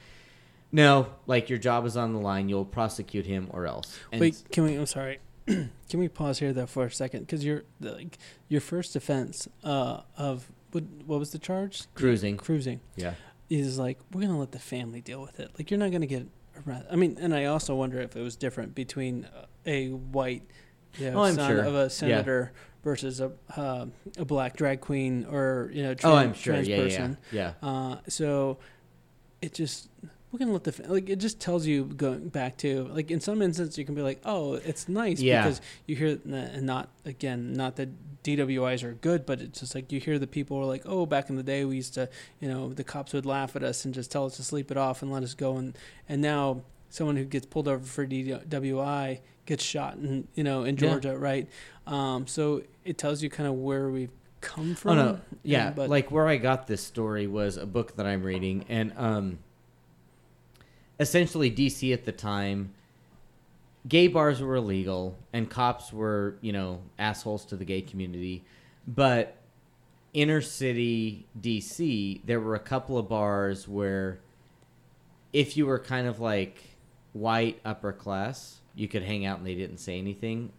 "No, 0.71 1.07
like 1.27 1.49
your 1.49 1.59
job 1.59 1.85
is 1.85 1.95
on 1.95 2.13
the 2.13 2.19
line. 2.19 2.49
You'll 2.49 2.65
prosecute 2.65 3.25
him 3.25 3.47
or 3.51 3.65
else." 3.65 3.99
And 4.11 4.21
Wait, 4.21 4.43
can 4.51 4.63
we? 4.63 4.75
I'm 4.75 4.85
sorry. 4.85 5.19
can 5.45 5.69
we 5.93 6.07
pause 6.07 6.39
here 6.39 6.53
though 6.53 6.65
for 6.65 6.85
a 6.85 6.91
second? 6.91 7.21
Because 7.21 7.43
your 7.43 7.63
like 7.79 8.17
your 8.47 8.61
first 8.61 8.95
offense 8.95 9.47
uh, 9.63 10.01
of 10.17 10.51
what 10.71 10.83
what 11.05 11.19
was 11.19 11.31
the 11.31 11.39
charge? 11.39 11.83
Cruising. 11.95 12.37
Cruising 12.37 12.79
yeah, 12.95 13.13
is 13.49 13.77
like 13.79 13.97
we're 14.13 14.21
gonna 14.21 14.39
let 14.39 14.51
the 14.51 14.59
family 14.59 15.01
deal 15.01 15.21
with 15.21 15.39
it. 15.39 15.51
Like 15.57 15.71
you're 15.71 15.79
not 15.79 15.91
gonna 15.91 16.05
get 16.05 16.27
arrested. 16.65 16.87
I 16.91 16.95
mean, 16.95 17.17
and 17.19 17.33
I 17.33 17.45
also 17.45 17.75
wonder 17.75 17.99
if 18.01 18.15
it 18.15 18.21
was 18.21 18.35
different 18.35 18.75
between 18.75 19.27
a 19.65 19.89
white, 19.89 20.43
you 20.97 21.11
know, 21.11 21.23
Oh, 21.23 21.31
son 21.33 21.49
sure. 21.49 21.63
of 21.63 21.75
a 21.75 21.89
senator 21.89 22.51
versus 22.83 23.19
a 23.19 23.31
uh, 23.57 23.85
a 24.17 24.25
black 24.25 24.55
drag 24.55 24.79
queen 24.81 25.25
or 25.29 25.69
you 25.73 25.83
know 25.83 25.93
trans, 25.93 26.13
oh, 26.13 26.17
I'm 26.17 26.33
sure. 26.33 26.53
trans 26.53 26.67
Yeah, 26.67 26.75
yeah, 26.77 26.83
person. 26.83 27.17
yeah. 27.31 27.53
Uh, 27.61 27.97
so 28.07 28.57
it 29.41 29.53
just 29.53 29.89
we're 30.31 30.39
gonna 30.39 30.51
let 30.53 30.63
the 30.63 30.73
like 30.87 31.09
it 31.09 31.17
just 31.17 31.39
tells 31.39 31.65
you 31.65 31.85
going 31.85 32.29
back 32.29 32.57
to 32.57 32.83
like 32.93 33.09
in 33.11 33.19
some 33.19 33.41
instances 33.41 33.77
you 33.77 33.85
can 33.85 33.95
be 33.95 34.01
like 34.01 34.21
oh 34.25 34.53
it's 34.53 34.87
nice 34.87 35.19
Yeah. 35.19 35.41
because 35.43 35.61
you 35.87 35.95
hear 35.95 36.19
and 36.25 36.63
not 36.65 36.89
again 37.05 37.53
not 37.53 37.75
that 37.77 37.89
DWIs 38.23 38.83
are 38.83 38.93
good 38.93 39.25
but 39.25 39.41
it's 39.41 39.59
just 39.61 39.73
like 39.73 39.91
you 39.91 39.99
hear 39.99 40.19
the 40.19 40.27
people 40.27 40.57
are 40.57 40.65
like 40.65 40.83
oh 40.85 41.05
back 41.05 41.29
in 41.29 41.35
the 41.35 41.43
day 41.43 41.65
we 41.65 41.77
used 41.77 41.93
to 41.95 42.09
you 42.39 42.47
know 42.47 42.69
the 42.73 42.83
cops 42.83 43.13
would 43.13 43.25
laugh 43.25 43.55
at 43.55 43.63
us 43.63 43.85
and 43.85 43.93
just 43.93 44.11
tell 44.11 44.25
us 44.25 44.35
to 44.37 44.43
sleep 44.43 44.69
it 44.71 44.77
off 44.77 45.01
and 45.01 45.11
let 45.11 45.23
us 45.23 45.33
go 45.33 45.57
and 45.57 45.77
and 46.07 46.21
now 46.21 46.61
someone 46.89 47.15
who 47.15 47.23
gets 47.25 47.45
pulled 47.45 47.67
over 47.67 47.83
for 47.85 48.05
DWI 48.05 49.19
gets 49.45 49.63
shot 49.63 49.95
in 49.95 50.27
you 50.35 50.43
know 50.43 50.63
in 50.63 50.75
Yeah. 50.75 50.79
Georgia 50.91 51.17
right 51.17 51.47
um, 51.87 52.27
so 52.27 52.61
it 52.85 52.97
tells 52.99 53.23
you 53.23 53.29
kind 53.31 53.47
of 53.49 53.55
where 53.55 53.89
we've 53.89 54.11
come 54.41 54.75
from 54.75 54.91
Oh 54.91 54.95
no, 54.95 55.19
yeah. 55.43 55.67
And- 55.67 55.75
but 55.75 55.89
like 55.89 56.11
where 56.11 56.27
I 56.27 56.37
got 56.37 56.67
this 56.67 56.83
story 56.83 57.25
was 57.27 57.57
a 57.57 57.65
book 57.65 57.95
that 57.95 58.05
I'm 58.05 58.21
reading, 58.23 58.63
and 58.69 58.93
um, 58.95 59.39
essentially 60.99 61.49
DC 61.49 61.93
at 61.93 62.05
the 62.05 62.11
time, 62.11 62.73
gay 63.87 64.07
bars 64.07 64.41
were 64.41 64.55
illegal, 64.55 65.17
and 65.33 65.49
cops 65.49 65.93
were 65.93 66.35
you 66.41 66.51
know 66.51 66.81
assholes 66.97 67.45
to 67.45 67.55
the 67.55 67.65
gay 67.65 67.81
community, 67.81 68.43
but 68.87 69.35
inner 70.13 70.41
city 70.41 71.25
DC, 71.39 72.21
there 72.25 72.39
were 72.39 72.55
a 72.55 72.59
couple 72.59 72.97
of 72.97 73.07
bars 73.07 73.67
where, 73.67 74.19
if 75.33 75.55
you 75.55 75.65
were 75.65 75.79
kind 75.79 76.07
of 76.07 76.19
like 76.19 76.61
white 77.13 77.59
upper 77.63 77.91
class, 77.91 78.61
you 78.75 78.87
could 78.87 79.03
hang 79.03 79.25
out 79.25 79.37
and 79.37 79.47
they 79.47 79.55
didn't 79.55 79.77
say 79.77 79.97
anything. 79.97 80.51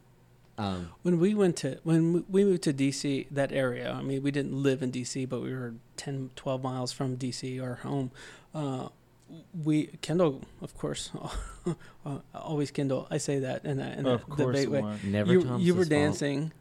Um, 0.59 0.91
When 1.03 1.19
we 1.19 1.35
went 1.35 1.57
to 1.59 1.79
when 1.85 2.25
we 2.29 2.45
moved 2.45 2.63
to 2.65 2.73
DC, 2.75 3.27
that 3.31 3.51
area. 3.51 3.93
I 3.93 4.03
mean, 4.03 4.23
we 4.23 4.31
didn't 4.31 4.63
live 4.63 4.83
in 4.83 4.93
DC, 4.93 5.29
but 5.29 5.41
we 5.41 5.55
were 5.55 5.75
10, 5.97 6.31
12 6.37 6.63
miles 6.63 6.93
from 6.93 7.17
DC, 7.17 7.63
our 7.63 7.77
home. 7.77 8.11
Uh, 8.55 8.89
we 9.65 9.87
Kendall, 10.03 10.43
of 10.63 10.75
course, 10.77 11.11
uh, 12.07 12.19
always 12.35 12.71
Kendall. 12.71 13.07
I 13.11 13.19
say 13.19 13.41
that 13.41 13.65
in 13.65 13.79
a, 13.81 13.91
in 13.99 14.07
a 14.07 14.15
Of 14.15 14.29
course, 14.29 14.57
debate 14.57 14.71
way. 14.71 14.81
was. 14.83 15.03
never. 15.05 15.33
You, 15.33 15.57
you 15.59 15.75
were 15.75 15.85
dancing, 15.85 16.53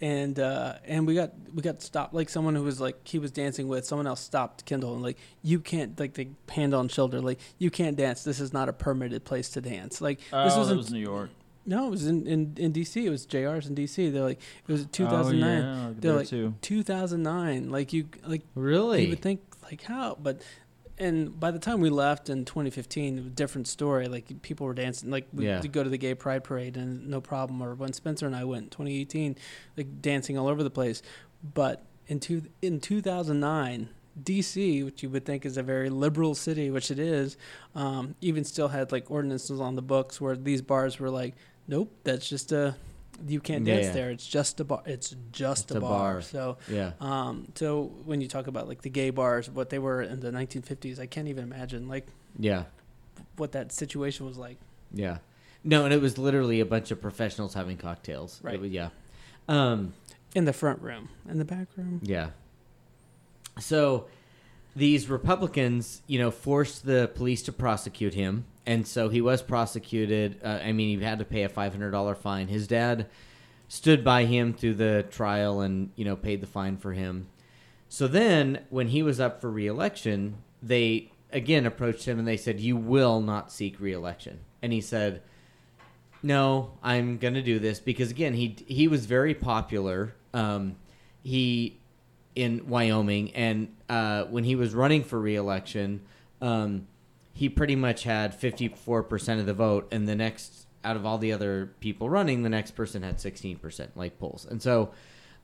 and 0.00 0.38
uh, 0.38 0.74
and 0.86 1.06
we 1.06 1.14
got 1.14 1.32
we 1.54 1.62
got 1.62 1.82
stopped. 1.82 2.14
Like 2.14 2.28
someone 2.28 2.54
who 2.54 2.62
was 2.62 2.80
like 2.80 3.06
he 3.06 3.18
was 3.18 3.30
dancing 3.30 3.68
with 3.68 3.84
someone 3.84 4.06
else 4.06 4.20
stopped 4.20 4.64
Kendall 4.66 4.94
and 4.94 5.02
like 5.02 5.18
you 5.42 5.60
can't 5.60 5.98
like 5.98 6.14
they 6.14 6.28
hand 6.50 6.74
on 6.74 6.88
shoulder 6.88 7.20
like 7.20 7.38
you 7.58 7.70
can't 7.70 7.96
dance. 7.96 8.24
This 8.24 8.40
is 8.40 8.52
not 8.52 8.68
a 8.68 8.72
permitted 8.72 9.24
place 9.24 9.48
to 9.50 9.60
dance. 9.60 10.00
Like 10.00 10.18
this 10.18 10.26
Oh, 10.32 10.58
wasn't 10.58 10.74
it 10.74 10.76
was 10.78 10.92
New 10.92 11.00
York. 11.00 11.30
no, 11.66 11.86
it 11.86 11.90
was 11.90 12.06
in, 12.06 12.26
in, 12.26 12.54
in 12.58 12.72
DC. 12.72 13.02
It 13.04 13.10
was 13.10 13.26
JR's 13.26 13.66
in 13.66 13.74
DC. 13.74 14.12
They're 14.12 14.22
like 14.22 14.40
it 14.68 14.72
was 14.72 14.82
Oh, 14.84 14.88
2009. 14.92 15.62
yeah, 15.62 15.92
They're 15.98 16.12
like- 16.16 16.28
too. 16.28 16.54
2009. 16.60 17.70
Like 17.70 17.92
you 17.92 18.08
like 18.26 18.42
Really? 18.54 19.04
you 19.04 19.10
would 19.10 19.22
think 19.22 19.40
like 19.62 19.82
how, 19.82 20.16
but 20.22 20.42
and 20.98 21.38
by 21.38 21.50
the 21.50 21.58
time 21.58 21.80
we 21.80 21.90
left 21.90 22.28
in 22.30 22.44
2015, 22.44 23.14
it 23.14 23.20
was 23.20 23.26
a 23.26 23.30
different 23.30 23.66
story. 23.66 24.06
Like 24.06 24.42
people 24.42 24.66
were 24.66 24.74
dancing, 24.74 25.10
like 25.10 25.26
we 25.32 25.46
Yeah. 25.46 25.60
go 25.62 25.82
to 25.82 25.90
the 25.90 25.98
gay 25.98 26.14
pride 26.14 26.44
parade 26.44 26.76
and 26.76 27.08
no 27.08 27.20
problem. 27.20 27.62
Or 27.62 27.74
when 27.74 27.92
Spencer 27.92 28.26
and 28.26 28.36
I 28.36 28.44
went 28.44 28.64
in 28.64 28.70
2018, 28.70 29.36
like 29.76 30.00
dancing 30.00 30.38
all 30.38 30.46
over 30.48 30.62
the 30.62 30.70
place. 30.70 31.02
But 31.54 31.84
in 32.06 32.20
two 32.20 32.42
in 32.62 32.80
2009, 32.80 33.88
DC, 34.22 34.84
which 34.84 35.02
you 35.02 35.10
would 35.10 35.24
think 35.24 35.44
is 35.44 35.56
a 35.56 35.62
very 35.62 35.90
liberal 35.90 36.34
city, 36.36 36.70
which 36.70 36.90
it 36.90 36.98
is, 37.00 37.36
um, 37.74 38.14
even 38.20 38.44
still 38.44 38.68
had 38.68 38.92
like 38.92 39.10
ordinances 39.10 39.60
on 39.60 39.74
the 39.74 39.82
books 39.82 40.20
where 40.20 40.36
these 40.36 40.62
bars 40.62 41.00
were 41.00 41.10
like, 41.10 41.34
nope, 41.66 41.92
that's 42.04 42.28
just 42.28 42.52
a 42.52 42.76
you 43.28 43.40
can't 43.40 43.64
dance 43.64 43.86
yeah. 43.86 43.92
there. 43.92 44.10
It's 44.10 44.26
just 44.26 44.60
a 44.60 44.64
bar. 44.64 44.82
It's 44.86 45.14
just 45.32 45.70
It's 45.70 45.76
a, 45.76 45.80
bar. 45.80 46.14
bar. 46.14 46.22
So 46.22 46.58
Yeah. 46.68 46.92
um, 47.00 47.48
so 47.54 47.92
when 48.04 48.20
you 48.20 48.28
talk 48.28 48.46
about 48.46 48.68
like 48.68 48.82
the 48.82 48.90
gay 48.90 49.10
bars, 49.10 49.48
what 49.50 49.70
they 49.70 49.78
were 49.78 50.02
in 50.02 50.20
the 50.20 50.30
1950s, 50.30 50.98
I 50.98 51.06
can't 51.06 51.28
even 51.28 51.44
imagine 51.44 51.88
like 51.88 52.06
Yeah. 52.38 52.64
what 53.36 53.52
that 53.52 53.72
situation 53.72 54.26
was 54.26 54.36
like. 54.38 54.58
Yeah. 54.92 55.18
No, 55.62 55.84
and 55.84 55.94
it 55.94 56.00
was 56.00 56.18
literally 56.18 56.60
a 56.60 56.66
bunch 56.66 56.90
of 56.90 57.00
professionals 57.00 57.54
having 57.54 57.76
cocktails. 57.76 58.40
Right. 58.42 58.60
was- 58.60 58.70
yeah. 58.70 58.90
Um, 59.48 59.94
In 60.34 60.44
the 60.46 60.52
front 60.52 60.80
room, 60.82 61.08
in 61.28 61.38
the 61.38 61.44
back 61.44 61.68
room. 61.76 62.00
yeah. 62.02 62.30
So 63.60 64.06
these 64.74 65.08
Republicans, 65.08 66.02
you 66.06 66.18
know, 66.18 66.30
forced 66.30 66.84
the 66.84 67.10
police 67.14 67.42
to 67.44 67.52
prosecute 67.52 68.14
him. 68.14 68.44
And 68.66 68.86
so 68.86 69.08
he 69.08 69.20
was 69.20 69.42
prosecuted. 69.42 70.40
Uh, 70.42 70.60
I 70.62 70.72
mean, 70.72 70.98
he 70.98 71.04
had 71.04 71.18
to 71.18 71.24
pay 71.24 71.42
a 71.42 71.48
$500 71.48 72.16
fine. 72.16 72.48
His 72.48 72.66
dad 72.66 73.06
stood 73.68 74.04
by 74.04 74.24
him 74.24 74.54
through 74.54 74.74
the 74.74 75.04
trial 75.10 75.60
and, 75.60 75.90
you 75.96 76.04
know, 76.04 76.16
paid 76.16 76.40
the 76.40 76.46
fine 76.46 76.76
for 76.76 76.92
him. 76.92 77.28
So 77.88 78.08
then 78.08 78.64
when 78.70 78.88
he 78.88 79.02
was 79.02 79.20
up 79.20 79.40
for 79.40 79.50
reelection, 79.50 80.38
they 80.62 81.12
again 81.30 81.66
approached 81.66 82.06
him 82.06 82.18
and 82.18 82.26
they 82.26 82.36
said, 82.36 82.58
You 82.58 82.76
will 82.76 83.20
not 83.20 83.52
seek 83.52 83.78
reelection. 83.78 84.40
And 84.62 84.72
he 84.72 84.80
said, 84.80 85.22
No, 86.22 86.72
I'm 86.82 87.18
going 87.18 87.34
to 87.34 87.42
do 87.42 87.58
this 87.58 87.78
because 87.80 88.10
again, 88.10 88.34
he 88.34 88.56
he 88.66 88.88
was 88.88 89.06
very 89.06 89.34
popular. 89.34 90.14
Um, 90.32 90.76
he 91.22 91.78
in 92.34 92.68
Wyoming, 92.68 93.32
and 93.34 93.74
uh, 93.88 94.24
when 94.24 94.44
he 94.44 94.56
was 94.56 94.74
running 94.74 95.04
for 95.04 95.20
reelection, 95.20 96.00
um, 96.40 96.88
he 97.34 97.50
pretty 97.50 97.76
much 97.76 98.04
had 98.04 98.38
54% 98.38 99.40
of 99.40 99.46
the 99.46 99.52
vote, 99.52 99.88
and 99.92 100.08
the 100.08 100.14
next 100.14 100.66
out 100.82 100.96
of 100.96 101.04
all 101.04 101.18
the 101.18 101.32
other 101.32 101.72
people 101.80 102.08
running, 102.08 102.42
the 102.42 102.48
next 102.48 102.72
person 102.72 103.02
had 103.02 103.18
16% 103.18 103.88
like 103.94 104.18
polls, 104.18 104.46
and 104.48 104.62
so, 104.62 104.90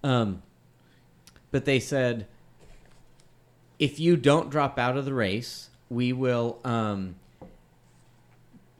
um, 0.02 0.42
but 1.50 1.66
they 1.66 1.80
said, 1.80 2.26
if 3.78 4.00
you 4.00 4.16
don't 4.16 4.50
drop 4.50 4.78
out 4.78 4.96
of 4.96 5.04
the 5.04 5.14
race, 5.14 5.68
we 5.90 6.12
will. 6.12 6.58
Um, 6.64 7.16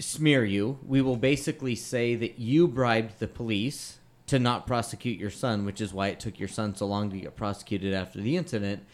smear 0.01 0.45
you. 0.45 0.79
We 0.87 1.03
will 1.03 1.17
basically 1.17 1.75
say 1.75 2.15
that 2.17 2.39
you 2.39 2.67
bribed 2.67 3.19
the 3.19 3.29
police 3.29 3.99
to 4.27 4.39
not 4.39 4.67
prosecute 4.67 5.19
your 5.19 5.31
son, 5.31 5.65
which 5.65 5.81
is 5.81 5.93
why 5.93 6.09
it 6.09 6.21
took 6.21 6.39
your 6.39 6.49
son 6.49 6.75
so 6.75 6.87
long 6.87 7.11
to 7.11 7.19
get 7.19 7.37
prosecuted 7.37 7.95
after 7.95 8.21
the 8.21 8.37
incident. 8.37 8.85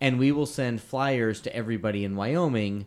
And 0.00 0.18
we 0.18 0.32
will 0.32 0.46
send 0.46 0.82
flyers 0.82 1.40
to 1.42 1.54
everybody 1.54 2.04
in 2.04 2.16
Wyoming, 2.16 2.86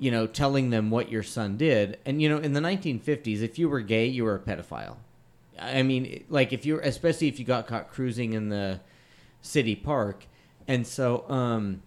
you 0.00 0.10
know, 0.10 0.26
telling 0.26 0.70
them 0.70 0.90
what 0.90 1.10
your 1.10 1.22
son 1.22 1.56
did. 1.56 1.98
And, 2.04 2.20
you 2.20 2.28
know, 2.28 2.38
in 2.38 2.54
the 2.54 2.60
1950s, 2.60 3.42
if 3.42 3.58
you 3.58 3.68
were 3.68 3.80
gay, 3.82 4.06
you 4.06 4.24
were 4.24 4.34
a 4.34 4.38
pedophile. 4.40 4.96
I 5.58 5.82
mean, 5.82 6.24
like 6.30 6.52
if 6.54 6.64
you're, 6.64 6.80
especially 6.80 7.28
if 7.28 7.38
you 7.38 7.44
got 7.44 7.66
caught 7.66 7.92
cruising 7.92 8.32
in 8.32 8.48
the 8.48 8.80
city 9.42 9.76
park. 9.76 10.24
And 10.66 10.86
so, 10.86 11.28
um, 11.30 11.82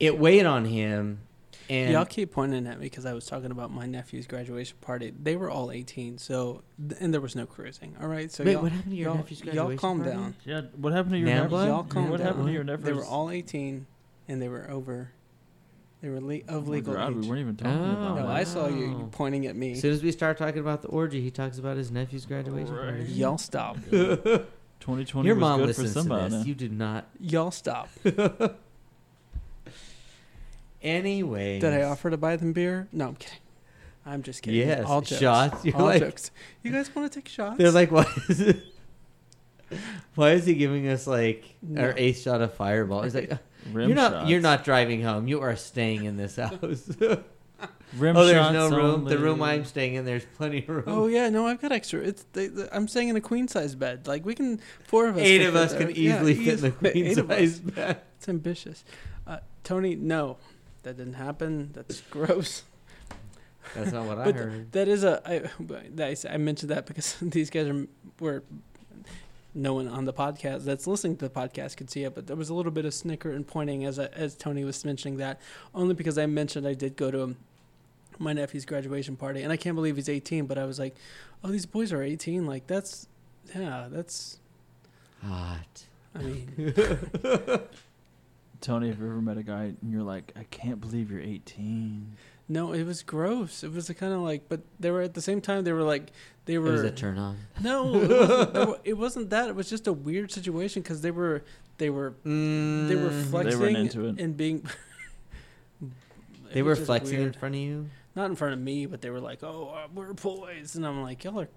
it 0.00 0.18
weighed 0.18 0.44
on 0.44 0.64
him. 0.64 1.20
And 1.70 1.92
Y'all 1.92 2.04
keep 2.04 2.32
pointing 2.32 2.66
at 2.66 2.80
me 2.80 2.86
because 2.86 3.06
I 3.06 3.12
was 3.12 3.24
talking 3.26 3.52
about 3.52 3.70
my 3.70 3.86
nephew's 3.86 4.26
graduation 4.26 4.76
party. 4.80 5.12
They 5.22 5.36
were 5.36 5.48
all 5.48 5.70
18, 5.70 6.18
so 6.18 6.62
and 6.98 7.14
there 7.14 7.20
was 7.20 7.36
no 7.36 7.46
cruising. 7.46 7.94
All 8.00 8.08
right, 8.08 8.30
so 8.30 8.42
Wait, 8.42 8.52
y'all, 8.52 8.62
what 8.62 8.72
happened 8.72 8.90
to 8.90 8.96
your 8.96 9.08
y'all, 9.10 9.16
nephew's 9.18 9.44
y'all 9.44 9.76
calm 9.76 10.00
party? 10.00 10.12
down. 10.12 10.34
Yeah, 10.44 10.62
what 10.76 10.92
happened 10.92 11.12
to 11.12 11.18
your 11.18 11.28
Nambla? 11.28 11.50
nephew? 11.50 11.56
Y'all 11.58 11.84
calm 11.84 12.10
what 12.10 12.16
down. 12.18 12.26
happened 12.26 12.46
to 12.46 12.52
your 12.52 12.64
nephew? 12.64 12.84
They 12.84 12.92
were 12.92 13.04
all 13.04 13.30
18, 13.30 13.86
and 14.26 14.42
they 14.42 14.48
were 14.48 14.68
over. 14.68 15.12
They 16.02 16.08
were 16.08 16.20
le- 16.20 16.40
of 16.48 16.68
legal 16.68 16.94
God, 16.94 17.10
age. 17.12 17.16
we 17.22 17.28
weren't 17.28 17.40
even 17.40 17.56
talking 17.56 17.78
Oh, 17.78 17.92
about 17.92 18.16
no, 18.16 18.26
that. 18.26 18.36
I 18.36 18.42
saw 18.44 18.66
you 18.68 18.90
Wow. 18.90 19.00
Oh. 19.04 19.08
pointing 19.12 19.46
at 19.46 19.54
me. 19.56 19.72
As 19.72 19.80
soon 19.80 19.92
as 19.92 20.02
we 20.02 20.10
start 20.10 20.36
talking 20.36 20.58
about 20.60 20.82
the 20.82 20.88
orgy, 20.88 21.20
he 21.20 21.30
talks 21.30 21.58
about 21.58 21.76
his 21.76 21.90
nephew's 21.92 22.26
graduation 22.26 22.74
Right. 22.74 22.96
party. 22.98 23.04
Y'all 23.12 23.38
stop. 23.38 23.76
2020 23.90 25.26
Your 25.28 25.36
was 25.36 25.40
mom 25.40 25.60
good 25.60 25.66
listens 25.68 25.90
for 25.92 25.94
to 25.94 26.00
somebody. 26.00 26.34
this. 26.34 26.46
You 26.46 26.54
did 26.56 26.72
not. 26.72 27.06
Y'all 27.20 27.50
stop. 27.52 27.88
Anyway. 30.82 31.60
Did 31.60 31.72
I 31.74 31.82
offer 31.84 32.10
to 32.10 32.16
buy 32.16 32.34
them 32.36 32.52
beer? 32.52 32.88
No, 32.92 33.06
I'm 33.08 33.14
kidding. 33.14 33.38
I'm 34.04 34.22
just 34.24 34.42
kidding. 34.42 34.66
Yes, 34.66 34.84
all 34.84 35.00
jokes. 35.00 35.20
shots. 35.20 35.64
You're 35.64 35.76
all 35.76 35.84
like- 35.84 36.00
jokes. 36.02 36.32
You 36.64 36.72
guys 36.72 36.92
want 36.92 37.12
to 37.12 37.20
take 37.20 37.28
shots? 37.28 37.56
They're 37.58 37.70
like, 37.70 37.92
why 37.92 38.04
is 38.28 38.40
it? 38.40 38.60
Why 40.16 40.32
is 40.32 40.44
he 40.44 40.52
giving 40.54 40.86
us 40.88 41.06
like 41.06 41.54
No. 41.62 41.80
our 41.80 41.94
eighth 41.96 42.20
shot 42.20 42.42
of 42.42 42.52
Fireball? 42.54 43.02
He's 43.04 43.14
like, 43.14 43.32
Rim 43.70 43.88
you're 43.88 43.96
not. 43.96 44.12
shots. 44.12 44.30
You're 44.30 44.40
not 44.40 44.64
driving 44.64 45.02
home. 45.02 45.28
You 45.28 45.40
are 45.40 45.54
staying 45.56 46.04
in 46.04 46.16
this 46.16 46.36
house. 46.44 46.90
Rim 47.96 48.16
oh, 48.16 48.24
there's 48.24 48.38
shots 48.38 48.54
no 48.54 48.70
room. 48.70 49.04
The 49.04 49.18
room 49.18 49.42
I'm 49.42 49.64
staying 49.66 49.94
in, 49.94 50.04
there's 50.06 50.24
plenty 50.36 50.58
of 50.60 50.68
room. 50.68 50.84
Oh 50.86 51.06
yeah, 51.06 51.28
no, 51.28 51.46
I've 51.46 51.60
got 51.60 51.72
extra. 51.72 52.00
It's 52.00 52.24
they, 52.32 52.46
the, 52.48 52.74
I'm 52.74 52.88
staying 52.88 53.08
in 53.10 53.16
a 53.16 53.20
queen 53.20 53.46
size 53.48 53.74
bed. 53.74 54.06
Like 54.08 54.24
we 54.24 54.34
can, 54.34 54.60
four 54.86 55.06
of 55.08 55.16
us. 55.16 55.22
Eight 55.22 55.38
can 55.40 55.48
of 55.48 55.52
fit 55.54 55.62
us 55.62 55.70
there. 55.72 55.80
can 55.86 55.90
Yeah, 55.94 56.24
easily 56.24 56.34
fit 56.34 56.54
in 56.54 56.60
the 56.60 56.70
queen 56.92 57.06
Eight 57.06 57.18
of 57.18 57.30
us. 57.30 57.38
size 57.38 57.60
bed. 57.60 58.00
It's 58.16 58.28
ambitious. 58.28 58.84
Uh, 59.26 59.38
Tony, 59.62 59.94
no, 59.94 60.38
that 60.84 60.96
didn't 60.96 61.14
happen. 61.14 61.70
That's 61.74 62.00
gross. 62.00 62.62
That's 63.76 63.92
not 63.92 64.06
what 64.06 64.18
I 64.18 64.24
But 64.24 64.34
heard. 64.36 64.72
That 64.72 64.88
is 64.88 65.04
a. 65.04 65.22
I, 65.24 65.50
but 65.60 65.84
I 65.98 66.10
s- 66.12 66.24
I 66.24 66.36
mentioned 66.38 66.70
that 66.70 66.86
because 66.86 67.16
these 67.22 67.50
guys 67.50 67.68
are 67.68 67.86
were. 68.18 68.42
No 69.54 69.74
one 69.74 69.86
on 69.86 70.06
the 70.06 70.12
podcast 70.12 70.64
that's 70.64 70.86
listening 70.86 71.16
to 71.18 71.28
the 71.28 71.34
podcast 71.34 71.76
could 71.76 71.90
see 71.90 72.04
it, 72.04 72.14
but 72.14 72.26
there 72.26 72.36
was 72.36 72.48
a 72.48 72.54
little 72.54 72.72
bit 72.72 72.86
of 72.86 72.94
snicker 72.94 73.30
and 73.30 73.46
pointing 73.46 73.84
as 73.84 73.98
I, 73.98 74.06
as 74.06 74.34
Tony 74.34 74.64
was 74.64 74.82
mentioning 74.84 75.18
that, 75.18 75.40
only 75.74 75.94
because 75.94 76.16
I 76.16 76.24
mentioned 76.26 76.66
I 76.66 76.72
did 76.72 76.96
go 76.96 77.10
to 77.10 77.36
my 78.18 78.32
nephew's 78.32 78.64
graduation 78.64 79.16
party, 79.16 79.42
and 79.42 79.52
I 79.52 79.56
can't 79.56 79.74
believe 79.74 79.96
he's 79.96 80.08
18. 80.08 80.46
But 80.46 80.58
I 80.58 80.64
was 80.64 80.78
like, 80.78 80.94
oh, 81.44 81.48
these 81.48 81.66
boys 81.66 81.92
are 81.92 82.02
18. 82.02 82.46
Like 82.46 82.66
that's, 82.66 83.08
yeah, 83.54 83.88
that's. 83.90 84.38
Hot. 85.22 85.84
I 86.14 86.18
mean, 86.22 86.74
Tony, 88.60 88.88
have 88.88 88.98
you 89.00 89.06
ever 89.06 89.20
met 89.20 89.38
a 89.38 89.42
guy 89.42 89.74
and 89.80 89.92
you're 89.92 90.02
like, 90.02 90.32
I 90.36 90.44
can't 90.44 90.80
believe 90.80 91.10
you're 91.10 91.20
18? 91.20 92.16
No, 92.48 92.72
it 92.72 92.84
was 92.84 93.02
gross. 93.02 93.62
It 93.64 93.72
was 93.72 93.88
kind 93.98 94.12
of 94.12 94.20
like, 94.20 94.48
but 94.48 94.60
they 94.80 94.90
were 94.90 95.02
at 95.02 95.14
the 95.14 95.22
same 95.22 95.40
time 95.40 95.64
they 95.64 95.72
were 95.72 95.82
like 95.82 96.10
they 96.44 96.58
were. 96.58 96.66
It 96.66 96.70
were. 96.70 96.82
was 96.82 96.82
a 96.84 96.90
turn 96.90 97.18
on. 97.18 97.36
No, 97.62 97.94
it 97.94 98.08
wasn't, 98.10 98.54
there 98.54 98.74
it 98.84 98.92
wasn't 98.98 99.30
that. 99.30 99.48
It 99.48 99.54
was 99.54 99.70
just 99.70 99.86
a 99.86 99.92
weird 99.92 100.30
situation 100.32 100.82
because 100.82 101.00
they 101.02 101.10
were 101.10 101.44
they 101.78 101.90
were 101.90 102.14
they 102.24 102.30
were 102.96 103.10
Mm, 103.10 103.30
flexing 103.30 103.76
into 103.76 104.06
it. 104.06 104.20
and 104.20 104.36
being. 104.36 104.66
They 106.52 106.62
were 106.62 106.70
was 106.70 106.80
just 106.80 106.86
flexing 106.86 107.20
in 107.20 107.32
front 107.32 107.54
of 107.54 107.60
you. 107.62 107.88
not 108.14 108.26
in 108.28 108.36
front 108.36 108.52
of 108.52 108.60
me, 108.60 108.84
but 108.84 109.00
they 109.00 109.08
were 109.08 109.20
like, 109.20 109.42
"Oh, 109.42 109.72
uh, 109.74 109.88
we're 109.94 110.12
boys," 110.12 110.74
and 110.76 110.86
I'm 110.86 111.02
like, 111.02 111.24
"Y'all 111.24 111.40
are." 111.40 111.48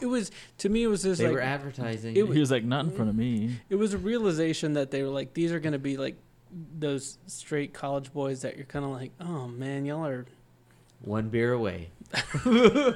It 0.00 0.06
was 0.06 0.30
to 0.58 0.68
me. 0.68 0.82
It 0.82 0.88
was 0.88 1.02
just 1.04 1.18
They 1.20 1.28
like 1.28 1.34
were 1.36 1.40
advertising. 1.40 2.14
it 2.16 2.26
he 2.26 2.38
was 2.40 2.50
like, 2.50 2.64
not 2.64 2.84
in 2.84 2.90
front 2.90 3.08
of 3.08 3.16
me. 3.16 3.56
it 3.70 3.76
was 3.76 3.94
a 3.94 3.98
realization 3.98 4.74
that 4.74 4.90
they 4.90 5.02
were 5.02 5.08
like, 5.08 5.32
these 5.34 5.50
are 5.52 5.60
gonna 5.60 5.78
be 5.78 5.96
like 5.96 6.16
those 6.50 7.18
straight 7.26 7.72
college 7.72 8.12
boys 8.12 8.42
that 8.42 8.56
you're 8.56 8.66
kind 8.66 8.84
of 8.84 8.90
like, 8.90 9.12
oh 9.20 9.48
man, 9.48 9.84
y'all 9.84 10.06
are. 10.06 10.26
One 11.00 11.28
beer 11.28 11.52
away. 11.52 11.90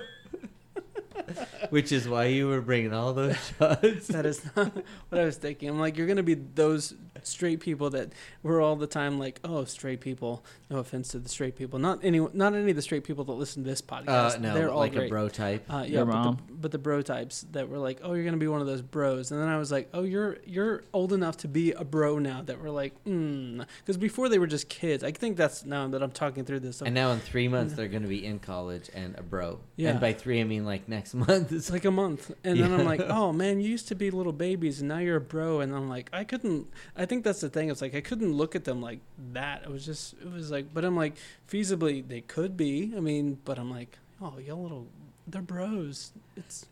Which 1.70 1.92
is 1.92 2.08
why 2.08 2.26
you 2.26 2.48
were 2.48 2.60
bringing 2.60 2.92
all 2.92 3.12
those 3.12 3.36
shots. 3.58 4.08
That 4.08 4.26
is 4.26 4.44
not 4.56 4.72
what 5.08 5.20
I 5.20 5.24
was 5.24 5.36
thinking. 5.36 5.68
I'm 5.68 5.78
like, 5.80 5.96
you're 5.96 6.06
gonna 6.06 6.22
be 6.22 6.34
those 6.34 6.94
straight 7.22 7.60
people 7.60 7.90
that 7.90 8.12
we're 8.42 8.60
all 8.60 8.74
the 8.76 8.86
time 8.86 9.18
like, 9.18 9.38
oh, 9.44 9.64
straight 9.64 10.00
people. 10.00 10.44
No 10.70 10.78
offense 10.78 11.08
to 11.08 11.18
the 11.18 11.28
straight 11.28 11.54
people. 11.56 11.78
Not 11.78 12.00
any, 12.02 12.18
not 12.32 12.54
any 12.54 12.70
of 12.70 12.76
the 12.76 12.82
straight 12.82 13.04
people 13.04 13.24
that 13.24 13.32
listen 13.32 13.62
to 13.62 13.70
this 13.70 13.80
podcast. 13.80 14.34
Uh, 14.34 14.38
no, 14.38 14.54
They're 14.54 14.70
all 14.70 14.78
like 14.78 14.92
great. 14.92 15.06
a 15.06 15.08
bro 15.08 15.28
type. 15.28 15.64
Uh, 15.72 15.84
yeah, 15.86 15.98
Your 15.98 16.06
but 16.06 16.12
mom. 16.14 16.38
the, 16.48 16.52
but 16.54 16.70
the 16.72 16.78
bro 16.78 17.00
types 17.02 17.46
that 17.52 17.68
were 17.68 17.78
like, 17.78 18.00
"Oh, 18.02 18.14
you're 18.14 18.24
gonna 18.24 18.36
be 18.38 18.48
one 18.48 18.60
of 18.60 18.66
those 18.66 18.82
bros," 18.82 19.30
and 19.30 19.40
then 19.40 19.48
I 19.48 19.58
was 19.58 19.70
like, 19.70 19.88
"Oh, 19.94 20.02
you're 20.02 20.38
you're 20.46 20.82
old 20.92 21.12
enough 21.12 21.36
to 21.38 21.48
be 21.48 21.72
a 21.72 21.84
bro 21.84 22.18
now." 22.18 22.42
That 22.42 22.60
were 22.60 22.70
like, 22.70 22.94
"Hmm," 23.04 23.62
because 23.78 23.96
before 23.96 24.28
they 24.28 24.38
were 24.38 24.46
just 24.46 24.68
kids. 24.68 25.04
I 25.04 25.12
think 25.12 25.36
that's 25.36 25.64
now 25.64 25.86
that 25.88 26.02
I'm 26.02 26.10
talking 26.10 26.44
through 26.44 26.60
this. 26.60 26.80
And 26.82 26.94
now 26.94 27.12
in 27.12 27.20
three 27.20 27.46
months 27.48 27.74
they're 27.76 27.88
going 27.88 28.02
to 28.02 28.08
be 28.08 28.24
in 28.24 28.38
college 28.38 28.90
and 28.94 29.16
a 29.18 29.22
bro. 29.22 29.60
Yeah. 29.76 29.90
And 29.90 30.00
by 30.00 30.12
three 30.12 30.40
I 30.40 30.44
mean 30.44 30.64
like 30.64 30.88
next 30.88 31.14
month. 31.14 31.21
It's 31.28 31.70
like 31.70 31.84
a 31.84 31.90
month, 31.90 32.30
and 32.44 32.58
then 32.60 32.72
I'm 32.72 32.84
like, 32.84 33.00
"Oh 33.00 33.32
man, 33.32 33.60
you 33.60 33.68
used 33.70 33.88
to 33.88 33.94
be 33.94 34.10
little 34.10 34.32
babies, 34.32 34.80
and 34.80 34.88
now 34.88 34.98
you're 34.98 35.16
a 35.16 35.20
bro." 35.20 35.60
And 35.60 35.74
I'm 35.74 35.88
like, 35.88 36.08
I 36.12 36.24
couldn't. 36.24 36.66
I 36.96 37.06
think 37.06 37.24
that's 37.24 37.40
the 37.40 37.48
thing. 37.48 37.70
It's 37.70 37.80
like 37.82 37.94
I 37.94 38.00
couldn't 38.00 38.32
look 38.32 38.54
at 38.56 38.64
them 38.64 38.80
like 38.80 39.00
that. 39.32 39.62
It 39.64 39.70
was 39.70 39.84
just, 39.84 40.14
it 40.14 40.30
was 40.32 40.50
like, 40.50 40.72
but 40.72 40.84
I'm 40.84 40.96
like, 40.96 41.14
feasibly 41.50 42.06
they 42.06 42.20
could 42.22 42.56
be. 42.56 42.92
I 42.96 43.00
mean, 43.00 43.38
but 43.44 43.58
I'm 43.58 43.70
like, 43.70 43.98
oh, 44.20 44.38
y'all 44.38 44.62
little, 44.62 44.86
they're 45.26 45.42
bros. 45.42 46.12
It's 46.36 46.66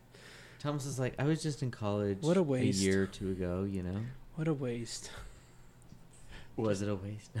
Thomas 0.59 0.85
is 0.85 0.99
like, 0.99 1.15
I 1.19 1.23
was 1.23 1.41
just 1.41 1.63
in 1.63 1.71
college 1.71 2.19
What 2.21 2.37
a 2.37 2.43
waste. 2.43 2.81
A 2.81 2.83
year 2.83 3.03
or 3.03 3.07
two 3.07 3.31
ago, 3.31 3.63
you 3.69 3.81
know? 3.83 3.99
what 4.35 4.47
a 4.47 4.53
waste. 4.53 5.09
Was 6.55 6.81
it 6.81 6.89
a 6.89 6.95
waste? 6.95 7.31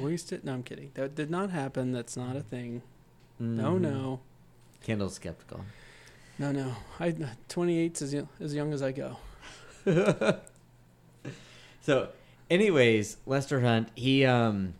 We 0.00 0.10
used 0.12 0.28
to, 0.28 0.40
no, 0.44 0.52
I'm 0.54 0.62
kidding. 0.62 0.90
That 0.94 1.14
did 1.14 1.30
not 1.30 1.50
happen. 1.50 1.92
That's 1.92 2.16
not 2.16 2.36
a 2.36 2.40
thing. 2.40 2.82
No, 3.38 3.72
Mhm. 3.74 3.80
no, 3.80 4.20
Kendall's 4.86 5.14
skeptical. 5.14 5.60
no, 6.38 6.52
no. 6.52 6.76
I 7.00 7.10
28's 7.48 8.02
as 8.02 8.14
young, 8.14 8.28
as 8.40 8.54
young 8.54 8.72
as 8.72 8.82
I 8.82 8.92
go. 8.92 9.16
So, 11.86 12.08
anyways, 12.50 13.18
Lester 13.26 13.60
Hunt, 13.60 13.90
he 13.94 14.24
um 14.24 14.74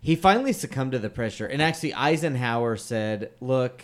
he 0.00 0.14
finally 0.14 0.52
succumbed 0.52 0.92
to 0.92 1.00
the 1.00 1.10
pressure. 1.10 1.46
And 1.46 1.60
actually 1.60 1.92
Eisenhower 1.92 2.76
said, 2.76 3.32
"Look, 3.40 3.82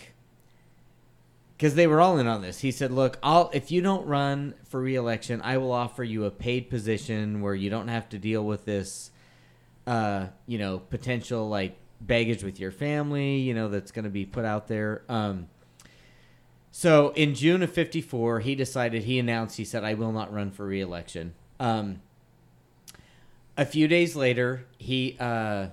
cuz 1.58 1.74
they 1.74 1.88
were 1.88 2.00
all 2.00 2.16
in 2.16 2.28
on 2.28 2.42
this. 2.42 2.60
He 2.60 2.70
said, 2.70 2.92
"Look, 2.92 3.18
I'll 3.24 3.50
if 3.52 3.72
you 3.72 3.80
don't 3.80 4.06
run 4.06 4.54
for 4.62 4.80
re-election, 4.80 5.40
I 5.42 5.56
will 5.56 5.72
offer 5.72 6.04
you 6.04 6.26
a 6.26 6.30
paid 6.30 6.70
position 6.70 7.40
where 7.40 7.56
you 7.56 7.70
don't 7.70 7.88
have 7.88 8.08
to 8.10 8.18
deal 8.20 8.44
with 8.44 8.66
this 8.66 9.10
uh, 9.84 10.28
you 10.46 10.58
know, 10.58 10.78
potential 10.78 11.48
like 11.48 11.76
baggage 12.00 12.42
with 12.42 12.58
your 12.60 12.70
family, 12.70 13.36
you 13.38 13.54
know, 13.54 13.68
that's 13.68 13.90
going 13.92 14.04
to 14.04 14.10
be 14.10 14.24
put 14.24 14.44
out 14.44 14.68
there." 14.68 15.02
Um 15.08 15.48
so 16.72 17.10
in 17.16 17.34
June 17.34 17.62
of 17.64 17.72
54, 17.72 18.40
he 18.40 18.54
decided, 18.54 19.02
he 19.02 19.18
announced, 19.18 19.56
he 19.56 19.64
said, 19.64 19.82
I 19.82 19.94
will 19.94 20.12
not 20.12 20.32
run 20.32 20.52
for 20.52 20.64
re-election. 20.66 21.34
Um, 21.58 22.00
a 23.56 23.64
few 23.66 23.88
days 23.88 24.14
later, 24.14 24.66
he 24.78 25.16
uh, 25.18 25.68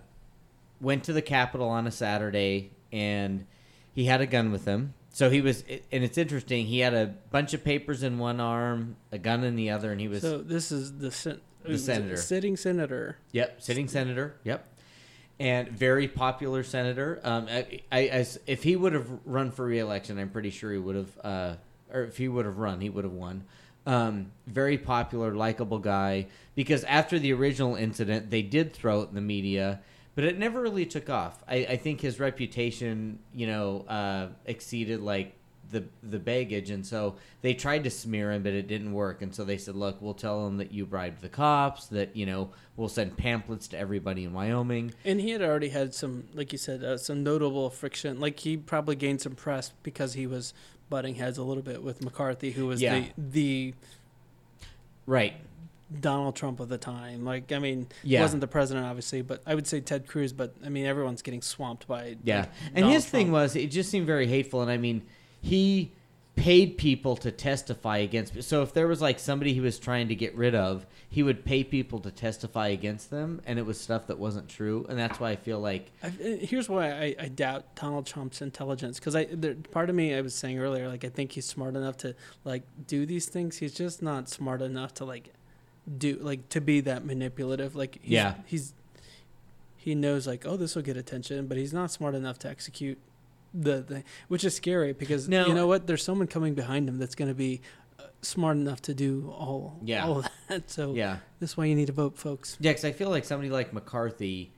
went 0.81 1.03
to 1.03 1.13
the 1.13 1.21
Capitol 1.21 1.69
on 1.69 1.85
a 1.85 1.91
Saturday 1.91 2.71
and 2.91 3.45
he 3.93 4.05
had 4.05 4.21
a 4.21 4.25
gun 4.25 4.51
with 4.51 4.65
him. 4.65 4.95
So 5.11 5.29
he 5.29 5.39
was, 5.39 5.63
and 5.91 6.03
it's 6.03 6.17
interesting, 6.17 6.65
he 6.65 6.79
had 6.79 6.95
a 6.95 7.13
bunch 7.29 7.53
of 7.53 7.63
papers 7.63 8.01
in 8.01 8.17
one 8.17 8.39
arm, 8.39 8.95
a 9.11 9.19
gun 9.19 9.43
in 9.43 9.55
the 9.55 9.69
other, 9.69 9.91
and 9.91 10.01
he 10.01 10.07
was, 10.07 10.21
so 10.21 10.39
this 10.39 10.71
is 10.71 10.97
the 10.97 11.11
sen- 11.11 11.41
The 11.63 11.77
senator. 11.77 12.17
sitting 12.17 12.57
senator. 12.57 13.17
yep, 13.31 13.61
sitting 13.61 13.87
senator, 13.87 14.35
yep. 14.43 14.67
And 15.39 15.69
very 15.69 16.07
popular 16.07 16.63
senator. 16.63 17.19
Um, 17.23 17.47
I, 17.47 17.81
I, 17.91 18.25
if 18.47 18.63
he 18.63 18.75
would 18.75 18.93
have 18.93 19.07
run 19.23 19.51
for 19.51 19.67
re-election, 19.67 20.17
I'm 20.17 20.29
pretty 20.29 20.49
sure 20.49 20.71
he 20.71 20.79
would 20.79 20.95
have, 20.95 21.19
uh, 21.23 21.55
or 21.93 22.05
if 22.05 22.17
he 22.17 22.27
would 22.27 22.45
have 22.45 22.57
run, 22.57 22.81
he 22.81 22.89
would 22.89 23.03
have 23.03 23.13
won. 23.13 23.43
Um, 23.85 24.31
very 24.47 24.79
popular, 24.79 25.35
likable 25.35 25.77
guy. 25.77 26.25
Because 26.55 26.83
after 26.85 27.19
the 27.19 27.33
original 27.33 27.75
incident, 27.75 28.31
they 28.31 28.41
did 28.41 28.73
throw 28.73 29.01
it 29.01 29.09
in 29.09 29.15
the 29.15 29.21
media, 29.21 29.79
but 30.15 30.23
it 30.23 30.39
never 30.39 30.59
really 30.59 30.87
took 30.87 31.07
off. 31.07 31.43
I, 31.47 31.57
I 31.57 31.77
think 31.77 32.01
his 32.01 32.19
reputation, 32.19 33.19
you 33.31 33.45
know, 33.45 33.85
uh, 33.87 34.29
exceeded 34.47 35.01
like 35.01 35.35
the 35.71 35.83
the 36.03 36.19
baggage, 36.19 36.69
and 36.69 36.85
so 36.85 37.15
they 37.41 37.53
tried 37.53 37.83
to 37.83 37.89
smear 37.89 38.31
him, 38.31 38.43
but 38.43 38.53
it 38.53 38.67
didn't 38.67 38.93
work. 38.93 39.21
And 39.21 39.33
so 39.33 39.43
they 39.43 39.57
said, 39.57 39.75
"Look, 39.75 40.01
we'll 40.01 40.13
tell 40.13 40.47
him 40.47 40.57
that 40.57 40.71
you 40.71 40.85
bribed 40.85 41.21
the 41.21 41.29
cops. 41.29 41.87
That 41.87 42.15
you 42.15 42.25
know, 42.25 42.51
we'll 42.75 42.89
send 42.89 43.17
pamphlets 43.17 43.67
to 43.69 43.77
everybody 43.77 44.23
in 44.23 44.33
Wyoming." 44.33 44.93
And 45.05 45.19
he 45.19 45.31
had 45.31 45.41
already 45.41 45.69
had 45.69 45.93
some, 45.93 46.25
like 46.33 46.51
you 46.51 46.57
said, 46.57 46.83
uh, 46.83 46.97
some 46.97 47.23
notable 47.23 47.69
friction. 47.69 48.19
Like 48.19 48.39
he 48.39 48.57
probably 48.57 48.95
gained 48.95 49.21
some 49.21 49.35
press 49.35 49.73
because 49.83 50.13
he 50.13 50.25
was 50.27 50.53
butting 50.89 51.15
heads 51.15 51.37
a 51.37 51.43
little 51.43 51.63
bit 51.63 51.83
with 51.83 52.03
McCarthy, 52.03 52.51
who 52.51 52.67
was 52.67 52.81
Yeah. 52.81 52.99
the 53.17 53.71
the 53.71 53.73
Right. 55.05 55.33
Donald 56.01 56.35
Trump 56.35 56.59
of 56.59 56.67
the 56.67 56.77
time. 56.77 57.23
Like, 57.23 57.51
I 57.53 57.59
mean, 57.59 57.87
Yeah. 58.03 58.21
wasn't 58.21 58.41
the 58.41 58.47
president 58.47 58.85
obviously, 58.85 59.21
but 59.21 59.41
I 59.45 59.55
would 59.55 59.65
say 59.67 59.79
Ted 59.79 60.05
Cruz. 60.05 60.33
But 60.33 60.53
I 60.65 60.69
mean, 60.69 60.85
everyone's 60.85 61.21
getting 61.21 61.41
swamped 61.41 61.87
by 61.87 62.17
Yeah. 62.23 62.39
like, 62.41 62.49
And 62.67 62.75
Donald 62.75 62.93
his 62.93 63.05
thing 63.05 63.31
was 63.31 63.55
it 63.55 63.67
just 63.71 63.89
seemed 63.89 64.05
very 64.05 64.27
hateful 64.27 64.61
and 64.61 64.69
I 64.69 64.77
mean, 64.77 65.03
he 65.47 65.91
paid 66.35 66.77
people 66.77 67.15
to 67.17 67.31
testify 67.31 67.97
against 67.97 68.43
so 68.43 68.61
if 68.61 68.71
there 68.71 68.87
was 68.87 69.01
like 69.01 69.17
somebody 69.17 69.53
he 69.53 69.59
was 69.59 69.79
trying 69.79 70.07
to 70.07 70.13
get 70.13 70.35
rid 70.35 70.53
of, 70.53 70.85
he 71.09 71.23
would 71.23 71.43
pay 71.43 71.63
people 71.63 71.99
to 71.99 72.11
testify 72.11 72.67
against 72.67 73.09
them 73.09 73.41
and 73.47 73.57
it 73.57 73.65
was 73.65 73.79
stuff 73.79 74.05
that 74.05 74.19
wasn't 74.19 74.47
true 74.47 74.85
and 74.87 74.99
that's 74.99 75.19
why 75.19 75.31
I 75.31 75.35
feel 75.35 75.59
like 75.59 75.89
I, 76.03 76.07
uh, 76.07 76.11
here's 76.41 76.69
why 76.69 76.91
I, 76.91 77.15
I 77.19 77.27
doubt 77.29 77.75
Donald 77.75 78.05
Trump's 78.05 78.41
intelligence 78.41 78.99
because 78.99 79.15
I 79.15 79.25
there, 79.31 79.55
part 79.71 79.89
of 79.89 79.95
me 79.95 80.13
I 80.13 80.21
was 80.21 80.35
saying 80.35 80.59
earlier 80.59 80.87
like 80.87 81.03
I 81.03 81.09
think 81.09 81.31
he's 81.31 81.45
smart 81.45 81.75
enough 81.75 81.97
to 81.97 82.13
like 82.45 82.61
do 82.85 83.07
these 83.07 83.25
things 83.27 83.57
he's 83.57 83.73
just 83.73 84.03
not 84.03 84.29
smart 84.29 84.61
enough 84.61 84.93
to 84.95 85.05
like 85.05 85.33
do 85.97 86.19
like 86.21 86.49
to 86.49 86.61
be 86.61 86.81
that 86.81 87.03
manipulative 87.03 87.75
like 87.75 87.97
he's, 88.03 88.11
Yeah. 88.11 88.35
he's 88.45 88.73
he 89.77 89.95
knows 89.95 90.27
like 90.27 90.45
oh 90.45 90.55
this 90.57 90.75
will 90.75 90.83
get 90.83 90.97
attention 90.97 91.47
but 91.47 91.57
he's 91.57 91.73
not 91.73 91.89
smart 91.89 92.13
enough 92.13 92.37
to 92.39 92.47
execute 92.49 92.99
the 93.59 93.81
thing 93.83 94.03
which 94.27 94.43
is 94.43 94.55
scary 94.55 94.93
because 94.93 95.27
No. 95.27 95.47
you 95.47 95.53
know 95.53 95.65
what 95.67 95.87
there's 95.87 96.03
someone 96.03 96.27
coming 96.27 96.53
behind 96.53 96.87
him 96.87 96.97
that's 96.99 97.15
going 97.15 97.29
to 97.29 97.33
be 97.35 97.61
uh, 97.99 98.03
smart 98.21 98.57
enough 98.57 98.81
to 98.83 98.93
do 98.93 99.33
all 99.35 99.79
Yeah. 99.83 100.05
all 100.05 100.19
of 100.19 100.27
that 100.49 100.69
so 100.77 100.93
yeah. 100.93 101.17
that's 101.39 101.57
why 101.57 101.65
you 101.65 101.73
need 101.75 101.87
to 101.87 101.93
vote 101.93 102.17
folks 102.17 102.55
Yeah, 102.59 102.73
cuz 102.73 102.85
I 102.85 102.91
feel 102.91 103.09
like 103.09 103.25
somebody 103.25 103.49
like 103.49 103.73
McCarthy 103.73 104.51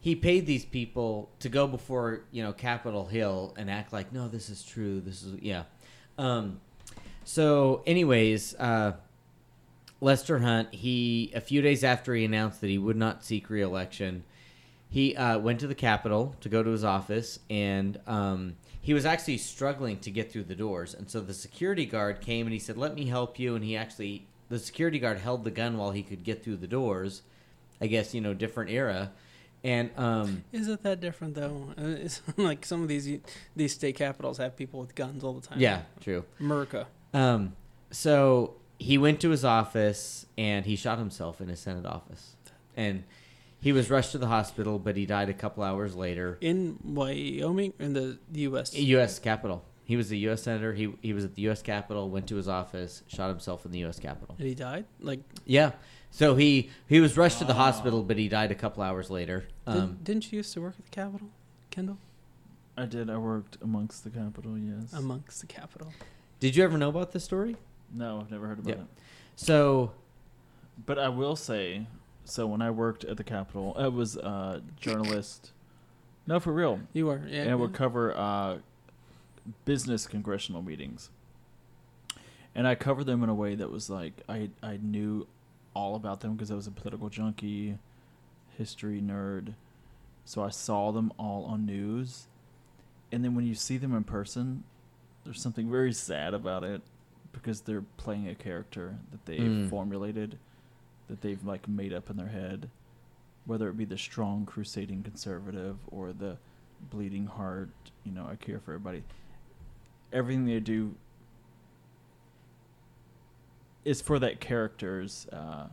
he 0.00 0.14
paid 0.14 0.46
these 0.46 0.64
people 0.64 1.28
to 1.40 1.48
go 1.48 1.66
before, 1.66 2.20
you 2.30 2.42
know, 2.44 2.52
Capitol 2.52 3.06
Hill 3.06 3.52
and 3.58 3.68
act 3.68 3.92
like, 3.92 4.12
"No, 4.12 4.28
this 4.28 4.48
is 4.48 4.62
true. 4.62 5.00
This 5.00 5.22
is 5.24 5.34
yeah." 5.42 5.64
Um 6.16 6.60
so 7.24 7.82
anyways, 7.86 8.54
uh 8.56 8.92
Lester 10.00 10.38
Hunt, 10.38 10.72
he 10.72 11.32
a 11.34 11.40
few 11.40 11.60
days 11.62 11.82
after 11.82 12.14
he 12.14 12.24
announced 12.24 12.60
that 12.60 12.68
he 12.68 12.78
would 12.78 12.96
not 12.96 13.24
seek 13.24 13.50
re-election, 13.50 14.22
he 14.90 15.14
uh, 15.16 15.38
went 15.38 15.60
to 15.60 15.66
the 15.66 15.74
Capitol 15.74 16.34
to 16.40 16.48
go 16.48 16.62
to 16.62 16.70
his 16.70 16.84
office, 16.84 17.38
and 17.50 18.00
um, 18.06 18.56
he 18.80 18.94
was 18.94 19.04
actually 19.04 19.38
struggling 19.38 19.98
to 20.00 20.10
get 20.10 20.32
through 20.32 20.44
the 20.44 20.54
doors. 20.54 20.94
And 20.94 21.10
so 21.10 21.20
the 21.20 21.34
security 21.34 21.84
guard 21.86 22.20
came 22.20 22.46
and 22.46 22.52
he 22.52 22.58
said, 22.58 22.76
"Let 22.78 22.94
me 22.94 23.06
help 23.06 23.38
you." 23.38 23.54
And 23.54 23.64
he 23.64 23.76
actually, 23.76 24.26
the 24.48 24.58
security 24.58 24.98
guard 24.98 25.18
held 25.18 25.44
the 25.44 25.50
gun 25.50 25.76
while 25.76 25.90
he 25.90 26.02
could 26.02 26.24
get 26.24 26.42
through 26.42 26.56
the 26.56 26.66
doors. 26.66 27.22
I 27.80 27.86
guess 27.86 28.14
you 28.14 28.20
know, 28.20 28.34
different 28.34 28.70
era, 28.70 29.12
and 29.62 29.90
um, 29.96 30.42
Is 30.52 30.68
it 30.68 30.82
that 30.82 31.00
different 31.00 31.34
though? 31.34 31.74
Uh, 31.78 31.84
It's 31.84 32.22
like 32.36 32.64
some 32.64 32.82
of 32.82 32.88
these 32.88 33.20
these 33.54 33.74
state 33.74 33.94
capitals 33.96 34.38
have 34.38 34.56
people 34.56 34.80
with 34.80 34.94
guns 34.94 35.22
all 35.22 35.34
the 35.34 35.46
time. 35.46 35.60
yeah, 35.60 35.82
true. 36.00 36.24
America. 36.40 36.86
Um, 37.14 37.54
so 37.90 38.54
he 38.78 38.96
went 38.98 39.20
to 39.20 39.30
his 39.30 39.44
office 39.44 40.26
and 40.36 40.64
he 40.66 40.76
shot 40.76 40.98
himself 40.98 41.40
in 41.40 41.48
his 41.48 41.60
Senate 41.60 41.86
office, 41.86 42.34
and 42.76 43.04
he 43.60 43.72
was 43.72 43.90
rushed 43.90 44.12
to 44.12 44.18
the 44.18 44.26
hospital, 44.28 44.78
but 44.78 44.96
he 44.96 45.06
died 45.06 45.28
a 45.28 45.34
couple 45.34 45.62
hours 45.64 45.94
later. 45.96 46.38
in 46.40 46.78
Wyoming 46.84 47.72
in 47.78 47.92
the 47.92 48.18
U.S. 48.32 48.74
U.S. 48.74 49.18
Capitol. 49.18 49.64
He 49.84 49.96
was 49.96 50.10
a 50.12 50.16
U.S. 50.16 50.42
senator. 50.42 50.74
He 50.74 50.92
he 51.00 51.12
was 51.12 51.24
at 51.24 51.34
the 51.34 51.42
U.S. 51.42 51.62
Capitol. 51.62 52.10
Went 52.10 52.26
to 52.28 52.36
his 52.36 52.48
office, 52.48 53.02
shot 53.08 53.28
himself 53.30 53.64
in 53.64 53.72
the 53.72 53.78
U.S. 53.80 53.98
Capitol. 53.98 54.34
and 54.38 54.46
he 54.46 54.54
died. 54.54 54.84
Like, 55.00 55.20
Yeah. 55.46 55.72
So 56.10 56.36
he 56.36 56.70
he 56.88 57.00
was 57.00 57.16
rushed 57.16 57.38
to 57.38 57.44
the 57.44 57.54
hospital, 57.54 58.02
but 58.02 58.16
he 58.18 58.28
died 58.28 58.50
a 58.50 58.54
couple 58.54 58.82
hours 58.82 59.10
later. 59.10 59.46
Um, 59.66 59.74
didn't, 59.74 60.04
didn't 60.04 60.32
you 60.32 60.36
used 60.38 60.52
to 60.54 60.60
work 60.60 60.74
at 60.78 60.84
the 60.84 60.90
Capitol, 60.90 61.28
Kendall? 61.70 61.98
I 62.76 62.86
did. 62.86 63.10
I 63.10 63.16
worked 63.18 63.58
amongst 63.62 64.04
the 64.04 64.10
Capitol. 64.10 64.56
Yes. 64.58 64.92
Amongst 64.92 65.40
the 65.40 65.46
Capitol. 65.46 65.92
did 66.40 66.54
you 66.56 66.64
ever 66.64 66.78
know 66.78 66.88
about 66.90 67.12
this 67.12 67.24
story? 67.24 67.56
no, 67.92 68.20
I've 68.20 68.30
never 68.30 68.46
heard 68.46 68.58
about 68.58 68.76
Yeah. 68.76 68.82
it. 68.82 68.88
So 69.36 69.92
But 70.86 70.98
I 70.98 71.08
will 71.08 71.34
say, 71.36 71.86
so 72.28 72.46
when 72.46 72.62
I 72.62 72.70
worked 72.70 73.04
at 73.04 73.16
the 73.16 73.24
Capitol, 73.24 73.74
I 73.78 73.88
was 73.88 74.16
a 74.16 74.62
journalist. 74.80 75.52
No, 76.26 76.38
for 76.40 76.52
real. 76.52 76.80
You 76.92 77.06
were, 77.06 77.22
yeah. 77.26 77.42
and 77.42 77.50
I 77.50 77.54
would 77.54 77.72
cover 77.72 78.14
uh, 78.16 78.58
business 79.64 80.06
congressional 80.06 80.62
meetings. 80.62 81.10
And 82.54 82.66
I 82.66 82.74
covered 82.74 83.04
them 83.04 83.22
in 83.22 83.28
a 83.28 83.34
way 83.34 83.54
that 83.54 83.70
was 83.70 83.88
like 83.88 84.22
I 84.28 84.50
I 84.62 84.78
knew 84.82 85.26
all 85.74 85.94
about 85.94 86.20
them 86.20 86.34
because 86.34 86.50
I 86.50 86.54
was 86.54 86.66
a 86.66 86.70
political 86.72 87.08
junkie, 87.08 87.78
history 88.56 89.00
nerd. 89.00 89.54
So 90.24 90.42
I 90.42 90.50
saw 90.50 90.90
them 90.92 91.12
all 91.18 91.44
on 91.44 91.64
news. 91.66 92.26
And 93.12 93.24
then 93.24 93.34
when 93.34 93.46
you 93.46 93.54
see 93.54 93.78
them 93.78 93.94
in 93.94 94.04
person, 94.04 94.64
there's 95.24 95.40
something 95.40 95.70
very 95.70 95.92
sad 95.92 96.34
about 96.34 96.64
it 96.64 96.82
because 97.32 97.62
they're 97.62 97.84
playing 97.96 98.28
a 98.28 98.34
character 98.34 98.96
that 99.12 99.24
they've 99.24 99.40
Mm. 99.40 99.70
formulated, 99.70 100.38
that 101.08 101.20
they've 101.20 101.44
like 101.44 101.68
made 101.68 101.92
up 101.92 102.10
in 102.10 102.16
their 102.16 102.28
head, 102.28 102.70
whether 103.46 103.68
it 103.68 103.76
be 103.76 103.84
the 103.84 103.98
strong 103.98 104.46
crusading 104.46 105.02
conservative 105.02 105.76
or 105.90 106.12
the 106.12 106.36
bleeding 106.90 107.26
heart, 107.26 107.70
you 108.04 108.12
know, 108.12 108.26
I 108.30 108.36
care 108.36 108.60
for 108.60 108.72
everybody. 108.72 109.02
Everything 110.12 110.46
they 110.46 110.60
do 110.60 110.94
is 113.84 114.00
for 114.00 114.18
that 114.18 114.40
character's 114.40 115.26
uh, 115.32 115.66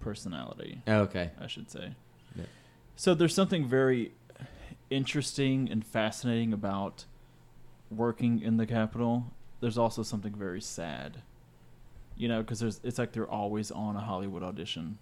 personality. 0.00 0.82
oh, 0.86 1.00
okay. 1.00 1.30
I 1.40 1.46
should 1.46 1.70
say. 1.70 1.94
Yeah. 2.36 2.44
So 2.94 3.14
there's 3.14 3.34
something 3.34 3.66
very 3.66 4.12
interesting 4.90 5.68
and 5.70 5.84
fascinating 5.84 6.52
about 6.52 7.04
working 7.90 8.40
in 8.40 8.56
the 8.56 8.66
Capitol. 8.66 9.32
There's 9.60 9.78
also 9.78 10.02
something 10.02 10.34
very 10.34 10.60
sad, 10.60 11.22
you 12.16 12.28
know, 12.28 12.40
because 12.42 12.60
there's 12.60 12.80
it's 12.82 12.98
like 12.98 13.12
they're 13.12 13.30
always 13.30 13.70
on 13.70 13.96
a 13.96 14.00
Hollywood 14.00 14.42
audition. 14.42 14.98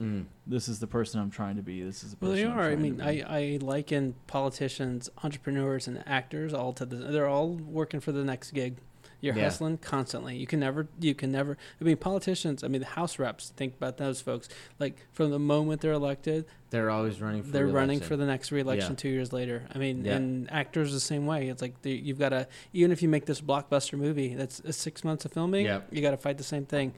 Mm. 0.00 0.26
This 0.46 0.68
is 0.68 0.78
the 0.78 0.86
person 0.86 1.20
I'm 1.20 1.30
trying 1.30 1.56
to 1.56 1.62
be. 1.62 1.82
This 1.82 2.04
is 2.04 2.14
the 2.14 2.18
Well, 2.20 2.32
they 2.32 2.44
I'm 2.44 2.56
are. 2.56 2.70
I 2.70 2.76
mean, 2.76 3.00
I. 3.00 3.22
I 3.22 3.58
liken 3.60 4.14
politicians, 4.26 5.10
entrepreneurs, 5.24 5.88
and 5.88 6.04
actors 6.06 6.54
all 6.54 6.72
to 6.74 6.86
the. 6.86 6.96
They're 6.96 7.26
all 7.26 7.50
working 7.50 8.00
for 8.00 8.12
the 8.12 8.22
next 8.22 8.52
gig, 8.52 8.76
You're 9.20 9.34
Yeah. 9.34 9.44
hustling 9.44 9.78
constantly. 9.78 10.36
You 10.36 10.46
can 10.46 10.60
never. 10.60 10.86
You 11.00 11.14
can 11.14 11.32
never. 11.32 11.56
I 11.80 11.84
mean, 11.84 11.96
politicians. 11.96 12.62
I 12.62 12.68
mean, 12.68 12.80
the 12.80 12.86
House 12.86 13.18
reps. 13.18 13.50
Think 13.56 13.74
about 13.76 13.96
those 13.96 14.20
folks. 14.20 14.48
Like 14.78 15.06
from 15.12 15.30
the 15.30 15.38
moment 15.40 15.80
they're 15.80 15.92
elected, 15.92 16.44
They're 16.70 16.88
always 16.90 17.20
running 17.20 17.42
for 17.42 17.50
they're 17.50 17.66
running 17.66 17.88
re-election. 17.98 18.08
for 18.08 18.16
the 18.16 18.26
next 18.26 18.52
reelection 18.52 18.92
Yeah. 18.92 18.96
two 18.96 19.08
years 19.08 19.32
later. 19.32 19.66
I 19.74 19.78
mean, 19.78 20.04
Yeah. 20.04 20.16
and 20.16 20.48
actors 20.52 20.92
the 20.92 21.00
same 21.00 21.26
way. 21.26 21.48
It's 21.48 21.60
like 21.62 21.74
you've 21.82 22.18
got 22.20 22.28
to 22.28 22.46
even 22.72 22.92
if 22.92 23.02
you 23.02 23.08
make 23.08 23.26
this 23.26 23.40
blockbuster 23.40 23.98
movie 23.98 24.34
that's 24.34 24.60
uh, 24.60 24.70
six 24.70 25.02
months 25.02 25.24
of 25.24 25.32
filming, 25.32 25.64
Yep. 25.66 25.88
you 25.90 26.00
got 26.00 26.12
to 26.12 26.16
fight 26.16 26.38
the 26.38 26.44
same 26.44 26.64
thing. 26.66 26.94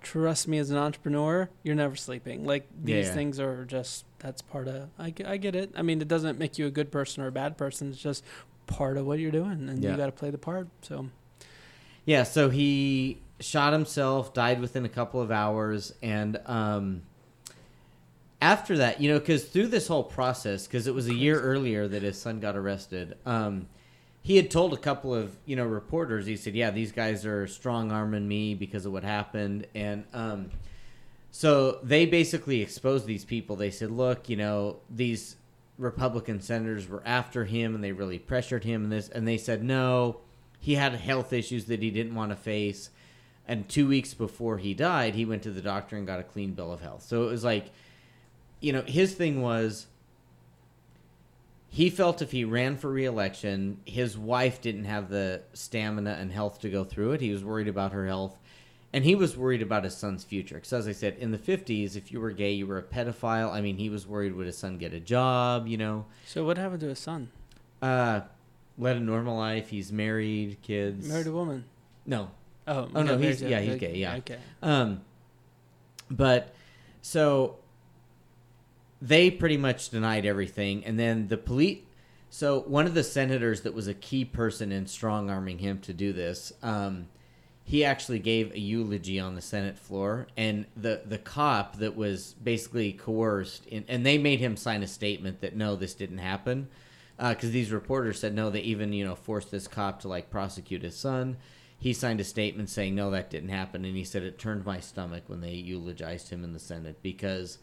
Trust 0.00 0.46
me, 0.46 0.58
as 0.58 0.70
an 0.70 0.76
entrepreneur, 0.76 1.48
you're 1.64 1.74
never 1.74 1.96
sleeping. 1.96 2.44
Like 2.44 2.68
these 2.84 3.10
things 3.10 3.40
are 3.40 3.64
just 3.64 4.04
that's 4.20 4.42
part 4.42 4.68
of. 4.68 4.90
I, 4.96 5.10
get- 5.10 5.26
I 5.26 5.36
get 5.38 5.56
it. 5.56 5.72
I 5.74 5.82
mean, 5.82 6.00
it 6.00 6.06
doesn't 6.06 6.38
make 6.38 6.56
you 6.56 6.66
a 6.66 6.70
good 6.70 6.92
person 6.92 7.22
or 7.24 7.26
a 7.26 7.32
bad 7.32 7.56
person. 7.58 7.88
It's 7.90 8.00
just 8.00 8.22
part 8.68 8.96
of 8.96 9.06
what 9.06 9.18
you're 9.18 9.32
doing, 9.32 9.68
and 9.68 9.82
you 9.82 9.96
got 9.96 10.06
to 10.06 10.12
play 10.12 10.30
the 10.30 10.38
part. 10.38 10.68
So 10.82 11.08
Yeah, 12.08 12.22
so 12.22 12.48
he 12.48 13.18
shot 13.38 13.74
himself, 13.74 14.32
died 14.32 14.62
within 14.62 14.86
a 14.86 14.88
couple 14.88 15.20
of 15.20 15.30
hours, 15.30 15.92
and 16.00 16.40
um, 16.46 17.02
after 18.40 18.78
that, 18.78 19.02
you 19.02 19.12
know, 19.12 19.18
because 19.18 19.44
through 19.44 19.66
this 19.66 19.88
whole 19.88 20.04
process, 20.04 20.66
because 20.66 20.86
it 20.86 20.94
was 20.94 21.06
a 21.06 21.14
year 21.14 21.38
earlier 21.38 21.86
that 21.86 22.02
his 22.02 22.18
son 22.18 22.40
got 22.40 22.56
arrested, 22.56 23.18
um, 23.26 23.68
he 24.22 24.36
had 24.36 24.50
told 24.50 24.72
a 24.72 24.78
couple 24.78 25.14
of 25.14 25.36
you 25.44 25.54
know 25.54 25.66
reporters. 25.66 26.24
He 26.24 26.36
said, 26.36 26.54
"Yeah, 26.54 26.70
these 26.70 26.92
guys 26.92 27.26
are 27.26 27.46
strong 27.46 27.92
arming 27.92 28.26
me 28.26 28.54
because 28.54 28.86
of 28.86 28.92
what 28.92 29.04
happened," 29.04 29.66
and 29.74 30.04
um, 30.14 30.50
so 31.30 31.78
they 31.82 32.06
basically 32.06 32.62
exposed 32.62 33.04
these 33.04 33.26
people. 33.26 33.54
They 33.54 33.70
said, 33.70 33.90
"Look, 33.90 34.30
you 34.30 34.36
know, 34.38 34.78
these." 34.88 35.36
Republican 35.76 36.40
senators 36.40 36.88
were 36.88 37.04
after 37.06 37.44
him 37.44 37.72
and 37.72 37.84
they 37.84 37.92
really 37.92 38.18
pressured 38.18 38.64
him 38.64 38.82
and 38.82 38.90
this 38.90 39.08
and 39.10 39.28
they 39.28 39.38
said 39.38 39.62
no 39.62 40.18
he 40.60 40.74
had 40.74 40.94
health 40.94 41.32
issues 41.32 41.66
that 41.66 41.82
he 41.82 41.90
didn't 41.90 42.14
want 42.14 42.30
to 42.30 42.36
face. 42.36 42.90
And 43.46 43.68
two 43.68 43.88
weeks 43.88 44.12
before 44.12 44.58
he 44.58 44.74
died 44.74 45.14
he 45.14 45.24
went 45.24 45.42
to 45.44 45.50
the 45.50 45.62
doctor 45.62 45.96
and 45.96 46.06
got 46.06 46.20
a 46.20 46.24
clean 46.24 46.52
bill 46.52 46.72
of 46.72 46.80
health. 46.80 47.02
So 47.02 47.24
it 47.24 47.30
was 47.30 47.44
like 47.44 47.70
you 48.60 48.72
know 48.72 48.82
his 48.82 49.14
thing 49.14 49.40
was 49.40 49.86
he 51.70 51.90
felt 51.90 52.22
if 52.22 52.32
he 52.32 52.44
ran 52.44 52.76
for 52.76 52.90
reelection 52.90 53.78
his 53.84 54.18
wife 54.18 54.60
didn't 54.60 54.84
have 54.84 55.08
the 55.08 55.42
stamina 55.52 56.16
and 56.18 56.32
health 56.32 56.60
to 56.60 56.68
go 56.68 56.84
through 56.84 57.12
it. 57.12 57.20
He 57.20 57.32
was 57.32 57.44
worried 57.44 57.68
about 57.68 57.92
her 57.92 58.06
health. 58.06 58.38
And 58.90 59.04
he 59.04 59.14
was 59.14 59.36
worried 59.36 59.60
about 59.60 59.84
his 59.84 59.94
son's 59.94 60.24
future. 60.24 60.56
Because 60.56 60.72
as 60.72 60.88
i 60.88 60.92
said 60.92 61.16
in 61.18 61.30
the 61.30 61.38
50s 61.38 61.96
if 61.96 62.12
you 62.12 62.20
were 62.20 62.32
gay 62.32 62.52
you 62.52 62.66
were 62.66 62.78
a 62.78 62.82
pedophile. 62.82 63.50
I 63.50 63.62
mean 63.62 63.78
he 63.78 63.88
was 63.88 64.06
worried 64.06 64.34
would 64.34 64.46
his 64.46 64.58
son 64.58 64.76
get 64.76 64.92
a 64.92 65.00
job 65.00 65.66
you 65.66 65.78
know? 65.78 66.04
So 66.26 66.44
what 66.44 66.58
happened 66.58 66.80
to 66.80 66.88
his 66.88 66.98
son? 66.98 67.30
uh 67.80 68.20
led 68.78 68.96
a 68.96 69.00
normal 69.00 69.36
life 69.36 69.68
he's 69.70 69.92
married 69.92 70.56
kids 70.62 71.08
Married 71.08 71.26
a 71.26 71.32
woman. 71.32 71.64
no 72.06 72.30
Oh, 72.66 72.86
Oh, 72.94 73.02
no, 73.02 73.14
okay, 73.14 73.22
he's- 73.28 73.40
yeah, 73.40 73.60
he's 73.60 73.76
gay, 73.76 73.96
yeah. 73.96 74.16
Okay. 74.16 74.36
Um, 74.62 75.00
but 76.10 76.54
so 77.00 77.56
they 79.00 79.30
pretty 79.30 79.56
much 79.56 79.88
denied 79.90 80.26
everything, 80.26 80.84
and 80.84 80.98
then 80.98 81.28
the 81.28 81.36
police. 81.38 81.78
So 82.30 82.60
one 82.60 82.86
of 82.86 82.92
the 82.92 83.02
senators 83.04 83.62
that 83.62 83.72
was 83.72 83.88
a 83.88 83.94
key 83.94 84.24
person 84.26 84.70
in 84.70 84.86
strong 84.86 85.30
arming 85.30 85.58
him 85.60 85.78
to 85.80 85.94
do 85.94 86.12
this, 86.12 86.52
um, 86.62 87.06
he 87.64 87.84
actually 87.86 88.18
gave 88.18 88.52
a 88.52 88.58
eulogy 88.58 89.18
on 89.18 89.34
the 89.34 89.40
Senate 89.40 89.78
floor, 89.78 90.26
and 90.36 90.66
the 90.76 91.00
the 91.06 91.16
cop 91.18 91.76
that 91.78 91.96
was 91.96 92.34
basically 92.44 92.92
coerced, 92.92 93.64
in, 93.66 93.84
and 93.88 94.04
they 94.04 94.18
made 94.18 94.40
him 94.40 94.56
sign 94.58 94.82
a 94.82 94.86
statement 94.86 95.40
that 95.40 95.56
no, 95.56 95.74
this 95.74 95.94
didn't 95.94 96.18
happen, 96.18 96.68
because 97.18 97.50
these 97.50 97.72
reporters 97.72 98.20
said 98.20 98.34
no, 98.34 98.50
they 98.50 98.60
even 98.60 98.92
you 98.92 99.04
know 99.04 99.14
forced 99.14 99.50
this 99.50 99.68
cop 99.68 100.00
to 100.00 100.08
like 100.08 100.30
prosecute 100.30 100.82
his 100.82 100.96
son. 100.96 101.36
He 101.80 101.92
signed 101.92 102.20
a 102.20 102.24
statement 102.24 102.70
saying 102.70 102.94
no, 102.94 103.10
that 103.10 103.30
didn't 103.30 103.50
happen, 103.50 103.84
and 103.84 103.96
he 103.96 104.04
said 104.04 104.22
it 104.22 104.38
turned 104.38 104.64
my 104.64 104.80
stomach 104.80 105.24
when 105.26 105.40
they 105.40 105.52
eulogized 105.52 106.30
him 106.30 106.42
in 106.42 106.52
the 106.52 106.58
Senate 106.58 106.98
because 107.02 107.58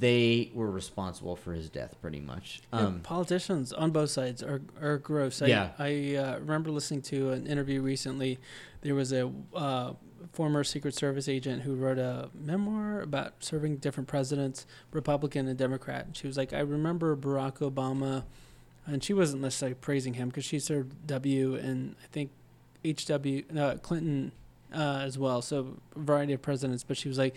they 0.00 0.50
were 0.52 0.70
responsible 0.70 1.34
for 1.34 1.54
his 1.54 1.70
death, 1.70 1.96
pretty 2.02 2.20
much. 2.20 2.60
Um, 2.72 3.00
politicians 3.00 3.72
on 3.72 3.90
both 3.90 4.10
sides 4.10 4.42
are 4.42 4.60
are 4.80 4.98
gross. 4.98 5.40
I, 5.40 5.46
Yeah. 5.46 5.70
I 5.78 6.16
uh, 6.16 6.38
remember 6.40 6.70
listening 6.70 7.02
to 7.02 7.30
an 7.30 7.46
interview 7.46 7.80
recently. 7.80 8.38
There 8.82 8.94
was 8.94 9.12
a 9.12 9.32
uh, 9.54 9.94
former 10.32 10.64
Secret 10.64 10.94
Service 10.94 11.28
agent 11.28 11.62
who 11.62 11.74
wrote 11.74 11.98
a 11.98 12.30
memoir 12.34 13.00
about 13.00 13.34
serving 13.40 13.78
different 13.78 14.08
presidents, 14.08 14.66
Republican 14.92 15.48
and 15.48 15.58
Democrat. 15.58 16.06
And 16.06 16.16
she 16.16 16.26
was 16.26 16.36
like, 16.36 16.52
I 16.52 16.60
remember 16.60 17.16
Barack 17.16 17.58
Obama, 17.58 18.24
and 18.88 19.04
she 19.04 19.12
wasn't 19.12 19.42
necessarily 19.42 19.74
praising 19.74 20.14
him 20.14 20.28
because 20.28 20.44
she 20.44 20.58
served 20.58 21.06
W 21.06 21.54
and 21.54 21.94
I 22.02 22.06
think 22.06 22.30
H.W. 22.84 23.44
Uh, 23.56 23.74
Clinton 23.76 24.32
uh, 24.74 25.00
as 25.02 25.18
well. 25.18 25.42
So 25.42 25.76
a 25.94 25.98
variety 25.98 26.32
of 26.32 26.42
presidents. 26.42 26.84
But 26.84 26.96
she 26.96 27.08
was 27.08 27.18
like, 27.18 27.36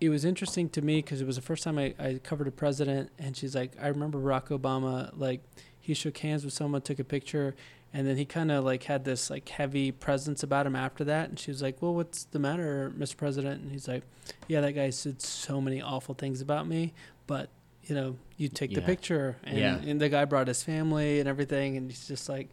it 0.00 0.08
was 0.08 0.24
interesting 0.24 0.68
to 0.70 0.82
me 0.82 0.96
because 0.96 1.20
it 1.20 1.26
was 1.26 1.36
the 1.36 1.42
first 1.42 1.64
time 1.64 1.78
I, 1.78 1.94
I 1.98 2.20
covered 2.22 2.46
a 2.46 2.52
president, 2.52 3.10
and 3.18 3.36
she's 3.36 3.54
like, 3.54 3.72
I 3.80 3.88
remember 3.88 4.18
Barack 4.18 4.48
Obama, 4.48 5.10
like 5.16 5.40
he 5.80 5.94
shook 5.94 6.18
hands 6.18 6.44
with 6.44 6.54
someone, 6.54 6.82
took 6.82 7.00
a 7.00 7.04
picture, 7.04 7.56
and 7.92 8.06
then 8.06 8.16
he 8.16 8.24
kind 8.24 8.52
of 8.52 8.64
like 8.64 8.84
had 8.84 9.04
this 9.04 9.30
like 9.30 9.48
heavy 9.48 9.90
presence 9.90 10.42
about 10.42 10.66
him 10.66 10.76
after 10.76 11.02
that. 11.04 11.30
And 11.30 11.38
she 11.38 11.50
was 11.50 11.62
like, 11.62 11.82
Well, 11.82 11.94
what's 11.94 12.24
the 12.24 12.38
matter, 12.38 12.92
Mr. 12.96 13.16
President? 13.16 13.62
And 13.62 13.72
he's 13.72 13.88
like, 13.88 14.04
Yeah, 14.46 14.60
that 14.60 14.72
guy 14.72 14.90
said 14.90 15.20
so 15.20 15.60
many 15.60 15.82
awful 15.82 16.14
things 16.14 16.40
about 16.40 16.68
me, 16.68 16.92
but 17.26 17.48
you 17.88 17.94
know, 17.96 18.16
you 18.36 18.48
take 18.48 18.72
the 18.74 18.82
picture, 18.82 19.36
and, 19.42 19.58
Yeah. 19.58 19.76
and 19.78 20.00
the 20.00 20.08
guy 20.08 20.24
brought 20.24 20.46
his 20.46 20.62
family 20.62 21.18
and 21.20 21.28
everything, 21.28 21.76
and 21.76 21.90
he's 21.90 22.06
just 22.06 22.28
like, 22.28 22.48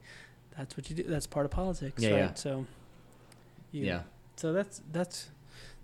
That's 0.58 0.76
what 0.78 0.90
you 0.90 0.96
do. 0.96 1.04
That's 1.04 1.28
part 1.28 1.46
of 1.46 1.52
politics, 1.52 2.02
Yeah, 2.02 2.10
right? 2.12 2.18
yeah. 2.20 2.34
So, 2.34 2.66
you- 3.72 3.86
yeah. 3.86 4.02
so 4.38 4.54
that's 4.54 4.82
that's 4.92 5.30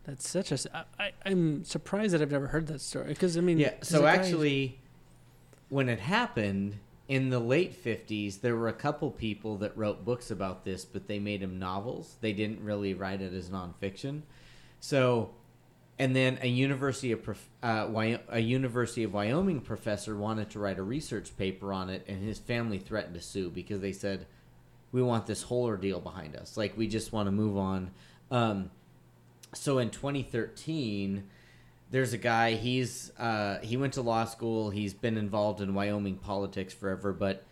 that's 0.05 0.27
such 0.27 0.51
a. 0.51 0.85
I, 0.99 1.11
I'm 1.25 1.63
surprised 1.65 2.13
that 2.13 2.21
I've 2.21 2.31
never 2.31 2.47
heard 2.47 2.65
that 2.67 2.81
story 2.81 3.09
because 3.09 3.37
I 3.37 3.41
mean. 3.41 3.59
Yeah. 3.59 3.73
So 3.83 4.01
guy- 4.01 4.15
actually, 4.15 4.79
when 5.69 5.89
it 5.89 5.99
happened 5.99 6.77
in 7.09 7.29
the 7.29 7.39
late 7.39 7.75
fifties, 7.75 8.37
there 8.37 8.55
were 8.55 8.69
a 8.69 8.73
couple 8.73 9.11
people 9.11 9.57
that 9.57 9.77
wrote 9.77 10.05
books 10.05 10.31
about 10.31 10.63
this, 10.63 10.85
but 10.85 11.07
they 11.07 11.19
made 11.19 11.41
them 11.41 11.59
novels. 11.59 12.15
They 12.21 12.31
didn't 12.33 12.63
really 12.63 12.93
write 12.93 13.21
it 13.21 13.33
as 13.33 13.49
nonfiction. 13.49 14.21
So, 14.79 15.31
and 16.01 16.15
then 16.15 16.39
a 16.41 16.47
University 16.47 17.11
of 17.11 17.37
uh, 17.61 18.17
a 18.29 18.39
University 18.39 19.03
of 19.03 19.13
Wyoming 19.13 19.61
professor 19.61 20.17
wanted 20.17 20.49
to 20.49 20.59
write 20.59 20.79
a 20.79 20.83
research 20.83 21.37
paper 21.37 21.71
on 21.71 21.91
it, 21.91 22.03
and 22.07 22.23
his 22.23 22.39
family 22.39 22.79
threatened 22.79 23.13
to 23.13 23.21
sue 23.21 23.51
because 23.51 23.81
they 23.81 23.91
said, 23.91 24.25
"We 24.91 25.03
want 25.03 25.27
this 25.27 25.43
whole 25.43 25.65
ordeal 25.65 25.99
behind 25.99 26.35
us. 26.35 26.57
Like 26.57 26.75
we 26.75 26.87
just 26.87 27.13
want 27.13 27.27
to 27.27 27.31
move 27.31 27.55
on." 27.55 27.91
Um, 28.31 28.71
so 29.53 29.77
in 29.77 29.91
2013 29.91 31.23
there's 31.91 32.13
a 32.13 32.17
guy 32.17 32.53
he's 32.53 33.11
uh, 33.19 33.59
he 33.59 33.77
went 33.77 33.93
to 33.93 34.01
law 34.01 34.25
school 34.25 34.69
he's 34.69 34.93
been 34.93 35.17
involved 35.17 35.61
in 35.61 35.73
wyoming 35.73 36.15
politics 36.15 36.73
forever 36.73 37.11
but 37.11 37.43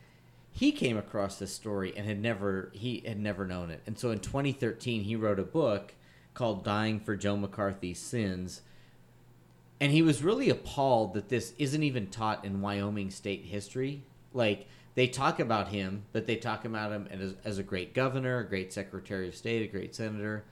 he 0.49 0.71
came 0.71 0.97
across 0.97 1.37
this 1.37 1.53
story 1.53 1.93
and 1.97 2.07
had 2.07 2.21
never 2.21 2.71
he 2.73 3.03
had 3.05 3.19
never 3.19 3.45
known 3.45 3.69
it 3.69 3.81
and 3.85 3.99
so 3.99 4.11
in 4.11 4.19
2013 4.19 5.03
he 5.03 5.15
wrote 5.17 5.39
a 5.39 5.43
book 5.43 5.93
called 6.39 6.63
dying 6.63 6.99
for 6.99 7.15
joe 7.15 7.37
mccarthy's 7.37 7.99
sins 7.99 8.61
and 9.79 9.91
he 9.91 10.01
was 10.01 10.23
really 10.23 10.49
appalled 10.49 11.13
that 11.13 11.29
this 11.29 11.53
isn't 11.57 11.83
even 11.83 12.07
taught 12.07 12.43
in 12.43 12.61
wyoming 12.61 13.11
state 13.11 13.45
history 13.45 14.01
like 14.33 14.65
they 14.95 15.05
talk 15.05 15.39
about 15.39 15.67
him 15.67 16.03
but 16.11 16.25
they 16.25 16.35
talk 16.35 16.65
about 16.65 16.91
him 16.91 17.07
as, 17.11 17.35
as 17.45 17.57
a 17.59 17.63
great 17.63 17.93
governor 17.93 18.39
a 18.39 18.47
great 18.47 18.73
secretary 18.73 19.27
of 19.27 19.35
state 19.35 19.61
a 19.61 19.71
great 19.71 19.93
senator 19.93 20.43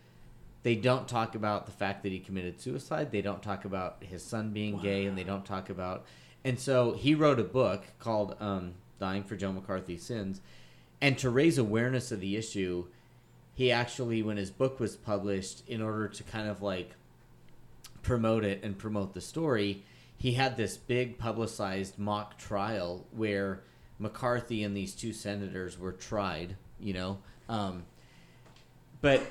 they 0.67 0.75
don't 0.75 1.07
talk 1.07 1.35
about 1.35 1.65
the 1.65 1.71
fact 1.71 2.03
that 2.03 2.11
he 2.11 2.19
committed 2.19 2.59
suicide. 2.59 3.09
They 3.09 3.21
don't 3.21 3.41
talk 3.41 3.63
about 3.63 4.03
his 4.03 4.21
son 4.21 4.51
being 4.51 4.79
gay, 4.79 5.05
and 5.05 5.17
they 5.17 5.23
don't 5.23 5.45
talk 5.45 5.69
about. 5.69 6.05
And 6.43 6.59
so 6.59 6.91
he 6.91 7.15
wrote 7.15 7.39
a 7.39 7.45
book 7.45 7.85
called 7.99 8.35
um, 8.41 8.73
"Dying 8.99 9.23
for 9.23 9.37
Joe 9.37 9.53
McCarthy's 9.53 10.03
Sins," 10.03 10.41
and 10.99 11.17
to 11.19 11.29
raise 11.29 11.57
awareness 11.57 12.11
of 12.11 12.19
the 12.19 12.35
issue, 12.35 12.87
he 13.57 13.71
actually, 13.71 14.21
when 14.21 14.37
his 14.37 14.51
book 14.51 14.79
was 14.79 14.95
published, 14.95 15.67
in 15.67 15.81
order 15.81 16.07
to 16.07 16.21
kind 16.21 16.47
of 16.47 16.61
like 16.61 16.91
promote 18.03 18.43
it 18.43 18.63
and 18.63 18.77
promote 18.77 19.15
the 19.15 19.19
story, 19.19 19.83
he 20.15 20.33
had 20.33 20.55
this 20.55 20.77
big 20.77 21.17
publicized 21.17 21.97
mock 21.97 22.37
trial 22.37 23.07
where 23.09 23.63
McCarthy 23.97 24.61
and 24.61 24.77
these 24.77 24.93
two 24.93 25.11
senators 25.11 25.79
were 25.79 25.91
tried. 25.91 26.55
You 26.79 26.93
know, 26.93 27.17
um, 27.49 27.85
but 29.01 29.23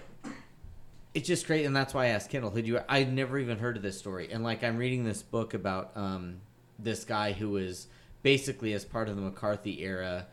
it's 1.15 1.29
just 1.29 1.47
great, 1.47 1.65
and 1.65 1.77
that's 1.77 1.95
why 1.95 2.07
I 2.07 2.09
asked 2.09 2.29
Kendall. 2.29 2.51
Who 2.51 2.59
you? 2.63 2.81
I'd 2.89 3.13
never 3.13 3.39
even 3.39 3.59
heard 3.59 3.77
of 3.77 3.85
this 3.85 3.97
story, 3.97 4.29
and 4.33 4.43
like 4.43 4.65
I'm 4.65 4.77
reading 4.77 5.05
this 5.05 5.23
book 5.23 5.55
about 5.55 5.93
um, 5.95 6.41
this 6.81 7.05
guy 7.05 7.31
who 7.31 7.51
was 7.51 7.87
basically 8.25 8.73
as 8.73 8.85
part 8.85 9.09
of 9.09 9.15
the 9.15 9.23
McCarthy 9.23 9.85
era 9.85 10.27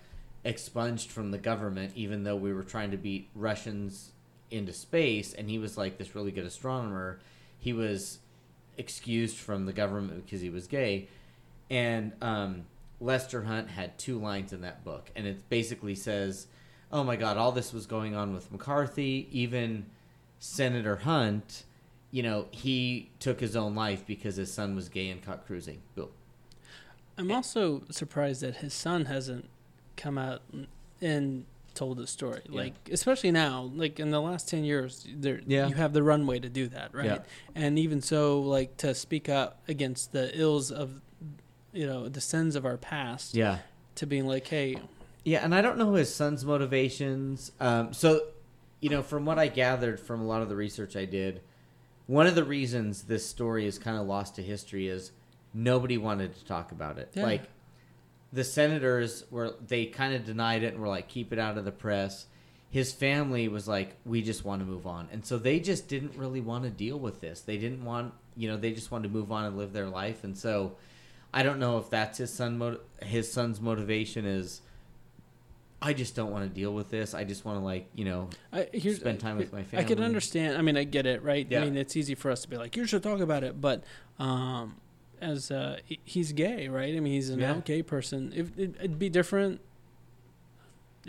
expunged 0.44 1.12
from 1.12 1.32
the 1.32 1.38
government, 1.38 1.94
even 1.96 2.24
though 2.24 2.36
we 2.36 2.54
were 2.54 2.64
trying 2.64 2.92
to 2.92 2.98
beat 2.98 3.30
Russians 3.36 4.12
into 4.52 4.74
space, 4.74 5.34
and 5.34 5.50
he 5.50 5.58
was 5.58 5.78
like 5.78 5.98
this 5.98 6.16
really 6.16 6.32
good 6.32 6.46
astronomer. 6.46 7.20
He 7.60 7.74
was 7.74 8.20
excused 8.78 9.38
from 9.38 9.66
the 9.66 9.74
government 9.74 10.26
because 10.26 10.42
he 10.42 10.50
was 10.50 10.68
gay, 10.68 11.08
and 11.70 12.12
um, 12.22 12.66
Lester 13.00 13.44
Hunt 13.44 13.70
had 13.70 13.98
two 13.98 14.20
lines 14.20 14.54
in 14.54 14.62
that 14.62 14.84
book, 14.84 15.12
and 15.16 15.26
it 15.26 15.50
basically 15.50 15.96
says 15.96 16.48
oh 16.94 17.04
my 17.04 17.16
God, 17.16 17.38
all 17.38 17.52
this 17.52 17.74
was 17.74 17.88
going 17.88 18.16
on 18.16 18.34
with 18.34 18.52
McCarthy, 18.52 19.28
even 19.32 19.88
Senator 20.40 20.98
Hunt, 20.98 21.64
you 22.12 22.22
know, 22.22 22.46
he 22.52 23.10
took 23.20 23.40
his 23.40 23.56
own 23.56 23.74
life 23.74 24.06
because 24.06 24.36
his 24.36 24.54
son 24.54 24.76
was 24.76 24.88
gay 24.88 25.10
and 25.10 25.22
caught 25.22 25.46
cruising. 25.48 25.82
Boom. 25.96 26.10
I'm 27.18 27.32
also 27.32 27.82
surprised 27.90 28.42
that 28.42 28.58
his 28.58 28.74
son 28.74 29.06
hasn't 29.06 29.50
come 29.98 30.18
out 30.18 30.42
and 31.02 31.46
told 31.74 31.98
the 31.98 32.06
story. 32.08 32.42
Yeah. 32.50 32.62
Like, 32.62 32.74
especially 32.92 33.32
now, 33.32 33.72
like 33.76 34.00
in 34.00 34.12
the 34.12 34.22
last 34.22 34.48
10 34.50 34.64
years, 34.64 35.08
there 35.16 35.42
Yeah. 35.48 35.68
you 35.68 35.76
have 35.76 35.94
the 35.94 36.04
runway 36.04 36.40
to 36.40 36.50
do 36.50 36.68
that, 36.68 36.94
right? 36.94 37.06
Yeah. 37.06 37.20
And 37.56 37.80
even 37.80 38.02
so, 38.02 38.40
like 38.42 38.78
to 38.78 38.94
speak 38.94 39.28
up 39.28 39.62
against 39.68 40.12
the 40.12 40.38
ills 40.40 40.72
of, 40.72 41.02
you 41.72 41.88
know, 41.88 42.08
the 42.10 42.22
sins 42.22 42.56
of 42.56 42.66
our 42.66 42.78
past, 42.78 43.34
Yeah. 43.36 43.60
to 43.96 44.06
being 44.06 44.28
like, 44.28 44.48
hey, 44.48 44.78
Yeah, 45.26 45.40
and 45.44 45.56
I 45.56 45.62
don't 45.62 45.78
know 45.78 45.94
his 45.94 46.14
son's 46.14 46.44
motivations. 46.44 47.54
Um, 47.62 47.94
so, 47.94 48.28
you 48.82 48.90
know, 48.90 49.02
from 49.02 49.26
what 49.26 49.40
I 49.40 49.48
gathered 49.48 50.00
from 50.02 50.20
a 50.20 50.26
lot 50.26 50.42
of 50.42 50.50
the 50.50 50.56
research 50.58 50.98
I 50.98 51.06
did, 51.06 51.40
one 52.08 52.28
of 52.28 52.36
the 52.36 52.44
reasons 52.44 53.04
this 53.04 53.26
story 53.26 53.66
is 53.66 53.80
kind 53.80 53.98
of 53.98 54.06
lost 54.06 54.36
to 54.36 54.44
history 54.44 54.90
is 54.90 55.12
nobody 55.54 55.98
wanted 55.98 56.36
to 56.36 56.44
talk 56.44 56.74
about 56.74 56.98
it. 56.98 57.10
Yeah. 57.14 57.24
Like, 57.24 57.44
the 58.34 58.44
senators 58.44 59.24
were, 59.32 59.54
they 59.66 59.86
kind 59.86 60.14
of 60.14 60.26
denied 60.26 60.64
it 60.64 60.74
and 60.74 60.82
were 60.82 60.90
like, 60.90 61.08
keep 61.08 61.32
it 61.32 61.40
out 61.40 61.58
of 61.58 61.64
the 61.64 61.72
press. 61.72 62.26
His 62.72 62.92
family 62.92 63.48
was 63.48 63.68
like, 63.68 63.96
we 64.06 64.24
just 64.24 64.44
want 64.44 64.62
to 64.62 64.66
move 64.66 64.88
on. 64.88 65.08
And 65.12 65.24
so 65.24 65.38
they 65.38 65.60
just 65.60 65.88
didn't 65.88 66.18
really 66.18 66.42
want 66.42 66.64
to 66.64 66.72
deal 66.72 66.98
with 66.98 67.22
this. 67.22 67.42
They 67.42 67.58
didn't 67.58 67.86
want, 67.86 68.14
you 68.36 68.50
know, 68.50 68.58
they 68.58 68.72
just 68.72 68.90
wanted 68.90 69.10
to 69.10 69.14
move 69.14 69.32
on 69.32 69.46
and 69.46 69.56
live 69.56 69.72
their 69.72 69.88
life. 69.88 70.24
And 70.24 70.36
so 70.36 70.76
I 71.32 71.44
don't 71.44 71.60
know 71.60 71.78
if 71.78 71.90
that's 71.92 72.18
his 72.18 72.34
son 72.34 72.78
his 73.02 73.32
son's 73.32 73.62
motivation 73.62 74.26
is, 74.26 74.62
I 75.82 75.92
just 75.92 76.16
don't 76.16 76.32
want 76.32 76.46
to 76.46 76.50
deal 76.50 76.74
with 76.74 76.90
this. 76.90 77.14
I 77.14 77.26
just 77.26 77.44
want 77.44 77.60
to 77.60 77.64
like 77.64 77.90
you 77.94 78.06
know 78.06 78.30
I, 78.54 78.70
here's, 78.72 79.00
spend 79.00 79.20
time 79.20 79.38
with 79.38 79.52
my 79.52 79.64
family 79.64 79.86
I 79.86 79.88
can 79.88 80.02
understand. 80.02 80.58
I 80.58 80.62
mean, 80.62 80.78
I 80.78 80.86
get 80.86 81.06
it, 81.06 81.22
right? 81.24 81.46
Yeah. 81.50 81.62
I 81.62 81.66
mean, 81.66 81.76
it's 81.76 81.98
easy 81.98 82.16
for 82.16 82.32
us 82.32 82.44
to 82.44 82.48
be 82.48 82.58
like, 82.58 82.78
you 82.78 82.86
should 82.86 83.04
talk 83.04 83.20
about 83.20 83.44
it, 83.44 83.60
but 83.60 83.84
um, 84.18 84.78
as 85.24 85.50
uh, 85.52 85.78
he's 86.04 86.32
gay, 86.34 86.68
right? 86.68 86.96
I 86.96 87.00
mean, 87.00 87.14
he's 87.14 87.30
an 87.30 87.40
Yeah. 87.40 87.52
out 87.54 87.66
gay 87.66 87.82
person. 87.82 88.32
If 88.36 88.58
it, 88.58 88.76
it'd 88.80 89.00
be 89.00 89.10
different 89.10 89.62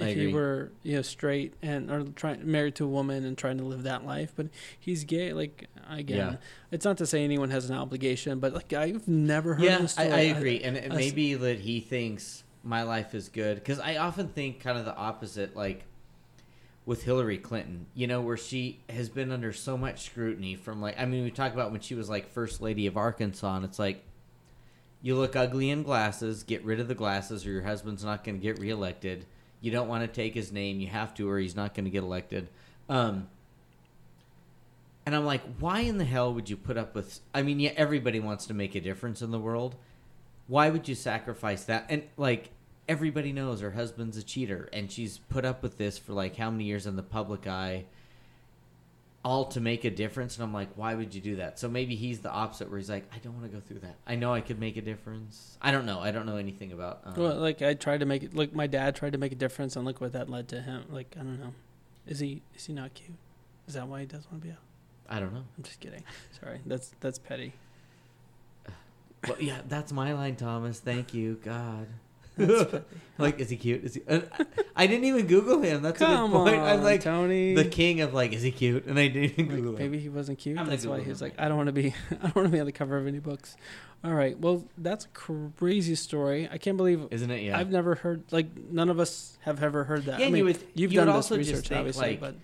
I 0.00 0.06
if 0.08 0.16
he 0.16 0.26
were, 0.32 0.72
you 0.82 0.96
know, 0.96 1.02
straight 1.02 1.54
and 1.62 1.88
or 1.90 2.02
trying 2.16 2.50
married 2.50 2.74
to 2.76 2.84
a 2.84 2.88
woman 2.88 3.24
and 3.24 3.38
trying 3.38 3.58
to 3.58 3.64
live 3.64 3.84
that 3.84 4.04
life, 4.04 4.32
but 4.34 4.48
he's 4.78 5.04
gay. 5.04 5.32
Like 5.32 5.68
again, 5.88 6.16
Yeah. 6.32 6.36
it's 6.72 6.84
not 6.84 6.96
to 6.98 7.06
say 7.06 7.22
anyone 7.22 7.50
has 7.50 7.70
an 7.70 7.76
obligation, 7.76 8.40
but 8.40 8.54
like 8.54 8.72
I've 8.72 9.06
never 9.06 9.54
heard. 9.54 9.62
Yeah, 9.64 9.78
this 9.78 9.96
I. 9.98 10.04
I 10.04 10.20
agree, 10.36 10.60
and 10.62 10.76
it 10.76 10.90
I- 10.92 10.96
may 10.96 11.10
be 11.12 11.34
that 11.34 11.60
he 11.60 11.78
thinks 11.80 12.42
my 12.64 12.82
life 12.82 13.14
is 13.14 13.28
good 13.28 13.56
because 13.56 13.78
I 13.78 13.96
often 13.98 14.28
think 14.28 14.58
kind 14.60 14.78
of 14.78 14.84
the 14.84 14.96
opposite, 14.96 15.54
like 15.54 15.84
with 16.86 17.04
Hillary 17.04 17.38
Clinton, 17.38 17.86
you 17.94 18.06
know, 18.06 18.20
where 18.20 18.36
she 18.36 18.80
has 18.90 19.08
been 19.08 19.32
under 19.32 19.52
so 19.52 19.76
much 19.76 20.02
scrutiny 20.02 20.54
from 20.54 20.80
like 20.82 20.98
I 20.98 21.04
mean, 21.04 21.24
we 21.24 21.30
talk 21.30 21.52
about 21.54 21.72
when 21.72 21.80
she 21.80 21.94
was 21.94 22.08
like 22.08 22.30
first 22.30 22.60
lady 22.60 22.86
of 22.86 22.96
Arkansas, 22.96 23.56
and 23.56 23.64
it's 23.64 23.78
like 23.78 24.02
you 25.02 25.14
look 25.16 25.36
ugly 25.36 25.70
in 25.70 25.82
glasses, 25.82 26.42
get 26.42 26.64
rid 26.64 26.80
of 26.80 26.88
the 26.88 26.94
glasses, 26.94 27.46
or 27.46 27.50
your 27.50 27.62
husband's 27.62 28.04
not 28.04 28.24
going 28.24 28.36
to 28.36 28.42
get 28.42 28.58
reelected. 28.58 29.26
You 29.60 29.70
don't 29.70 29.88
want 29.88 30.02
to 30.02 30.08
take 30.08 30.34
his 30.34 30.50
name, 30.50 30.80
you 30.80 30.86
have 30.88 31.14
to, 31.14 31.28
or 31.28 31.38
he's 31.38 31.54
not 31.54 31.74
going 31.74 31.84
to 31.84 31.90
get 31.90 32.02
elected. 32.02 32.48
Um, 32.88 33.28
and 35.06 35.14
I'm 35.14 35.26
like, 35.26 35.42
why 35.58 35.80
in 35.80 35.98
the 35.98 36.06
hell 36.06 36.32
would 36.32 36.48
you 36.48 36.56
put 36.56 36.78
up 36.78 36.94
with? 36.94 37.20
I 37.34 37.42
mean, 37.42 37.60
yeah, 37.60 37.72
everybody 37.76 38.18
wants 38.18 38.46
to 38.46 38.54
make 38.54 38.74
a 38.74 38.80
difference 38.80 39.20
in 39.20 39.30
the 39.30 39.38
world. 39.38 39.76
Why 40.46 40.70
would 40.70 40.88
you 40.88 40.94
sacrifice 40.94 41.64
that? 41.64 41.84
And 41.90 42.04
like, 42.16 42.50
everybody 42.88 43.32
knows 43.32 43.60
her 43.60 43.72
husband's 43.72 44.16
a 44.16 44.22
cheater, 44.22 44.68
and 44.72 44.90
she's 44.90 45.18
put 45.28 45.44
up 45.44 45.62
with 45.62 45.78
this 45.78 45.98
for 45.98 46.12
like 46.12 46.36
how 46.36 46.50
many 46.50 46.64
years 46.64 46.86
in 46.86 46.96
the 46.96 47.02
public 47.02 47.46
eye, 47.46 47.84
all 49.24 49.46
to 49.46 49.60
make 49.60 49.84
a 49.84 49.90
difference. 49.90 50.36
And 50.36 50.44
I'm 50.44 50.52
like, 50.52 50.68
why 50.76 50.94
would 50.94 51.14
you 51.14 51.20
do 51.20 51.36
that? 51.36 51.58
So 51.58 51.68
maybe 51.68 51.94
he's 51.94 52.20
the 52.20 52.30
opposite, 52.30 52.68
where 52.68 52.78
he's 52.78 52.90
like, 52.90 53.04
I 53.14 53.18
don't 53.18 53.34
want 53.38 53.50
to 53.50 53.56
go 53.56 53.62
through 53.66 53.80
that. 53.80 53.96
I 54.06 54.16
know 54.16 54.34
I 54.34 54.40
could 54.40 54.58
make 54.60 54.76
a 54.76 54.82
difference. 54.82 55.56
I 55.62 55.70
don't 55.70 55.86
know. 55.86 56.00
I 56.00 56.10
don't 56.10 56.26
know 56.26 56.36
anything 56.36 56.72
about. 56.72 57.00
Um, 57.04 57.14
Well, 57.16 57.36
like 57.36 57.62
I 57.62 57.74
tried 57.74 58.00
to 58.00 58.06
make 58.06 58.22
it. 58.22 58.34
Like 58.34 58.54
my 58.54 58.66
dad 58.66 58.94
tried 58.96 59.12
to 59.12 59.18
make 59.18 59.32
a 59.32 59.36
difference, 59.36 59.76
and 59.76 59.84
look 59.84 60.00
what 60.00 60.12
that 60.12 60.28
led 60.28 60.48
to 60.48 60.60
him. 60.60 60.84
Like 60.90 61.14
I 61.18 61.22
don't 61.22 61.40
know, 61.40 61.54
is 62.06 62.20
he 62.20 62.42
is 62.54 62.66
he 62.66 62.72
not 62.72 62.92
cute? 62.94 63.16
Is 63.66 63.74
that 63.74 63.88
why 63.88 64.00
he 64.00 64.06
doesn't 64.06 64.30
want 64.30 64.42
to 64.42 64.48
be 64.48 64.52
out? 64.52 64.58
I 65.08 65.20
don't 65.20 65.32
know. 65.32 65.44
I'm 65.56 65.62
just 65.64 65.80
kidding. 65.80 66.02
Sorry, 66.40 66.60
that's 66.66 66.92
that's 67.00 67.18
petty. 67.18 67.52
Well, 69.26 69.40
yeah, 69.40 69.60
that's 69.70 69.90
my 69.90 70.12
line, 70.12 70.36
Thomas. 70.36 70.80
Thank 70.80 71.14
you, 71.14 71.40
God. 71.42 71.86
That's 72.46 72.70
petty. 72.70 72.84
like, 73.18 73.38
is 73.38 73.48
he 73.50 73.56
cute? 73.56 73.84
Is 73.84 73.94
he? 73.94 74.02
uh, 74.08 74.20
I 74.74 74.86
didn't 74.86 75.04
even 75.04 75.26
Google 75.26 75.60
him. 75.62 75.82
That's 75.82 76.00
a 76.00 76.04
good 76.06 76.30
point. 76.30 76.56
on, 76.58 76.68
I'm 76.68 76.82
like 76.82 77.02
Tony. 77.02 77.54
the 77.54 77.64
king 77.64 78.00
of 78.00 78.12
like, 78.12 78.32
is 78.32 78.42
he 78.42 78.50
cute? 78.50 78.86
And 78.86 78.98
I 78.98 79.08
didn't 79.08 79.38
even 79.38 79.46
Like, 79.48 79.56
Google 79.56 79.72
him. 79.72 79.78
maybe 79.78 79.98
he 80.00 80.08
wasn't 80.08 80.38
cute. 80.38 80.58
I'm 80.58 80.64
gonna 80.64 80.76
That's 80.76 80.86
why 80.86 80.96
Google 80.96 81.12
he's 81.12 81.20
him 81.22 81.26
like, 81.28 81.34
I 81.40 81.48
don't 81.48 81.56
want 81.56 81.68
to 81.68 81.72
be, 81.72 81.94
I 82.10 82.14
don't 82.24 82.34
want 82.36 82.46
to 82.48 82.52
be 82.52 82.60
on 82.60 82.66
the 82.66 82.72
cover 82.72 82.96
of 82.96 83.06
any 83.06 83.20
books. 83.20 83.56
All 84.02 84.12
right. 84.12 84.38
Well, 84.38 84.64
that's 84.76 85.04
a 85.04 85.08
crazy 85.08 85.94
story. 85.94 86.48
I 86.50 86.58
can't 86.58 86.76
believe 86.76 87.06
Isn't 87.10 87.30
it? 87.30 87.42
Yeah. 87.42 87.56
I've 87.58 87.70
never 87.70 87.94
heard. 87.94 88.24
Like 88.32 88.48
none 88.70 88.88
of 88.90 88.98
us 89.00 89.38
have 89.42 89.62
ever 89.62 89.84
heard 89.84 90.04
that. 90.06 90.18
Yeah, 90.18 90.24
I 90.24 90.26
and 90.26 90.32
mean, 90.34 90.38
you 90.40 90.44
would- 90.46 90.58
you've 90.74 90.92
you 90.92 91.00
would 91.00 91.06
done 91.06 91.14
also 91.14 91.36
this 91.36 91.46
just 91.46 91.56
research, 91.58 91.68
think, 91.68 91.78
obviously, 91.78 92.08
like, 92.10 92.20
but 92.20 92.34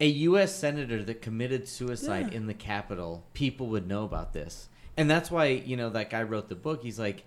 a 0.00 0.06
U.S. 0.06 0.54
senator 0.54 1.02
that 1.02 1.22
committed 1.22 1.66
suicide 1.66 2.28
Yeah. 2.30 2.36
in 2.36 2.46
the 2.46 2.54
Capitol, 2.54 3.24
people 3.34 3.66
would 3.68 3.88
know 3.88 4.04
about 4.04 4.32
this, 4.32 4.68
and 4.96 5.10
that's 5.10 5.28
why 5.30 5.46
you 5.46 5.76
know 5.76 5.90
that 5.90 6.10
guy 6.10 6.22
wrote 6.22 6.48
the 6.48 6.54
book. 6.54 6.82
He's 6.84 6.98
like, 7.00 7.24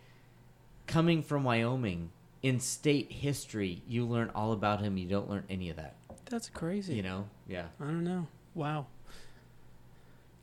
coming 0.91 1.23
from 1.23 1.43
Wyoming 1.43 2.09
in 2.43 2.59
state 2.59 3.11
history, 3.11 3.81
you 3.87 4.05
learn 4.05 4.29
all 4.35 4.51
about 4.51 4.81
him. 4.81 4.97
You 4.97 5.07
don't 5.07 5.29
learn 5.29 5.43
any 5.49 5.69
of 5.69 5.77
that. 5.77 5.95
that's 6.29 6.49
crazy. 6.49 6.95
You 6.95 7.03
know? 7.03 7.27
Yeah. 7.47 7.65
I 7.79 7.85
don't 7.85 8.03
know. 8.03 8.27
Wow. 8.55 8.87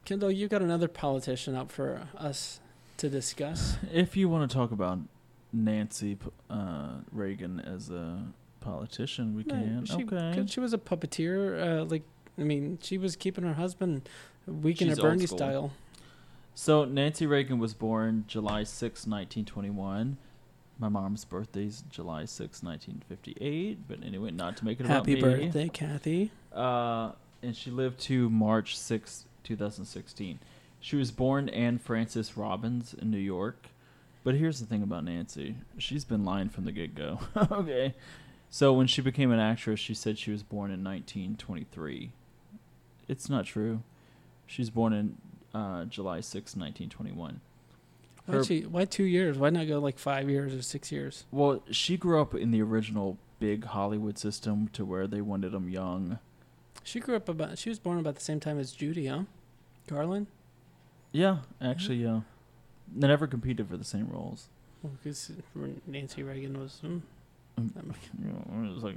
Kendall, 0.04 0.30
you 0.30 0.48
got 0.48 0.62
another 0.62 0.88
politician 0.88 1.54
up 1.54 1.70
for 1.70 2.08
us 2.16 2.60
to 2.98 3.08
discuss. 3.08 3.76
If 3.92 4.16
you 4.16 4.28
want 4.28 4.50
to 4.50 4.56
talk 4.56 4.70
about 4.72 4.98
Nancy 5.52 6.16
uh, 6.50 6.98
Reagan 7.12 7.60
as 7.60 7.90
a 7.90 8.22
politician, 8.60 9.34
we 9.36 9.44
No, 9.44 9.54
can. 9.54 9.84
She, 9.84 10.04
okay. 10.04 10.32
'cause 10.34 10.50
she 10.50 10.60
was 10.60 10.72
a 10.72 10.78
puppeteer. 10.78 11.80
Uh, 11.80 11.84
like, 11.84 12.02
I 12.38 12.42
mean, 12.42 12.78
she 12.82 12.96
was 12.98 13.16
keeping 13.16 13.44
her 13.44 13.54
husband 13.54 14.08
weekend 14.46 14.90
She's 14.90 14.98
at 14.98 15.04
old 15.04 15.12
Bernie 15.14 15.26
school. 15.26 15.38
style. 15.38 15.72
So 16.54 16.84
Nancy 16.84 17.26
Reagan 17.26 17.58
was 17.58 17.74
born 17.74 18.24
July 18.26 18.64
6, 18.64 19.06
1921. 19.06 20.16
My 20.78 20.88
mom's 20.88 21.24
birthday's 21.24 21.82
July 21.90 22.24
6, 22.24 22.62
1958. 22.62 23.88
But 23.88 24.04
anyway, 24.04 24.30
not 24.30 24.56
to 24.58 24.64
make 24.64 24.78
it 24.78 24.86
about 24.86 24.98
Happy 24.98 25.16
me. 25.16 25.20
birthday, 25.20 25.68
Kathy. 25.68 26.30
Uh, 26.52 27.12
and 27.42 27.56
she 27.56 27.70
lived 27.70 28.00
to 28.02 28.30
March 28.30 28.78
6, 28.78 29.24
2016. 29.42 30.38
She 30.80 30.96
was 30.96 31.10
born 31.10 31.48
Anne 31.48 31.78
Frances 31.78 32.36
Robbins 32.36 32.94
in 32.94 33.10
New 33.10 33.18
York. 33.18 33.68
But 34.22 34.36
here's 34.36 34.60
the 34.60 34.66
thing 34.66 34.82
about 34.82 35.04
Nancy. 35.04 35.56
She's 35.78 36.04
been 36.04 36.24
lying 36.24 36.48
from 36.48 36.64
the 36.64 36.72
get 36.72 36.94
go. 36.94 37.20
okay. 37.50 37.94
So 38.50 38.72
when 38.72 38.86
she 38.86 39.02
became 39.02 39.32
an 39.32 39.40
actress, 39.40 39.80
she 39.80 39.94
said 39.94 40.18
she 40.18 40.30
was 40.30 40.42
born 40.42 40.70
in 40.70 40.84
1923. 40.84 42.12
It's 43.08 43.28
not 43.28 43.46
true. 43.46 43.82
She's 44.46 44.70
born 44.70 44.92
in 44.92 45.16
uh, 45.54 45.84
July 45.86 46.20
6, 46.20 46.56
1921. 46.56 47.40
Why, 48.28 48.42
she, 48.42 48.60
why 48.62 48.84
two 48.84 49.04
years? 49.04 49.38
Why 49.38 49.48
not 49.48 49.66
go 49.66 49.78
like 49.78 49.98
five 49.98 50.28
years 50.28 50.54
or 50.54 50.60
six 50.60 50.92
years? 50.92 51.24
Well, 51.30 51.62
she 51.70 51.96
grew 51.96 52.20
up 52.20 52.34
in 52.34 52.50
the 52.50 52.60
original 52.60 53.16
big 53.40 53.64
Hollywood 53.64 54.18
system 54.18 54.68
to 54.74 54.84
where 54.84 55.06
they 55.06 55.22
wanted 55.22 55.52
them 55.52 55.68
young. 55.70 56.18
She 56.84 57.00
grew 57.00 57.16
up 57.16 57.28
about. 57.28 57.56
She 57.56 57.70
was 57.70 57.78
born 57.78 57.98
about 57.98 58.16
the 58.16 58.20
same 58.20 58.38
time 58.38 58.58
as 58.58 58.72
Judy, 58.72 59.06
huh? 59.06 59.22
Garland. 59.86 60.26
Yeah, 61.10 61.38
actually, 61.60 61.96
yeah. 61.96 62.20
They 62.94 63.08
never 63.08 63.26
competed 63.26 63.66
for 63.68 63.78
the 63.78 63.84
same 63.84 64.08
roles. 64.08 64.48
Well, 64.82 64.92
because 65.02 65.32
Nancy 65.86 66.22
Reagan 66.22 66.60
was. 66.60 66.80
Mm, 66.84 67.00
you 67.58 68.30
know, 68.30 68.68
it 68.68 68.74
was 68.74 68.84
like, 68.84 68.96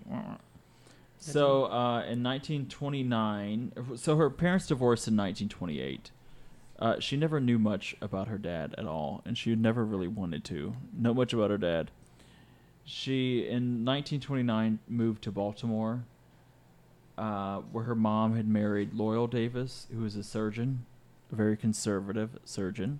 so 1.19 1.65
uh, 1.65 2.03
in 2.03 2.23
1929, 2.23 3.71
so 3.95 4.17
her 4.17 4.29
parents 4.29 4.67
divorced 4.67 5.07
in 5.07 5.15
1928. 5.15 6.11
Uh, 6.81 6.99
she 6.99 7.15
never 7.15 7.39
knew 7.39 7.59
much 7.59 7.95
about 8.01 8.27
her 8.27 8.39
dad 8.39 8.73
at 8.75 8.87
all, 8.87 9.21
and 9.23 9.37
she 9.37 9.55
never 9.55 9.85
really 9.85 10.07
wanted 10.07 10.43
to 10.43 10.73
know 10.97 11.13
much 11.13 11.31
about 11.31 11.51
her 11.51 11.57
dad. 11.57 11.91
She, 12.83 13.41
in 13.41 13.85
1929, 13.85 14.79
moved 14.87 15.21
to 15.23 15.31
Baltimore, 15.31 16.05
uh, 17.19 17.57
where 17.71 17.83
her 17.83 17.93
mom 17.93 18.35
had 18.35 18.47
married 18.47 18.95
Loyal 18.95 19.27
Davis, 19.27 19.85
who 19.93 20.01
was 20.01 20.15
a 20.15 20.23
surgeon, 20.23 20.87
a 21.31 21.35
very 21.35 21.55
conservative 21.55 22.31
surgeon, 22.45 22.99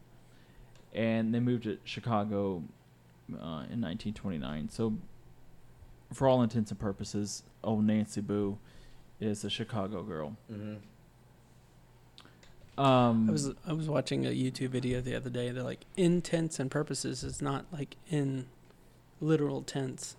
and 0.94 1.34
they 1.34 1.40
moved 1.40 1.64
to 1.64 1.80
Chicago 1.84 2.64
uh, 3.34 3.66
in 3.72 3.82
1929. 3.82 4.70
So, 4.70 4.94
for 6.14 6.28
all 6.28 6.44
intents 6.44 6.70
and 6.70 6.80
purposes, 6.80 7.41
old 7.64 7.84
Nancy 7.84 8.22
Boo 8.22 8.60
is 9.20 9.44
a 9.44 9.49
Chicago 9.49 10.03
girl. 10.03 10.38
Mm-hmm. 10.52 10.76
Um, 12.77 13.30
I 13.30 13.31
was 13.31 13.52
I 13.68 13.73
was 13.73 13.88
watching 13.89 14.26
a 14.26 14.30
YouTube 14.30 14.69
video 14.69 15.02
the 15.02 15.15
other 15.15 15.30
day. 15.30 15.52
They're 15.52 15.64
like 15.64 15.85
intents 15.98 16.60
and 16.60 16.72
purposes 16.72 17.23
is 17.23 17.41
not 17.41 17.65
like 17.72 17.95
in 18.10 18.48
literal 19.19 19.61
tense. 19.61 20.15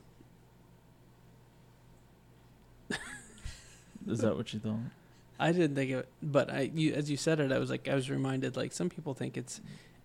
Is 4.08 4.18
that 4.20 4.36
what 4.36 4.52
you 4.52 4.58
thought? 4.60 4.78
I 5.40 5.52
didn't 5.52 5.74
think 5.74 5.90
of 5.92 6.00
it, 6.00 6.08
but 6.22 6.50
I, 6.50 6.70
you, 6.74 6.92
as 6.92 7.10
you 7.10 7.16
said 7.16 7.40
it, 7.40 7.52
I 7.52 7.58
was 7.58 7.70
like, 7.70 7.88
I 7.88 7.94
was 7.94 8.10
reminded. 8.10 8.56
Like 8.56 8.72
some 8.72 8.88
people 8.88 9.14
think 9.14 9.36
it's 9.36 9.60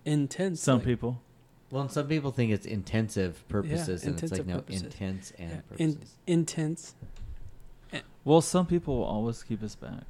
intense. 0.06 0.62
Some 0.62 0.80
like, 0.80 0.86
people. 0.86 1.22
Well, 1.70 1.82
and 1.82 1.92
some 1.92 2.08
people 2.08 2.32
think 2.32 2.52
it's 2.52 2.66
intensive 2.66 3.48
purposes, 3.50 4.04
and 4.04 4.22
it's 4.22 4.32
like 4.32 4.46
no 4.46 4.56
purposes. 4.56 4.84
intense 4.84 5.34
and 5.38 5.50
Yeah, 5.50 5.56
purposes. 5.70 6.16
in- 6.26 6.34
intense. 6.34 6.96
Well, 8.24 8.42
some 8.42 8.66
people 8.66 8.98
will 8.98 9.06
always 9.06 9.44
keep 9.44 9.64
us 9.64 9.76
back. 9.76 10.04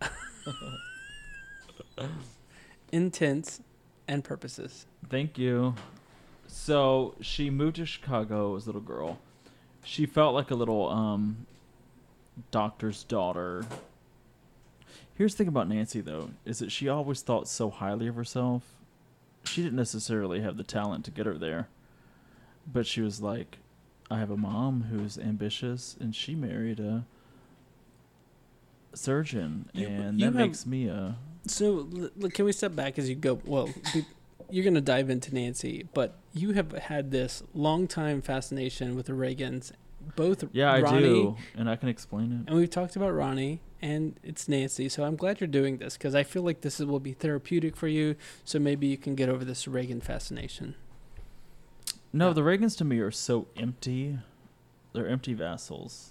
intense 2.92 3.60
and 4.08 4.22
purposes. 4.24 4.86
Thank 5.08 5.38
you. 5.38 5.74
So 6.46 7.14
she 7.20 7.50
moved 7.50 7.76
to 7.76 7.86
Chicago 7.86 8.54
as 8.56 8.64
a 8.64 8.66
little 8.66 8.80
girl. 8.80 9.18
She 9.82 10.06
felt 10.06 10.34
like 10.34 10.50
a 10.50 10.54
little 10.54 10.88
um, 10.88 11.46
doctor's 12.50 13.04
daughter. 13.04 13.64
Here's 15.14 15.34
the 15.34 15.38
thing 15.38 15.48
about 15.48 15.68
Nancy, 15.68 16.00
though, 16.00 16.30
is 16.44 16.58
that 16.58 16.72
she 16.72 16.88
always 16.88 17.22
thought 17.22 17.48
so 17.48 17.70
highly 17.70 18.06
of 18.08 18.14
herself. 18.16 18.62
She 19.44 19.62
didn't 19.62 19.76
necessarily 19.76 20.40
have 20.40 20.56
the 20.56 20.64
talent 20.64 21.04
to 21.04 21.10
get 21.10 21.26
her 21.26 21.36
there, 21.36 21.68
but 22.72 22.86
she 22.86 23.00
was 23.02 23.20
like, 23.20 23.58
"I 24.10 24.18
have 24.18 24.30
a 24.30 24.36
mom 24.36 24.84
who's 24.90 25.18
ambitious, 25.18 25.96
and 26.00 26.14
she 26.16 26.34
married 26.34 26.80
a 26.80 27.04
surgeon, 28.94 29.68
You- 29.72 29.86
and 29.88 30.18
you 30.20 30.26
that 30.30 30.38
have- 30.38 30.46
makes 30.48 30.66
me 30.66 30.86
a." 30.88 31.16
So, 31.46 31.88
can 32.32 32.44
we 32.44 32.52
step 32.52 32.74
back 32.74 32.98
as 32.98 33.08
you 33.08 33.14
go? 33.14 33.38
Well, 33.44 33.68
you're 34.50 34.64
going 34.64 34.74
to 34.74 34.80
dive 34.80 35.10
into 35.10 35.34
Nancy, 35.34 35.86
but 35.94 36.16
you 36.32 36.52
have 36.52 36.72
had 36.72 37.10
this 37.10 37.42
long 37.54 37.86
time 37.86 38.22
fascination 38.22 38.94
with 38.96 39.06
the 39.06 39.12
Reagans, 39.12 39.72
both 40.16 40.44
Yeah, 40.52 40.72
I 40.72 40.80
Ronnie, 40.80 41.00
do, 41.02 41.36
and 41.56 41.68
I 41.68 41.76
can 41.76 41.88
explain 41.88 42.32
it. 42.32 42.48
and 42.50 42.56
we've 42.56 42.70
talked 42.70 42.96
about 42.96 43.10
Ronnie, 43.14 43.60
and 43.82 44.18
it's 44.22 44.48
Nancy. 44.48 44.88
So 44.88 45.04
I'm 45.04 45.16
glad 45.16 45.40
you're 45.40 45.48
doing 45.48 45.76
this 45.78 45.96
because 45.98 46.14
I 46.14 46.22
feel 46.22 46.42
like 46.42 46.62
this 46.62 46.80
is, 46.80 46.86
will 46.86 47.00
be 47.00 47.12
therapeutic 47.12 47.76
for 47.76 47.88
you. 47.88 48.16
So 48.44 48.58
maybe 48.58 48.86
you 48.86 48.96
can 48.96 49.14
get 49.14 49.28
over 49.28 49.44
this 49.44 49.68
Reagan 49.68 50.00
fascination. 50.00 50.74
No, 52.12 52.28
Yeah. 52.28 52.34
the 52.34 52.40
Reagans 52.42 52.76
to 52.78 52.84
me 52.84 53.00
are 53.00 53.10
so 53.10 53.48
empty. 53.56 54.18
They're 54.94 55.08
empty 55.08 55.34
vessels. 55.34 56.10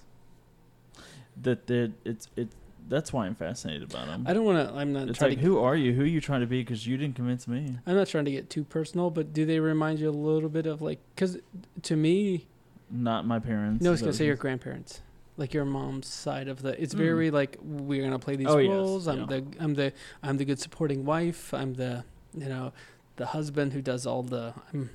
That 1.42 1.66
that 1.68 1.94
it's 2.06 2.28
it. 2.36 2.50
That's 2.90 3.12
why 3.14 3.26
I'm 3.26 3.36
fascinated 3.36 3.90
about 3.92 4.08
them. 4.08 4.26
I 4.28 4.34
don't 4.34 4.44
want 4.46 4.68
to. 4.70 4.76
I'm 4.76 4.92
not 4.94 5.08
It's 5.10 5.18
trying 5.20 5.32
like, 5.32 5.40
to. 5.40 5.46
who 5.46 5.60
are 5.60 5.76
you? 5.76 5.94
Who 5.94 6.04
are 6.04 6.06
you 6.06 6.20
trying 6.22 6.42
to 6.42 6.48
be? 6.48 6.62
Because 6.62 6.86
you 6.86 6.98
didn't 6.98 7.16
convince 7.16 7.48
me. 7.48 7.78
I'm 7.88 7.96
not 7.96 8.08
trying 8.08 8.26
to 8.26 8.32
get 8.32 8.50
too 8.50 8.64
personal, 8.64 9.10
but 9.10 9.34
do 9.34 9.46
they 9.46 9.60
remind 9.60 10.00
you 10.00 10.10
a 10.10 10.12
little 10.12 10.50
bit 10.50 10.66
of 10.66 10.82
like? 10.82 11.00
Because 11.16 11.38
to 11.84 11.96
me, 11.96 12.48
Not 12.92 13.26
my 13.26 13.40
parents. 13.40 13.84
no, 13.84 13.90
I 13.90 13.92
was 13.92 14.02
gonna 14.02 14.14
say 14.14 14.26
your 14.26 14.36
grandparents, 14.36 15.02
like 15.38 15.54
your 15.54 15.66
mom's 15.66 16.08
side 16.08 16.48
of 16.48 16.62
the. 16.62 16.80
It's 16.82 16.94
Mm. 16.94 16.98
very 16.98 17.32
like 17.32 17.58
we're 17.62 18.04
gonna 18.04 18.20
play 18.20 18.36
these 18.36 18.48
Oh, 18.48 18.58
yes, 18.58 18.70
roles. 18.70 19.08
I'm 19.08 19.20
yeah. 19.22 19.26
the 19.28 19.46
I'm 19.60 19.74
the 19.76 19.94
I'm 20.22 20.38
the 20.38 20.46
good 20.46 20.60
supporting 20.60 21.06
wife. 21.06 21.54
I'm 21.54 21.74
the 21.76 22.04
you 22.36 22.50
know 22.50 22.74
the 23.16 23.28
husband 23.28 23.74
who 23.74 23.82
does 23.82 24.06
all 24.06 24.24
the. 24.24 24.54
I'm 24.74 24.90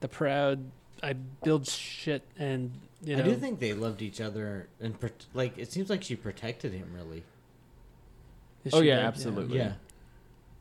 the 0.00 0.08
proud. 0.08 0.64
I 1.02 1.12
build 1.12 1.66
shit 1.68 2.24
and 2.36 2.72
you 3.02 3.16
know. 3.16 3.22
I 3.22 3.26
do 3.26 3.34
think 3.34 3.60
they 3.60 3.72
loved 3.72 4.02
each 4.02 4.20
other, 4.20 4.68
and 4.80 4.98
pro- 4.98 5.10
like 5.34 5.56
it 5.58 5.70
seems 5.72 5.90
like 5.90 6.02
she 6.02 6.16
protected 6.16 6.72
him 6.72 6.90
really. 6.94 7.22
Oh, 8.72 8.80
yeah, 8.80 8.96
did, 8.96 9.04
absolutely. 9.04 9.58
Yeah. 9.58 9.72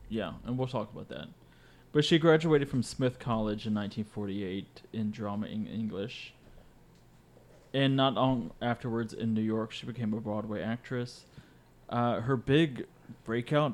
Yeah, 0.09 0.34
and 0.45 0.57
we'll 0.57 0.68
talk 0.68 0.91
about 0.93 1.09
that. 1.09 1.27
But 1.91 2.05
she 2.05 2.18
graduated 2.18 2.69
from 2.69 2.84
Smith 2.84 3.19
College 3.19 3.65
in 3.65 3.73
1948 3.73 4.81
in 4.93 5.11
drama 5.11 5.47
in 5.47 5.68
English. 5.68 6.34
And 7.73 7.95
not 7.95 8.14
long 8.14 8.51
afterwards 8.61 9.14
in 9.14 9.34
New 9.34 9.41
York, 9.41 9.72
she 9.72 9.85
became 9.85 10.14
a 10.14 10.22
Broadway 10.22 10.61
actress. 10.61 11.26
Uh, 11.89 12.22
her 12.22 12.38
big 12.38 12.85
breakout 13.26 13.73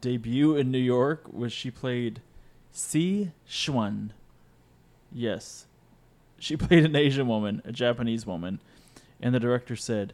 debut 0.00 0.56
in 0.56 0.70
New 0.70 0.78
York 0.78 1.32
was 1.32 1.52
she 1.52 1.70
played 1.70 2.20
Si 2.72 3.30
Xuan. 3.48 4.10
Yes. 5.12 5.66
She 6.38 6.56
played 6.56 6.84
an 6.84 6.96
Asian 6.96 7.26
woman, 7.26 7.62
a 7.64 7.72
Japanese 7.72 8.26
woman, 8.26 8.60
and 9.20 9.34
the 9.34 9.40
director 9.40 9.76
said, 9.76 10.12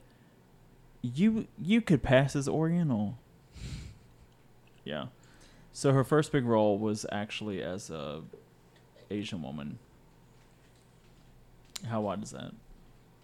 "You 1.03 1.47
you 1.59 1.81
could 1.81 2.03
pass 2.03 2.36
as 2.36 2.49
Oriental." 2.49 3.19
Yeah. 4.85 5.07
So 5.73 5.93
her 5.93 6.05
first 6.05 6.32
big 6.32 6.44
role 6.44 6.78
was 6.78 7.07
actually 7.11 7.62
as 7.62 7.89
a 7.90 8.23
Asian 9.11 9.43
woman. 9.43 9.78
How 11.89 12.07
odd 12.07 12.23
is 12.23 12.31
that? 12.31 12.53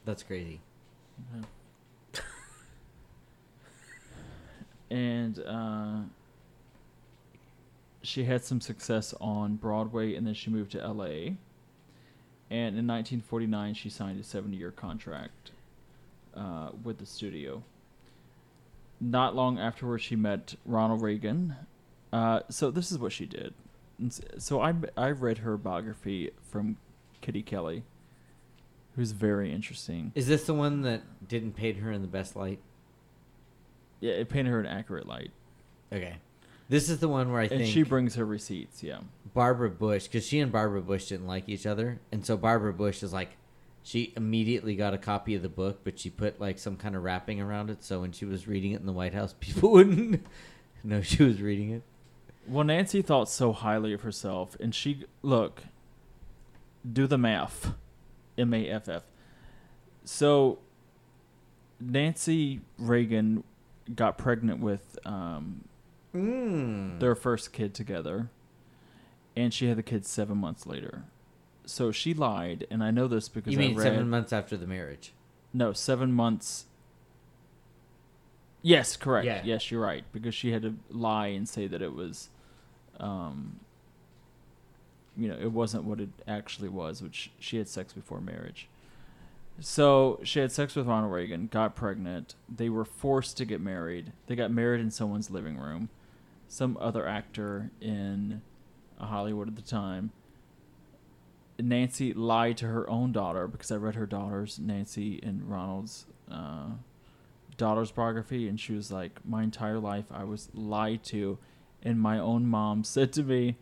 That's 0.04 0.22
crazy. 0.22 0.60
Okay. 1.36 2.22
and 4.90 5.38
uh, 5.40 5.98
she 8.02 8.24
had 8.24 8.44
some 8.44 8.60
success 8.60 9.14
on 9.20 9.56
Broadway, 9.56 10.14
and 10.14 10.26
then 10.26 10.34
she 10.34 10.50
moved 10.50 10.72
to 10.72 10.82
L.A. 10.82 11.36
And 12.50 12.78
in 12.78 12.86
1949, 12.86 13.74
she 13.74 13.90
signed 13.90 14.18
a 14.18 14.22
70-year 14.22 14.70
contract 14.70 15.50
uh, 16.34 16.70
with 16.82 16.98
the 16.98 17.06
studio. 17.06 17.62
Not 19.00 19.36
long 19.36 19.58
afterwards, 19.58 20.02
she 20.02 20.16
met 20.16 20.54
Ronald 20.64 21.02
Reagan. 21.02 21.56
Uh, 22.12 22.40
so 22.48 22.70
this 22.70 22.90
is 22.90 22.98
what 22.98 23.12
she 23.12 23.26
did. 23.26 23.54
So 24.38 24.60
I 24.60 24.74
I 24.96 25.10
read 25.10 25.38
her 25.38 25.56
biography 25.56 26.30
from 26.50 26.76
Kitty 27.20 27.42
Kelley, 27.42 27.82
who's 28.94 29.10
very 29.10 29.52
interesting. 29.52 30.12
Is 30.14 30.28
this 30.28 30.44
the 30.44 30.54
one 30.54 30.82
that 30.82 31.02
didn't 31.26 31.52
paint 31.52 31.78
her 31.78 31.90
in 31.90 32.02
the 32.02 32.08
best 32.08 32.36
light? 32.36 32.60
Yeah, 34.00 34.12
it 34.12 34.28
painted 34.28 34.50
her 34.50 34.60
in 34.60 34.66
accurate 34.66 35.06
light. 35.06 35.32
Okay. 35.92 36.16
This 36.68 36.90
is 36.90 36.98
the 36.98 37.08
one 37.08 37.32
where 37.32 37.40
I 37.40 37.44
and 37.44 37.58
think 37.58 37.72
she 37.72 37.82
brings 37.82 38.16
her 38.16 38.26
receipts, 38.26 38.82
yeah. 38.82 38.98
Barbara 39.32 39.70
Bush, 39.70 40.04
because 40.04 40.26
she 40.26 40.38
and 40.40 40.52
Barbara 40.52 40.82
Bush 40.82 41.06
didn't 41.06 41.26
like 41.26 41.48
each 41.48 41.66
other, 41.66 42.00
and 42.12 42.24
so 42.24 42.36
Barbara 42.36 42.74
Bush 42.74 43.02
is 43.02 43.12
like, 43.12 43.30
she 43.82 44.12
immediately 44.16 44.76
got 44.76 44.92
a 44.92 44.98
copy 44.98 45.34
of 45.34 45.40
the 45.40 45.48
book, 45.48 45.80
but 45.82 45.98
she 45.98 46.10
put 46.10 46.38
like 46.40 46.58
some 46.58 46.76
kind 46.76 46.94
of 46.94 47.02
wrapping 47.02 47.40
around 47.40 47.70
it, 47.70 47.82
so 47.82 48.02
when 48.02 48.12
she 48.12 48.26
was 48.26 48.46
reading 48.46 48.72
it 48.72 48.80
in 48.80 48.86
the 48.86 48.92
White 48.92 49.14
House, 49.14 49.34
people 49.40 49.72
wouldn't 49.72 50.26
know 50.84 51.00
she 51.00 51.22
was 51.22 51.40
reading 51.40 51.70
it. 51.70 51.82
Well, 52.46 52.64
Nancy 52.64 53.02
thought 53.02 53.28
so 53.28 53.52
highly 53.52 53.92
of 53.92 54.02
herself, 54.02 54.56
and 54.60 54.74
she 54.74 55.04
look. 55.22 55.64
Do 56.90 57.06
the 57.06 57.18
math, 57.18 57.72
M 58.38 58.54
A 58.54 58.68
F 58.68 58.88
F. 58.88 59.02
So, 60.04 60.58
Nancy 61.80 62.60
Reagan 62.78 63.44
got 63.94 64.16
pregnant 64.16 64.60
with 64.60 64.98
um, 65.04 65.67
Mm. 66.14 67.00
their 67.00 67.14
first 67.14 67.52
kid 67.52 67.74
together, 67.74 68.30
and 69.36 69.52
she 69.52 69.68
had 69.68 69.76
the 69.76 69.82
kid 69.82 70.06
seven 70.06 70.38
months 70.38 70.66
later. 70.66 71.04
So 71.66 71.92
she 71.92 72.14
lied, 72.14 72.66
and 72.70 72.82
I 72.82 72.90
know 72.90 73.06
this 73.08 73.28
because 73.28 73.52
You 73.52 73.58
I 73.58 73.62
mean 73.62 73.76
read 73.76 73.82
seven 73.84 74.08
months 74.08 74.32
after 74.32 74.56
the 74.56 74.66
marriage? 74.66 75.12
no 75.52 75.72
seven 75.72 76.12
months. 76.12 76.64
Yes, 78.62 78.96
correct. 78.96 79.26
Yeah. 79.26 79.42
Yes, 79.44 79.70
you're 79.70 79.80
right 79.80 80.04
because 80.12 80.34
she 80.34 80.52
had 80.52 80.62
to 80.62 80.74
lie 80.90 81.28
and 81.28 81.48
say 81.48 81.66
that 81.66 81.80
it 81.80 81.94
was, 81.94 82.28
um, 82.98 83.60
you 85.16 85.28
know, 85.28 85.36
it 85.40 85.52
wasn't 85.52 85.84
what 85.84 86.00
it 86.00 86.08
actually 86.26 86.68
was, 86.68 87.02
which 87.02 87.30
she 87.38 87.58
had 87.58 87.68
sex 87.68 87.92
before 87.92 88.20
marriage. 88.20 88.68
So 89.60 90.20
she 90.22 90.40
had 90.40 90.52
sex 90.52 90.74
with 90.76 90.86
Ronald 90.86 91.12
Reagan, 91.12 91.48
got 91.50 91.74
pregnant. 91.74 92.34
They 92.48 92.68
were 92.68 92.84
forced 92.84 93.36
to 93.38 93.44
get 93.44 93.60
married. 93.60 94.12
They 94.26 94.36
got 94.36 94.50
married 94.50 94.80
in 94.80 94.90
someone's 94.90 95.30
living 95.30 95.56
room. 95.58 95.88
Some 96.48 96.78
other 96.80 97.06
actor 97.06 97.70
in 97.80 98.42
Hollywood 98.98 99.48
at 99.48 99.56
the 99.56 99.62
time. 99.62 100.10
Nancy 101.60 102.12
lied 102.12 102.56
to 102.58 102.66
her 102.66 102.88
own 102.88 103.12
daughter 103.12 103.48
because 103.48 103.70
I 103.70 103.76
read 103.76 103.96
her 103.96 104.06
daughter's, 104.06 104.58
Nancy 104.58 105.20
and 105.22 105.50
Ronald's 105.50 106.06
uh, 106.30 106.70
daughter's 107.56 107.90
biography, 107.90 108.48
and 108.48 108.58
she 108.58 108.72
was 108.72 108.90
like, 108.90 109.20
My 109.24 109.42
entire 109.42 109.78
life 109.78 110.06
I 110.10 110.24
was 110.24 110.48
lied 110.54 111.02
to, 111.04 111.38
and 111.82 112.00
my 112.00 112.18
own 112.18 112.46
mom 112.46 112.84
said 112.84 113.12
to 113.14 113.22
me 113.22 113.56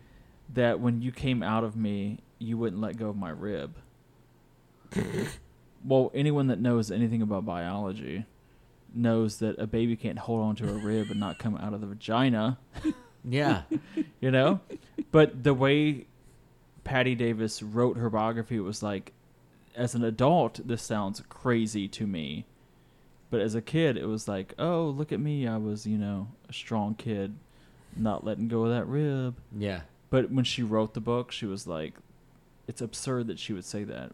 that 0.53 0.79
when 0.79 1.01
you 1.01 1.11
came 1.11 1.43
out 1.43 1.63
of 1.63 1.75
me, 1.75 2.19
you 2.39 2.57
wouldn't 2.57 2.81
let 2.81 2.97
go 2.97 3.09
of 3.09 3.17
my 3.17 3.29
rib. 3.29 3.75
well, 5.83 6.11
anyone 6.13 6.47
that 6.47 6.59
knows 6.59 6.91
anything 6.91 7.21
about 7.21 7.45
biology 7.45 8.25
knows 8.93 9.37
that 9.39 9.57
a 9.59 9.67
baby 9.67 9.95
can't 9.95 10.19
hold 10.19 10.41
on 10.41 10.55
to 10.57 10.69
a 10.69 10.73
rib 10.73 11.09
and 11.11 11.19
not 11.19 11.37
come 11.39 11.55
out 11.57 11.73
of 11.73 11.81
the 11.81 11.87
vagina, 11.87 12.57
Yeah. 13.29 13.63
you 14.21 14.31
know? 14.31 14.61
But 15.11 15.43
the 15.43 15.53
way 15.53 16.05
Patti 16.83 17.13
Davis 17.15 17.61
wrote 17.61 17.97
her 17.97 18.09
biography 18.09 18.59
was 18.59 18.81
like, 18.81 19.11
as 19.75 19.93
an 19.95 20.03
adult, 20.03 20.65
this 20.65 20.81
sounds 20.81 21.21
crazy 21.29 21.87
to 21.89 22.07
me. 22.07 22.45
But 23.29 23.41
as 23.41 23.53
a 23.55 23.61
kid, 23.61 23.97
it 23.97 24.05
was 24.07 24.27
like, 24.27 24.53
oh, 24.57 24.85
look 24.85 25.11
at 25.11 25.19
me. 25.19 25.45
I 25.47 25.57
was, 25.57 25.85
you 25.85 25.97
know, 25.97 26.29
a 26.47 26.53
strong 26.53 26.95
kid, 26.95 27.35
not 27.95 28.23
letting 28.23 28.47
go 28.47 28.63
of 28.63 28.69
that 28.71 28.87
rib. 28.87 29.35
yeah. 29.57 29.81
But 30.09 30.31
when 30.31 30.45
she 30.45 30.63
wrote 30.63 30.93
the 30.93 31.01
book, 31.01 31.33
she 31.33 31.45
was 31.45 31.67
like, 31.67 31.93
it's 32.65 32.79
absurd 32.81 33.27
that 33.27 33.39
she 33.39 33.51
would 33.51 33.65
say 33.65 33.83
that. 33.83 34.13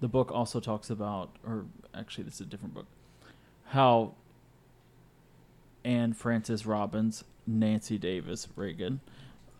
the 0.00 0.08
book 0.08 0.32
also 0.32 0.58
talks 0.58 0.90
about, 0.90 1.30
or 1.46 1.66
actually, 1.94 2.24
this 2.24 2.34
is 2.34 2.40
a 2.40 2.44
different 2.46 2.74
book, 2.74 2.86
how 3.66 4.14
Anne 5.84 6.12
Frances 6.12 6.66
Robbins, 6.66 7.24
Nancy 7.46 7.98
Davis 7.98 8.48
Reagan, 8.56 9.00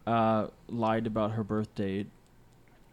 uh, 0.06 0.48
lied 0.68 1.06
about 1.06 1.32
her 1.32 1.44
birth 1.44 1.74
date 1.74 2.08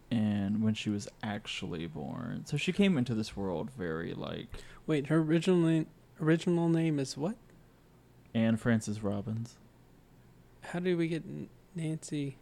and 0.10 0.62
when 0.64 0.74
she 0.74 0.90
was 0.90 1.08
actually 1.24 1.88
born. 1.88 2.46
So 2.46 2.58
she 2.58 2.74
came 2.74 2.98
into 2.98 3.16
this 3.16 3.36
world 3.36 3.70
very 3.72 4.14
like 4.14 4.48
Wait, 4.88 5.08
her 5.08 5.18
original 5.20 5.58
name, 5.58 5.88
original 6.20 6.68
name 6.68 7.00
is 7.00 7.16
what? 7.16 7.36
Anne 8.34 8.58
Frances 8.58 9.02
Robbins. 9.02 9.58
How 10.62 10.80
did 10.80 10.98
we 10.98 11.08
get 11.08 11.24
Nancy? 11.76 12.38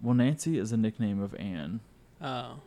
Well, 0.00 0.14
Nancy 0.14 0.58
is 0.58 0.72
a 0.72 0.76
nickname 0.76 1.20
of 1.20 1.34
Anne, 1.34 1.80
Oh, 2.20 2.60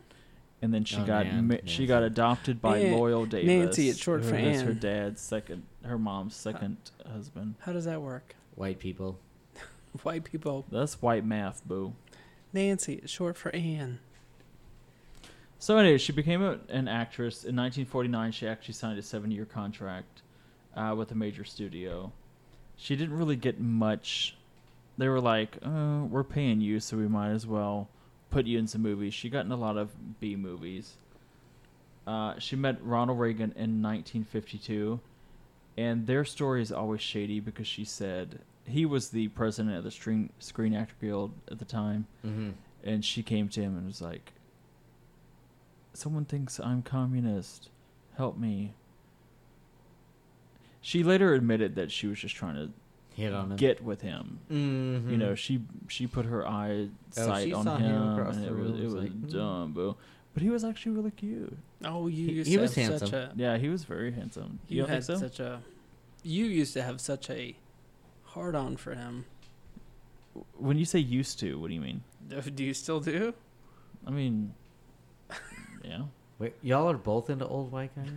and 0.62 0.72
then 0.72 0.84
she 0.84 0.96
Oh, 0.96 1.04
got 1.04 1.26
Nan- 1.26 1.48
ma- 1.48 1.54
she 1.66 1.86
got 1.86 2.02
adopted 2.02 2.62
by 2.62 2.80
Nan- 2.82 2.96
Loyal 2.98 3.26
Davis. 3.26 3.46
Nancy, 3.48 3.88
it's 3.88 3.98
short 3.98 4.22
who 4.22 4.30
for 4.30 4.36
is 4.36 4.62
her 4.62 4.72
dad's 4.72 5.20
second, 5.20 5.64
her 5.84 5.98
mom's 5.98 6.34
second 6.36 6.76
husband. 7.10 7.56
how 7.60 7.72
does 7.72 7.84
that 7.84 8.00
work? 8.00 8.36
White 8.54 8.78
people. 8.78 9.18
White 10.02 10.24
people. 10.24 10.64
That's 10.70 11.02
white 11.02 11.24
math, 11.26 11.66
boo. 11.66 11.94
Nancy 12.52 12.94
is 12.94 13.10
short 13.10 13.36
for 13.36 13.54
Anne. 13.54 13.98
So 15.58 15.76
anyway, 15.78 15.98
she 15.98 16.12
became 16.12 16.42
a, 16.42 16.58
an 16.68 16.88
actress 16.88 17.44
in 17.44 17.54
1949. 17.56 18.32
She 18.32 18.46
actually 18.48 18.74
signed 18.74 18.98
a 18.98 19.02
seven-year 19.02 19.44
contract 19.46 20.22
uh, 20.76 20.94
with 20.96 21.10
a 21.12 21.14
major 21.14 21.44
studio. 21.44 22.12
She 22.76 22.96
didn't 22.96 23.16
really 23.16 23.36
get 23.36 23.60
much. 23.60 24.36
They 24.98 25.08
were 25.08 25.20
like, 25.20 25.56
uh, 25.62 26.02
"We're 26.08 26.24
paying 26.24 26.60
you, 26.60 26.80
so 26.80 26.96
we 26.96 27.06
might 27.08 27.30
as 27.30 27.46
well 27.46 27.88
put 28.32 28.46
you 28.46 28.58
in 28.58 28.66
some 28.66 28.82
movies." 28.82 29.14
She 29.14 29.28
got 29.30 29.44
in 29.44 29.52
a 29.52 29.56
lot 29.56 29.76
of 29.76 29.90
B 30.18 30.34
movies. 30.34 30.96
Uh, 32.06 32.36
she 32.40 32.56
met 32.56 32.84
Ronald 32.84 33.20
Reagan 33.20 33.52
in 33.52 33.80
1952, 33.80 34.98
and 35.78 36.06
their 36.08 36.24
story 36.24 36.60
is 36.60 36.72
always 36.72 37.00
shady 37.00 37.38
because 37.38 37.68
she 37.68 37.84
said 37.84 38.40
he 38.66 38.84
was 38.84 39.10
the 39.10 39.28
president 39.28 39.76
of 39.76 39.84
the 39.84 39.90
Screen 39.92 40.30
Screen 40.40 40.74
Actor 40.74 40.94
Guild 41.00 41.32
at 41.50 41.58
the 41.60 41.64
time 41.64 42.06
Mm-hmm. 42.26 42.50
and 42.84 43.04
she 43.04 43.22
came 43.22 43.48
to 43.50 43.60
him 43.60 43.76
and 43.76 43.86
was 43.86 44.00
like 44.02 44.32
someone 45.94 46.24
thinks 46.24 46.58
i'm 46.58 46.80
communist 46.82 47.68
help 48.16 48.38
me 48.38 48.72
she 50.80 51.02
later 51.02 51.34
admitted 51.34 51.74
that 51.74 51.90
she 51.92 52.06
was 52.06 52.18
just 52.20 52.34
trying 52.34 52.54
Hit 53.14 53.32
on 53.34 53.50
him. 53.52 53.56
get 53.56 53.82
with 53.84 54.00
him 54.00 54.38
Mm-hmm. 54.50 55.10
you 55.10 55.16
know 55.16 55.34
she 55.34 55.60
she 55.88 56.06
put 56.06 56.24
her 56.26 56.46
eye 56.46 56.88
Oh, 57.16 57.26
sight 57.26 57.44
she 57.48 57.52
on 57.52 57.66
him, 57.66 57.76
him 57.80 58.08
across 58.14 58.36
and 58.36 58.44
the 58.44 58.48
it 58.48 58.52
was 58.52 58.60
room, 58.70 58.80
it 58.80 58.84
was 58.84 58.94
was 58.94 59.02
like, 59.04 59.12
hmm. 59.12 59.28
dumb 59.28 59.72
boo 59.72 59.96
but 60.34 60.42
he 60.42 60.48
was 60.50 60.64
actually 60.64 60.92
really 60.92 61.10
cute 61.10 61.56
Oh, 61.84 62.06
you 62.06 62.26
He- 62.26 62.32
used 62.34 62.48
he 62.50 62.56
to 62.56 62.62
was 62.62 62.74
have 62.76 62.98
such 63.00 63.10
handsome. 63.10 63.38
a. 63.38 63.42
yeah 63.42 63.58
he 63.58 63.68
was 63.68 63.84
very 63.84 64.12
handsome 64.12 64.58
you, 64.68 64.78
You 64.78 64.86
had 64.86 65.04
so 65.04 65.16
such 65.16 65.40
a. 65.40 65.60
You 66.22 66.44
used 66.46 66.72
to 66.74 66.82
have 66.82 67.00
such 67.00 67.28
a 67.30 67.54
hard 68.24 68.54
on 68.54 68.76
for 68.76 68.94
him. 68.94 69.24
when 70.56 70.78
you 70.78 70.84
say 70.84 70.98
used 71.00 71.38
to 71.40 71.58
what 71.60 71.68
do 71.68 71.74
you 71.74 71.80
mean 71.80 72.02
Do 72.54 72.64
you 72.64 72.72
still 72.74 73.00
do? 73.00 73.34
i 74.06 74.10
mean 74.10 74.54
yeah 75.84 76.02
Wait, 76.38 76.54
y'all 76.62 76.90
are 76.90 76.96
both 76.96 77.30
into 77.30 77.46
old 77.46 77.70
white 77.70 77.94
guys? 77.94 78.08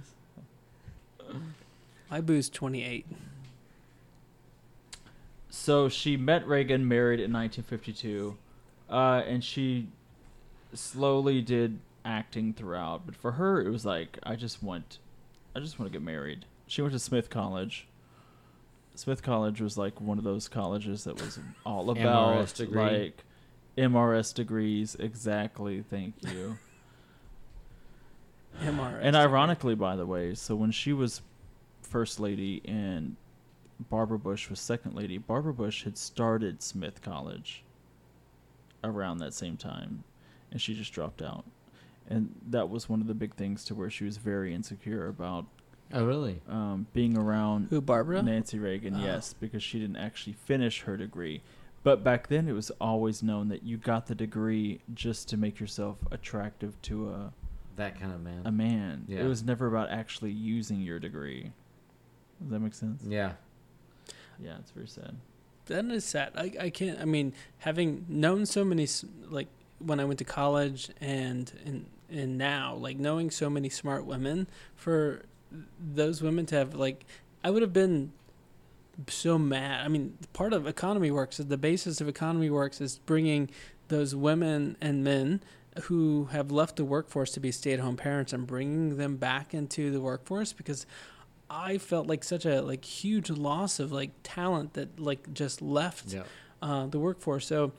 My 2.10 2.22
boo's 2.22 2.50
28. 2.50 3.06
So 5.58 5.88
she 5.88 6.18
met 6.18 6.46
Reagan, 6.46 6.86
married 6.86 7.22
in 7.22 7.32
1952, 7.32 8.38
uh, 8.90 9.24
and 9.26 9.42
she 9.42 9.88
slowly 10.74 11.42
did 11.42 11.80
acting 12.04 12.54
throughout. 12.54 13.06
But 13.06 13.16
for 13.16 13.32
her, 13.32 13.62
it 13.62 13.70
was 13.70 13.86
like 13.86 14.20
I 14.22 14.36
just 14.36 14.62
want, 14.62 15.00
I 15.56 15.62
just 15.62 15.80
want 15.80 15.92
to 15.92 15.98
get 15.98 16.04
married. 16.04 16.46
She 16.68 16.82
went 16.82 16.92
to 16.92 17.00
Smith 17.00 17.30
College. 17.30 17.88
Smith 18.96 19.24
College 19.24 19.62
was 19.62 19.78
like 19.78 20.02
one 20.02 20.18
of 20.18 20.26
those 20.26 20.50
colleges 20.50 21.06
that 21.06 21.20
was 21.20 21.40
all 21.66 21.90
about 21.90 22.36
MRS 22.36 22.56
degree. 22.58 22.82
like 22.82 23.24
MRS 23.78 24.36
degrees. 24.36 24.96
Exactly. 25.00 25.82
Thank 25.90 26.16
you. 26.22 26.58
MRS. 28.62 29.00
And 29.02 29.16
ironically, 29.16 29.74
by 29.74 29.96
the 29.96 30.06
way, 30.06 30.36
so 30.36 30.54
when 30.54 30.72
she 30.72 30.92
was 30.92 31.22
first 31.82 32.20
lady 32.20 32.62
and 32.66 33.16
Barbara 33.80 34.18
Bush 34.20 34.50
was 34.50 34.60
second 34.60 34.96
lady, 34.96 35.18
Barbara 35.18 35.54
Bush 35.54 35.84
had 35.84 35.98
started 35.98 36.62
Smith 36.64 37.02
College 37.02 37.64
around 38.84 39.18
that 39.20 39.34
same 39.34 39.58
time, 39.58 40.04
and 40.52 40.62
she 40.62 40.74
just 40.74 40.94
dropped 40.94 41.22
out. 41.22 41.46
And 42.08 42.36
that 42.50 42.70
was 42.70 42.88
one 42.88 43.02
of 43.02 43.08
the 43.08 43.14
big 43.16 43.34
things 43.36 43.64
to 43.66 43.76
where 43.76 43.90
she 43.90 44.06
was 44.06 44.18
very 44.18 44.54
insecure 44.54 45.08
about 45.08 45.46
Oh, 45.94 46.06
really? 46.06 46.42
um, 46.48 46.88
being 46.94 47.18
around 47.18 47.68
Who, 47.70 47.82
Barbara? 47.82 48.22
Nancy 48.22 48.60
Reagan, 48.60 48.96
Oh. 48.96 49.00
yes, 49.04 49.34
because 49.34 49.64
she 49.64 49.80
didn't 49.80 49.98
actually 49.98 50.34
finish 50.34 50.82
her 50.82 50.98
degree. 50.98 51.42
But 51.84 52.04
back 52.04 52.28
then, 52.28 52.48
it 52.48 52.54
was 52.54 52.72
always 52.82 53.22
known 53.22 53.50
that 53.50 53.64
you 53.64 53.78
got 53.78 54.08
the 54.08 54.16
degree 54.16 54.82
just 54.94 55.28
to 55.30 55.38
make 55.38 55.60
yourself 55.60 55.98
attractive 56.12 56.80
to 56.84 57.10
a 57.10 57.34
That 57.76 58.00
kind 58.00 58.12
of 58.14 58.22
man. 58.24 58.42
a 58.46 58.52
man. 58.52 59.06
Yeah. 59.08 59.22
It 59.22 59.28
was 59.28 59.44
never 59.44 59.68
about 59.68 59.90
actually 59.90 60.32
using 60.32 60.82
your 60.82 61.00
degree. 61.00 61.52
Does 62.42 62.50
that 62.52 62.60
make 62.60 62.74
sense? 62.74 63.04
yeah. 63.04 63.34
Yeah, 64.40 64.58
it's 64.60 64.72
very 64.72 64.88
sad. 64.88 65.16
That 65.68 65.86
is 65.86 66.06
sad. 66.06 66.32
I, 66.36 66.52
I 66.60 66.70
can't. 66.70 67.00
I 67.00 67.06
mean, 67.06 67.34
having 67.60 68.06
known 68.08 68.46
so 68.46 68.64
many, 68.64 68.88
like 69.30 69.48
when 69.80 70.00
I 70.00 70.06
went 70.06 70.20
to 70.20 70.26
college 70.26 70.90
and 71.02 71.52
and 71.66 71.86
and 72.10 72.38
now, 72.38 72.76
like 72.76 72.98
knowing 72.98 73.32
so 73.32 73.50
many 73.50 73.70
smart 73.70 74.06
women, 74.06 74.48
for 74.76 75.24
those 75.80 76.22
women 76.22 76.46
to 76.48 76.56
have 76.56 76.76
like, 76.76 77.06
I 77.44 77.50
would 77.50 77.62
have 77.62 77.74
been 77.74 78.12
so 79.08 79.38
mad. 79.38 79.84
I 79.84 79.88
mean, 79.88 80.18
part 80.34 80.54
of 80.54 80.68
economy 80.68 81.12
works. 81.12 81.38
The 81.38 81.58
basis 81.58 82.00
of 82.00 82.08
economy 82.08 82.50
works 82.50 82.80
is 82.80 83.00
bringing 83.00 83.50
those 83.88 84.16
women 84.16 84.78
and 84.82 85.04
men 85.04 85.42
who 85.84 86.30
have 86.32 86.52
left 86.52 86.78
the 86.78 86.86
workforce 86.86 87.32
to 87.32 87.40
be 87.40 87.52
stay-at-home 87.52 87.98
parents 87.98 88.32
and 88.32 88.48
bringing 88.48 88.98
them 88.98 89.18
back 89.18 89.54
into 89.54 89.92
the 89.92 90.00
workforce 90.00 90.54
because 90.54 90.86
I 91.50 91.78
felt 91.78 92.08
like 92.08 92.24
such 92.24 92.46
a 92.46 92.62
like 92.62 92.84
huge 92.84 93.30
loss 93.30 93.80
of 93.80 93.92
like 93.92 94.12
talent 94.24 94.74
that 94.74 95.00
like 95.00 95.34
just 95.34 95.62
left 95.62 96.12
Yeah. 96.14 96.24
uh, 96.62 96.88
the 96.88 97.00
workforce. 97.00 97.46
So 97.46 97.72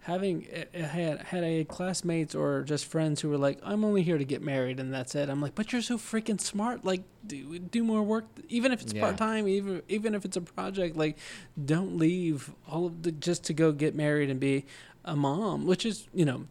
having 0.00 0.46
uh, 0.74 0.78
had 0.86 1.20
had 1.20 1.44
had 1.44 1.68
classmates 1.68 2.34
or 2.34 2.62
just 2.62 2.84
friends 2.86 3.20
who 3.20 3.28
were 3.30 3.38
like, 3.38 3.58
"I'm 3.62 3.84
only 3.84 4.02
here 4.02 4.18
to 4.18 4.24
get 4.24 4.42
married 4.42 4.80
and 4.80 4.92
that's 4.92 5.14
it." 5.14 5.28
I'm 5.28 5.40
like, 5.40 5.54
"But 5.54 5.72
you're 5.72 5.80
so 5.82 5.96
freaking 5.96 6.40
smart! 6.40 6.84
Like, 6.84 7.02
do 7.26 7.58
do 7.58 7.84
more 7.84 8.02
work, 8.02 8.26
even 8.48 8.72
if 8.72 8.82
it's 8.82 8.92
Yeah. 8.92 9.00
part 9.02 9.16
time, 9.16 9.46
even 9.48 9.82
even 9.88 10.14
if 10.14 10.24
it's 10.24 10.36
a 10.36 10.42
project. 10.42 10.96
Like, 10.96 11.16
don't 11.64 11.96
leave 11.96 12.52
all 12.68 12.84
of 12.86 13.02
the 13.04 13.12
just 13.12 13.44
to 13.44 13.54
go 13.54 13.72
get 13.72 13.94
married 13.94 14.28
and 14.30 14.40
be." 14.40 14.64
A 15.06 15.14
mom, 15.14 15.66
which 15.66 15.84
is, 15.84 16.08
you 16.14 16.24
know, 16.24 16.46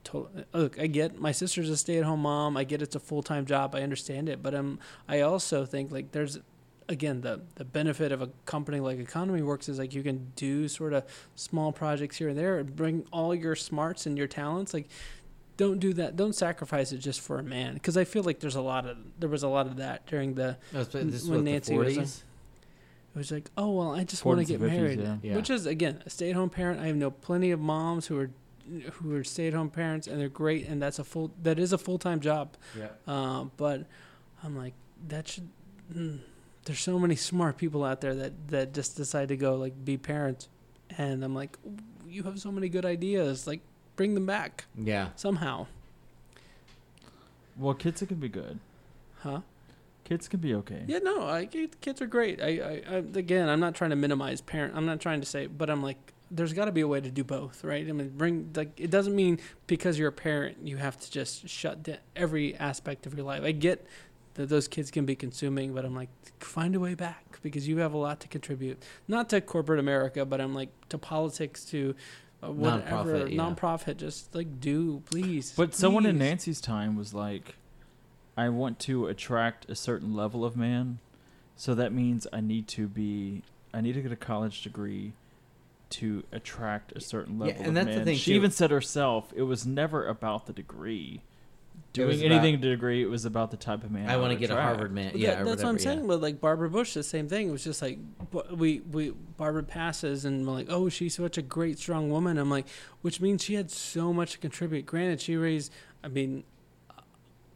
look, 0.53 0.79
I 0.79 0.85
get 0.85 1.19
my 1.19 1.31
sister's 1.31 1.71
a 1.71 1.75
stay 1.75 1.97
at 1.97 2.03
home 2.03 2.19
mom. 2.21 2.55
I 2.55 2.63
get 2.65 2.83
it's 2.83 2.95
a 2.95 2.99
full 2.99 3.23
time 3.23 3.47
job. 3.47 3.73
I 3.73 3.81
understand 3.81 4.29
it. 4.29 4.43
But 4.43 4.53
um, 4.53 4.77
I 5.07 5.21
also 5.21 5.65
think 5.65 5.91
like 5.91 6.11
there's 6.11 6.37
again 6.89 7.21
the 7.21 7.41
the 7.55 7.65
benefit 7.65 8.11
of 8.11 8.21
a 8.21 8.29
company 8.45 8.79
like 8.79 8.99
economy 8.99 9.41
works 9.41 9.69
is 9.69 9.79
like 9.79 9.93
you 9.93 10.03
can 10.03 10.31
do 10.35 10.67
sort 10.67 10.93
of 10.93 11.03
small 11.35 11.71
projects 11.71 12.17
here 12.17 12.29
and 12.29 12.37
there 12.37 12.59
and 12.59 12.75
bring 12.75 13.05
all 13.11 13.33
your 13.33 13.55
smarts 13.55 14.05
and 14.05 14.17
your 14.17 14.27
talents 14.27 14.73
like 14.73 14.87
don't 15.57 15.79
do 15.79 15.93
that 15.93 16.15
don't 16.15 16.33
sacrifice 16.35 16.91
it 16.91 16.97
just 16.97 17.21
for 17.21 17.39
a 17.39 17.43
man 17.43 17.73
because 17.75 17.95
i 17.97 18.03
feel 18.03 18.23
like 18.23 18.39
there's 18.39 18.55
a 18.55 18.61
lot 18.61 18.85
of 18.85 18.97
there 19.19 19.29
was 19.29 19.43
a 19.43 19.47
lot 19.47 19.67
of 19.67 19.77
that 19.77 20.05
during 20.07 20.33
the 20.33 20.57
No, 20.73 20.81
it's- 20.81 20.91
this 21.11 21.23
When 21.25 21.39
what, 21.39 21.43
Nancy 21.45 21.73
the 21.73 21.79
was 21.79 21.95
40s? 21.97 22.23
it 23.15 23.17
was 23.17 23.31
like 23.31 23.49
oh 23.57 23.71
well 23.71 23.91
i 23.95 24.03
just 24.03 24.25
want 24.25 24.39
to 24.39 24.45
get 24.45 24.59
50s, 24.59 24.67
married 24.71 24.99
yeah. 25.01 25.17
Yeah. 25.21 25.35
which 25.35 25.49
is 25.49 25.65
again 25.65 26.01
a 26.05 26.09
stay-at-home 26.09 26.49
parent 26.49 26.79
i 26.81 26.87
have 26.87 26.95
know 26.95 27.11
plenty 27.11 27.51
of 27.51 27.59
moms 27.59 28.07
who 28.07 28.17
are 28.19 28.29
who 28.93 29.15
are 29.15 29.23
stay-at-home 29.23 29.69
parents 29.69 30.07
and 30.07 30.19
they're 30.19 30.29
great 30.29 30.67
and 30.67 30.81
that's 30.81 30.97
a 30.97 31.03
full 31.03 31.31
that 31.43 31.59
is 31.59 31.71
a 31.73 31.77
full-time 31.77 32.19
job 32.19 32.55
Yeah. 32.77 32.87
uh, 33.07 33.45
but 33.57 33.85
I'm 34.45 34.57
like, 34.57 34.73
that 35.07 35.25
should. 35.29 35.47
Mm, 35.95 36.19
there's 36.65 36.79
so 36.79 36.97
many 36.99 37.15
smart 37.15 37.57
people 37.57 37.83
out 37.83 38.01
there 38.01 38.15
that 38.15 38.47
that 38.49 38.73
just 38.73 38.95
decide 38.97 39.27
to 39.29 39.37
go 39.37 39.55
like 39.55 39.83
be 39.85 39.97
parents, 39.97 40.47
and 40.97 41.23
I'm 41.23 41.35
like, 41.35 41.57
you 42.07 42.23
have 42.23 42.39
so 42.39 42.51
many 42.51 42.69
good 42.69 42.85
ideas. 42.85 43.45
Like, 43.47 43.61
bring 43.95 44.13
them 44.15 44.25
back 44.25 44.65
Yeah. 44.77 45.09
somehow, 45.15 45.67
Well, 47.57 47.73
kids 47.73 48.01
it 48.01 48.07
can 48.07 48.17
be 48.17 48.29
good. 48.29 48.59
huh? 49.19 49.41
Kids 50.03 50.27
can 50.27 50.39
be 50.41 50.53
okay. 50.55 50.83
Yeah, 50.87 50.99
no, 50.99 51.27
I 51.27 51.45
kids 51.45 52.01
are 52.01 52.07
great. 52.07 52.41
I, 52.41 52.47
I, 52.47 52.81
I 52.89 52.95
again, 53.15 53.47
I'm 53.47 53.59
not 53.61 53.73
trying 53.73 53.91
to 53.91 53.95
minimize 53.95 54.41
parent. 54.41 54.73
I'm 54.75 54.85
not 54.85 54.99
trying 54.99 55.21
to 55.21 55.25
say, 55.25 55.47
but 55.47 55.69
I'm 55.69 55.81
like, 55.81 56.11
there's 56.29 56.51
got 56.51 56.65
to 56.65 56.71
be 56.73 56.81
a 56.81 56.87
way 56.87 56.99
to 56.99 57.09
do 57.09 57.23
both, 57.23 57.63
right? 57.63 57.87
I 57.87 57.91
mean, 57.93 58.09
bring 58.09 58.51
like 58.53 58.77
it 58.77 58.89
doesn't 58.91 59.15
mean 59.15 59.39
because 59.65 59.97
you're 59.97 60.09
a 60.09 60.11
parent 60.11 60.57
you 60.63 60.75
have 60.77 60.99
to 60.99 61.09
just 61.11 61.47
shut 61.47 61.83
down 61.83 61.97
every 62.17 62.53
aspect 62.55 63.05
of 63.05 63.13
your 63.15 63.25
life. 63.25 63.43
I 63.43 63.51
get 63.53 63.85
that 64.35 64.49
those 64.49 64.67
kids 64.67 64.89
can 64.91 65.05
be 65.05 65.15
consuming, 65.15 65.73
but 65.73 65.85
I'm 65.85 65.95
like, 65.95 66.09
find 66.39 66.75
a 66.75 66.79
way 66.79 66.95
back 66.95 67.39
because 67.41 67.67
you 67.67 67.77
have 67.79 67.93
a 67.93 67.97
lot 67.97 68.19
to 68.21 68.27
contribute, 68.27 68.81
not 69.07 69.29
to 69.29 69.41
corporate 69.41 69.79
America, 69.79 70.25
but 70.25 70.41
I'm 70.41 70.53
like 70.55 70.69
to 70.89 70.97
politics, 70.97 71.63
to 71.65 71.95
uh, 72.43 72.51
whatever 72.51 73.13
Nonprofit, 73.19 73.31
yeah. 73.31 73.37
nonprofit. 73.41 73.97
Just 73.97 74.33
like 74.35 74.59
do, 74.59 75.01
please. 75.09 75.53
But 75.55 75.75
someone 75.75 76.05
in. 76.05 76.17
Nancy's 76.17 76.59
time 76.61 76.95
was 76.95 77.13
like, 77.13 77.55
I 78.35 78.49
want 78.49 78.79
to 78.79 79.07
attract 79.07 79.69
a 79.69 79.75
certain 79.75 80.15
level 80.15 80.43
of 80.43 80.57
man, 80.57 80.99
so 81.55 81.75
that 81.75 81.93
means 81.93 82.25
I 82.33 82.41
need 82.41 82.67
to 82.69 82.87
be 82.87 83.43
I 83.73 83.81
need 83.81 83.93
to 83.93 84.01
get 84.01 84.11
a 84.11 84.15
college 84.17 84.61
degree 84.63 85.13
to 85.91 86.23
attract 86.31 86.91
a 86.93 86.99
certain 86.99 87.37
level 87.37 87.53
Yeah, 87.53 87.59
level 87.59 87.69
and 87.69 87.77
of 87.77 87.85
that's 87.85 87.97
the 87.99 88.03
thing, 88.03 88.17
she 88.17 88.31
too. 88.31 88.35
even 88.37 88.49
said 88.51 88.71
herself 88.71 89.31
it 89.35 89.43
was 89.43 89.65
never 89.65 90.07
about 90.07 90.47
the 90.47 90.53
degree. 90.53 91.21
It 91.95 92.05
was 92.05 92.19
Doing 92.19 92.31
anything 92.31 92.55
about- 92.55 92.63
to 92.63 92.69
degree, 92.71 93.03
it 93.03 93.09
was 93.09 93.23
about 93.25 93.51
the 93.51 93.57
type 93.57 93.83
of 93.83 93.91
man 93.91 94.09
I 94.09 94.17
want 94.17 94.31
to 94.31 94.35
would 94.35 94.39
get 94.39 94.49
a. 94.49 94.55
Harvard 94.59 94.91
man. 94.91 95.11
Well, 95.13 95.21
Yeah, 95.21 95.35
that- 95.35 95.41
or 95.41 95.45
that's 95.45 95.61
what 95.61 95.69
I'm 95.69 95.75
whatever, 95.75 95.89
yeah. 95.91 95.95
saying. 95.97 96.07
But 96.07 96.21
like 96.21 96.41
Barbara 96.41 96.69
Bush, 96.69 96.93
the 96.95 97.03
same 97.03 97.29
thing. 97.29 97.49
It 97.49 97.51
was 97.51 97.63
just 97.63 97.81
like 97.83 97.99
we 98.51 98.79
we 98.91 99.11
Barbara 99.37 99.61
passes 99.63 100.25
and 100.25 100.45
we're 100.47 100.53
like, 100.53 100.67
oh, 100.69 100.89
she's 100.89 101.15
such 101.15 101.37
a 101.37 101.41
great, 101.43 101.77
strong 101.77 102.09
woman. 102.09 102.37
I'm 102.39 102.49
like, 102.49 102.65
which 103.03 103.21
means 103.21 103.43
she 103.43 103.53
had 103.53 103.69
so 103.69 104.11
much 104.11 104.31
to 104.31 104.37
contribute. 104.39 104.85
Granted, 104.87 105.21
she 105.21 105.35
raised. 105.35 105.71
I 106.03 106.07
mean, 106.07 106.43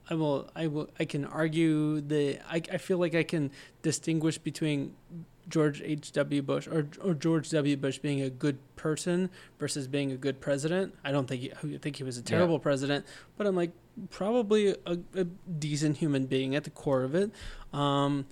I 0.09 0.13
will. 0.13 0.49
I 0.55 0.67
will. 0.67 0.89
I 0.99 1.05
can 1.05 1.25
argue 1.25 1.99
the. 2.01 2.39
I 2.47 2.61
I 2.71 2.77
feel 2.77 2.97
like 2.99 3.15
I 3.15 3.23
can 3.23 3.49
distinguish 3.81 4.37
between 4.37 4.93
George 5.49 5.81
H. 5.81 6.11
W. 6.11 6.41
Bush 6.43 6.67
or 6.67 6.87
or 7.03 7.13
George 7.13 7.49
W. 7.49 7.75
Bush 7.75 7.97
being 7.97 8.21
a 8.21 8.29
good 8.29 8.57
person 8.75 9.29
versus 9.59 9.87
being 9.87 10.11
a 10.11 10.17
good 10.17 10.39
president. 10.39 10.93
I 11.03 11.11
don't 11.11 11.27
think 11.27 11.41
he, 11.41 11.51
I 11.51 11.77
think 11.79 11.95
he 11.95 12.03
was 12.03 12.17
a 12.17 12.21
terrible 12.21 12.59
president, 12.59 13.05
but 13.35 13.47
I'm 13.47 13.55
like 13.55 13.71
probably 14.09 14.69
a, 14.85 14.97
a 15.15 15.23
decent 15.23 15.97
human 15.97 16.25
being 16.25 16.55
at 16.55 16.63
the 16.63 16.69
core 16.69 17.03
of 17.03 17.15
it. 17.15 17.31
Um, 17.73 18.25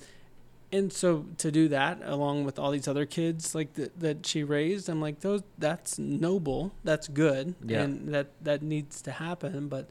and 0.71 0.91
so 0.91 1.25
to 1.37 1.51
do 1.51 1.67
that 1.69 2.01
along 2.03 2.43
with 2.43 2.59
all 2.59 2.71
these 2.71 2.87
other 2.87 3.05
kids 3.05 3.55
like 3.55 3.73
that 3.75 3.97
that 3.99 4.25
she 4.25 4.43
raised, 4.43 4.89
I'm 4.89 4.99
like 4.99 5.21
those 5.21 5.41
that's 5.57 5.97
noble, 5.99 6.73
that's 6.83 7.07
good, 7.07 7.55
Yeah. 7.63 7.83
and 7.83 8.13
that 8.13 8.27
that 8.43 8.61
needs 8.61 9.01
to 9.03 9.11
happen. 9.11 9.67
But 9.69 9.87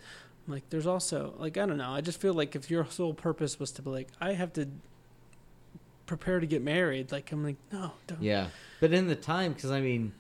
I'm 0.47 0.53
like 0.53 0.69
there's 0.71 0.87
also 0.87 1.35
like 1.39 1.57
I 1.57 1.65
don't 1.67 1.79
know. 1.79 1.91
I 1.91 2.01
just 2.03 2.21
feel 2.21 2.35
like 2.35 2.55
if 2.55 2.71
your 2.71 2.85
sole 2.91 3.15
purpose 3.15 3.59
was 3.59 3.71
to 3.73 3.83
be 3.83 3.91
like 3.91 4.09
I 4.21 4.33
have 4.35 4.53
to 4.55 4.69
prepare 6.07 6.39
to 6.41 6.47
get 6.47 6.61
married, 6.63 7.13
like 7.13 7.33
I'm 7.33 7.43
like 7.45 7.57
no, 7.73 7.93
don't. 8.07 8.21
Yeah, 8.23 8.49
but 8.81 8.93
in 8.93 9.07
the 9.07 9.17
time, 9.17 9.53
because 9.55 9.71
I 9.71 9.81
mean, 9.81 10.13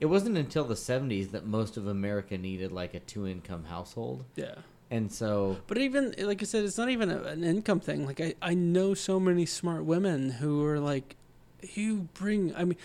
it 0.00 0.06
wasn't 0.06 0.36
until 0.36 0.64
the 0.64 0.74
'70s 0.74 1.30
that 1.30 1.46
most 1.46 1.76
of 1.78 1.86
America 1.86 2.36
needed 2.36 2.70
like 2.72 2.92
a 2.92 3.00
two-income 3.00 3.64
household, 3.64 4.24
yeah. 4.36 4.56
And 4.92 5.10
so 5.10 5.56
But 5.66 5.78
even 5.78 6.14
like 6.18 6.42
I 6.42 6.44
said, 6.44 6.64
it's 6.64 6.76
not 6.76 6.90
even 6.90 7.10
a, 7.10 7.22
an 7.22 7.42
income 7.42 7.80
thing. 7.80 8.04
Like 8.06 8.20
I, 8.20 8.34
I 8.42 8.54
know 8.54 8.92
so 8.92 9.18
many 9.18 9.46
smart 9.46 9.84
women 9.84 10.30
who 10.30 10.64
are 10.66 10.78
like, 10.78 11.16
you 11.62 12.08
bring. 12.12 12.54
I 12.54 12.64
mean, 12.64 12.76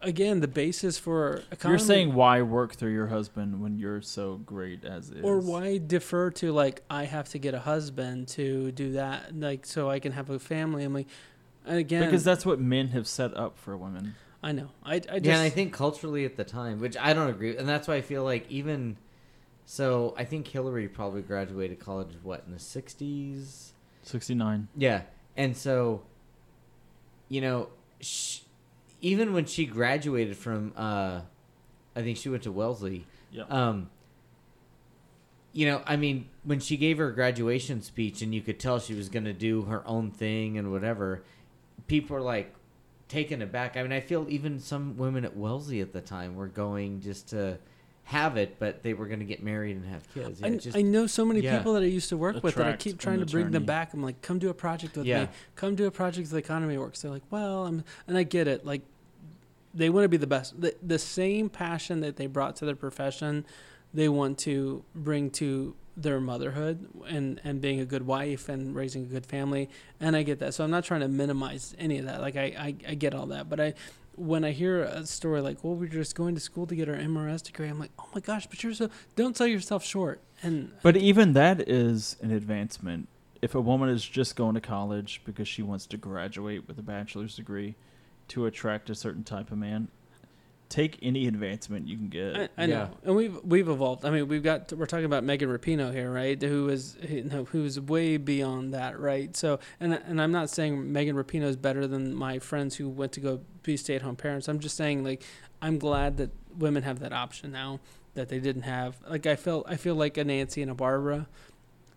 again, 0.00 0.40
the 0.40 0.48
basis 0.48 0.98
for 0.98 1.42
economy. 1.50 1.78
You're 1.78 1.86
saying 1.86 2.14
why 2.14 2.40
work 2.40 2.74
through 2.74 2.94
your 2.94 3.08
husband 3.08 3.60
when 3.60 3.78
you're 3.78 4.00
so 4.00 4.36
great 4.46 4.84
as 4.84 5.10
is? 5.10 5.22
or 5.22 5.38
why 5.38 5.78
defer 5.78 6.30
to 6.30 6.52
like 6.52 6.82
I 6.88 7.04
have 7.04 7.28
to 7.30 7.38
get 7.38 7.52
a 7.52 7.60
husband 7.60 8.28
to 8.28 8.72
do 8.72 8.92
that, 8.92 9.38
like 9.38 9.66
so 9.66 9.90
I 9.90 9.98
can 9.98 10.12
have 10.12 10.30
a 10.30 10.38
family. 10.38 10.84
I'm 10.84 10.94
like, 10.94 11.08
and 11.66 11.76
again, 11.76 12.06
Because 12.06 12.24
that's 12.24 12.46
what 12.46 12.60
men 12.60 12.88
have 12.88 13.06
set 13.06 13.36
up 13.36 13.58
for 13.58 13.76
women. 13.76 14.14
I 14.42 14.52
know. 14.52 14.70
I, 14.84 14.94
I 14.94 14.98
just 14.98 15.24
yeah, 15.24 15.34
and 15.34 15.42
I 15.42 15.50
think 15.50 15.74
culturally 15.74 16.24
at 16.24 16.36
the 16.36 16.44
time, 16.44 16.80
which 16.80 16.96
I 16.96 17.12
don't 17.12 17.28
agree, 17.28 17.56
and 17.58 17.68
that's 17.68 17.88
why 17.88 17.96
I 17.96 18.00
feel 18.00 18.24
like 18.24 18.50
even 18.50 18.96
so, 19.66 20.14
I 20.16 20.24
think 20.24 20.46
Hillary 20.46 20.88
probably 20.88 21.22
graduated 21.22 21.80
college 21.80 22.10
what 22.22 22.44
in 22.46 22.52
the 22.52 22.58
'60s. 22.58 23.72
69. 24.02 24.68
Yeah, 24.76 25.02
and 25.36 25.56
so, 25.56 26.02
you 27.28 27.40
know, 27.40 27.68
sh- 28.00 28.40
even 29.00 29.32
when 29.32 29.44
she 29.44 29.66
graduated 29.66 30.36
from, 30.36 30.72
uh, 30.76 31.22
I 31.96 32.02
think 32.02 32.16
she 32.16 32.28
went 32.28 32.44
to 32.44 32.52
Wellesley. 32.52 33.06
Yeah. 33.32 33.42
Um, 33.50 33.90
you 35.52 35.66
know, 35.66 35.82
I 35.84 35.96
mean, 35.96 36.28
when 36.44 36.60
she 36.60 36.76
gave 36.76 36.98
her 36.98 37.10
graduation 37.10 37.82
speech, 37.82 38.22
and 38.22 38.32
you 38.32 38.42
could 38.42 38.60
tell 38.60 38.78
she 38.78 38.94
was 38.94 39.08
going 39.08 39.24
to 39.24 39.32
do 39.32 39.62
her 39.62 39.86
own 39.86 40.12
thing 40.12 40.58
and 40.58 40.70
whatever, 40.70 41.24
people 41.88 42.16
are 42.16 42.20
like 42.20 42.54
taken 43.08 43.42
aback. 43.42 43.76
I 43.76 43.82
mean, 43.82 43.92
I 43.92 44.00
feel 44.00 44.26
even 44.28 44.60
some 44.60 44.96
women 44.96 45.24
at 45.24 45.36
Wellesley 45.36 45.80
at 45.80 45.92
the 45.92 46.00
time 46.00 46.36
were 46.36 46.46
going 46.46 47.00
just 47.00 47.28
to 47.30 47.58
have 48.06 48.36
it, 48.36 48.60
but 48.60 48.84
they 48.84 48.94
were 48.94 49.06
going 49.06 49.18
to 49.18 49.24
get 49.24 49.42
married 49.42 49.74
and 49.74 49.84
have 49.86 50.08
kids. 50.14 50.40
Yeah, 50.40 50.46
I, 50.46 50.50
just- 50.56 50.76
I 50.76 50.82
know 50.82 51.08
so 51.08 51.24
many 51.24 51.40
yeah. 51.40 51.58
people 51.58 51.72
that 51.74 51.82
I 51.82 51.86
used 51.86 52.08
to 52.10 52.16
work 52.16 52.40
with 52.40 52.54
that 52.54 52.66
I 52.66 52.76
keep 52.76 52.98
trying 53.00 53.18
to 53.18 53.26
bring 53.26 53.50
them 53.50 53.64
back. 53.64 53.92
I'm 53.92 54.02
like, 54.02 54.22
come 54.22 54.38
do 54.38 54.48
a 54.48 54.54
project 54.54 54.96
with 54.96 55.06
Yeah. 55.06 55.22
me. 55.24 55.28
Come 55.56 55.74
do 55.74 55.86
a 55.86 55.90
project 55.90 56.26
with 56.26 56.30
the 56.30 56.36
economy 56.36 56.78
works. 56.78 57.02
They're 57.02 57.10
like, 57.10 57.24
well, 57.30 57.66
I'm, 57.66 57.82
and 58.06 58.16
I 58.16 58.22
get 58.22 58.46
it. 58.46 58.64
Like, 58.64 58.82
they 59.74 59.90
want 59.90 60.04
to 60.04 60.08
be 60.08 60.18
the 60.18 60.26
best. 60.28 60.60
The, 60.60 60.76
the 60.80 61.00
same 61.00 61.48
passion 61.50 62.00
that 62.02 62.14
they 62.16 62.28
brought 62.28 62.54
to 62.56 62.64
their 62.64 62.76
profession, 62.76 63.44
they 63.92 64.08
want 64.08 64.38
to 64.38 64.84
bring 64.94 65.28
to 65.30 65.74
their 65.96 66.20
motherhood 66.20 66.86
and 67.08 67.40
and 67.42 67.60
being 67.60 67.80
a 67.80 67.86
good 67.86 68.06
wife 68.06 68.50
and 68.50 68.74
raising 68.74 69.02
a 69.02 69.06
good 69.06 69.26
family. 69.26 69.68
And 69.98 70.14
I 70.14 70.22
get 70.22 70.38
that. 70.40 70.54
So 70.54 70.62
I'm 70.62 70.70
not 70.70 70.84
trying 70.84 71.00
to 71.00 71.08
minimize 71.08 71.74
any 71.78 71.98
of 71.98 72.04
that. 72.04 72.20
Like 72.20 72.36
I 72.36 72.44
I, 72.44 72.74
I 72.88 72.94
get 72.94 73.14
all 73.14 73.26
that, 73.26 73.48
but 73.48 73.58
I. 73.58 73.74
When 74.16 74.44
I 74.44 74.52
hear 74.52 74.82
a 74.82 75.04
story 75.06 75.40
like, 75.40 75.62
"Well, 75.62 75.74
we're 75.74 75.88
just 75.88 76.14
going 76.14 76.34
to 76.34 76.40
school 76.40 76.66
to 76.66 76.74
get 76.74 76.88
our 76.88 76.96
MRS 76.96 77.42
degree," 77.42 77.68
I'm 77.68 77.78
like, 77.78 77.92
"Oh 77.98 78.08
my 78.14 78.20
gosh!" 78.20 78.46
But 78.46 78.62
you're 78.62 78.74
so 78.74 78.90
don't 79.14 79.36
sell 79.36 79.46
yourself 79.46 79.84
short. 79.84 80.20
And 80.42 80.72
But 80.82 80.96
even 80.96 81.34
that 81.34 81.68
is 81.68 82.16
an 82.22 82.30
advancement. 82.30 83.08
If 83.42 83.54
a 83.54 83.60
woman 83.60 83.88
is 83.90 84.04
just 84.04 84.34
going 84.34 84.54
to 84.54 84.60
college 84.60 85.20
because 85.24 85.46
she 85.46 85.62
wants 85.62 85.86
to 85.86 85.96
graduate 85.96 86.66
with 86.66 86.78
a 86.78 86.82
bachelor's 86.82 87.36
degree 87.36 87.74
to 88.28 88.46
attract 88.46 88.90
a 88.90 88.94
certain 88.94 89.22
type 89.22 89.52
of 89.52 89.58
man, 89.58 89.88
take 90.68 90.98
any 91.02 91.26
advancement 91.26 91.86
you 91.86 91.96
can 91.96 92.08
get. 92.08 92.36
I, 92.36 92.48
I 92.62 92.66
Yeah. 92.66 92.66
know, 92.66 92.90
and 93.04 93.16
we've 93.16 93.38
we've 93.44 93.68
evolved. 93.68 94.04
I 94.04 94.10
mean, 94.10 94.28
we've 94.28 94.42
got 94.42 94.72
we're 94.72 94.86
talking 94.86 95.04
about 95.04 95.24
Megan 95.24 95.48
Rapinoe 95.48 95.92
here, 95.92 96.12
right? 96.12 96.40
Who 96.40 96.68
is 96.68 96.96
you 97.08 97.24
know, 97.24 97.44
who's 97.44 97.78
way 97.80 98.16
beyond 98.16 98.74
that, 98.74 98.98
right? 98.98 99.36
So, 99.36 99.58
and 99.80 99.94
and 99.94 100.20
I'm 100.20 100.32
not 100.32 100.50
saying 100.50 100.92
Megan 100.92 101.16
Rapinoe 101.16 101.44
is 101.44 101.56
better 101.56 101.86
than 101.86 102.14
my 102.14 102.38
friends 102.38 102.76
who 102.76 102.88
went 102.88 103.12
to 103.12 103.20
go 103.20 103.40
be 103.62 103.76
stay-at-home 103.76 104.16
parents. 104.16 104.48
I'm 104.48 104.60
just 104.60 104.76
saying 104.76 105.04
like 105.04 105.22
I'm 105.62 105.78
glad 105.78 106.16
that 106.18 106.30
women 106.58 106.82
have 106.82 107.00
that 107.00 107.12
option 107.12 107.52
now 107.52 107.80
that 108.14 108.28
they 108.28 108.38
didn't 108.38 108.62
have. 108.62 108.96
Like 109.08 109.26
I 109.26 109.36
felt 109.36 109.66
I 109.68 109.76
feel 109.76 109.94
like 109.94 110.16
a 110.16 110.24
Nancy 110.24 110.62
and 110.62 110.70
a 110.70 110.74
Barbara, 110.74 111.28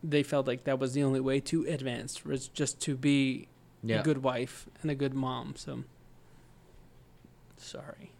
they 0.03 0.23
felt 0.23 0.47
like 0.47 0.63
that 0.65 0.79
was 0.79 0.93
the 0.93 1.03
only 1.03 1.19
way 1.19 1.39
to 1.41 1.65
advance 1.65 2.23
was 2.25 2.47
just 2.47 2.79
to 2.81 2.95
be 2.95 3.47
yeah. 3.83 3.99
a 3.99 4.03
good 4.03 4.23
wife 4.23 4.67
and 4.81 4.91
a 4.91 4.95
good 4.95 5.13
mom. 5.13 5.55
So, 5.55 5.83
sorry. 7.57 8.11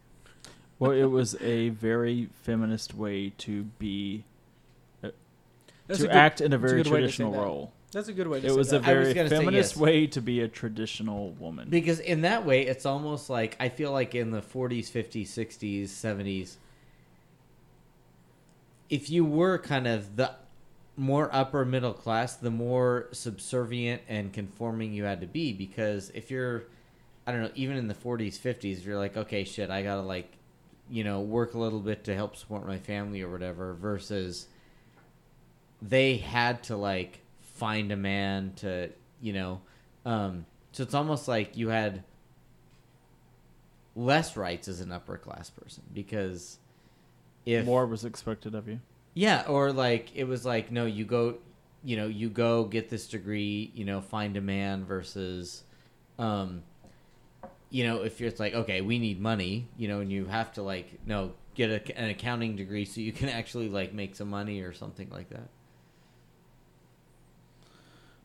Well, 0.79 0.91
it 0.91 1.05
was 1.05 1.35
a 1.41 1.69
very 1.69 2.29
feminist 2.43 2.93
way 2.93 3.29
to 3.39 3.63
be 3.77 4.23
uh, 5.03 5.09
That's 5.87 5.99
a 5.99 6.03
to 6.03 6.07
good- 6.09 6.15
act 6.17 6.41
in 6.41 6.53
a 6.53 6.57
that's 6.57 6.71
a 6.71 6.75
very 6.75 6.83
good 6.83 6.91
way 6.91 7.01
to 7.01 7.07
say 7.07 7.15
traditional 7.17 7.33
role. 7.33 7.73
That's 7.91 8.07
a 8.07 8.13
good 8.13 8.27
way 8.27 8.39
to 8.39 8.45
It 8.45 8.49
say 8.51 8.55
was 8.55 8.69
that. 8.69 8.81
was 8.81 8.87
a 8.87 8.93
very 8.93 9.13
gonna 9.15 9.29
feminist 9.29 9.73
yes. 9.75 9.77
way 9.77 10.05
to 10.07 10.21
be 10.21 10.41
a 10.41 10.47
traditional 10.47 11.31
woman. 11.31 11.69
Because 11.69 11.99
in 11.99 12.21
that 12.21 12.45
way, 12.45 12.65
it's 12.67 12.85
almost 12.85 13.29
like 13.31 13.57
I 13.59 13.69
feel 13.69 13.91
like 13.91 14.13
in 14.13 14.29
the 14.31 14.41
40s, 14.41 14.91
50s, 14.91 15.27
60s, 15.27 15.85
70s, 15.85 16.57
if 18.89 19.09
you 19.09 19.25
were 19.25 19.57
kind 19.57 19.87
of 19.87 20.15
the 20.15 20.31
more 20.97 21.29
upper 21.33 21.63
middle 21.65 21.93
class, 21.93 22.35
the 22.35 22.51
more 22.51 23.07
subservient 23.11 24.01
and 24.07 24.33
conforming 24.33 24.93
you 24.93 25.05
had 25.05 25.21
to 25.21 25.27
be. 25.27 25.53
Because 25.53 26.11
if 26.13 26.29
you're, 26.29 26.63
I 27.25 27.31
don't 27.31 27.41
know, 27.41 27.51
even 27.55 27.77
in 27.77 27.87
the 27.87 27.93
40s, 27.93 28.37
50s, 28.37 28.85
you're 28.85 28.97
like, 28.97 29.15
okay, 29.17 29.43
shit, 29.43 29.69
I 29.69 29.81
gotta 29.81 30.01
like, 30.01 30.31
you 30.89 31.03
know, 31.03 31.19
work 31.21 31.53
a 31.53 31.57
little 31.59 31.79
bit 31.79 32.03
to 32.05 32.15
help 32.15 32.35
support 32.35 32.65
my 32.67 32.77
family 32.77 33.21
or 33.21 33.29
whatever, 33.29 33.73
versus 33.73 34.47
they 35.81 36.17
had 36.17 36.63
to 36.63 36.75
like 36.75 37.19
find 37.41 37.91
a 37.91 37.95
man 37.95 38.53
to, 38.57 38.89
you 39.21 39.33
know, 39.33 39.61
um, 40.05 40.45
so 40.71 40.83
it's 40.83 40.93
almost 40.93 41.27
like 41.27 41.57
you 41.57 41.69
had 41.69 42.03
less 43.95 44.37
rights 44.37 44.67
as 44.67 44.81
an 44.81 44.91
upper 44.91 45.17
class 45.17 45.49
person 45.49 45.83
because 45.93 46.57
if 47.45 47.65
More 47.65 47.85
was 47.85 48.05
expected 48.05 48.55
of 48.55 48.67
you. 48.67 48.79
yeah, 49.13 49.43
or 49.47 49.71
like 49.71 50.15
it 50.15 50.25
was 50.25 50.45
like 50.45 50.71
no, 50.71 50.85
you 50.85 51.05
go, 51.05 51.35
you 51.83 51.97
know, 51.97 52.07
you 52.07 52.29
go 52.29 52.63
get 52.65 52.89
this 52.89 53.07
degree, 53.07 53.71
you 53.73 53.85
know, 53.85 54.01
find 54.01 54.37
a 54.37 54.41
man 54.41 54.85
versus, 54.85 55.63
um, 56.17 56.63
you 57.69 57.83
know, 57.83 58.03
if 58.03 58.19
you're 58.19 58.29
it's 58.29 58.39
like 58.39 58.53
okay, 58.53 58.81
we 58.81 58.99
need 58.99 59.19
money, 59.19 59.67
you 59.77 59.87
know, 59.87 59.99
and 59.99 60.11
you 60.11 60.25
have 60.25 60.51
to 60.53 60.63
like 60.63 60.99
no 61.05 61.33
get 61.55 61.69
a, 61.69 61.99
an 61.99 62.09
accounting 62.09 62.55
degree 62.55 62.85
so 62.85 63.01
you 63.01 63.11
can 63.11 63.29
actually 63.39 63.69
like 63.69 63.93
make 63.93 64.15
some 64.15 64.29
money 64.29 64.61
or 64.61 64.73
something 64.73 65.09
like 65.11 65.29
that. 65.29 65.49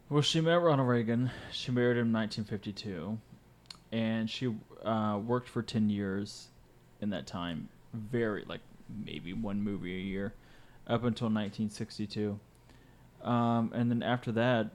Well, 0.09 0.23
she 0.23 0.41
met 0.41 0.61
Ronald 0.61 0.89
Reagan. 0.89 1.31
She 1.51 1.73
married 1.73 1.97
him 1.97 2.09
in 2.09 2.13
1952, 2.13 3.19
and 3.91 4.29
she 4.29 4.55
uh, 4.85 5.19
worked 5.25 5.49
for 5.49 5.63
10 5.63 5.89
years 5.89 6.49
in 7.01 7.11
that 7.11 7.27
time. 7.27 7.69
Very 7.93 8.45
like 8.47 8.61
maybe 9.05 9.33
one 9.33 9.63
movie 9.63 9.97
a 9.97 10.01
year, 10.01 10.35
up 10.87 11.05
until 11.05 11.27
1962. 11.27 12.39
Um, 13.23 13.73
and 13.75 13.91
then 13.91 14.03
after 14.03 14.31
that, 14.33 14.71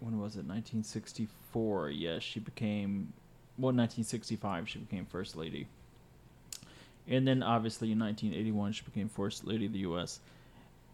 when 0.00 0.18
was 0.18 0.34
it? 0.36 0.46
1964. 0.46 1.90
Yes, 1.90 2.22
she 2.22 2.40
became. 2.40 3.12
Well, 3.58 3.72
1965 3.72 4.68
she 4.68 4.78
became 4.80 5.06
first 5.06 5.36
lady. 5.36 5.66
And 7.08 7.26
then 7.26 7.42
obviously 7.42 7.92
in 7.92 7.98
1981 7.98 8.72
she 8.72 8.84
became 8.84 9.08
first 9.08 9.46
lady 9.46 9.66
of 9.66 9.72
the 9.72 9.80
U.S. 9.80 10.20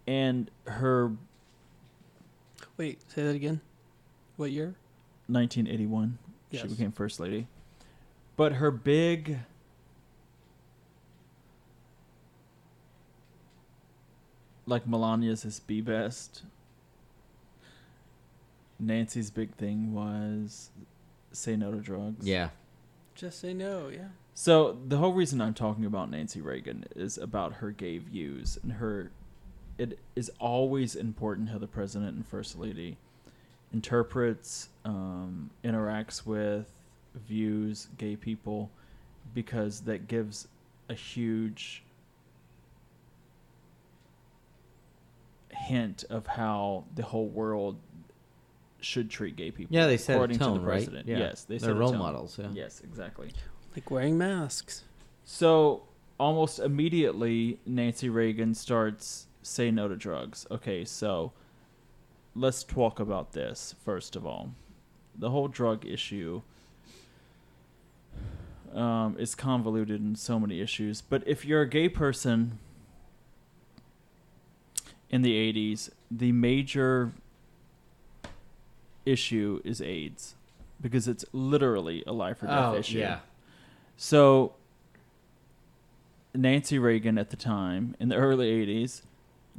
And 0.06 0.50
her 0.66 1.12
Wait, 2.76 3.00
say 3.10 3.24
that 3.24 3.34
again. 3.34 3.60
What 4.36 4.50
year? 4.50 4.74
1981. 5.26 6.18
She 6.52 6.66
became 6.68 6.92
first 6.92 7.18
lady. 7.18 7.46
But 8.36 8.52
her 8.54 8.70
big 8.70 9.38
like 14.66 14.86
Melania's 14.86 15.44
is 15.44 15.60
be 15.60 15.80
best. 15.80 16.42
Nancy's 18.82 19.30
big 19.30 19.54
thing 19.54 19.94
was 19.94 20.70
say 21.30 21.56
no 21.56 21.70
to 21.70 21.78
drugs. 21.78 22.26
Yeah. 22.26 22.48
Just 23.14 23.40
say 23.40 23.54
no. 23.54 23.88
Yeah. 23.88 24.08
So 24.34 24.78
the 24.88 24.96
whole 24.96 25.12
reason 25.12 25.40
I'm 25.40 25.54
talking 25.54 25.84
about 25.84 26.10
Nancy 26.10 26.40
Reagan 26.40 26.84
is 26.96 27.16
about 27.18 27.54
her 27.54 27.70
gay 27.70 27.98
views 27.98 28.58
and 28.62 28.72
her. 28.72 29.10
It 29.78 29.98
is 30.16 30.30
always 30.38 30.94
important 30.94 31.50
how 31.50 31.58
the 31.58 31.66
president 31.66 32.14
and 32.14 32.26
first 32.26 32.58
lady 32.58 32.96
interprets, 33.72 34.68
um, 34.84 35.50
interacts 35.64 36.26
with, 36.26 36.70
views 37.14 37.88
gay 37.98 38.16
people, 38.16 38.70
because 39.34 39.80
that 39.82 40.08
gives 40.08 40.48
a 40.88 40.94
huge 40.94 41.82
hint 45.50 46.04
of 46.10 46.26
how 46.26 46.84
the 46.94 47.02
whole 47.02 47.28
world 47.28 47.76
should 48.84 49.10
treat 49.10 49.36
gay 49.36 49.50
people. 49.50 49.74
Yeah, 49.74 49.86
they 49.86 49.96
set 49.96 50.12
a 50.12 50.16
according 50.16 50.38
to 50.38 50.44
tone, 50.44 50.54
the 50.60 50.66
right? 50.66 50.74
president. 50.74 51.06
Yeah. 51.08 51.18
Yes, 51.18 51.44
they 51.44 51.58
They're 51.58 51.68
set 51.68 51.76
a 51.76 51.78
role 51.78 51.90
tone. 51.90 51.98
models, 51.98 52.38
yeah. 52.38 52.48
Yes, 52.52 52.80
exactly. 52.82 53.32
Like 53.74 53.90
wearing 53.90 54.18
masks. 54.18 54.84
So 55.24 55.84
almost 56.18 56.58
immediately, 56.58 57.58
Nancy 57.66 58.08
Reagan 58.08 58.54
starts 58.54 59.26
say 59.42 59.70
no 59.70 59.88
to 59.88 59.96
drugs. 59.96 60.46
Okay, 60.50 60.84
so 60.84 61.32
let's 62.34 62.62
talk 62.64 63.00
about 63.00 63.32
this 63.32 63.74
first 63.84 64.16
of 64.16 64.26
all. 64.26 64.52
The 65.14 65.30
whole 65.30 65.48
drug 65.48 65.84
issue 65.86 66.42
um, 68.74 69.16
is 69.18 69.34
convoluted 69.34 70.00
in 70.00 70.16
so 70.16 70.38
many 70.40 70.60
issues. 70.60 71.00
But 71.02 71.22
if 71.26 71.44
you're 71.44 71.62
a 71.62 71.68
gay 71.68 71.88
person 71.88 72.58
in 75.10 75.22
the 75.22 75.52
80s, 75.52 75.90
the 76.10 76.32
major 76.32 77.12
issue 79.04 79.60
is 79.64 79.80
AIDS 79.80 80.34
because 80.80 81.06
it's 81.08 81.24
literally 81.32 82.02
a 82.06 82.12
life 82.12 82.42
or 82.42 82.46
death 82.46 82.74
Oh, 82.74 82.76
issue. 82.76 82.98
yeah. 82.98 83.18
So 83.96 84.54
Nancy 86.34 86.78
Reagan 86.78 87.18
at 87.18 87.30
the 87.30 87.36
time 87.36 87.94
in 88.00 88.08
the 88.08 88.16
early 88.16 88.50
80s 88.66 89.02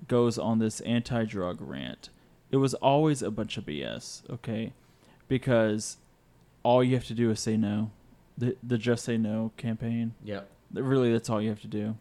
goes 0.07 0.38
on 0.38 0.60
this 0.60 0.82
anti-drug 0.82 1.61
rant. 1.61 2.10
It 2.52 2.57
was 2.57 2.74
always 2.76 3.22
a 3.22 3.32
bunch 3.32 3.57
of 3.57 3.65
BS, 3.65 4.30
okay? 4.30 4.74
Because 5.28 5.98
all 6.64 6.84
you 6.84 6.95
have 6.95 7.06
to 7.06 7.14
do 7.14 7.30
is 7.32 7.40
say 7.40 7.57
no. 7.57 7.91
The 8.38 8.57
the 8.64 8.78
just 8.80 9.06
say 9.06 9.18
no 9.18 9.52
campaign. 9.57 10.14
Yeah. 10.24 10.41
Really 10.74 11.11
that's 11.11 11.30
all 11.30 11.41
you 11.41 11.49
have 11.49 11.61
to 11.61 11.68
do. 11.68 11.95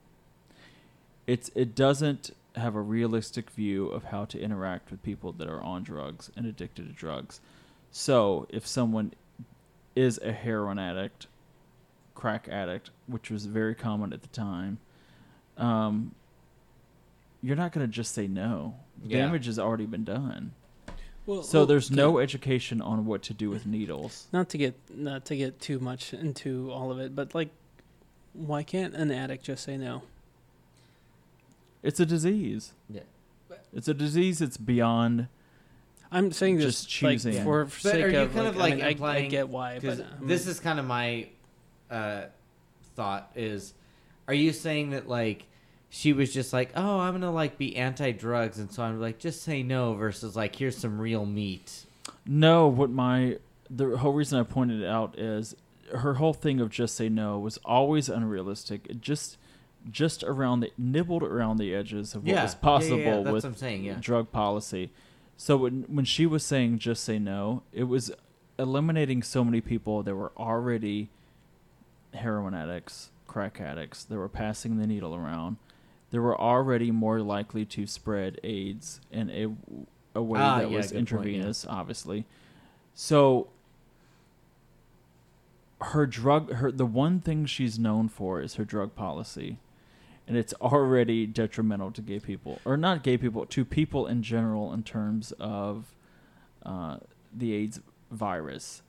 It's 1.27 1.51
it 1.55 1.75
doesn't 1.75 2.31
have 2.57 2.75
a 2.75 2.81
realistic 2.81 3.51
view 3.51 3.89
of 3.89 4.05
how 4.05 4.25
to 4.27 4.41
interact 4.41 4.91
with 4.91 5.03
people 5.03 5.33
that 5.33 5.49
are 5.49 5.63
on 5.63 5.83
drugs 5.83 6.31
and 6.37 6.47
addicted 6.47 6.87
to 6.87 6.93
drugs. 6.93 7.41
So, 7.91 8.47
if 8.51 8.67
someone 8.67 9.13
is 9.95 10.19
a 10.23 10.33
heroin 10.33 10.79
addict 10.79 11.27
crack 12.15 12.49
addict, 12.49 12.91
which 13.07 13.31
was 13.31 13.47
very 13.47 13.75
common 13.75 14.13
at 14.13 14.23
the 14.23 14.29
time, 14.29 14.79
um, 15.59 16.15
you're 17.43 17.57
not 17.57 17.73
going 17.73 17.85
to 17.87 17.93
just 17.93 18.15
say 18.15 18.27
no. 18.29 18.75
Yeah. 19.05 19.19
Damage 19.19 19.47
has 19.47 19.59
already 19.59 19.87
been 19.87 20.05
done. 20.05 20.53
Well, 21.27 21.43
So 21.43 21.61
well, 21.61 21.67
there's 21.67 21.89
okay. 21.89 21.97
no 21.97 22.19
education 22.19 22.81
on 22.81 23.07
what 23.07 23.23
to 23.25 23.35
do 23.35 23.51
with 23.51 23.67
needles. 23.67 24.29
Not 24.33 24.49
to 24.51 24.59
get 24.59 24.75
not 24.95 25.25
to 25.27 25.37
get 25.37 25.61
too 25.61 25.79
much 25.79 26.15
into 26.15 26.71
all 26.71 26.91
of 26.91 26.99
it, 26.99 27.15
but 27.15 27.35
like, 27.35 27.51
why 28.33 28.63
can't 28.63 28.95
an 28.95 29.11
addict 29.11 29.45
just 29.45 29.65
say 29.65 29.77
no? 29.77 30.03
It's 31.83 31.99
a 32.01 32.07
disease. 32.07 32.73
Yeah. 32.89 33.01
It's 33.75 33.89
a 33.89 33.95
disease 33.95 34.39
that's 34.41 34.57
beyond. 34.57 35.29
I'm 36.11 36.31
saying 36.31 36.57
this 36.59 36.67
Just 36.67 36.89
choosing. 36.91 37.35
like 37.37 37.45
for 37.45 37.65
But 37.65 37.73
sake 37.73 38.05
are 38.05 38.09
you 38.11 38.19
of 38.21 38.35
kind 38.35 38.45
like, 38.45 38.49
of, 38.49 38.57
like, 38.57 38.73
I, 38.73 38.77
mean, 38.77 38.85
I, 38.85 38.87
I 38.87 38.91
implying- 38.91 39.31
get 39.31 39.49
why, 39.49 39.75
but 39.81 39.81
Because 39.97 40.03
this 40.23 40.47
is 40.47 40.61
kind 40.61 40.79
of 40.79 40.85
my 40.85 41.29
uh, 41.91 42.25
thought 42.97 43.33
is, 43.35 43.73
are 44.29 44.35
you 44.35 44.53
saying 44.53 44.91
that 44.91 45.09
like 45.09 45.45
she 45.89 46.13
was 46.13 46.33
just 46.33 46.53
like, 46.53 46.71
oh, 46.77 46.99
I'm 47.01 47.15
gonna 47.15 47.33
like 47.33 47.57
be 47.59 47.77
anti-drugs, 47.77 48.59
and 48.59 48.71
so 48.71 48.83
I'm 48.83 49.01
like, 49.01 49.19
just 49.19 49.43
say 49.43 49.63
no 49.63 49.95
versus 49.95 50.37
like, 50.37 50.55
here's 50.57 50.77
some 50.77 50.99
real 51.01 51.25
meat. 51.27 51.87
No, 52.27 52.69
what 52.69 52.91
my 52.91 53.39
the 53.71 53.97
whole 53.97 54.13
reason 54.13 54.39
I 54.39 54.43
pointed 54.43 54.83
it 54.83 54.87
out 54.87 55.19
is 55.19 55.55
her 55.95 56.15
whole 56.15 56.35
thing 56.35 56.61
of 56.61 56.69
just 56.71 56.95
say 56.95 57.09
no 57.09 57.39
was 57.39 57.59
always 57.65 58.09
unrealistic. 58.11 58.87
It 58.89 59.01
just 59.01 59.39
just 59.91 60.23
around 60.23 60.61
the 60.61 60.71
nibbled 60.79 61.23
around 61.23 61.59
the 61.59 61.75
edges 61.75 62.15
of 62.15 62.23
what 62.23 62.35
yeah, 62.35 62.43
was 62.43 62.55
possible 62.55 62.99
yeah, 62.99 63.23
yeah, 63.23 63.31
with 63.31 63.59
saying. 63.59 63.95
Drug 64.01 64.31
policy. 64.31 64.91
So 65.37 65.57
when 65.57 65.83
when 65.85 66.05
she 66.05 66.27
was 66.27 66.45
saying 66.45 66.79
just 66.79 67.05
say 67.05 67.19
no, 67.19 67.63
it 67.73 67.85
was 67.85 68.13
eliminating 68.59 69.23
so 69.23 69.45
many 69.45 69.61
people 69.61 70.03
that 70.03 70.15
were 70.15 70.33
already 70.37 71.11
heroin 72.15 72.55
addicts, 72.55 73.11
crack 73.27 73.61
addicts 73.61 74.05
that 74.05 74.17
were 74.17 74.29
passing 74.29 74.79
the 74.79 74.87
needle 74.87 75.15
around. 75.15 75.57
They 76.11 76.19
were 76.19 76.39
already 76.39 76.91
more 76.91 77.21
likely 77.21 77.65
to 77.67 77.87
spread 77.87 78.39
AIDS 78.45 79.01
in 79.11 79.31
a 79.31 79.49
a 80.15 80.23
way 80.23 80.41
Ah, 80.41 80.59
that 80.59 80.71
was 80.71 80.93
good 80.93 81.09
point, 81.09 81.27
intravenous, 81.27 81.67
obviously. 81.67 82.27
So 82.95 83.49
her 85.81 86.07
drug 86.07 86.53
her 86.53 86.71
the 86.71 86.87
one 86.87 87.21
thing 87.21 87.47
she's 87.47 87.79
known 87.79 88.09
for 88.09 88.41
is 88.41 88.55
her 88.55 88.65
drug 88.65 88.95
policy 88.95 89.59
and 90.33 90.39
it's 90.39 90.55
already 90.63 91.27
detrimental 91.27 91.91
to 91.91 92.01
gay 92.01 92.19
people 92.19 92.59
or 92.65 92.75
not 92.79 93.03
gay 93.03 93.19
people 93.19 93.45
to 93.45 93.67
people 93.67 94.07
in 94.07 94.23
general 94.23 94.73
in 94.73 94.83
terms 94.83 95.31
of 95.39 95.95
uh, 96.65 96.97
the 97.37 97.53
AIDS 97.53 97.81
virus. 98.11 98.81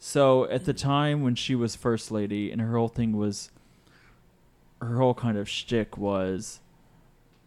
So 0.00 0.50
at 0.50 0.64
the 0.64 0.74
time 0.74 1.22
when 1.22 1.36
she 1.36 1.54
was 1.54 1.76
first 1.76 2.10
lady, 2.10 2.50
and 2.50 2.60
her 2.60 2.76
whole 2.76 2.88
thing 2.88 3.16
was, 3.16 3.52
her 4.80 4.96
whole 4.96 5.14
kind 5.14 5.38
of 5.38 5.48
shtick 5.48 5.96
was, 5.96 6.58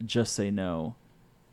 just 0.06 0.34
say 0.34 0.50
no. 0.50 0.96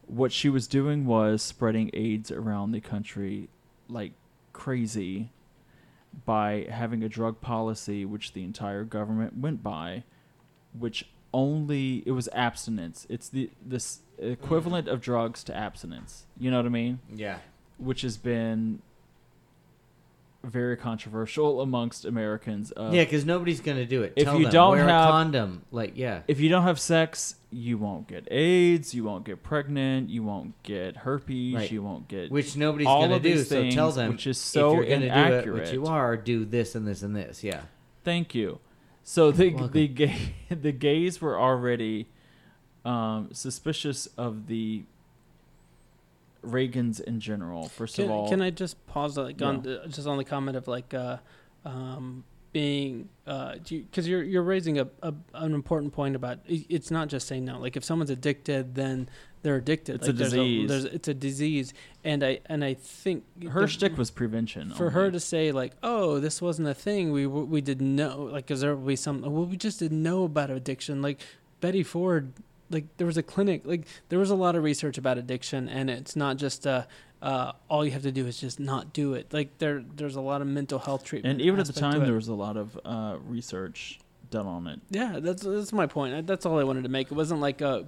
What 0.06 0.30
she 0.30 0.48
was 0.48 0.68
doing 0.68 1.04
was 1.04 1.42
spreading 1.42 1.90
AIDS 1.94 2.30
around 2.30 2.70
the 2.70 2.80
country 2.80 3.48
like 3.88 4.12
crazy 4.52 5.32
by 6.24 6.68
having 6.70 7.02
a 7.02 7.08
drug 7.08 7.40
policy 7.40 8.04
which 8.04 8.34
the 8.34 8.44
entire 8.44 8.84
government 8.84 9.38
went 9.38 9.64
by, 9.64 10.04
which 10.78 11.06
only 11.32 12.02
it 12.06 12.12
was 12.12 12.28
abstinence. 12.32 13.06
It's 13.08 13.28
the 13.28 13.50
this 13.64 14.00
equivalent 14.18 14.88
of 14.88 15.00
drugs 15.00 15.42
to 15.44 15.56
abstinence. 15.56 16.26
You 16.38 16.50
know 16.50 16.58
what 16.58 16.66
I 16.66 16.70
mean? 16.70 17.00
Yeah. 17.14 17.38
Which 17.78 18.02
has 18.02 18.16
been 18.16 18.80
very 20.44 20.76
controversial 20.76 21.60
amongst 21.60 22.04
Americans. 22.04 22.72
Of, 22.72 22.92
yeah, 22.92 23.04
because 23.04 23.24
nobody's 23.24 23.60
gonna 23.60 23.86
do 23.86 24.02
it. 24.02 24.12
if 24.16 24.24
Tell 24.24 24.36
you 24.38 24.44
them, 24.44 24.52
don't 24.52 24.70
wear 24.72 24.88
have- 24.88 25.08
a 25.08 25.10
condom, 25.12 25.62
like 25.70 25.92
yeah, 25.96 26.22
If 26.26 26.40
you 26.40 26.48
don't 26.48 26.64
have 26.64 26.80
sex, 26.80 27.36
you 27.50 27.78
won't 27.78 28.08
get 28.08 28.26
AIDS. 28.30 28.92
You 28.92 29.04
won't 29.04 29.24
get 29.24 29.42
pregnant. 29.44 30.10
You 30.10 30.24
won't 30.24 30.60
get 30.64 30.96
herpes. 30.98 31.54
Right. 31.54 31.70
You 31.70 31.82
won't 31.82 32.08
get 32.08 32.30
which 32.32 32.56
nobody's 32.56 32.86
gonna 32.88 33.20
do. 33.20 33.34
these 33.36 33.48
So 33.48 33.70
tell 33.70 33.92
them, 33.92 34.10
which 34.12 34.26
is 34.26 34.36
so 34.38 34.70
if 34.70 34.76
you're 34.88 34.96
gonna 34.96 35.06
inaccurate. 35.06 35.44
do 35.44 35.54
it, 35.56 35.60
which 35.60 35.72
you 35.72 35.86
are, 35.86 36.16
do 36.16 36.44
this 36.44 36.74
and 36.74 36.88
this 36.88 37.02
and 37.02 37.14
this. 37.14 37.44
Yeah. 37.44 37.60
Thank 38.04 38.34
you. 38.34 38.58
So 39.04 39.30
the 39.30 39.50
Welcome. 39.50 39.72
the 39.72 39.88
gay 39.88 40.34
the 40.48 40.72
gays 40.72 41.20
were 41.20 41.38
already 41.38 42.08
um, 42.84 43.30
suspicious 43.32 44.06
of 44.16 44.46
the 44.46 44.84
Reagans 46.44 47.00
in 47.00 47.20
general. 47.20 47.68
First 47.68 47.96
Can, 47.96 48.06
of 48.06 48.10
all, 48.10 48.28
can 48.28 48.42
I 48.42 48.50
just 48.50 48.84
pause 48.86 49.16
like 49.16 49.40
on 49.42 49.62
the, 49.62 49.82
just 49.88 50.06
on 50.06 50.18
the 50.18 50.24
comment 50.24 50.56
of 50.56 50.66
like 50.66 50.92
uh, 50.92 51.18
um, 51.64 52.24
being 52.52 53.08
because 53.24 54.08
you, 54.08 54.18
are 54.18 54.22
you're 54.22 54.42
raising 54.42 54.78
a, 54.78 54.88
a 55.02 55.14
an 55.34 55.54
important 55.54 55.92
point 55.92 56.16
about 56.16 56.40
it's 56.46 56.90
not 56.90 57.08
just 57.08 57.26
saying 57.26 57.44
no. 57.44 57.58
Like 57.58 57.76
if 57.76 57.84
someone's 57.84 58.10
addicted, 58.10 58.74
then 58.74 59.08
they're 59.42 59.56
addicted. 59.56 59.96
It's 59.96 60.06
like 60.06 60.14
a 60.14 60.18
there's 60.18 60.32
disease. 60.32 60.68
there's, 60.68 60.84
it's 60.84 61.08
a 61.08 61.14
disease, 61.14 61.74
and 62.04 62.22
I 62.24 62.40
and 62.46 62.64
I 62.64 62.74
think 62.74 63.24
her 63.48 63.62
the- 63.62 63.68
shtick 63.68 63.96
was 63.98 64.10
prevention. 64.10 64.70
for 64.70 64.90
her 64.90 65.10
to 65.10 65.20
say 65.20 65.52
like, 65.52 65.72
"Oh, 65.82 66.18
this 66.20 66.40
wasn't 66.40 66.68
a 66.68 66.74
thing. 66.74 67.12
We 67.12 67.26
we 67.26 67.60
didn't 67.60 67.94
know." 67.94 68.28
Like, 68.32 68.46
because 68.46 68.60
there 68.60 68.74
be 68.76 68.96
some. 68.96 69.22
Well, 69.22 69.46
we 69.46 69.56
just 69.56 69.78
didn't 69.78 70.02
know 70.02 70.24
about 70.24 70.50
addiction. 70.50 71.02
Like 71.02 71.20
Betty 71.60 71.82
Ford, 71.82 72.32
like 72.70 72.84
there 72.96 73.06
was 73.06 73.16
a 73.16 73.22
clinic. 73.22 73.62
Like 73.64 73.86
there 74.08 74.18
was 74.18 74.30
a 74.30 74.36
lot 74.36 74.54
of 74.56 74.62
research 74.62 74.98
about 74.98 75.18
addiction, 75.18 75.68
and 75.68 75.90
it's 75.90 76.14
not 76.16 76.36
just 76.36 76.66
uh, 76.66 76.84
uh, 77.20 77.52
all 77.68 77.84
you 77.84 77.90
have 77.90 78.02
to 78.02 78.12
do 78.12 78.26
is 78.26 78.38
just 78.40 78.60
not 78.60 78.92
do 78.92 79.14
it. 79.14 79.32
Like 79.32 79.58
there 79.58 79.84
there's 79.96 80.16
a 80.16 80.20
lot 80.20 80.40
of 80.40 80.46
mental 80.46 80.78
health 80.78 81.04
treatment. 81.04 81.32
and 81.32 81.40
even 81.42 81.58
at 81.60 81.66
the 81.66 81.72
time, 81.72 82.04
there 82.04 82.14
was 82.14 82.28
a 82.28 82.34
lot 82.34 82.56
of 82.56 82.78
uh, 82.84 83.16
research 83.26 83.98
done 84.32 84.46
on 84.46 84.66
it. 84.66 84.80
Yeah, 84.90 85.20
that's 85.20 85.42
that's 85.42 85.72
my 85.72 85.86
point. 85.86 86.26
That's 86.26 86.44
all 86.44 86.58
I 86.58 86.64
wanted 86.64 86.82
to 86.82 86.88
make. 86.88 87.12
It 87.12 87.14
wasn't 87.14 87.40
like, 87.40 87.62
uh, 87.62 87.82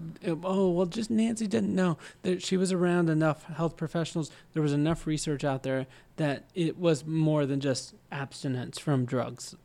oh, 0.45 0.71
well, 0.71 0.87
just 0.87 1.11
Nancy 1.11 1.49
didn't 1.49 1.75
know 1.75 1.99
that 2.23 2.43
she 2.43 2.57
was 2.57 2.71
around 2.71 3.11
enough 3.11 3.45
health 3.45 3.77
professionals. 3.77 4.31
There 4.53 4.63
was 4.63 4.73
enough 4.73 5.07
research 5.07 5.43
out 5.43 5.65
there 5.65 5.87
that 6.17 6.45
it 6.55 6.79
was 6.79 7.05
more 7.05 7.47
than 7.47 7.59
just 7.59 7.95
abstinence 8.13 8.79
from 8.79 9.05
drugs. 9.05 9.57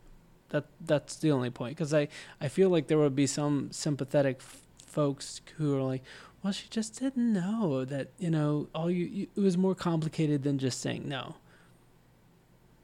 That 0.49 0.65
that's 0.81 1.17
the 1.17 1.31
only 1.31 1.51
point. 1.51 1.77
Because 1.77 1.93
I 1.93 2.07
I 2.41 2.47
feel 2.47 2.69
like 2.69 2.87
there 2.87 2.97
would 2.97 3.15
be 3.15 3.27
some 3.27 3.71
sympathetic 3.71 4.37
f- 4.39 4.63
folks 4.87 5.41
who 5.57 5.77
are 5.77 5.83
like, 5.83 6.01
well, 6.41 6.53
she 6.53 6.67
just 6.69 6.99
didn't 6.99 7.31
know 7.31 7.85
that 7.85 8.09
you 8.17 8.31
know 8.31 8.69
all 8.73 8.89
you, 8.89 9.05
you 9.05 9.27
it 9.35 9.41
was 9.41 9.57
more 9.57 9.75
complicated 9.75 10.41
than 10.41 10.57
just 10.57 10.81
saying 10.81 11.07
no. 11.07 11.35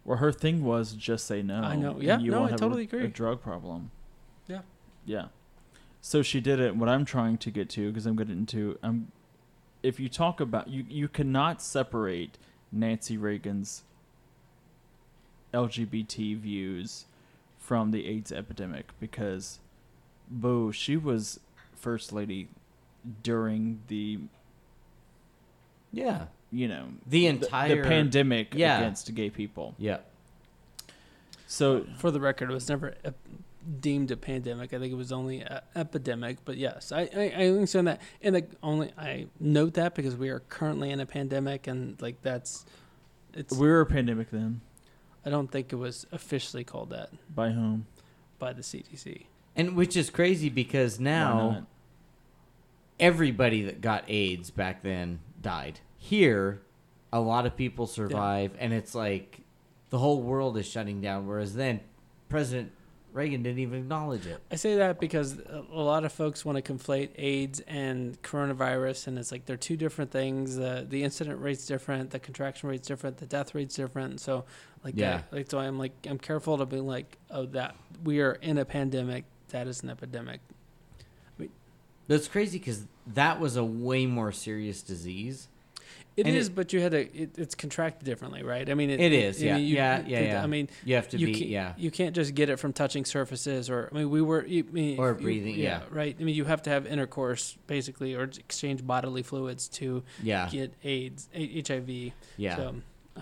Well, 0.06 0.20
her 0.20 0.32
thing 0.32 0.64
was 0.64 0.94
just 0.94 1.26
say 1.26 1.42
no. 1.42 1.62
I 1.62 1.76
know. 1.76 1.98
Yeah, 2.00 2.20
you 2.20 2.32
no, 2.32 2.42
won't 2.42 2.50
I 2.50 2.52
have 2.52 2.60
totally 2.60 2.84
a, 2.84 2.86
agree. 2.86 3.06
A 3.06 3.08
drug 3.08 3.42
problem. 3.42 3.92
Yeah. 4.48 4.62
Yeah. 5.06 5.26
So 6.00 6.22
she 6.22 6.40
did 6.40 6.60
it. 6.60 6.76
What 6.76 6.88
I'm 6.88 7.04
trying 7.04 7.40
to 7.40 7.50
get 7.52 7.70
to, 7.72 7.90
because 7.90 8.06
I'm 8.06 8.16
getting 8.16 8.38
into, 8.38 8.78
um, 8.84 9.12
if 9.82 10.00
you 10.00 10.08
talk 10.08 10.40
about 10.40 10.68
you, 10.68 10.86
you 10.88 11.08
cannot 11.08 11.62
separate 11.62 12.38
Nancy 12.72 13.18
Reagan's 13.18 13.84
LGBT 15.54 16.38
views 16.38 17.06
from 17.58 17.90
the 17.90 18.06
AIDS 18.06 18.32
epidemic 18.32 18.92
because, 19.00 19.60
boo, 20.30 20.72
she 20.72 20.98
was 20.98 21.40
first 21.76 22.14
lady 22.14 22.50
during 23.24 23.82
the 23.88 24.20
Yeah. 25.92 26.26
You 26.56 26.68
know 26.68 26.86
The 27.06 27.20
the- 27.22 27.26
entire 27.28 27.82
the 27.84 27.88
pandemic 27.88 28.54
Yeah. 28.56 28.78
against 28.80 29.14
gay 29.14 29.30
people. 29.30 29.76
Yeah. 29.78 29.98
So 31.48 31.86
For 31.98 32.12
the 32.12 32.20
record, 32.20 32.50
it 32.50 32.54
was 32.54 32.68
never 32.70 32.96
a, 33.04 33.14
deemed 33.80 34.12
a 34.12 34.18
pandemic. 34.18 34.74
I 34.74 34.80
think 34.80 34.92
it 34.92 34.96
was 34.96 35.12
only 35.12 35.42
an 35.42 35.60
epidemic. 35.76 36.38
But 36.46 36.58
yes, 36.58 36.92
I, 36.92 37.02
I, 37.16 37.34
I 37.38 37.46
understand 37.48 37.88
that. 37.88 38.02
And 38.22 38.36
the 38.36 38.46
only 38.64 38.92
I 38.98 39.28
note 39.40 39.74
that 39.76 39.96
because 39.96 40.16
we 40.16 40.30
are 40.30 40.40
currently 40.50 40.90
in 40.92 41.00
a 41.00 41.06
pandemic, 41.06 41.68
and 41.68 42.02
like 42.02 42.22
that's 42.22 42.66
it's. 43.34 43.54
we 43.56 43.68
were 43.68 43.82
a 43.82 43.86
pandemic 43.86 44.32
then. 44.32 44.62
I 45.26 45.30
don't 45.30 45.52
think 45.52 45.74
it 45.74 45.78
was 45.78 46.06
officially 46.12 46.64
called 46.64 46.92
that 46.92 47.10
By 47.34 47.50
whom? 47.50 47.88
by 48.38 48.54
the 48.54 48.62
CDC. 48.62 49.26
And 49.56 49.76
which 49.76 49.96
is 49.98 50.10
crazy 50.12 50.50
because 50.50 51.00
now 51.00 51.66
everybody 53.00 53.64
that 53.64 53.82
got 53.82 54.04
AIDS 54.08 54.52
back 54.52 54.84
then 54.84 55.20
died. 55.42 55.80
Here, 56.06 56.62
a 57.12 57.20
lot 57.20 57.48
of 57.48 57.58
people 57.58 57.88
survive, 57.88 58.52
and 58.60 58.74
it's 58.74 58.94
like 58.94 59.40
the 59.90 59.98
whole 59.98 60.22
world 60.22 60.56
is 60.56 60.68
shutting 60.68 61.02
down. 61.02 61.26
Whereas 61.26 61.56
then, 61.56 61.80
President 62.30 62.72
Reagan 63.12 63.42
didn't 63.42 63.58
even 63.58 63.80
acknowledge 63.80 64.28
it. 64.28 64.40
I 64.52 64.56
say 64.56 64.76
that 64.76 65.00
because 65.00 65.40
a 65.40 65.82
lot 65.82 66.06
of 66.06 66.12
folks 66.12 66.46
want 66.46 66.64
to 66.64 66.74
conflate 66.74 67.10
AIDS 67.16 67.60
and 67.62 68.22
coronavirus, 68.22 69.08
and 69.08 69.18
it's 69.18 69.32
like 69.32 69.46
they're 69.48 69.58
two 69.58 69.78
different 69.78 70.12
things. 70.12 70.58
The 70.58 70.86
the 70.88 71.04
incident 71.04 71.42
rate's 71.42 71.66
different, 71.66 72.12
the 72.12 72.20
contraction 72.20 72.70
rate's 72.70 72.88
different, 72.88 73.18
the 73.18 73.26
death 73.26 73.56
rate's 73.56 73.74
different. 73.74 74.20
So, 74.20 74.46
like, 74.84 74.94
Yeah. 74.96 75.22
I, 75.32 75.36
like 75.38 75.50
so, 75.50 75.58
I'm 75.58 75.80
like 75.80 75.94
I'm 76.08 76.20
careful 76.20 76.60
to 76.60 76.68
be 76.68 76.82
like, 76.82 77.18
oh, 77.32 77.48
that 77.48 77.76
we 78.04 78.22
are 78.22 78.34
in 78.34 78.60
a 78.60 78.66
pandemic. 78.66 79.24
That 79.50 79.66
is 79.66 79.82
an 79.82 79.90
epidemic. 79.90 80.42
That's 82.08 82.28
crazy 82.28 82.60
because 82.60 82.86
that 83.08 83.40
was 83.40 83.56
a 83.56 83.64
way 83.64 84.06
more 84.06 84.32
serious 84.32 84.84
disease. 84.84 85.48
It 86.18 86.26
And 86.28 86.36
is, 86.36 86.48
it- 86.48 86.56
but 86.56 86.72
you 86.72 86.80
had 86.80 86.92
to. 86.92 87.00
It, 87.14 87.38
it's 87.38 87.56
contracted 87.56 88.06
differently, 88.06 88.42
right? 88.42 88.70
I 88.70 88.74
mean, 88.74 88.90
it, 88.90 89.02
It 89.02 89.12
is, 89.12 89.42
I 89.42 89.46
yeah. 89.48 89.58
you- 89.58 89.76
Yeah, 89.76 89.98
yeah, 90.08 90.20
could- 90.20 90.28
yeah. 90.28 90.44
I 90.44 90.48
mean, 90.48 90.70
You 90.86 90.96
have 90.96 91.10
to 91.10 91.18
you 91.18 91.26
be, 91.28 91.34
can't, 91.34 91.50
yeah. 91.50 91.74
You 91.78 91.92
can't 91.92 92.16
just 92.16 92.34
get 92.36 92.50
it 92.50 92.58
from 92.58 92.72
touching 92.72 93.04
surfaces, 93.04 93.70
or 93.70 93.90
I 93.92 93.96
mean, 93.98 94.10
we 94.10 94.22
were. 94.22 94.46
You, 94.46 94.66
I 94.68 94.72
mean, 94.72 94.98
Or 95.00 95.12
if 95.12 95.20
you- 95.20 95.24
breathing, 95.26 95.56
yeah. 95.56 95.82
right. 95.92 96.16
I 96.20 96.24
mean, 96.24 96.36
you 96.36 96.46
have 96.46 96.62
to 96.64 96.70
have 96.70 96.88
intercourse, 96.88 97.58
basically, 97.68 98.16
or 98.16 98.24
exchange 98.24 98.86
bodily 98.88 99.24
fluids 99.24 99.68
to 99.70 100.04
Yeah. 100.24 100.48
get 100.50 100.74
AIDS, 100.84 101.28
HIV. 101.36 102.14
Yeah. 102.38 102.56
So, 102.56 102.76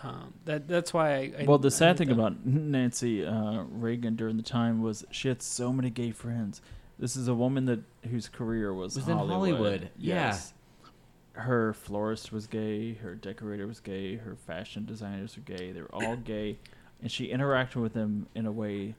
um, 0.04 0.34
that 0.46 0.68
that's 0.68 0.94
why 0.94 1.14
I. 1.16 1.32
I 1.40 1.46
Well, 1.48 1.58
the 1.58 1.68
I 1.68 1.70
sad 1.70 1.98
thing 1.98 2.10
that. 2.10 2.14
about 2.14 2.46
Nancy 2.46 3.26
uh, 3.26 3.64
Reagan 3.72 4.16
during 4.16 4.38
the 4.38 4.44
time 4.44 4.82
was 4.84 5.04
she 5.12 5.28
had 5.30 5.42
so 5.42 5.74
many 5.74 5.90
gay 5.90 6.12
friends. 6.12 6.62
This 7.00 7.16
is 7.16 7.28
a 7.28 7.34
woman 7.34 7.66
that 7.66 7.80
whose 8.10 8.30
career 8.30 8.72
was, 8.72 8.96
Was 8.96 9.08
in 9.08 9.18
Hollywood. 9.18 9.56
Hollywood, 9.56 9.90
yeah. 9.98 10.38
Her 11.34 11.74
florist 11.74 12.32
was 12.32 12.48
gay. 12.48 12.94
Her 12.94 13.16
decorator 13.16 13.66
was 13.68 13.80
gay. 13.80 14.18
Her 14.18 14.36
fashion 14.36 14.86
designers 14.86 15.36
were 15.36 15.44
gay. 15.44 15.72
They 15.72 15.82
were 15.82 15.94
all 15.94 16.16
gay, 16.24 16.60
and 17.02 17.12
she 17.12 17.30
interacted 17.30 17.78
with 17.78 17.94
them 17.94 18.28
in 18.36 18.46
a 18.46 18.52
way, 18.52 18.96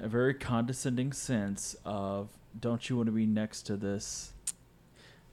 a 0.00 0.08
very 0.08 0.34
condescending 0.34 1.12
sense 1.12 1.76
of, 1.84 2.28
"Don't 2.58 2.88
you 2.88 2.96
want 2.96 3.06
to 3.06 3.12
be 3.12 3.26
next 3.26 3.62
to 3.62 3.76
this?" 3.76 4.32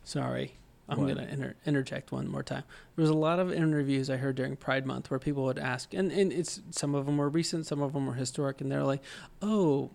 Sorry. 0.03 0.55
I'm 0.89 0.97
going 0.97 1.15
to 1.15 1.27
inter- 1.27 1.55
interject 1.65 2.11
one 2.11 2.27
more 2.27 2.43
time. 2.43 2.63
There 2.95 3.03
was 3.03 3.09
a 3.09 3.15
lot 3.15 3.39
of 3.39 3.53
interviews 3.53 4.09
I 4.09 4.17
heard 4.17 4.35
during 4.35 4.57
Pride 4.57 4.85
Month 4.85 5.09
where 5.09 5.19
people 5.19 5.45
would 5.45 5.57
ask, 5.57 5.93
and, 5.93 6.11
and 6.11 6.31
it's 6.33 6.59
some 6.71 6.93
of 6.93 7.05
them 7.05 7.15
were 7.17 7.29
recent, 7.29 7.65
some 7.65 7.81
of 7.81 7.93
them 7.93 8.05
were 8.05 8.15
historic, 8.15 8.59
and 8.59 8.69
they're 8.69 8.83
like, 8.83 9.01
"Oh, 9.41 9.91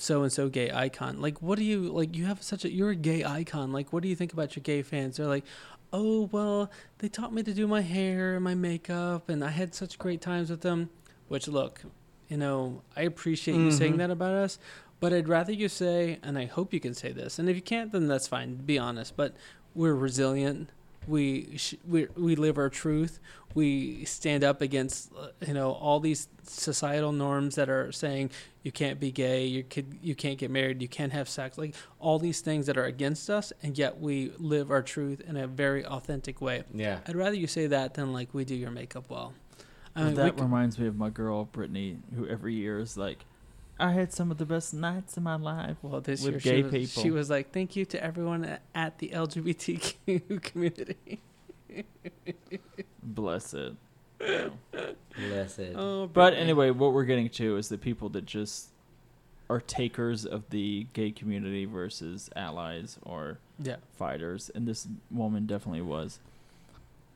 so 0.00 0.22
and 0.22 0.32
so 0.32 0.48
gay 0.48 0.70
icon. 0.72 1.20
Like, 1.20 1.40
what 1.42 1.58
do 1.58 1.64
you 1.64 1.82
like? 1.92 2.16
You 2.16 2.26
have 2.26 2.42
such 2.42 2.64
a 2.64 2.72
you're 2.72 2.90
a 2.90 2.94
gay 2.96 3.24
icon. 3.24 3.72
Like, 3.72 3.92
what 3.92 4.02
do 4.02 4.08
you 4.08 4.16
think 4.16 4.32
about 4.32 4.56
your 4.56 4.62
gay 4.62 4.82
fans?" 4.82 5.16
They're 5.16 5.26
like, 5.26 5.44
"Oh, 5.92 6.28
well, 6.32 6.70
they 6.98 7.08
taught 7.08 7.32
me 7.32 7.42
to 7.42 7.52
do 7.54 7.66
my 7.66 7.80
hair 7.82 8.34
and 8.36 8.44
my 8.44 8.54
makeup, 8.54 9.28
and 9.28 9.44
I 9.44 9.50
had 9.50 9.74
such 9.74 9.98
great 9.98 10.20
times 10.20 10.50
with 10.50 10.60
them." 10.62 10.90
Which, 11.28 11.46
look, 11.48 11.82
you 12.28 12.36
know, 12.36 12.82
I 12.96 13.02
appreciate 13.02 13.56
you 13.56 13.70
saying 13.70 13.94
Mhm. 13.94 13.98
that 13.98 14.10
about 14.10 14.34
us, 14.34 14.58
but 15.00 15.12
I'd 15.12 15.28
rather 15.28 15.52
you 15.52 15.68
say, 15.68 16.18
and 16.22 16.36
I 16.38 16.46
hope 16.46 16.72
you 16.72 16.80
can 16.80 16.94
say 16.94 17.12
this, 17.12 17.38
and 17.38 17.48
if 17.48 17.56
you 17.56 17.62
can't, 17.62 17.92
then 17.92 18.08
that's 18.08 18.26
fine. 18.28 18.56
Be 18.56 18.78
honest, 18.78 19.16
but 19.16 19.34
we're 19.74 19.94
resilient. 19.94 20.70
We 21.08 21.56
sh- 21.56 21.74
we 21.88 22.08
we 22.16 22.36
live 22.36 22.58
our 22.58 22.68
truth. 22.68 23.20
We 23.54 24.04
stand 24.04 24.44
up 24.44 24.60
against 24.60 25.10
you 25.46 25.54
know 25.54 25.72
all 25.72 25.98
these 26.00 26.28
societal 26.44 27.12
norms 27.12 27.56
that 27.56 27.68
are 27.68 27.90
saying 27.92 28.30
you 28.62 28.70
can't 28.72 29.00
be 29.00 29.10
gay, 29.10 29.46
you 29.46 29.64
could 29.64 29.98
you 30.02 30.14
can't 30.14 30.38
get 30.38 30.50
married, 30.50 30.80
you 30.82 30.88
can't 30.88 31.12
have 31.12 31.28
sex, 31.28 31.58
like 31.58 31.74
all 31.98 32.18
these 32.18 32.40
things 32.40 32.66
that 32.66 32.76
are 32.76 32.84
against 32.84 33.28
us, 33.28 33.52
and 33.62 33.76
yet 33.76 33.98
we 34.00 34.32
live 34.38 34.70
our 34.70 34.82
truth 34.82 35.20
in 35.26 35.36
a 35.36 35.46
very 35.46 35.84
authentic 35.84 36.40
way. 36.40 36.62
Yeah. 36.72 37.00
I'd 37.06 37.16
rather 37.16 37.34
you 37.34 37.46
say 37.46 37.66
that 37.68 37.94
than 37.94 38.12
like 38.12 38.32
we 38.32 38.44
do 38.44 38.54
your 38.54 38.70
makeup 38.70 39.10
well. 39.10 39.32
I 39.96 40.04
mean, 40.04 40.14
that 40.14 40.36
c- 40.36 40.42
reminds 40.42 40.78
me 40.78 40.86
of 40.86 40.96
my 40.96 41.10
girl 41.10 41.46
Brittany, 41.46 41.98
who 42.14 42.26
every 42.28 42.54
year 42.54 42.78
is 42.78 42.96
like, 42.96 43.24
"I 43.80 43.90
had 43.92 44.12
some 44.12 44.30
of 44.30 44.38
the 44.38 44.46
best 44.46 44.72
nights 44.72 45.16
of 45.16 45.24
my 45.24 45.34
life." 45.34 45.78
well, 45.82 46.00
this 46.00 46.22
with 46.22 46.44
year 46.46 46.54
gay 46.54 46.56
she 46.58 46.62
was, 46.62 46.72
people. 46.90 47.02
she 47.02 47.10
was 47.10 47.28
like, 47.30 47.50
"Thank 47.52 47.74
you 47.74 47.84
to 47.86 48.02
everyone 48.04 48.44
at- 48.44 48.62
at 48.76 48.98
the 48.98 49.08
LGBTQ 49.08 50.40
community." 50.42 51.20
Bless 53.02 53.54
it. 53.54 53.74
Bless 54.18 55.58
it. 55.58 55.74
Oh, 55.76 56.06
But 56.06 56.34
anyway, 56.34 56.70
what 56.70 56.92
we're 56.92 57.04
getting 57.04 57.28
to 57.30 57.56
is 57.56 57.68
the 57.68 57.78
people 57.78 58.08
that 58.10 58.26
just 58.26 58.68
are 59.48 59.60
takers 59.60 60.24
of 60.26 60.48
the 60.50 60.86
gay 60.92 61.10
community 61.10 61.64
versus 61.64 62.30
allies 62.36 62.98
or 63.02 63.38
yeah. 63.58 63.76
fighters, 63.96 64.50
and 64.54 64.66
this 64.68 64.86
woman 65.10 65.46
definitely 65.46 65.80
was. 65.82 66.18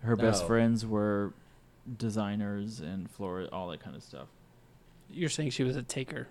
Her 0.02 0.16
best 0.16 0.44
Oh. 0.44 0.46
friends 0.48 0.84
were 0.84 1.32
designers 1.98 2.80
and 2.80 3.08
flora, 3.10 3.46
all 3.52 3.68
that 3.68 3.80
kind 3.80 3.94
of 3.94 4.02
stuff. 4.02 4.26
You're 5.10 5.28
saying 5.28 5.50
she 5.50 5.62
was 5.64 5.76
a 5.76 5.82
taker. 5.82 6.28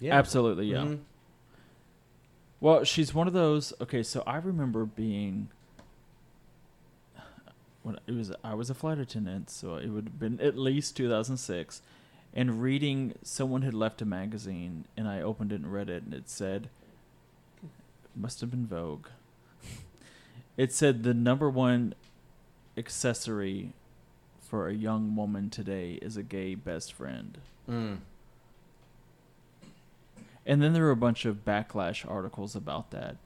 yeah. 0.00 0.14
Absolutely, 0.16 0.66
yeah. 0.66 0.78
Mhm. 0.78 1.00
Well, 2.60 2.84
she's 2.84 3.14
one 3.14 3.26
of 3.28 3.32
those. 3.34 3.72
Okay, 3.80 4.02
so 4.02 4.22
I 4.26 4.36
remember 4.38 4.84
being 4.84 5.48
when 7.88 7.98
it 8.06 8.12
was 8.12 8.30
I 8.44 8.52
was 8.52 8.68
a 8.68 8.74
flight 8.74 8.98
attendant, 8.98 9.48
so 9.48 9.76
it 9.76 9.88
would 9.88 10.04
have 10.04 10.20
been 10.20 10.38
at 10.40 10.58
least 10.58 10.94
2006, 10.98 11.80
and 12.34 12.62
reading 12.62 13.14
someone 13.22 13.62
had 13.62 13.72
left 13.72 14.02
a 14.02 14.04
magazine, 14.04 14.84
and 14.94 15.08
I 15.08 15.22
opened 15.22 15.52
it 15.52 15.60
and 15.60 15.72
read 15.72 15.88
it, 15.88 16.02
and 16.02 16.12
it 16.12 16.28
said, 16.28 16.68
it 17.62 17.70
must 18.14 18.42
have 18.42 18.50
been 18.50 18.66
Vogue. 18.66 19.08
It 20.58 20.72
said 20.72 21.04
the 21.04 21.14
number 21.14 21.48
one 21.48 21.94
accessory 22.76 23.74
for 24.40 24.68
a 24.68 24.74
young 24.74 25.14
woman 25.14 25.50
today 25.50 26.00
is 26.02 26.16
a 26.16 26.22
gay 26.24 26.56
best 26.56 26.92
friend. 26.92 27.38
Mm. 27.70 27.98
And 30.44 30.60
then 30.60 30.72
there 30.72 30.82
were 30.82 30.90
a 30.90 30.96
bunch 30.96 31.24
of 31.24 31.44
backlash 31.44 32.04
articles 32.10 32.56
about 32.56 32.90
that, 32.90 33.18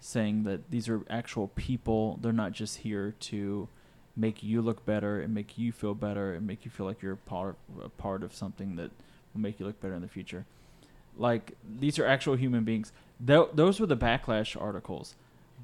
saying 0.00 0.42
that 0.42 0.72
these 0.72 0.88
are 0.88 1.02
actual 1.08 1.48
people. 1.54 2.18
They're 2.20 2.32
not 2.32 2.50
just 2.50 2.78
here 2.78 3.14
to 3.20 3.68
make 4.16 4.42
you 4.42 4.60
look 4.62 4.84
better 4.84 5.20
and 5.20 5.34
make 5.34 5.56
you 5.56 5.72
feel 5.72 5.94
better 5.94 6.34
and 6.34 6.46
make 6.46 6.64
you 6.64 6.70
feel 6.70 6.86
like 6.86 7.00
you're 7.02 7.14
a 7.14 7.16
part, 7.16 7.56
a 7.82 7.88
part 7.88 8.22
of 8.22 8.34
something 8.34 8.76
that 8.76 8.90
will 9.32 9.40
make 9.40 9.58
you 9.58 9.66
look 9.66 9.80
better 9.80 9.94
in 9.94 10.02
the 10.02 10.08
future. 10.08 10.44
Like 11.16 11.52
these 11.80 11.98
are 11.98 12.06
actual 12.06 12.36
human 12.36 12.64
beings. 12.64 12.92
Th- 13.26 13.48
those 13.54 13.80
were 13.80 13.86
the 13.86 13.96
backlash 13.96 14.60
articles. 14.60 15.14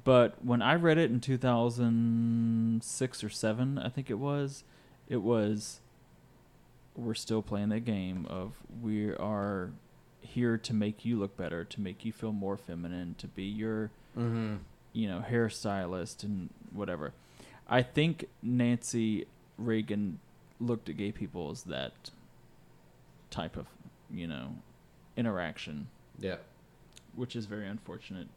But 0.03 0.43
when 0.43 0.61
I 0.61 0.75
read 0.75 0.97
it 0.97 1.11
in 1.11 1.19
2006 1.19 3.23
or 3.23 3.29
7, 3.29 3.77
I 3.77 3.89
think 3.89 4.09
it 4.09 4.17
was, 4.19 4.63
it 5.07 5.21
was 5.21 5.79
we're 6.95 7.13
still 7.13 7.41
playing 7.41 7.69
that 7.69 7.81
game 7.81 8.25
of 8.29 8.53
we 8.81 9.13
are 9.15 9.71
here 10.21 10.57
to 10.57 10.73
make 10.73 11.05
you 11.05 11.17
look 11.17 11.37
better, 11.37 11.63
to 11.63 11.81
make 11.81 12.03
you 12.05 12.11
feel 12.11 12.31
more 12.31 12.57
feminine, 12.57 13.15
to 13.19 13.27
be 13.27 13.43
your 13.43 13.91
Mm-hmm. 14.17 14.55
you 14.91 15.07
know, 15.07 15.23
hairstylist 15.29 16.23
and 16.23 16.49
whatever. 16.73 17.13
I 17.69 17.81
think 17.83 18.25
Nancy 18.41 19.25
Reagan 19.57 20.19
looked 20.59 20.89
at 20.89 20.97
gay 20.97 21.11
people 21.11 21.51
as 21.51 21.63
that 21.63 21.93
type 23.29 23.55
of, 23.55 23.67
you 24.11 24.27
know, 24.27 24.55
interaction, 25.15 25.87
Yeah. 26.19 26.37
which 27.15 27.35
is 27.35 27.45
very 27.45 27.67
unfortunate. 27.67 28.27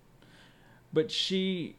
But 0.92 1.10
she, 1.10 1.76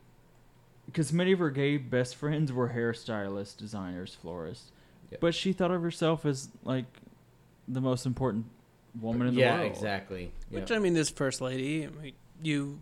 because 0.88 1.14
many 1.14 1.32
of 1.32 1.40
her 1.40 1.52
gay 1.52 1.78
best 1.78 2.16
friends 2.16 2.52
were 2.52 2.70
hairstylists, 2.70 3.56
designers, 3.56 4.16
florists, 4.16 4.72
Yeah. 5.12 5.20
but 5.22 5.36
she 5.36 5.54
thought 5.54 5.72
of 5.72 5.82
herself 5.84 6.26
as 6.26 6.50
like 6.64 6.86
the 7.68 7.82
most 7.82 8.06
important 8.06 8.46
woman 9.00 9.28
in 9.28 9.36
the 9.36 9.42
world. 9.42 9.52
yeah, 9.54 9.60
world. 9.62 9.72
exactly. 9.72 10.32
Which 10.50 10.72
I 10.72 10.80
mean, 10.80 10.94
this 10.94 11.10
first 11.12 11.40
lady, 11.40 11.86
I 11.86 11.90
mean, 11.90 12.14
you 12.42 12.80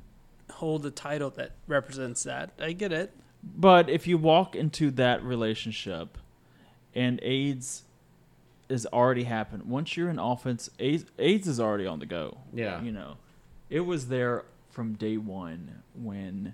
hold 0.49 0.85
a 0.85 0.91
title 0.91 1.29
that 1.31 1.51
represents 1.67 2.23
that. 2.23 2.51
I 2.59 2.71
get 2.71 2.91
it. 2.93 3.13
But 3.43 3.89
if 3.89 4.07
you 4.07 4.17
walk 4.17 4.55
into 4.55 4.91
that 4.91 5.23
relationship 5.23 6.17
and 6.93 7.19
AIDS 7.23 7.83
is 8.69 8.85
already 8.87 9.23
happened, 9.23 9.63
once 9.63 9.97
you're 9.97 10.09
in 10.09 10.19
offense, 10.19 10.69
AIDS, 10.79 11.05
AIDS 11.17 11.47
is 11.47 11.59
already 11.59 11.87
on 11.87 11.99
the 11.99 12.05
go. 12.05 12.37
Yeah. 12.53 12.81
You 12.81 12.91
know, 12.91 13.17
it 13.69 13.81
was 13.81 14.07
there 14.07 14.45
from 14.69 14.93
day 14.93 15.17
one 15.17 15.81
when 15.95 16.53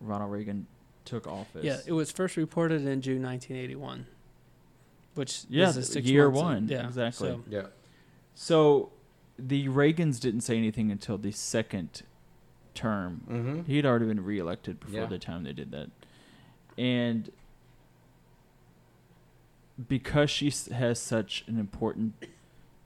Ronald 0.00 0.30
Reagan 0.32 0.66
took 1.04 1.26
office. 1.26 1.64
Yeah, 1.64 1.78
it 1.86 1.92
was 1.92 2.10
first 2.10 2.36
reported 2.36 2.86
in 2.86 3.00
June 3.02 3.22
1981, 3.22 4.06
which 5.14 5.42
Yeah, 5.48 5.68
is 5.70 5.74
the 5.74 5.82
six 5.82 6.06
year 6.06 6.26
months 6.30 6.38
in- 6.40 6.44
one, 6.46 6.68
yeah, 6.68 6.86
exactly. 6.86 7.28
so- 7.28 7.44
Yeah. 7.48 7.66
So 8.34 8.92
the 9.38 9.68
Reagans 9.68 10.20
didn't 10.20 10.42
say 10.42 10.56
anything 10.56 10.90
until 10.90 11.18
the 11.18 11.32
second 11.32 12.02
term. 12.74 13.22
Mm-hmm. 13.28 13.62
He 13.64 13.76
had 13.76 13.84
already 13.84 14.06
been 14.06 14.24
reelected 14.24 14.78
before 14.80 15.00
Yeah. 15.00 15.06
the 15.06 15.18
time 15.18 15.42
they 15.44 15.52
did 15.52 15.70
that. 15.72 15.90
And 16.80 17.30
because 19.88 20.30
she 20.30 20.50
has 20.72 20.98
such 20.98 21.44
an 21.46 21.58
important 21.58 22.14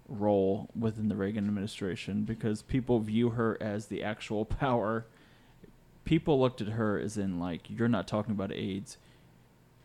role 0.08 0.68
within 0.76 1.08
the 1.08 1.14
Reagan 1.14 1.46
administration, 1.46 2.24
because 2.24 2.60
people 2.62 2.98
view 2.98 3.30
her 3.30 3.56
as 3.60 3.86
the 3.86 4.02
actual 4.02 4.44
power, 4.44 5.06
people 6.04 6.40
looked 6.40 6.60
at 6.60 6.68
her 6.70 6.98
as 6.98 7.16
in, 7.16 7.38
like, 7.38 7.70
you're 7.70 7.86
not 7.86 8.08
talking 8.08 8.32
about 8.32 8.50
AIDS. 8.52 8.98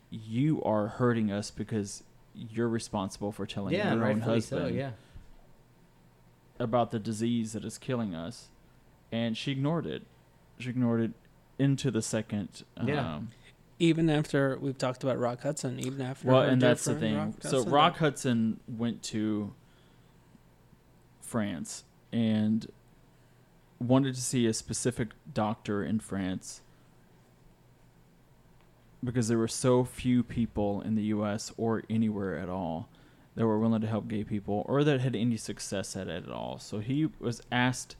You 0.09 0.59
are 0.63 0.87
hurting 0.87 1.31
us 1.31 1.51
because 1.51 2.01
you're 2.33 2.67
responsible 2.67 3.31
for 3.31 3.45
telling 3.45 3.75
Yeah, 3.75 3.93
your 3.93 4.05
own 4.07 4.21
husband 4.21 4.61
so. 4.61 4.67
Yeah. 4.73 4.91
about 6.57 6.89
the 6.89 6.97
disease 6.97 7.53
that 7.53 7.63
is 7.63 7.77
killing 7.77 8.15
us, 8.15 8.47
and 9.11 9.37
she 9.37 9.51
ignored 9.51 9.85
it. 9.85 10.01
She 10.57 10.69
ignored 10.71 11.01
it 11.01 11.11
into 11.59 11.91
the 11.91 12.01
second. 12.01 12.63
Yeah. 12.83 13.15
Um, 13.17 13.29
Even 13.79 14.09
after 14.09 14.57
we've 14.59 14.77
talked 14.77 15.03
about 15.03 15.17
Rock 15.17 15.41
Hudson, 15.41 15.79
even 15.79 16.01
after 16.01 16.27
well, 16.27 16.41
and 16.41 16.61
that's 16.61 16.85
the 16.85 16.95
thing. 16.95 17.35
so 17.39 17.57
Hudson, 17.57 17.71
Rock 17.71 17.97
Hudson 17.97 18.59
went 18.67 19.01
to 19.03 19.53
France 21.21 21.85
and 22.11 22.67
wanted 23.79 24.15
to 24.15 24.21
see 24.21 24.45
a 24.45 24.53
specific 24.53 25.09
doctor 25.33 25.83
in 25.83 25.99
France 25.99 26.61
because 29.03 29.29
there 29.29 29.37
were 29.37 29.47
so 29.47 29.83
few 29.83 30.23
people 30.23 30.81
in 30.81 30.95
the 30.95 31.03
U.S. 31.03 31.53
or 31.57 31.83
anywhere 31.89 32.37
at 32.37 32.49
all 32.49 32.89
that 33.35 33.45
were 33.45 33.57
willing 33.57 33.79
to 33.81 33.87
help 33.87 34.07
gay 34.07 34.23
people 34.23 34.65
or 34.67 34.83
that 34.83 34.99
had 34.99 35.15
any 35.15 35.37
success 35.37 35.95
at 35.95 36.07
it 36.07 36.25
at 36.25 36.31
all. 36.31 36.59
So 36.59 36.79
he 36.79 37.07
was 37.19 37.41
asked 37.51 37.95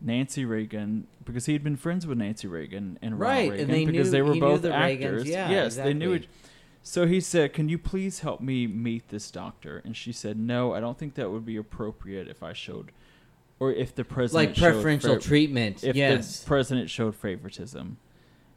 Nancy 0.00 0.44
Reagan 0.44 1.06
because 1.24 1.46
he 1.46 1.52
had 1.52 1.64
been 1.64 1.76
friends 1.76 2.06
with 2.06 2.18
Nancy 2.18 2.46
Reagan 2.48 2.98
and 3.02 3.18
Right, 3.18 3.50
Ronald 3.50 3.60
and 3.60 3.68
Reagan 3.70 3.86
they 3.86 3.90
because 3.92 4.06
knew- 4.08 4.12
they 4.12 4.22
were 4.22 4.36
both 4.36 4.62
the 4.62 4.68
Reagans, 4.70 4.94
actors. 4.94 5.28
yeah, 5.28 5.50
yes, 5.50 5.76
they 5.76 5.92
knew 5.94 6.12
exactly. 6.12 6.38
it. 6.38 6.44
So 6.82 7.06
he 7.06 7.20
said, 7.20 7.52
"Can 7.52 7.68
you 7.68 7.76
please 7.78 8.20
help 8.20 8.40
me 8.40 8.66
meet 8.66 9.08
this 9.08 9.30
doctor?" 9.30 9.82
And 9.84 9.96
she 9.96 10.12
said, 10.12 10.38
"No, 10.38 10.72
I 10.72 10.80
don't 10.80 10.96
think 10.96 11.14
that 11.14 11.30
would 11.30 11.44
be 11.44 11.56
appropriate 11.56 12.28
if 12.28 12.42
I 12.42 12.52
showed, 12.52 12.92
or 13.58 13.72
if 13.72 13.94
the 13.94 14.04
president 14.04 14.50
Like 14.50 14.56
preferential 14.56 15.18
treatment. 15.18 15.82
if 15.84 15.96
yes. 15.96 16.40
the 16.40 16.46
president 16.46 16.88
showed 16.88 17.14
favoritism." 17.16 17.98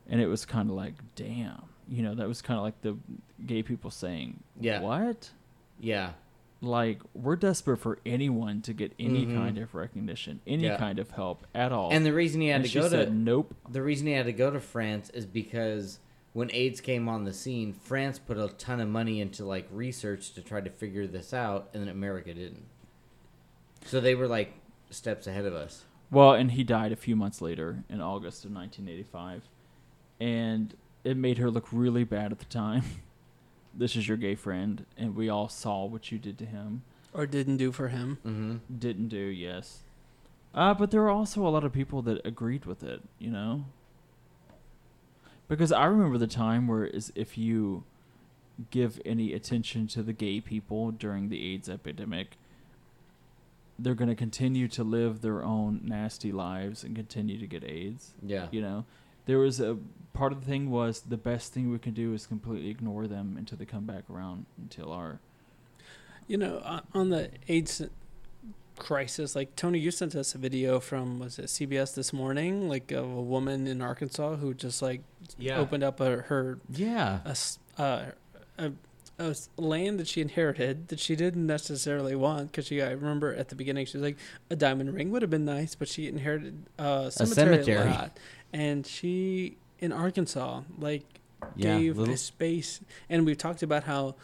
And 0.08 0.22
it 0.22 0.28
was 0.28 0.46
kind 0.46 0.70
of 0.70 0.76
like, 0.76 0.94
"Damn," 1.16 1.64
you 1.90 2.04
know, 2.04 2.14
that 2.16 2.28
was 2.28 2.42
kind 2.42 2.58
of 2.58 2.64
like 2.64 2.80
the 2.82 2.96
gay 3.46 3.64
people 3.64 3.90
saying, 3.90 4.42
Yeah. 4.60 4.82
what?" 4.82 5.32
yeah. 5.80 6.12
Like 6.64 7.02
we're 7.16 7.36
desperate 7.38 7.78
for 7.78 7.98
anyone 8.06 8.62
to 8.62 8.74
get 8.74 8.94
any 9.00 9.26
Mhm. 9.26 9.34
kind 9.36 9.58
of 9.58 9.74
recognition, 9.74 10.42
any 10.46 10.66
Yeah. 10.66 10.78
kind 10.78 11.00
of 11.00 11.10
help 11.12 11.48
at 11.56 11.72
all. 11.72 11.92
And 11.92 12.06
the 12.06 12.14
reason 12.14 12.40
he 12.42 12.48
had 12.50 12.62
And 12.62 12.70
to 12.70 12.80
go 12.80 12.88
said, 12.88 13.08
to 13.08 13.14
"Nope." 13.14 13.56
the 13.70 13.82
reason 13.82 14.06
he 14.08 14.14
had 14.14 14.28
to 14.28 14.34
go 14.34 14.52
to 14.52 14.60
France 14.60 15.10
is 15.10 15.26
because 15.26 16.00
when 16.34 16.52
AIDS 16.54 16.80
came 16.80 17.10
on 17.10 17.24
the 17.24 17.34
scene, 17.34 17.74
France 17.74 18.20
put 18.20 18.38
a 18.38 18.48
ton 18.50 18.80
of 18.80 18.88
money 18.88 19.20
into 19.20 19.44
like 19.44 19.68
research 19.72 20.34
to 20.34 20.42
try 20.42 20.62
to 20.62 20.70
figure 20.70 21.08
this 21.08 21.34
out, 21.34 21.70
and 21.74 21.82
then 21.82 21.90
America 21.90 22.32
didn't. 22.34 22.66
So 23.86 24.00
they 24.00 24.14
were 24.14 24.28
like 24.28 24.54
steps 24.92 25.26
ahead 25.26 25.46
of 25.46 25.56
us. 25.56 25.86
Well, 26.12 26.34
and 26.34 26.52
he 26.52 26.64
died 26.64 26.92
a 26.92 26.96
few 26.96 27.16
months 27.16 27.42
later 27.42 27.84
in 27.90 28.02
August 28.02 28.46
of 28.46 28.52
1985. 28.52 29.50
And 30.20 30.76
it 31.04 31.18
made 31.18 31.40
her 31.40 31.50
look 31.50 31.68
really 31.72 32.04
bad 32.04 32.32
at 32.32 32.38
the 32.40 32.46
time. 32.46 32.84
this 33.74 33.96
is 33.96 34.08
your 34.08 34.18
gay 34.18 34.36
friend, 34.36 34.86
and 34.98 35.16
we 35.16 35.30
all 35.30 35.50
saw 35.50 35.86
what 35.86 36.12
you 36.12 36.18
did 36.18 36.38
to 36.40 36.46
him. 36.46 36.84
or 37.14 37.26
didn't 37.26 37.58
do 37.58 37.72
for 37.72 37.90
him. 37.90 38.18
Mm-hmm. 38.26 38.78
Didn't 38.80 39.10
do, 39.10 39.18
yes. 39.18 39.80
Uh, 40.54 40.74
but 40.74 40.92
there 40.92 41.02
were 41.02 41.10
also 41.10 41.46
a 41.46 41.50
lot 41.50 41.64
of 41.64 41.74
people 41.74 42.02
that 42.04 42.26
agreed 42.26 42.66
with 42.66 42.84
it, 42.84 43.02
you 43.20 43.30
know? 43.30 43.66
Because 45.48 45.72
I 45.72 45.86
remember 45.86 46.18
the 46.18 46.28
time 46.28 46.68
where 46.68 46.86
is 46.86 47.12
if 47.16 47.38
you 47.38 47.84
give 48.70 49.02
any 49.06 49.34
attention 49.34 49.88
to 49.88 50.04
the 50.04 50.14
gay 50.14 50.40
people 50.40 50.92
during 50.92 51.30
the 51.30 51.54
AIDS 51.54 51.68
epidemic, 51.68 52.38
they're 53.80 53.96
going 53.96 54.10
to 54.10 54.16
continue 54.16 54.68
to 54.70 54.84
live 54.84 55.22
their 55.22 55.44
own 55.44 55.82
nasty 55.84 56.32
lives 56.32 56.84
and 56.84 56.96
continue 56.96 57.38
to 57.40 57.48
get 57.48 57.64
AIDS. 57.64 58.12
Yeah. 58.22 58.48
You 58.52 58.62
know, 58.62 58.86
there 59.32 59.40
was 59.40 59.62
a 59.62 59.78
part 60.14 60.34
of 60.34 60.42
the 60.42 60.46
thing 60.46 60.70
was 60.70 61.00
the 61.02 61.16
best 61.18 61.54
thing 61.54 61.72
we 61.72 61.80
can 61.80 61.94
do 61.94 62.14
is 62.14 62.28
completely 62.28 62.70
ignore 62.70 63.08
them 63.08 63.36
until 63.38 63.58
they 63.58 63.64
come 63.66 63.86
back 63.86 64.04
around 64.10 64.46
until 64.58 64.92
our 64.92 65.20
You 66.28 66.38
know, 66.38 66.62
on- 66.66 66.86
on 66.94 67.10
the 67.10 67.30
AIDS 67.48 67.82
crisis, 68.78 69.36
like 69.36 69.56
Tony, 69.56 69.80
you 69.80 69.92
sent 69.92 70.16
us 70.16 70.34
a 70.36 70.38
video 70.38 70.80
from 70.80 71.20
was 71.20 71.38
it 71.40 71.46
CBS 71.46 71.94
this 71.94 72.12
morning, 72.14 72.68
like 72.68 72.92
of 72.92 73.06
a 73.06 73.22
woman 73.22 73.68
in 73.68 73.82
Arkansas 73.82 74.36
who 74.38 74.54
just 74.54 74.82
like 74.82 75.02
Yeah. 75.38 75.58
opened 75.60 75.84
up 75.84 76.00
a, 76.00 76.18
her 76.24 76.60
Yeah. 76.70 77.20
a, 77.26 77.30
s- 77.30 77.60
uh, 77.78 78.06
a, 78.58 78.72
a 79.20 79.30
s- 79.30 79.50
land 79.58 80.00
that 80.00 80.08
she 80.08 80.20
inherited 80.22 80.88
that 80.88 81.00
she 81.00 81.16
didn't 81.16 81.46
necessarily 81.46 82.16
want 82.16 82.52
because 82.52 82.66
she 82.68 82.82
I 82.82 82.92
remember 82.92 83.34
at 83.36 83.50
the 83.50 83.56
beginning 83.56 83.86
she 83.86 83.98
was 83.98 84.04
like 84.04 84.18
a 84.50 84.56
diamond 84.56 84.94
ring 84.94 85.12
would 85.12 85.22
have 85.22 85.32
been 85.32 85.46
nice 85.46 85.76
but 85.76 85.88
she 85.88 86.08
inherited 86.08 86.64
uh, 86.80 87.04
a 87.08 87.12
cemetery, 87.12 87.64
cemetery. 87.64 87.90
lot 87.90 88.18
and 88.54 88.86
she 88.86 89.58
in 89.80 89.92
Arkansas 89.92 90.62
like 90.78 91.04
Yeah, 91.56 91.80
gave 91.80 91.98
little- 91.98 92.14
the 92.14 92.18
space 92.18 92.82
and 93.10 93.26
we've 93.26 93.38
talked 93.38 93.64
about 93.64 93.84
how 93.84 94.16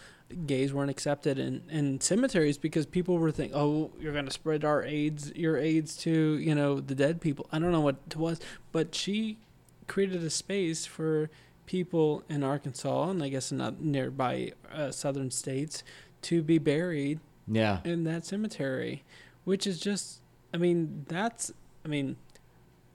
gays 0.45 0.73
weren't 0.73 0.89
accepted 0.91 1.39
in, 1.39 1.61
in 1.69 2.01
cemeteries 2.01 2.57
because 2.57 2.85
people 2.85 3.17
were 3.17 3.31
thinking 3.31 3.55
oh 3.57 3.91
you're 3.99 4.11
going 4.11 4.25
to 4.25 4.31
spread 4.31 4.65
our 4.65 4.83
aids 4.83 5.31
your 5.35 5.57
aids 5.57 5.95
to 5.95 6.37
you 6.37 6.53
know 6.53 6.79
the 6.81 6.93
dead 6.93 7.21
people 7.21 7.47
I 7.51 7.59
don't 7.59 7.71
know 7.71 7.79
what 7.81 7.95
it 8.07 8.15
was 8.17 8.39
but 8.73 8.93
she 8.93 9.37
created 9.87 10.21
a 10.23 10.29
space 10.29 10.85
for 10.85 11.29
people 11.65 12.23
in 12.29 12.43
Arkansas 12.43 13.09
and 13.09 13.23
I 13.23 13.29
guess 13.29 13.51
in 13.53 13.75
nearby 13.79 14.51
uh, 14.71 14.91
southern 14.91 15.31
states 15.31 15.81
to 16.23 16.41
be 16.43 16.57
buried 16.57 17.19
Yeah. 17.47 17.79
in 17.85 18.03
that 18.03 18.25
cemetery, 18.25 19.03
which 19.45 19.65
is 19.67 19.79
just, 19.79 20.19
I 20.53 20.57
mean, 20.57 21.05
that's, 21.07 21.51
I 21.85 21.87
mean, 21.87 22.17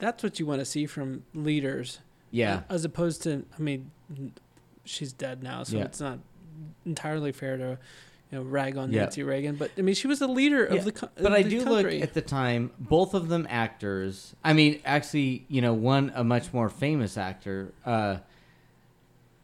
that's 0.03 0.21
what 0.23 0.39
you 0.39 0.45
want 0.45 0.59
to 0.59 0.65
see 0.65 0.85
from 0.85 1.23
leaders. 1.33 1.99
Yeah. 2.31 2.61
As 2.69 2.83
opposed 2.83 3.23
to, 3.23 3.45
I 3.57 3.61
mean, 3.61 3.89
she's 4.85 5.13
dead 5.13 5.41
now, 5.43 5.63
so 5.63 5.77
Yeah. 5.77 5.85
it's 5.85 5.99
not 5.99 6.19
entirely 6.85 7.31
fair 7.31 7.57
to, 7.57 7.77
you 8.31 8.37
know, 8.39 8.41
rag 8.43 8.75
on 8.77 8.91
Yeah. 8.91 9.01
Nancy 9.03 9.23
Reagan. 9.23 9.55
But 9.55 9.71
I 9.77 9.81
mean, 9.81 9.95
she 9.95 10.07
was 10.07 10.19
the 10.19 10.27
leader 10.27 10.67
Yeah, 10.69 10.77
of 10.79 10.85
the. 10.85 10.91
co- 10.91 11.09
But 11.15 11.27
of 11.27 11.33
I 11.33 11.43
the 11.43 11.49
do 11.49 11.63
country. 11.63 11.93
look 11.95 12.03
at 12.03 12.13
the 12.13 12.21
time, 12.21 12.71
both 12.79 13.13
of 13.13 13.29
them 13.29 13.45
actors. 13.49 14.35
I 14.43 14.53
mean, 14.53 14.81
actually, 14.83 15.45
you 15.47 15.61
know, 15.61 15.73
one 15.73 16.11
a 16.15 16.23
much 16.23 16.51
more 16.53 16.69
famous 16.69 17.17
actor, 17.17 17.71
uh, 17.85 18.17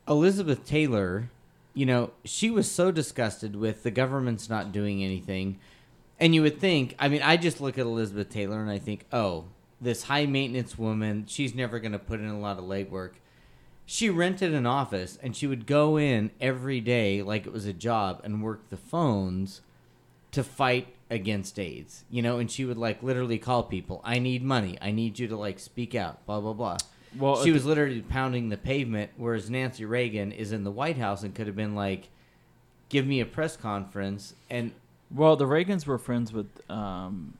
Elizabeth 0.07 0.65
Taylor. 0.65 1.29
You 1.75 1.85
know, 1.85 2.11
she 2.25 2.49
was 2.49 2.69
so 2.69 2.91
disgusted 2.91 3.55
with 3.55 3.83
the 3.83 3.91
government's 3.91 4.49
not 4.49 4.71
doing 4.71 5.03
anything, 5.03 5.59
and 6.19 6.33
you 6.35 6.41
would 6.41 6.59
think. 6.59 6.95
I 6.99 7.07
mean, 7.07 7.21
I 7.21 7.37
just 7.37 7.61
look 7.61 7.77
at 7.77 7.85
Elizabeth 7.85 8.29
Taylor 8.29 8.59
and 8.59 8.69
I 8.71 8.79
think, 8.79 9.05
oh, 9.13 9.45
this 9.81 10.03
high 10.03 10.25
maintenance 10.25 10.77
woman. 10.77 11.25
She's 11.27 11.55
never 11.55 11.79
going 11.79 11.93
to 11.93 11.99
put 11.99 12.19
in 12.19 12.27
a 12.27 12.39
lot 12.39 12.57
of 12.57 12.65
legwork. 12.65 13.13
She 13.85 14.09
rented 14.09 14.53
an 14.53 14.65
office 14.65 15.17
and 15.21 15.35
she 15.35 15.47
would 15.47 15.65
go 15.65 15.97
in 15.97 16.31
every 16.39 16.79
day 16.79 17.21
like 17.23 17.47
it 17.47 17.53
was 17.53 17.65
a 17.65 17.73
job 17.73 18.21
and 18.23 18.43
work 18.43 18.69
the 18.69 18.77
phones 18.77 19.61
to 20.31 20.43
fight 20.43 20.93
against 21.09 21.59
AIDS, 21.59 22.03
you 22.09 22.21
know, 22.21 22.37
and 22.37 22.51
she 22.51 22.65
would 22.65 22.77
like 22.77 23.01
literally 23.01 23.39
call 23.39 23.63
people, 23.63 23.99
"I 24.03 24.19
need 24.19 24.43
money. 24.43 24.77
I 24.79 24.91
need 24.91 25.17
you 25.17 25.27
to 25.27 25.35
like 25.35 25.57
speak 25.59 25.95
out." 25.95 26.23
Blah 26.27 26.39
blah 26.39 26.53
blah. 26.53 26.77
Well, 27.17 27.43
she 27.43 27.49
was 27.49 27.65
literally 27.65 28.01
pounding 28.01 28.49
the 28.49 28.57
pavement, 28.57 29.09
whereas 29.17 29.49
Nancy 29.49 29.85
Reagan 29.85 30.31
is 30.31 30.51
in 30.51 30.63
the 30.63 30.69
White 30.69 30.97
House 30.97 31.23
and 31.23 31.33
could 31.33 31.47
have 31.47 31.55
been 31.55 31.73
like, 31.73 32.09
"Give 32.89 33.07
me 33.07 33.19
a 33.19 33.25
press 33.25 33.57
conference." 33.57 34.35
And 34.51 34.73
Well, 35.09 35.35
the 35.35 35.45
Reagans 35.45 35.87
were 35.87 35.97
friends 35.97 36.31
with 36.31 36.45
um, 36.69 37.33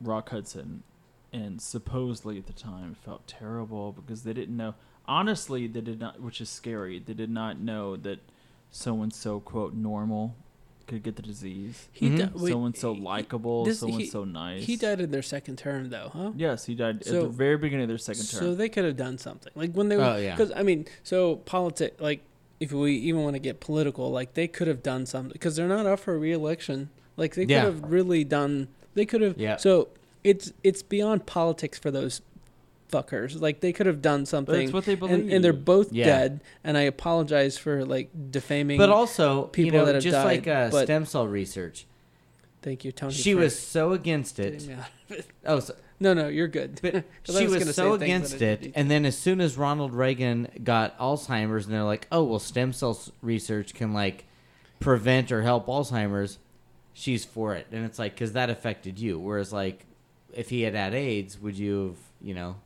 Rock 0.00 0.30
Hudson, 0.30 0.82
and 1.32 1.60
supposedly 1.60 2.38
at 2.38 2.46
the 2.46 2.52
time 2.52 2.94
felt 2.94 3.26
terrible 3.26 3.92
because 3.92 4.22
they 4.24 4.32
didn't 4.32 4.56
know. 4.56 4.74
Honestly, 5.06 5.66
they 5.66 5.80
did 5.80 6.00
not, 6.00 6.20
which 6.20 6.40
is 6.40 6.48
scary. 6.48 6.98
They 6.98 7.14
did 7.14 7.30
not 7.30 7.58
know 7.60 7.96
that 7.96 8.20
so 8.70 9.02
and 9.02 9.12
so 9.12 9.40
quote 9.40 9.74
normal 9.74 10.34
could 10.86 11.02
get 11.04 11.14
the 11.16 11.22
disease. 11.22 11.88
He 11.92 12.08
Mhm. 12.10 12.16
di- 12.34 12.48
so 12.50 12.64
and 12.64 12.76
so 12.76 12.92
likable, 12.92 13.64
this- 13.64 13.78
so 13.78 13.86
and 13.88 14.00
he- 14.00 14.06
so 14.06 14.24
nice. 14.24 14.64
He 14.64 14.74
died 14.76 15.00
in 15.00 15.12
their 15.12 15.22
second 15.22 15.56
term, 15.56 15.90
though, 15.90 16.10
huh? 16.12 16.32
Yes, 16.36 16.66
he 16.66 16.74
died 16.74 16.96
at 17.02 17.06
the 17.06 17.28
very 17.28 17.56
beginning 17.56 17.84
of 17.84 17.88
their 17.88 17.98
second 17.98 18.24
term. 18.26 18.40
So 18.40 18.54
they 18.56 18.68
could 18.68 18.84
have 18.84 18.96
done 18.96 19.16
something, 19.18 19.52
like 19.54 19.72
when 19.72 19.88
they 19.88 19.96
were. 19.96 20.02
Oh, 20.02 20.16
yeah. 20.16 20.34
Because 20.36 20.52
I 20.56 20.62
mean, 20.64 20.86
so 21.04 21.36
politics, 21.36 22.00
like 22.00 22.22
if 22.58 22.72
we 22.72 22.92
even 22.96 23.22
want 23.22 23.34
to 23.36 23.40
get 23.40 23.60
political, 23.60 24.10
like 24.10 24.34
they 24.34 24.48
could 24.48 24.66
have 24.66 24.82
done 24.82 25.06
something 25.06 25.32
because 25.32 25.54
they're 25.56 25.68
not 25.68 25.86
up 25.86 26.00
for 26.00 26.18
re-election. 26.18 26.90
Like 27.16 27.34
they 27.36 27.42
could 27.42 27.50
Yeah. 27.50 27.64
have 27.64 27.84
really 27.90 28.24
done. 28.24 28.68
They 28.94 29.06
could 29.06 29.20
have. 29.22 29.38
Yeah. 29.38 29.56
So 29.58 29.88
it's 30.24 30.52
it's 30.62 30.82
beyond 30.82 31.26
politics 31.26 31.78
for 31.78 31.90
those 31.90 32.20
fuckers. 32.90 33.40
Like 33.40 33.60
they 33.60 33.72
could 33.72 33.86
have 33.86 34.02
done 34.02 34.22
but 34.22 34.28
something. 34.28 34.62
it's 34.62 34.72
what 34.72 34.84
they 34.84 34.94
believe. 34.96 35.14
and, 35.20 35.32
and 35.32 35.44
they're 35.44 35.52
both 35.52 35.92
Yeah. 35.92 36.06
dead. 36.06 36.40
And 36.64 36.76
I 36.76 36.82
apologize 36.82 37.56
for 37.56 37.84
like 37.84 38.10
defaming. 38.30 38.78
but 38.78 38.90
also, 38.90 39.44
people 39.44 39.66
you 39.66 39.72
know, 39.72 39.86
that 39.86 39.94
have 39.96 40.04
just 40.04 40.14
died, 40.14 40.24
like 40.24 40.46
uh, 40.48 40.70
but- 40.70 40.84
stem 40.84 41.04
cell 41.06 41.26
research, 41.26 41.86
thank 42.62 42.84
you, 42.84 42.92
Tony. 42.92 43.12
she 43.12 43.34
was 43.34 43.58
so 43.58 43.92
against 43.92 44.38
it. 44.38 44.66
me 44.66 44.74
out 44.74 44.80
of 45.10 45.16
it. 45.18 45.26
Oh, 45.46 45.60
so, 45.60 45.74
No, 46.00 46.14
no, 46.14 46.28
you're 46.28 46.48
good. 46.48 46.80
But 46.82 46.92
'Cause 47.24 47.36
I 47.36 47.40
she 47.40 47.46
was 47.46 47.64
was, 47.66 47.76
so 47.76 47.92
against 47.94 48.38
that 48.40 48.64
it, 48.64 48.72
and 48.74 48.90
then 48.90 49.04
as 49.04 49.16
soon 49.18 49.40
as 49.40 49.56
Ronald 49.56 49.94
Reagan 49.94 50.48
got 50.64 50.98
Alzheimer's, 50.98 51.66
and 51.66 51.74
they're 51.74 51.84
like, 51.84 52.06
"Oh, 52.10 52.24
well, 52.24 52.38
stem 52.38 52.72
cell 52.72 52.98
research 53.22 53.72
can 53.74 53.92
like 53.92 54.24
prevent 54.80 55.30
or 55.30 55.42
help 55.42 55.66
Alzheimer's," 55.66 56.38
she's 56.92 57.24
for 57.24 57.54
it, 57.54 57.66
and 57.70 57.84
it's 57.84 57.98
like 57.98 58.14
because 58.14 58.32
that 58.32 58.50
affected 58.50 58.98
you. 58.98 59.18
Whereas 59.18 59.52
like, 59.52 59.84
if 60.34 60.50
he 60.50 60.62
had 60.62 60.74
had 60.74 60.94
AIDS, 60.94 61.38
would 61.40 61.58
you 61.58 61.88
have, 61.88 61.96
you 62.20 62.34
know? 62.34 62.56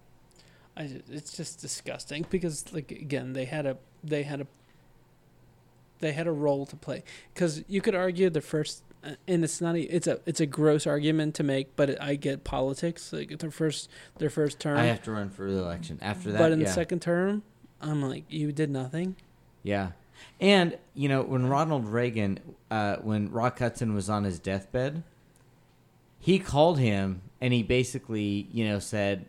I 0.77 1.03
it's 1.09 1.37
just 1.37 1.61
disgusting 1.61 2.27
because 2.31 2.73
like 2.73 2.91
again 2.91 3.33
they 3.33 3.45
had 3.45 3.65
a 3.65 3.77
they 4.03 4.25
had 4.25 4.41
a 4.41 4.47
they 6.01 6.13
had 6.13 6.27
a 6.27 6.33
role 6.33 6.67
to 6.67 6.75
play 6.75 7.05
because 7.33 7.63
you 7.69 7.81
could 7.81 7.95
argue 7.95 8.29
the 8.29 8.41
first 8.41 8.83
uh, 9.05 9.11
and 9.29 9.45
it's 9.45 9.61
not 9.61 9.77
a, 9.77 9.83
it's 9.83 10.09
a 10.09 10.19
it's 10.27 10.41
a 10.41 10.47
gross 10.47 10.85
argument 10.85 11.37
to 11.37 11.45
make 11.45 11.77
but 11.77 12.03
I 12.03 12.17
get 12.17 12.43
politics 12.43 13.13
like 13.13 13.39
their 13.39 13.53
first 13.53 13.89
their 14.19 14.31
first 14.31 14.59
term 14.59 14.77
I 14.77 14.87
have 14.87 15.01
to 15.05 15.13
run 15.13 15.31
for 15.31 15.49
the 15.49 15.59
election 15.59 16.01
after 16.03 16.33
that. 16.33 16.39
but 16.39 16.51
in 16.51 16.59
yeah. 16.59 16.67
the 16.67 16.73
second 16.73 17.01
term 17.01 17.45
I'm 17.81 18.03
like 18.03 18.25
you 18.29 18.51
did 18.51 18.69
nothing 18.69 19.15
Yeah. 19.65 19.93
And, 20.41 20.79
you 20.95 21.09
know, 21.09 21.23
when 21.23 21.49
Ronald 21.49 21.89
Reagan, 21.89 22.39
uh, 22.71 22.97
when 22.97 23.31
Rock 23.31 23.59
Hudson 23.59 23.95
was 23.95 24.09
on 24.09 24.23
his 24.23 24.39
deathbed, 24.39 25.03
he 26.21 26.39
called 26.39 26.79
him 26.79 27.23
and 27.45 27.53
he 27.53 27.63
basically, 27.63 28.49
you 28.53 28.67
know, 28.67 28.79
said, 28.79 29.27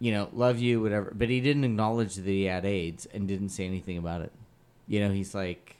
you 0.00 0.10
know, 0.10 0.28
love 0.32 0.58
you, 0.58 0.80
whatever. 0.80 1.12
But 1.16 1.28
he 1.28 1.40
didn't 1.40 1.62
acknowledge 1.62 2.16
that 2.16 2.24
he 2.24 2.42
had 2.42 2.64
AIDS 2.64 3.06
and 3.14 3.28
didn't 3.28 3.50
say 3.50 3.66
anything 3.66 3.96
about 3.96 4.22
it. 4.22 4.32
You 4.88 4.98
know, 4.98 5.12
he's 5.12 5.32
like, 5.32 5.76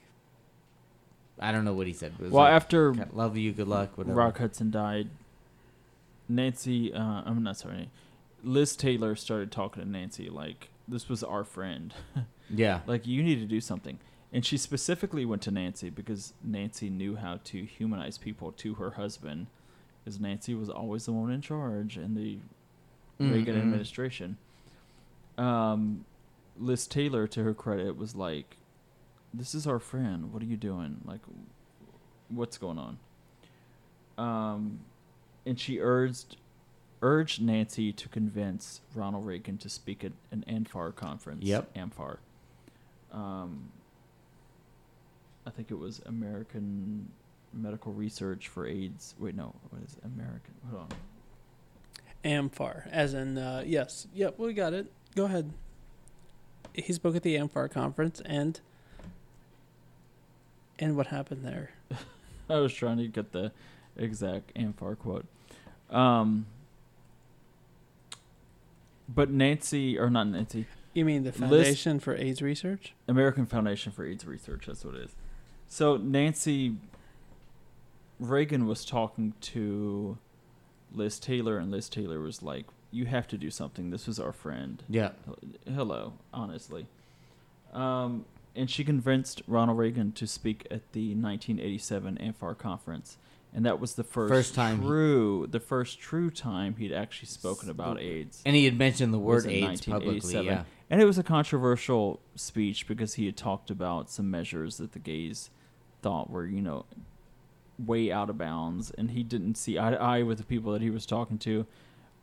I 1.37 1.51
don't 1.51 1.65
know 1.65 1.73
what 1.73 1.87
he 1.87 1.93
said. 1.93 2.13
But 2.17 2.23
it 2.23 2.27
was 2.27 2.31
well, 2.31 2.43
like, 2.45 2.53
after 2.53 2.93
love 3.11 3.35
you, 3.35 3.51
good 3.51 3.67
luck, 3.67 3.97
whatever. 3.97 4.15
Rock 4.15 4.37
Hudson 4.37 4.71
died, 4.71 5.09
Nancy, 6.29 6.93
uh, 6.93 7.23
I'm 7.25 7.43
not 7.43 7.57
sorry, 7.57 7.89
Liz 8.41 8.77
Taylor 8.77 9.17
started 9.17 9.51
talking 9.51 9.83
to 9.83 9.89
Nancy 9.89 10.29
like 10.29 10.69
this 10.87 11.09
was 11.09 11.21
our 11.21 11.43
friend. 11.43 11.93
Yeah. 12.53 12.81
like 12.85 13.07
you 13.07 13.23
need 13.23 13.39
to 13.39 13.45
do 13.45 13.61
something. 13.61 13.97
And 14.33 14.45
she 14.45 14.57
specifically 14.57 15.23
went 15.23 15.41
to 15.43 15.51
Nancy 15.51 15.89
because 15.89 16.33
Nancy 16.43 16.89
knew 16.89 17.15
how 17.15 17.39
to 17.45 17.63
humanize 17.63 18.17
people 18.17 18.51
to 18.57 18.73
her 18.73 18.91
husband, 18.91 19.47
because 20.03 20.19
Nancy 20.19 20.53
was 20.55 20.69
always 20.69 21.05
the 21.05 21.11
one 21.13 21.31
in 21.31 21.41
charge 21.41 21.97
in 21.97 22.15
the 22.15 22.39
Reagan 23.19 23.55
Mhm. 23.55 23.61
administration. 23.61 24.37
Um, 25.37 26.05
Liz 26.57 26.87
Taylor, 26.87 27.27
to 27.27 27.43
her 27.43 27.53
credit, 27.53 27.95
was 27.97 28.15
like, 28.15 28.57
"This 29.33 29.53
is 29.55 29.65
our 29.67 29.79
friend. 29.79 30.33
What 30.33 30.41
are 30.41 30.45
you 30.45 30.57
doing? 30.57 31.01
Like, 31.05 31.21
what's 32.29 32.57
going 32.57 32.77
on?" 32.79 32.97
Um, 34.17 34.79
and 35.45 35.59
she 35.59 35.79
urged 35.79 36.37
urged 37.03 37.41
Nancy 37.41 37.91
to 37.91 38.07
convince 38.09 38.81
Ronald 38.93 39.25
Reagan 39.25 39.57
to 39.59 39.69
speak 39.69 40.03
at 40.03 40.11
an 40.29 40.43
AMFAR 40.47 40.95
conference. 40.95 41.43
Yep. 41.43 41.73
AMFAR. 41.75 42.19
Um, 43.11 43.71
I 45.47 45.49
think 45.49 45.71
it 45.71 45.79
was 45.79 45.99
American 46.05 47.11
Medical 47.53 47.93
Research 47.93 48.47
for 48.47 48.67
AIDS. 48.67 49.15
Wait, 49.19 49.35
no, 49.35 49.53
what 49.69 49.81
is 49.83 49.93
it? 49.93 50.03
American? 50.05 50.53
Hold 50.69 50.83
on. 50.83 50.89
AMFAR 52.23 52.87
as 52.91 53.15
in 53.15 53.35
uh, 53.39 53.63
yes 53.65 54.05
yep 54.13 54.37
we 54.37 54.53
got 54.53 54.73
it 54.73 54.91
go 55.15 55.25
ahead 55.25 55.51
he 56.71 56.93
spoke 56.93 57.15
at 57.15 57.23
the 57.23 57.35
AMFAR 57.35 57.71
conference 57.71 58.21
and 58.25 58.59
and 60.77 60.95
what 60.95 61.07
happened 61.07 61.43
there 61.43 61.71
I 62.51 62.59
was 62.59 62.73
trying 62.73 62.97
to 62.97 63.07
get 63.07 63.31
the 63.31 63.51
exact 63.97 64.53
AMFAR 64.55 64.97
quote. 64.97 65.25
Um, 65.89 66.45
but 69.07 69.29
Nancy, 69.29 69.97
or 69.97 70.09
not 70.09 70.27
Nancy, 70.27 70.65
you 70.93 71.05
mean 71.05 71.23
the 71.23 71.31
Foundation 71.31 71.99
for 71.99 72.15
AIDS 72.15 72.41
Research 72.41 72.93
American 73.07 73.45
Foundation 73.45 73.91
for 73.91 74.05
AIDS 74.05 74.25
Research, 74.25 74.65
that's 74.67 74.83
what 74.85 74.95
it 74.95 75.03
is. 75.03 75.15
So 75.67 75.97
Nancy 75.97 76.75
Reagan 78.21 78.67
was 78.67 78.85
talking 78.85 79.33
to 79.41 80.17
Liz 80.93 81.19
Taylor, 81.19 81.57
and 81.57 81.71
Liz 81.71 81.89
Taylor 81.89 82.19
was 82.21 82.41
like, 82.43 82.67
You 82.91 83.05
have 83.05 83.27
to 83.29 83.37
do 83.37 83.49
something. 83.49 83.89
This 83.89 84.05
was 84.07 84.19
our 84.19 84.31
friend. 84.31 84.81
Yeah. 84.87 85.09
Hello, 85.65 86.13
honestly. 86.33 86.85
Um, 87.73 88.25
and 88.55 88.69
she 88.69 88.83
convinced 88.83 89.41
Ronald 89.47 89.77
Reagan 89.79 90.11
to 90.13 90.27
speak 90.27 90.67
at 90.69 90.91
the 90.91 91.15
1987 91.15 92.17
AMFAR 92.21 92.57
conference, 92.57 93.17
and 93.55 93.65
that 93.65 93.79
was 93.79 93.95
the 93.95 94.03
first, 94.03 94.31
First 94.31 94.55
time 94.55 94.81
he- 94.81 94.87
true, 94.87 95.47
the 95.49 95.59
first 95.59 95.99
true 95.99 96.29
time 96.29 96.75
he'd 96.75 96.93
actually 96.93 97.27
spoken 97.27 97.69
about 97.69 97.99
AIDS. 97.99 98.41
And 98.45 98.55
he 98.55 98.65
had 98.65 98.77
mentioned 98.77 99.13
the 99.13 99.19
word 99.19 99.47
AIDS 99.47 99.81
publicly. 99.81 100.45
Yeah. 100.45 100.65
And 100.91 101.01
it 101.01 101.05
was 101.05 101.17
a 101.17 101.23
controversial 101.23 102.19
speech 102.35 102.87
because 102.87 103.13
he 103.15 103.25
had 103.25 103.37
talked 103.37 103.71
about 103.71 104.11
some 104.11 104.29
measures 104.29 104.77
that 104.77 104.91
the 104.91 104.99
gays 104.99 105.49
thought 106.01 106.29
were, 106.29 106.45
you 106.45 106.61
know, 106.61 106.85
way 107.85 108.11
out 108.11 108.29
of 108.29 108.37
bounds, 108.37 108.91
and 108.91 109.11
he 109.11 109.23
didn't 109.23 109.55
see 109.55 109.79
eye 109.79 109.91
to 109.91 110.01
eye 110.01 110.23
with 110.23 110.37
the 110.37 110.43
people 110.43 110.71
that 110.73 110.81
he 110.81 110.89
was 110.89 111.05
talking 111.05 111.37
to. 111.39 111.65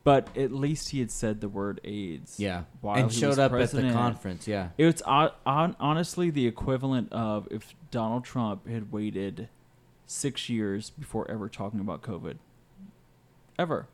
But 0.04 0.34
at 0.36 0.52
least 0.52 0.90
he 0.90 1.00
had 1.00 1.10
said 1.10 1.40
the 1.40 1.48
word 1.48 1.80
AIDS. 1.84 2.38
Yeah. 2.38 2.62
while 2.80 2.96
and 2.96 3.10
he 3.10 3.20
showed 3.20 3.38
up 3.38 3.52
at 3.52 3.70
the 3.70 3.92
conference. 3.92 4.48
Yeah. 4.48 4.70
It 4.78 4.86
was 4.86 5.02
on, 5.02 5.32
on, 5.44 5.76
honestly 5.78 6.30
the 6.30 6.46
equivalent 6.46 7.12
of 7.12 7.48
if 7.50 7.74
Donald 7.90 8.24
Trump 8.24 8.66
had 8.66 8.90
waited 8.90 9.48
six 10.06 10.48
years 10.48 10.90
before 10.90 11.30
ever 11.30 11.48
talking 11.48 11.80
about 11.80 12.02
COVID. 12.02 12.38
Ever. 13.58 13.86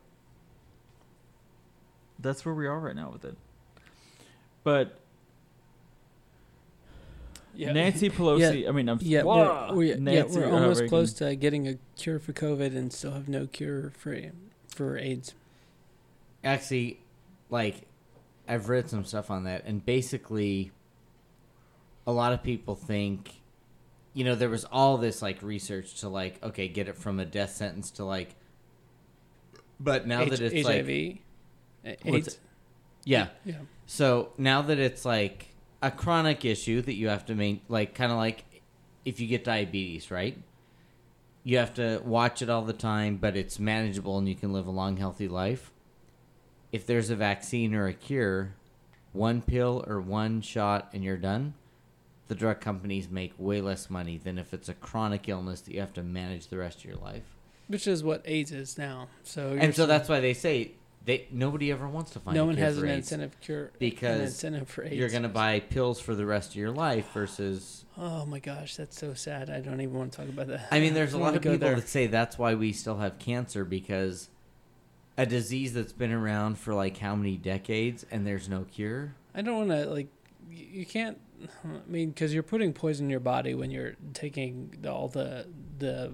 That's 2.19 2.45
where 2.45 2.55
we 2.55 2.67
are 2.67 2.79
right 2.79 2.95
now 2.95 3.09
with 3.11 3.25
it. 3.25 3.35
But 4.63 4.99
Nancy 7.57 8.09
Pelosi, 8.17 8.67
I 8.67 8.71
mean, 8.71 8.87
I'm 8.89 8.99
Yeah, 9.01 9.23
Whoa! 9.23 9.67
we're, 9.71 9.75
we're, 9.75 9.97
yeah, 9.97 10.23
we're 10.23 10.51
almost 10.51 10.81
Reagan. 10.81 10.89
close 10.89 11.13
to 11.13 11.35
getting 11.35 11.67
a 11.67 11.75
cure 11.97 12.19
for 12.19 12.33
COVID 12.33 12.75
and 12.75 12.91
still 12.91 13.11
have 13.11 13.27
no 13.29 13.47
cure 13.47 13.91
for 13.97 14.17
for 14.67 14.97
AIDS. 14.97 15.33
actually 16.43 16.99
like 17.49 17.83
i've 18.47 18.67
read 18.69 18.89
some 18.89 19.05
stuff 19.05 19.31
on 19.31 19.45
that 19.45 19.63
and 19.65 19.85
basically 19.85 20.71
a 22.05 22.11
lot 22.11 22.33
of 22.33 22.43
people 22.43 22.75
think 22.75 23.41
you 24.13 24.23
know 24.25 24.35
there 24.35 24.49
was 24.49 24.65
all 24.65 24.97
this 24.97 25.21
like 25.21 25.41
research 25.41 25.95
to 26.01 26.09
like 26.09 26.41
okay 26.43 26.67
get 26.67 26.87
it 26.89 26.97
from 26.97 27.19
a 27.19 27.25
death 27.25 27.51
sentence 27.55 27.89
to 27.91 28.03
like 28.03 28.35
but 29.79 30.05
now 30.07 30.21
H- 30.21 30.29
that 30.31 30.41
it's 30.41 30.67
HIV, 30.67 30.87
like 31.83 31.99
AIDS. 32.05 32.37
yeah 33.05 33.27
Yeah. 33.45 33.55
so 33.85 34.29
now 34.37 34.61
that 34.63 34.77
it's 34.79 35.05
like 35.05 35.47
a 35.85 35.91
chronic 35.91 36.43
issue 36.43 36.81
that 36.81 36.95
you 36.95 37.07
have 37.07 37.25
to 37.25 37.35
main 37.35 37.61
like 37.67 37.93
kind 37.93 38.11
of 38.11 38.17
like 38.17 38.43
if 39.05 39.19
you 39.19 39.27
get 39.27 39.43
diabetes 39.43 40.09
right 40.09 40.35
you 41.43 41.57
have 41.57 41.73
to 41.75 42.01
watch 42.03 42.41
it 42.41 42.49
all 42.49 42.63
the 42.63 42.73
time 42.73 43.17
but 43.17 43.37
it's 43.37 43.59
manageable 43.59 44.17
and 44.17 44.27
you 44.27 44.33
can 44.33 44.51
live 44.51 44.65
a 44.65 44.71
long 44.71 44.97
healthy 44.97 45.27
life 45.27 45.71
if 46.71 46.87
there's 46.87 47.11
a 47.11 47.15
vaccine 47.15 47.75
or 47.75 47.85
a 47.85 47.93
cure 47.93 48.55
one 49.13 49.41
pill 49.43 49.83
or 49.85 50.01
one 50.01 50.41
shot 50.41 50.89
and 50.91 51.03
you're 51.03 51.17
done 51.17 51.53
the 52.27 52.35
drug 52.35 52.59
companies 52.59 53.07
make 53.09 53.33
way 53.37 53.61
less 53.61 53.87
money 53.87 54.17
than 54.17 54.39
if 54.39 54.53
it's 54.53 54.69
a 54.69 54.73
chronic 54.73 55.29
illness 55.29 55.61
that 55.61 55.73
you 55.73 55.79
have 55.79 55.93
to 55.93 56.01
manage 56.01 56.47
the 56.47 56.57
rest 56.57 56.79
of 56.79 56.85
your 56.85 56.97
life. 56.97 57.35
which 57.67 57.85
is 57.85 58.03
what 58.03 58.23
AIDS 58.25 58.51
is 58.51 58.77
now. 58.77 59.07
So 59.21 59.55
And 59.59 59.75
so 59.75 59.85
that's 59.85 60.09
why 60.09 60.19
they 60.19 60.33
say 60.33 60.71
they 61.05 61.27
nobody 61.31 61.71
ever 61.71 61.87
wants 61.87 62.11
to 62.11 62.19
find 62.19 62.35
no 62.35 62.43
a 62.43 62.45
one 62.47 62.55
cure 62.55 62.65
has 62.65 62.77
an 62.77 62.89
AIDS 62.89 63.11
incentive 63.11 63.39
cure 63.41 63.65
an 63.65 63.71
because 63.79 64.21
incentive 64.21 64.67
for 64.67 64.83
AIDS. 64.83 64.95
you're 64.95 65.09
going 65.09 65.23
to 65.23 65.29
buy 65.29 65.59
pills 65.59 65.99
for 65.99 66.15
the 66.15 66.25
rest 66.25 66.49
of 66.51 66.55
your 66.55 66.71
life 66.71 67.11
versus 67.13 67.85
Oh 67.97 68.25
my 68.25 68.39
gosh, 68.39 68.75
that's 68.75 68.99
so 68.99 69.13
sad. 69.13 69.49
I 69.49 69.61
don't 69.61 69.79
even 69.79 69.93
want 69.93 70.11
to 70.11 70.17
talk 70.17 70.27
about 70.27 70.47
that. 70.47 70.67
I 70.71 70.79
mean 70.79 70.93
there's 70.93 71.13
a 71.13 71.17
lot 71.17 71.35
of 71.35 71.41
people 71.41 71.57
there. 71.57 71.75
that 71.75 71.87
say 71.87 72.07
that's 72.07 72.37
why 72.37 72.55
we 72.55 72.73
still 72.73 72.97
have 72.97 73.19
cancer 73.19 73.63
because 73.63 74.29
a 75.17 75.25
disease 75.25 75.73
that's 75.73 75.93
been 75.93 76.11
around 76.11 76.57
for 76.57 76.73
like 76.73 76.97
how 76.97 77.15
many 77.15 77.37
decades 77.37 78.05
and 78.11 78.27
there's 78.27 78.49
no 78.49 78.63
cure. 78.63 79.15
I 79.33 79.41
don't 79.41 79.67
want 79.67 79.69
to 79.69 79.89
like. 79.89 80.07
You 80.49 80.85
can't. 80.85 81.19
I 81.63 81.67
mean, 81.87 82.09
because 82.09 82.33
you're 82.33 82.43
putting 82.43 82.73
poison 82.73 83.05
in 83.07 83.09
your 83.09 83.19
body 83.19 83.53
when 83.55 83.71
you're 83.71 83.95
taking 84.13 84.75
the, 84.81 84.91
all 84.91 85.07
the 85.07 85.47
the 85.79 86.13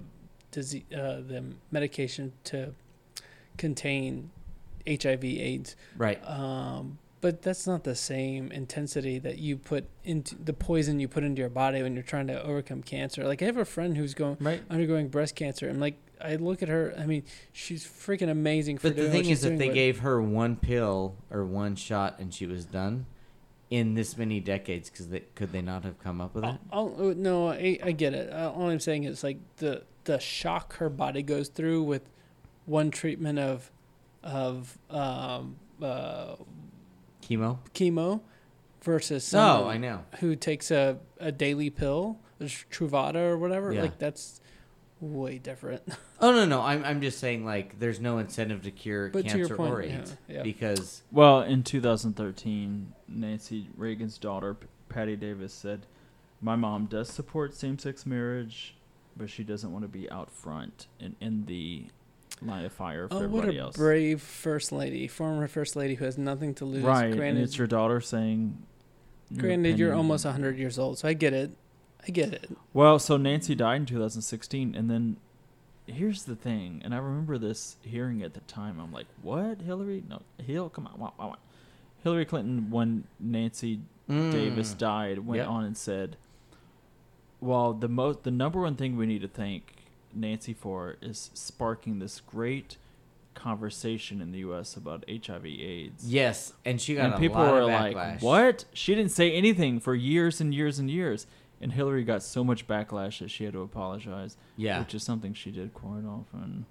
disease, 0.50 0.84
uh, 0.92 1.20
the 1.26 1.44
medication 1.70 2.32
to 2.44 2.74
contain 3.56 4.30
HIV/AIDS. 4.86 5.76
Right. 5.96 6.20
Um, 6.28 6.98
but 7.20 7.42
that's 7.42 7.66
not 7.68 7.84
the 7.84 7.94
same 7.94 8.50
intensity 8.50 9.18
that 9.20 9.38
you 9.38 9.56
put 9.56 9.84
into 10.02 10.34
the 10.34 10.52
poison 10.52 10.98
you 10.98 11.06
put 11.06 11.22
into 11.22 11.38
your 11.40 11.48
body 11.48 11.80
when 11.82 11.94
you're 11.94 12.02
trying 12.02 12.26
to 12.26 12.42
overcome 12.42 12.82
cancer. 12.82 13.24
Like 13.24 13.40
I 13.42 13.44
have 13.44 13.56
a 13.56 13.64
friend 13.64 13.96
who's 13.96 14.12
going 14.14 14.36
Right. 14.40 14.60
undergoing 14.68 15.08
breast 15.08 15.36
cancer, 15.36 15.68
and 15.68 15.80
like 15.80 15.94
I 16.20 16.36
look 16.36 16.62
at 16.62 16.68
her. 16.68 16.94
I 16.98 17.06
mean, 17.06 17.22
she's 17.52 17.84
freaking 17.84 18.28
amazing 18.30 18.78
for 18.78 18.88
But 18.88 18.96
the 18.96 19.08
thing 19.10 19.28
is, 19.28 19.44
if 19.44 19.50
doing, 19.50 19.58
they 19.58 19.68
gave 19.68 20.00
her 20.00 20.20
one 20.20 20.56
pill 20.56 21.14
or 21.30 21.44
one 21.44 21.76
shot 21.76 22.18
and 22.18 22.32
she 22.34 22.46
was 22.46 22.64
done 22.64 23.06
in 23.70 23.94
this 23.94 24.18
many 24.18 24.38
decades, 24.38 24.90
because 24.90 25.08
they, 25.08 25.20
could 25.34 25.50
they 25.50 25.62
not 25.62 25.82
have 25.82 25.98
come 25.98 26.20
up 26.20 26.34
with 26.34 26.44
it? 26.44 26.58
I'll, 26.70 26.94
I'll, 26.98 27.14
no, 27.14 27.48
I, 27.48 27.78
I 27.82 27.92
get 27.92 28.12
it. 28.14 28.30
Uh, 28.32 28.50
All 28.50 28.68
I'm 28.68 28.80
saying 28.80 29.04
is 29.04 29.22
like 29.24 29.38
the 29.58 29.84
the 30.04 30.18
shock 30.18 30.74
her 30.76 30.88
body 30.90 31.22
goes 31.22 31.48
through 31.48 31.84
with 31.84 32.02
one 32.66 32.90
treatment 32.90 33.38
of 33.38 33.70
of 34.22 34.76
um, 34.90 35.56
uh, 35.82 36.36
Chemo? 37.22 37.58
chemo 37.74 38.20
versus 38.82 39.24
someone 39.24 39.66
Oh, 39.66 39.68
I 39.68 39.76
know. 39.78 40.04
who 40.20 40.34
takes 40.36 40.70
a, 40.70 40.98
a 41.20 41.30
daily 41.32 41.70
pill, 41.70 42.18
a 42.40 42.44
Truvada 42.44 43.16
or 43.16 43.38
whatever. 43.38 43.72
Yeah. 43.72 43.82
Like 43.82 43.98
that's 43.98 44.40
way 45.00 45.38
different. 45.38 45.82
Oh 46.20 46.30
no, 46.30 46.44
no. 46.44 46.62
I'm 46.62 46.84
I'm 46.84 47.00
just 47.00 47.18
saying 47.18 47.44
like 47.44 47.80
there's 47.80 47.98
no 47.98 48.18
incentive 48.18 48.62
to 48.62 48.70
cure 48.70 49.08
But 49.10 49.22
to 49.24 49.24
cancer 49.24 49.38
your 49.38 49.56
point, 49.56 49.72
or 49.74 49.82
AIDS 49.82 50.16
yeah. 50.28 50.42
because 50.44 51.02
Well, 51.10 51.40
in 51.42 51.64
2013, 51.64 52.92
Nancy 53.08 53.66
Reagan's 53.76 54.18
daughter, 54.18 54.56
Patti 54.88 55.16
Davis, 55.16 55.52
said, 55.52 55.86
My 56.40 56.54
mom 56.54 56.86
does 56.86 57.08
support 57.08 57.54
same 57.56 57.76
sex 57.78 58.06
marriage, 58.06 58.76
but 59.16 59.30
she 59.30 59.42
doesn't 59.42 59.72
want 59.72 59.82
to 59.84 59.88
be 59.88 60.08
out 60.10 60.30
front 60.30 60.86
and 61.00 61.16
in 61.20 61.46
the 61.46 61.86
line 62.46 62.64
of 62.64 62.72
fire 62.72 63.08
for 63.08 63.14
Oh, 63.14 63.18
what 63.18 63.24
everybody 63.24 63.58
a 63.58 63.62
else. 63.62 63.76
brave 63.76 64.20
first 64.22 64.72
lady, 64.72 65.06
former 65.08 65.46
first 65.48 65.76
lady 65.76 65.94
who 65.94 66.04
has 66.04 66.16
nothing 66.18 66.54
to 66.56 66.64
lose. 66.64 66.82
right. 66.82 67.12
Granted, 67.14 67.36
and 67.36 67.38
it's 67.38 67.56
your 67.58 67.66
daughter 67.66 68.00
saying. 68.00 68.56
your 69.30 69.40
granted, 69.40 69.78
you're 69.78 69.88
opinion. 69.90 69.96
almost 70.06 70.24
hundred 70.24 70.58
years 70.58 70.78
old, 70.78 70.98
so 70.98 71.08
I 71.08 71.12
get 71.14 71.32
it. 71.32 71.50
I 72.06 72.10
get 72.10 72.32
it. 72.32 72.50
Well, 72.74 72.98
so 72.98 73.16
Nancy 73.16 73.54
died 73.54 73.76
in 73.82 73.86
2016, 73.86 74.74
and 74.74 74.90
then 74.90 75.16
here's 75.86 76.24
the 76.24 76.34
thing, 76.36 76.80
and 76.84 76.94
I 76.94 76.98
remember 76.98 77.38
this 77.38 77.76
hearing 77.82 78.22
at 78.22 78.34
the 78.34 78.40
time. 78.40 78.78
I'm 78.80 78.92
like, 78.92 79.06
"What, 79.22 79.60
Hillary? 79.62 80.02
No, 80.08 80.22
Hill, 80.38 80.68
come 80.68 80.86
on, 80.86 80.98
wow, 80.98 81.12
wow, 81.18 81.28
wow." 81.28 81.36
Hillary 82.02 82.24
Clinton, 82.24 82.70
when 82.70 83.04
Nancy 83.20 83.80
Davis 84.08 84.74
Mm. 84.74 84.78
died, 84.78 85.18
went 85.20 85.38
Yep. 85.42 85.48
on 85.48 85.64
and 85.64 85.76
said, 85.76 86.16
"Well, 87.40 87.72
the 87.72 87.88
most, 87.88 88.24
the 88.24 88.30
number 88.30 88.60
one 88.60 88.74
thing 88.76 88.96
we 88.96 89.06
need 89.06 89.22
to 89.22 89.28
thank 89.28 89.76
Nancy 90.14 90.52
for 90.54 90.96
is 91.00 91.30
sparking 91.34 91.98
this 91.98 92.20
great 92.20 92.76
conversation 93.34 94.20
in 94.20 94.32
the 94.32 94.38
U.S. 94.40 94.76
about 94.76 95.04
HIV/AIDS." 95.08 96.06
Yes, 96.08 96.52
and 96.64 96.80
she 96.80 96.94
got 96.94 97.12
and 97.12 97.20
people 97.20 97.40
were 97.40 97.64
like, 97.64 98.20
"What? 98.22 98.64
She 98.72 98.94
didn't 98.94 99.12
say 99.12 99.32
anything 99.32 99.80
for 99.80 99.94
years 99.94 100.40
and 100.40 100.54
years 100.54 100.78
and 100.78 100.90
years." 100.90 101.26
And 101.60 101.72
Hillary 101.72 102.02
got 102.02 102.24
so 102.24 102.42
much 102.42 102.66
backlash 102.66 103.20
that 103.20 103.30
she 103.30 103.44
had 103.44 103.52
to 103.52 103.60
apologize, 103.62 104.36
Yeah, 104.56 104.80
which 104.80 104.94
is 104.96 105.04
something 105.04 105.32
she 105.32 105.52
did 105.52 105.72
quite 105.72 106.04
often. 106.04 106.66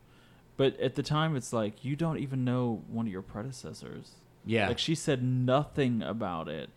But 0.58 0.78
at 0.82 0.96
the 0.96 1.04
time, 1.04 1.38
it's 1.38 1.54
like 1.54 1.86
you 1.86 1.96
don't 1.96 2.18
even 2.20 2.44
know 2.44 2.84
one 2.90 3.06
of 3.08 3.12
your 3.12 3.22
predecessors. 3.22 4.12
yeah, 4.46 4.68
Like 4.68 4.80
she 4.80 4.96
said 4.96 5.24
nothing 5.24 6.02
about 6.04 6.50
it. 6.50 6.70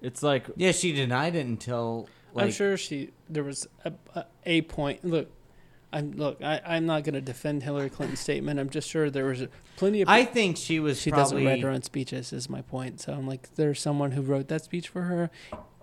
It's 0.00 0.22
like 0.22 0.46
yeah. 0.56 0.70
She 0.70 0.92
denied 0.92 1.34
it 1.34 1.46
until 1.46 2.08
like 2.38 2.46
I'm 2.46 2.52
sure 2.52 2.76
she 2.76 3.10
there 3.28 3.44
was 3.44 3.66
a, 3.84 3.92
a, 4.14 4.24
a 4.46 4.62
point. 4.62 5.04
Look, 5.04 5.30
I'm 5.92 6.12
look. 6.12 6.42
I, 6.42 6.60
I'm 6.66 6.86
not 6.86 7.04
going 7.04 7.14
to 7.14 7.20
defend 7.20 7.62
Hillary 7.62 7.90
Clinton's 7.90 8.20
statement. 8.20 8.58
I'm 8.60 8.70
just 8.70 8.88
sure 8.88 9.10
there 9.10 9.24
was 9.26 9.46
plenty 9.76 10.02
of. 10.02 10.08
I 10.08 10.24
think 10.24 10.56
she 10.56 10.80
was 10.80 11.00
she 11.00 11.10
probably 11.10 11.22
doesn't 11.42 11.46
write 11.46 11.62
her 11.62 11.70
own 11.70 11.82
speeches. 11.82 12.32
Is 12.32 12.48
my 12.50 12.62
point. 12.62 13.00
So 13.00 13.12
I'm 13.12 13.26
like, 13.26 13.54
there's 13.54 13.80
someone 13.80 14.12
who 14.12 14.22
wrote 14.22 14.48
that 14.48 14.64
speech 14.64 14.88
for 14.88 15.02
her, 15.02 15.30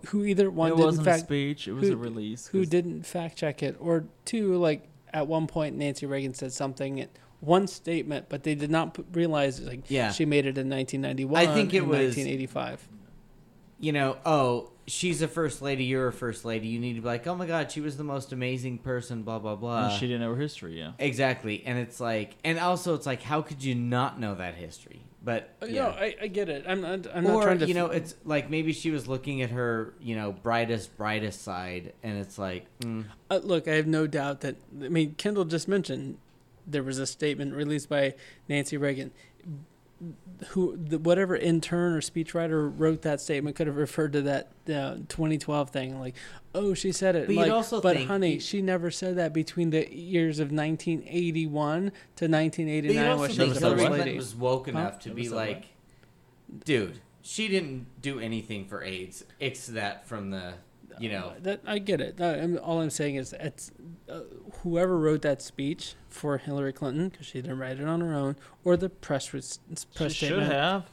who 0.07 0.23
either 0.25 0.49
one 0.49 0.71
it 0.71 0.77
didn't 0.77 0.99
a 0.99 1.03
fact 1.03 1.21
speech; 1.21 1.67
it 1.67 1.73
was 1.73 1.89
a 1.89 1.93
who- 1.93 1.97
release. 1.97 2.47
who 2.47 2.65
didn't 2.65 3.03
fact 3.05 3.37
check 3.37 3.63
it, 3.63 3.75
or 3.79 4.05
two 4.25 4.57
like 4.57 4.87
at 5.13 5.27
one 5.27 5.47
point 5.47 5.75
Nancy 5.75 6.05
Reagan 6.05 6.33
said 6.33 6.51
something. 6.53 7.07
One 7.41 7.67
statement, 7.67 8.27
but 8.27 8.41
they 8.43 8.55
did 8.55 8.71
not 8.71 8.97
realize 9.13 9.61
like 9.61 9.81
Yeah. 9.87 10.11
she 10.11 10.25
made 10.25 10.45
it 10.47 10.57
in 10.57 10.67
1991. 10.69 11.35
I 11.39 11.53
think 11.53 11.73
it 11.75 11.81
was- 11.81 12.15
1985. 12.15 12.87
You 13.79 13.91
know, 13.91 14.17
oh, 14.25 14.71
she's 14.87 15.21
a 15.21 15.27
first 15.27 15.61
lady, 15.61 15.83
you're 15.83 16.07
a 16.07 16.13
first 16.13 16.45
lady. 16.45 16.67
You 16.67 16.79
need 16.79 16.93
to 16.95 17.01
be 17.01 17.07
like, 17.07 17.25
oh 17.27 17.35
my 17.35 17.45
god, 17.45 17.71
she 17.71 17.81
was 17.81 17.97
the 17.97 18.03
most 18.03 18.31
amazing 18.31 18.77
person, 18.79 19.23
blah 19.23 19.39
blah 19.39 19.55
blah. 19.55 19.85
and 19.89 19.93
she 19.93 20.07
didn't 20.07 20.21
know 20.21 20.33
her 20.33 20.41
history. 20.41 20.77
Yeah. 20.79 20.91
exactly, 20.99 21.63
and 21.65 21.77
it's 21.77 21.99
like, 21.99 22.35
and 22.43 22.59
also 22.59 22.93
it's 22.95 23.05
like, 23.05 23.21
how 23.21 23.41
could 23.41 23.63
you 23.63 23.75
not 23.75 24.19
know 24.19 24.35
that 24.35 24.55
history? 24.55 25.01
But 25.23 25.55
Uh, 25.59 25.65
yeah. 25.65 25.83
No, 25.85 25.89
I, 25.89 26.15
I 26.21 26.27
get 26.27 26.49
it. 26.49 26.65
I'm 26.67 26.81
not. 26.81 27.07
I'm 27.11 27.23
not 27.23 27.33
or 27.33 27.43
trying 27.43 27.57
to. 27.59 27.65
you 27.67 27.73
know, 27.73 27.87
f- 27.87 27.95
it's 27.95 28.15
like 28.25 28.51
maybe 28.51 28.71
she 28.73 28.91
was 28.91 29.07
looking 29.07 29.41
at 29.41 29.49
her, 29.49 29.95
you 29.99 30.15
know, 30.15 30.31
brightest, 30.31 30.95
brightest 30.97 31.41
side, 31.41 31.93
and 32.03 32.19
it's 32.19 32.37
like, 32.37 32.67
mm, 32.81 33.05
Uh, 33.31 33.39
look, 33.43 33.67
I 33.67 33.73
have 33.73 33.87
no 33.87 34.05
doubt 34.05 34.41
that 34.41 34.55
I 34.83 34.89
mean 34.89 35.15
Kendall 35.15 35.45
just 35.45 35.67
mentioned 35.67 36.19
there 36.67 36.83
was 36.83 36.99
a 36.99 37.07
statement 37.07 37.55
released 37.55 37.89
by 37.89 38.13
Nancy 38.47 38.77
Reagan. 38.77 39.11
Who, 40.49 40.75
the, 40.75 40.99
whatever 40.99 41.35
intern 41.35 41.93
or 41.93 42.01
speechwriter 42.01 42.71
wrote 42.77 43.03
that 43.03 43.21
statement 43.21 43.55
could 43.55 43.67
have 43.67 43.77
referred 43.77 44.11
to 44.13 44.21
that 44.23 44.47
uh, 44.67 44.95
2012 45.07 45.69
thing, 45.69 45.97
like, 45.99 46.15
oh, 46.53 46.73
she 46.73 46.91
said 46.91 47.15
it. 47.15 47.27
But 47.27 47.35
like, 47.37 47.51
also 47.51 47.79
but 47.79 47.95
think- 47.95 48.09
honey, 48.09 48.39
she 48.39 48.61
never 48.61 48.91
said 48.91 49.15
that 49.15 49.33
between 49.33 49.69
the 49.69 49.89
years 49.95 50.39
of 50.39 50.51
1981 50.51 51.81
to 52.17 52.27
1989 52.27 53.15
you 53.15 53.19
when 53.21 53.29
she 53.31 53.37
was 53.37 53.37
Never 53.37 53.47
the 53.47 53.53
said 53.55 53.61
Hillary? 53.63 53.77
Clinton 53.87 53.99
lady. 54.07 54.17
was 54.17 54.35
woke 54.35 54.65
Huh? 54.65 54.71
enough 54.71 54.99
to 54.99 55.09
be 55.13 55.25
said 55.25 55.35
like, 55.35 55.65
dude, 56.65 56.99
she 57.21 57.47
didn't 57.47 57.87
do 58.01 58.19
anything 58.19 58.65
for 58.65 58.83
AIDS. 58.83 59.23
It's 59.39 59.67
that 59.67 60.05
from 60.07 60.31
the, 60.31 60.55
you 60.99 61.09
know, 61.09 61.33
that 61.41 61.61
I 61.65 61.79
get 61.79 62.01
it. 62.01 62.19
Uh, 62.19 62.25
I'm- 62.25 62.59
all 62.63 62.81
I'm 62.81 62.89
saying 62.89 63.15
is 63.15 63.33
it's 63.33 63.71
uh, 64.09 64.21
whoever 64.63 64.97
wrote 64.97 65.21
that 65.23 65.41
speech 65.41 65.95
for 66.09 66.37
Hillary 66.37 66.73
Clinton 66.73 67.09
because 67.09 67.25
she 67.25 67.41
didn't 67.41 67.57
write 67.59 67.79
it 67.79 67.87
on 67.87 68.01
her 68.01 68.13
own, 68.13 68.35
or 68.63 68.77
the 68.77 68.89
press 68.89 69.33
res- 69.33 69.59
press 69.95 70.11
She 70.13 70.25
should 70.27 70.35
statement 70.35 70.51
have. 70.51 70.85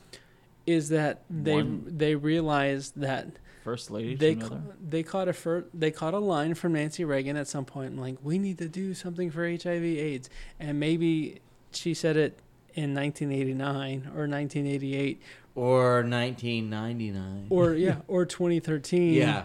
is 0.66 0.88
that 0.90 1.22
they 1.30 1.54
One- 1.54 1.84
they 1.86 2.14
realized 2.14 2.98
that 3.00 3.28
first 3.64 3.90
lady. 3.90 4.14
they 4.16 4.34
ca- 4.36 4.58
they 4.86 5.02
caught 5.02 5.28
a 5.28 5.32
fir- 5.32 5.66
they 5.74 5.90
caught 5.90 6.14
a 6.14 6.18
line 6.18 6.54
from 6.54 6.72
Nancy 6.72 7.04
Reagan 7.04 7.36
at 7.36 7.46
some 7.48 7.64
point, 7.64 7.96
like 7.98 8.16
we 8.22 8.38
need 8.38 8.58
to 8.58 8.68
do 8.68 8.94
something 8.94 9.30
for 9.30 9.44
HIV/AIDS, 9.46 10.28
and 10.58 10.80
maybe 10.80 11.40
she 11.72 11.94
said 11.94 12.16
it 12.16 12.38
in 12.74 12.94
1989 12.94 14.10
or 14.16 14.26
1988 14.26 15.20
or 15.54 16.02
1999. 16.02 17.46
or 17.50 17.74
yeah 17.74 17.96
or 18.08 18.24
2013 18.24 19.12
yeah, 19.14 19.44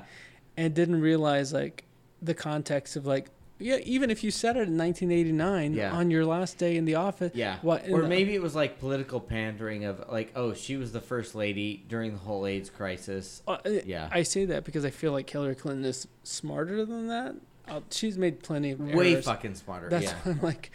and 0.58 0.74
didn't 0.74 1.00
realize 1.00 1.54
like 1.54 1.86
the 2.22 2.34
context 2.34 2.96
of 2.96 3.06
like 3.06 3.28
yeah 3.60 3.78
even 3.84 4.10
if 4.10 4.24
you 4.24 4.32
said 4.32 4.56
it 4.58 4.68
in 4.68 4.78
1989 4.78 5.74
Yeah. 5.74 5.92
on 5.92 6.12
your 6.12 6.26
last 6.26 6.58
day 6.58 6.76
in 6.78 6.86
the 6.86 6.96
office 6.96 7.32
yeah. 7.36 7.58
what 7.62 7.88
Or 7.90 8.02
the- 8.02 8.08
maybe 8.08 8.34
it 8.36 8.42
was 8.42 8.56
like 8.56 8.80
political 8.80 9.20
pandering 9.20 9.86
of 9.86 10.04
like, 10.12 10.32
oh, 10.36 10.54
she 10.54 10.78
was 10.78 10.92
the 10.92 11.02
first 11.02 11.34
lady 11.36 11.84
during 11.88 12.12
the 12.14 12.18
whole 12.20 12.46
AIDS 12.46 12.70
crisis. 12.70 13.42
uh, 13.48 13.58
Yeah. 13.86 14.10
I 14.12 14.24
say 14.24 14.46
that 14.46 14.64
because 14.64 14.84
I 14.86 14.90
feel 14.92 15.12
like 15.12 15.30
Hillary 15.30 15.56
Clinton 15.56 15.86
is 15.86 16.08
smarter 16.24 16.86
than 16.86 17.08
that. 17.08 17.36
Uh, 17.68 17.82
she's 17.92 18.18
made 18.18 18.42
plenty 18.44 18.72
of 18.72 18.80
Way 18.80 19.14
errors. 19.14 19.26
fucking 19.26 19.56
smarter. 19.56 19.90
That's 19.90 20.06
yeah. 20.26 20.34
like, 20.42 20.72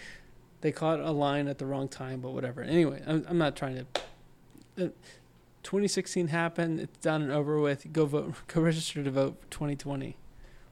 they 0.60 0.70
caught 0.72 1.00
a 1.00 1.10
line 1.10 1.48
at 1.48 1.58
the 1.58 1.66
wrong 1.66 1.88
time, 1.88 2.20
but 2.20 2.32
whatever. 2.32 2.62
Anyway, 2.62 3.02
I'm, 3.06 3.24
I'm 3.28 3.38
not 3.38 3.56
trying 3.56 3.86
to. 4.76 4.86
Uh, 4.86 4.88
2016 5.62 6.28
happened. 6.28 6.80
It's 6.80 6.98
done 6.98 7.22
and 7.22 7.32
over 7.32 7.58
with. 7.60 7.92
Go 7.92 8.06
vote. 8.06 8.34
Go 8.48 8.60
register 8.60 9.02
to 9.02 9.10
vote 9.10 9.38
for 9.40 9.46
2020. 9.50 10.16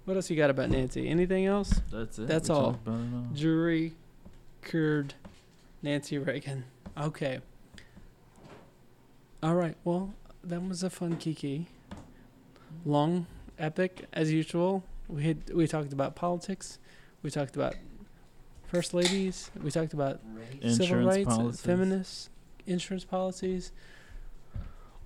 What 0.05 0.17
else 0.17 0.31
you 0.31 0.37
got 0.37 0.51
about 0.51 0.71
Nancy? 0.71 1.09
Anything 1.09 1.47
else? 1.47 1.81
That's 1.93 2.19
it. 2.19 2.27
That's 2.27 2.49
We 2.49 2.55
all. 2.55 2.63
talked 2.73 2.87
about 2.87 3.01
it 3.01 3.15
all. 3.15 3.27
Jury, 3.35 3.95
cured, 4.65 5.15
Nancy 5.83 6.19
Reagan. 6.19 6.65
Okay. 6.99 7.41
All 9.43 9.55
right. 9.55 9.77
Well, 9.85 10.15
that 10.43 10.67
was 10.67 10.83
a 10.83 10.91
fun 10.91 11.17
kiki. 11.17 11.69
Long 12.85 13.27
epic 13.59 14.07
as 14.13 14.33
usual. 14.33 14.83
We 15.09 15.25
had, 15.25 15.53
we 15.53 15.67
talked 15.67 15.93
about 15.93 16.15
politics, 16.15 16.79
we 17.23 17.31
talked 17.31 17.57
about 17.57 17.75
first 18.69 18.95
ladies, 18.95 19.51
we 19.61 19.71
talked 19.73 19.93
about 19.93 20.21
civil 20.69 21.03
rights, 21.05 21.27
policies. 21.27 21.61
feminists, 21.61 22.31
insurance 22.65 23.05
policies, 23.05 23.73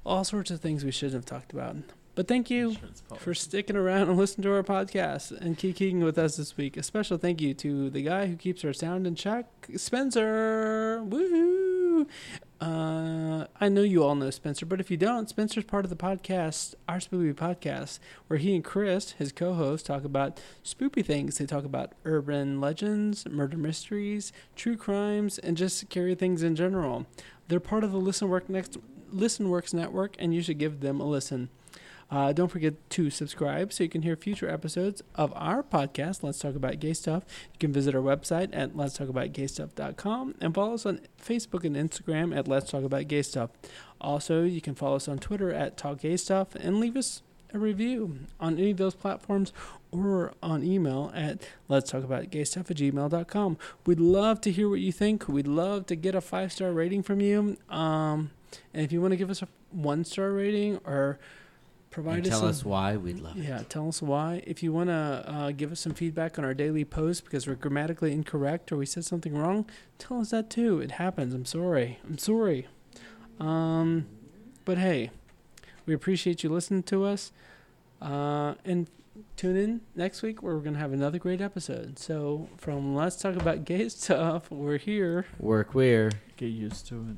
all 0.05 0.25
sorts 0.25 0.51
of 0.51 0.61
things 0.61 0.85
we 0.85 0.91
shouldn't 0.91 1.15
have 1.15 1.27
talked 1.27 1.53
about. 1.53 1.77
But 2.15 2.29
thank 2.29 2.49
you 2.49 2.77
for 3.17 3.35
sticking 3.35 3.75
around 3.75 4.09
and 4.09 4.17
listening 4.17 4.45
to 4.45 4.55
our 4.55 4.63
podcast 4.63 5.33
and 5.33 5.59
kicking 5.59 5.99
with 6.01 6.17
us 6.17 6.37
this 6.37 6.57
week. 6.57 6.77
A 6.77 6.83
special 6.85 7.19
thank 7.19 7.41
you 7.41 7.55
to 7.55 7.91
the 7.91 8.03
guy 8.03 8.27
who 8.27 8.37
keeps 8.37 8.65
our 8.65 8.73
sound 8.73 9.05
in 9.05 9.17
check, 9.17 9.47
Spencer. 9.77 11.03
Woohoo! 11.05 12.07
Uh, 12.61 13.47
I 13.61 13.69
know 13.69 13.83
you 13.83 14.05
all 14.05 14.15
know 14.15 14.31
Spencer, 14.31 14.65
but 14.65 14.81
if 14.81 14.93
you 14.93 14.97
don't, 14.97 15.29
Spencer's 15.29 15.65
part 15.65 15.85
of 15.85 15.91
the 15.91 15.97
podcast, 15.97 16.77
our 16.89 16.99
Spoopy 16.99 17.35
podcast, 17.35 17.99
where 18.29 18.39
he 18.39 18.55
and 18.55 18.65
Chris, 18.65 19.13
his 19.13 19.33
co-host, 19.33 19.87
talk 19.87 20.05
about 20.05 20.41
spoopy 20.65 21.05
things. 21.05 21.37
They 21.37 21.47
talk 21.47 21.65
about 21.65 21.93
urban 22.05 22.61
legends, 22.61 23.29
murder 23.29 23.57
mysteries, 23.57 24.33
true 24.55 24.77
crimes, 24.77 25.39
and 25.39 25.57
just 25.57 25.79
scary 25.79 26.15
things 26.15 26.45
in 26.45 26.55
general. 26.55 27.07
They're 27.49 27.61
part 27.61 27.85
of 27.85 27.93
the 27.93 27.99
Listen 27.99 28.29
Work 28.29 28.49
Next 28.49 28.79
Listen 29.15 29.49
Works 29.49 29.73
network, 29.73 30.17
and 30.19 30.35
you 30.35 30.43
should 30.43 30.59
give 30.59 30.81
them 30.81 31.01
a 31.01 31.05
listen. 31.05 31.49
Uh, 32.11 32.33
don't 32.33 32.49
forget 32.49 32.75
to 32.91 33.11
subscribe 33.11 33.73
so 33.73 33.83
you 33.83 33.89
can 33.89 34.03
hear 34.03 34.15
future 34.15 34.49
episodes 34.49 35.03
of 35.15 35.33
our 35.35 35.63
podcast, 35.63 36.23
Let's 36.23 36.39
Talk 36.39 36.55
About 36.55 36.79
Gay 36.79 36.93
Stuff. 36.93 37.25
You 37.55 37.59
can 37.59 37.73
visit 37.73 37.95
our 37.95 38.03
website 38.03 38.51
at 38.53 38.77
let's 38.77 38.95
talk 38.95 39.09
about 39.09 39.33
gay 39.33 39.47
stuff.com 39.47 40.35
and 40.41 40.55
follow 40.55 40.75
us 40.75 40.87
on 40.87 41.01
Facebook 41.21 41.65
and 41.65 41.75
Instagram 41.75 42.37
at 42.37 42.47
Let's 42.47 42.71
Talk 42.71 42.85
About 42.85 43.09
Gay 43.09 43.23
Stuff. 43.23 43.51
Also, 44.01 44.43
you 44.43 44.61
can 44.61 44.75
follow 44.75 44.97
us 44.97 45.09
on 45.09 45.19
Twitter 45.19 45.53
at 45.53 45.77
Talk 45.77 46.01
Gay 46.01 46.17
Stuff 46.17 46.55
and 46.55 46.79
leave 46.79 46.97
us 46.97 47.23
a 47.55 47.59
review 47.59 48.19
on 48.41 48.59
any 48.59 48.73
of 48.73 48.77
those 48.77 48.95
platforms 48.95 49.53
or 49.93 50.35
on 50.43 50.63
email 50.65 51.13
at 51.15 51.49
let's 51.69 51.91
talk 51.91 52.03
about 52.03 52.31
gay 52.31 52.45
stuff 52.45 52.71
at 52.71 52.77
gmail.com. 52.77 53.57
We'd 53.87 54.01
love 54.01 54.41
to 54.43 54.51
hear 54.51 54.69
what 54.69 54.81
you 54.81 54.91
think. 54.93 55.29
We'd 55.29 55.47
love 55.47 55.87
to 55.87 55.97
get 55.97 56.15
a 56.15 56.21
five 56.21 56.53
star 56.53 56.73
rating 56.73 57.05
from 57.05 57.21
you. 57.21 57.57
Um, 57.71 58.33
and 58.73 58.85
if 58.85 58.93
you 58.93 59.01
want 59.01 59.13
to 59.13 59.17
give 59.17 59.31
us 59.31 59.43
a 59.43 59.49
one 59.71 60.05
star 60.05 60.33
rating 60.33 60.79
or 60.85 61.19
provide 61.91 62.19
And 62.19 62.27
us 62.27 62.31
tell 62.31 62.41
some, 62.41 62.49
us 62.49 62.65
why 62.65 62.97
we'd 62.97 63.21
love 63.21 63.37
yeah, 63.37 63.43
it. 63.43 63.49
Yeah, 63.49 63.63
tell 63.69 63.89
us 63.89 64.03
why. 64.03 64.43
If 64.47 64.63
you 64.63 64.73
want 64.73 64.91
to 64.91 65.25
uh, 65.27 65.51
give 65.53 65.71
us 65.71 65.81
some 65.81 65.95
feedback 65.95 66.39
on 66.39 66.45
our 66.45 66.55
daily 66.55 66.85
post 66.85 67.25
because 67.25 67.47
we're 67.47 67.55
grammatically 67.55 68.13
incorrect 68.13 68.73
or 68.73 68.77
we 68.77 68.87
said 68.87 69.05
something 69.05 69.37
wrong, 69.37 69.67
tell 69.99 70.21
us 70.21 70.31
that 70.31 70.51
too. 70.51 70.81
It 70.81 70.93
happens. 70.93 71.33
I'm 71.35 71.45
sorry. 71.45 71.99
I'm 72.05 72.19
sorry. 72.19 72.67
Um, 73.39 74.07
but 74.65 74.79
hey, 74.79 75.11
we 75.87 75.95
appreciate 75.95 76.43
you 76.43 76.51
listening 76.51 76.83
to 76.85 77.05
us. 77.05 77.33
Uh, 78.03 78.55
and 78.65 78.89
tune 79.37 79.57
in 79.57 79.81
next 79.95 80.23
week 80.23 80.43
where 80.43 80.55
we're 80.55 80.63
going 80.63 80.75
to 80.75 80.81
have 80.81 80.93
another 80.93 81.19
great 81.19 81.41
episode. 81.41 81.99
So, 81.99 82.49
from 82.57 82.95
Let's 82.95 83.17
Talk 83.17 83.37
About 83.37 83.65
Gay 83.65 83.89
Stuff, 83.89 84.51
we're 84.51 84.79
here. 84.79 85.27
Work 85.39 85.75
weird. 85.75 86.17
Get 86.37 86.47
used 86.47 86.89
to 86.89 86.97
it. 87.11 87.17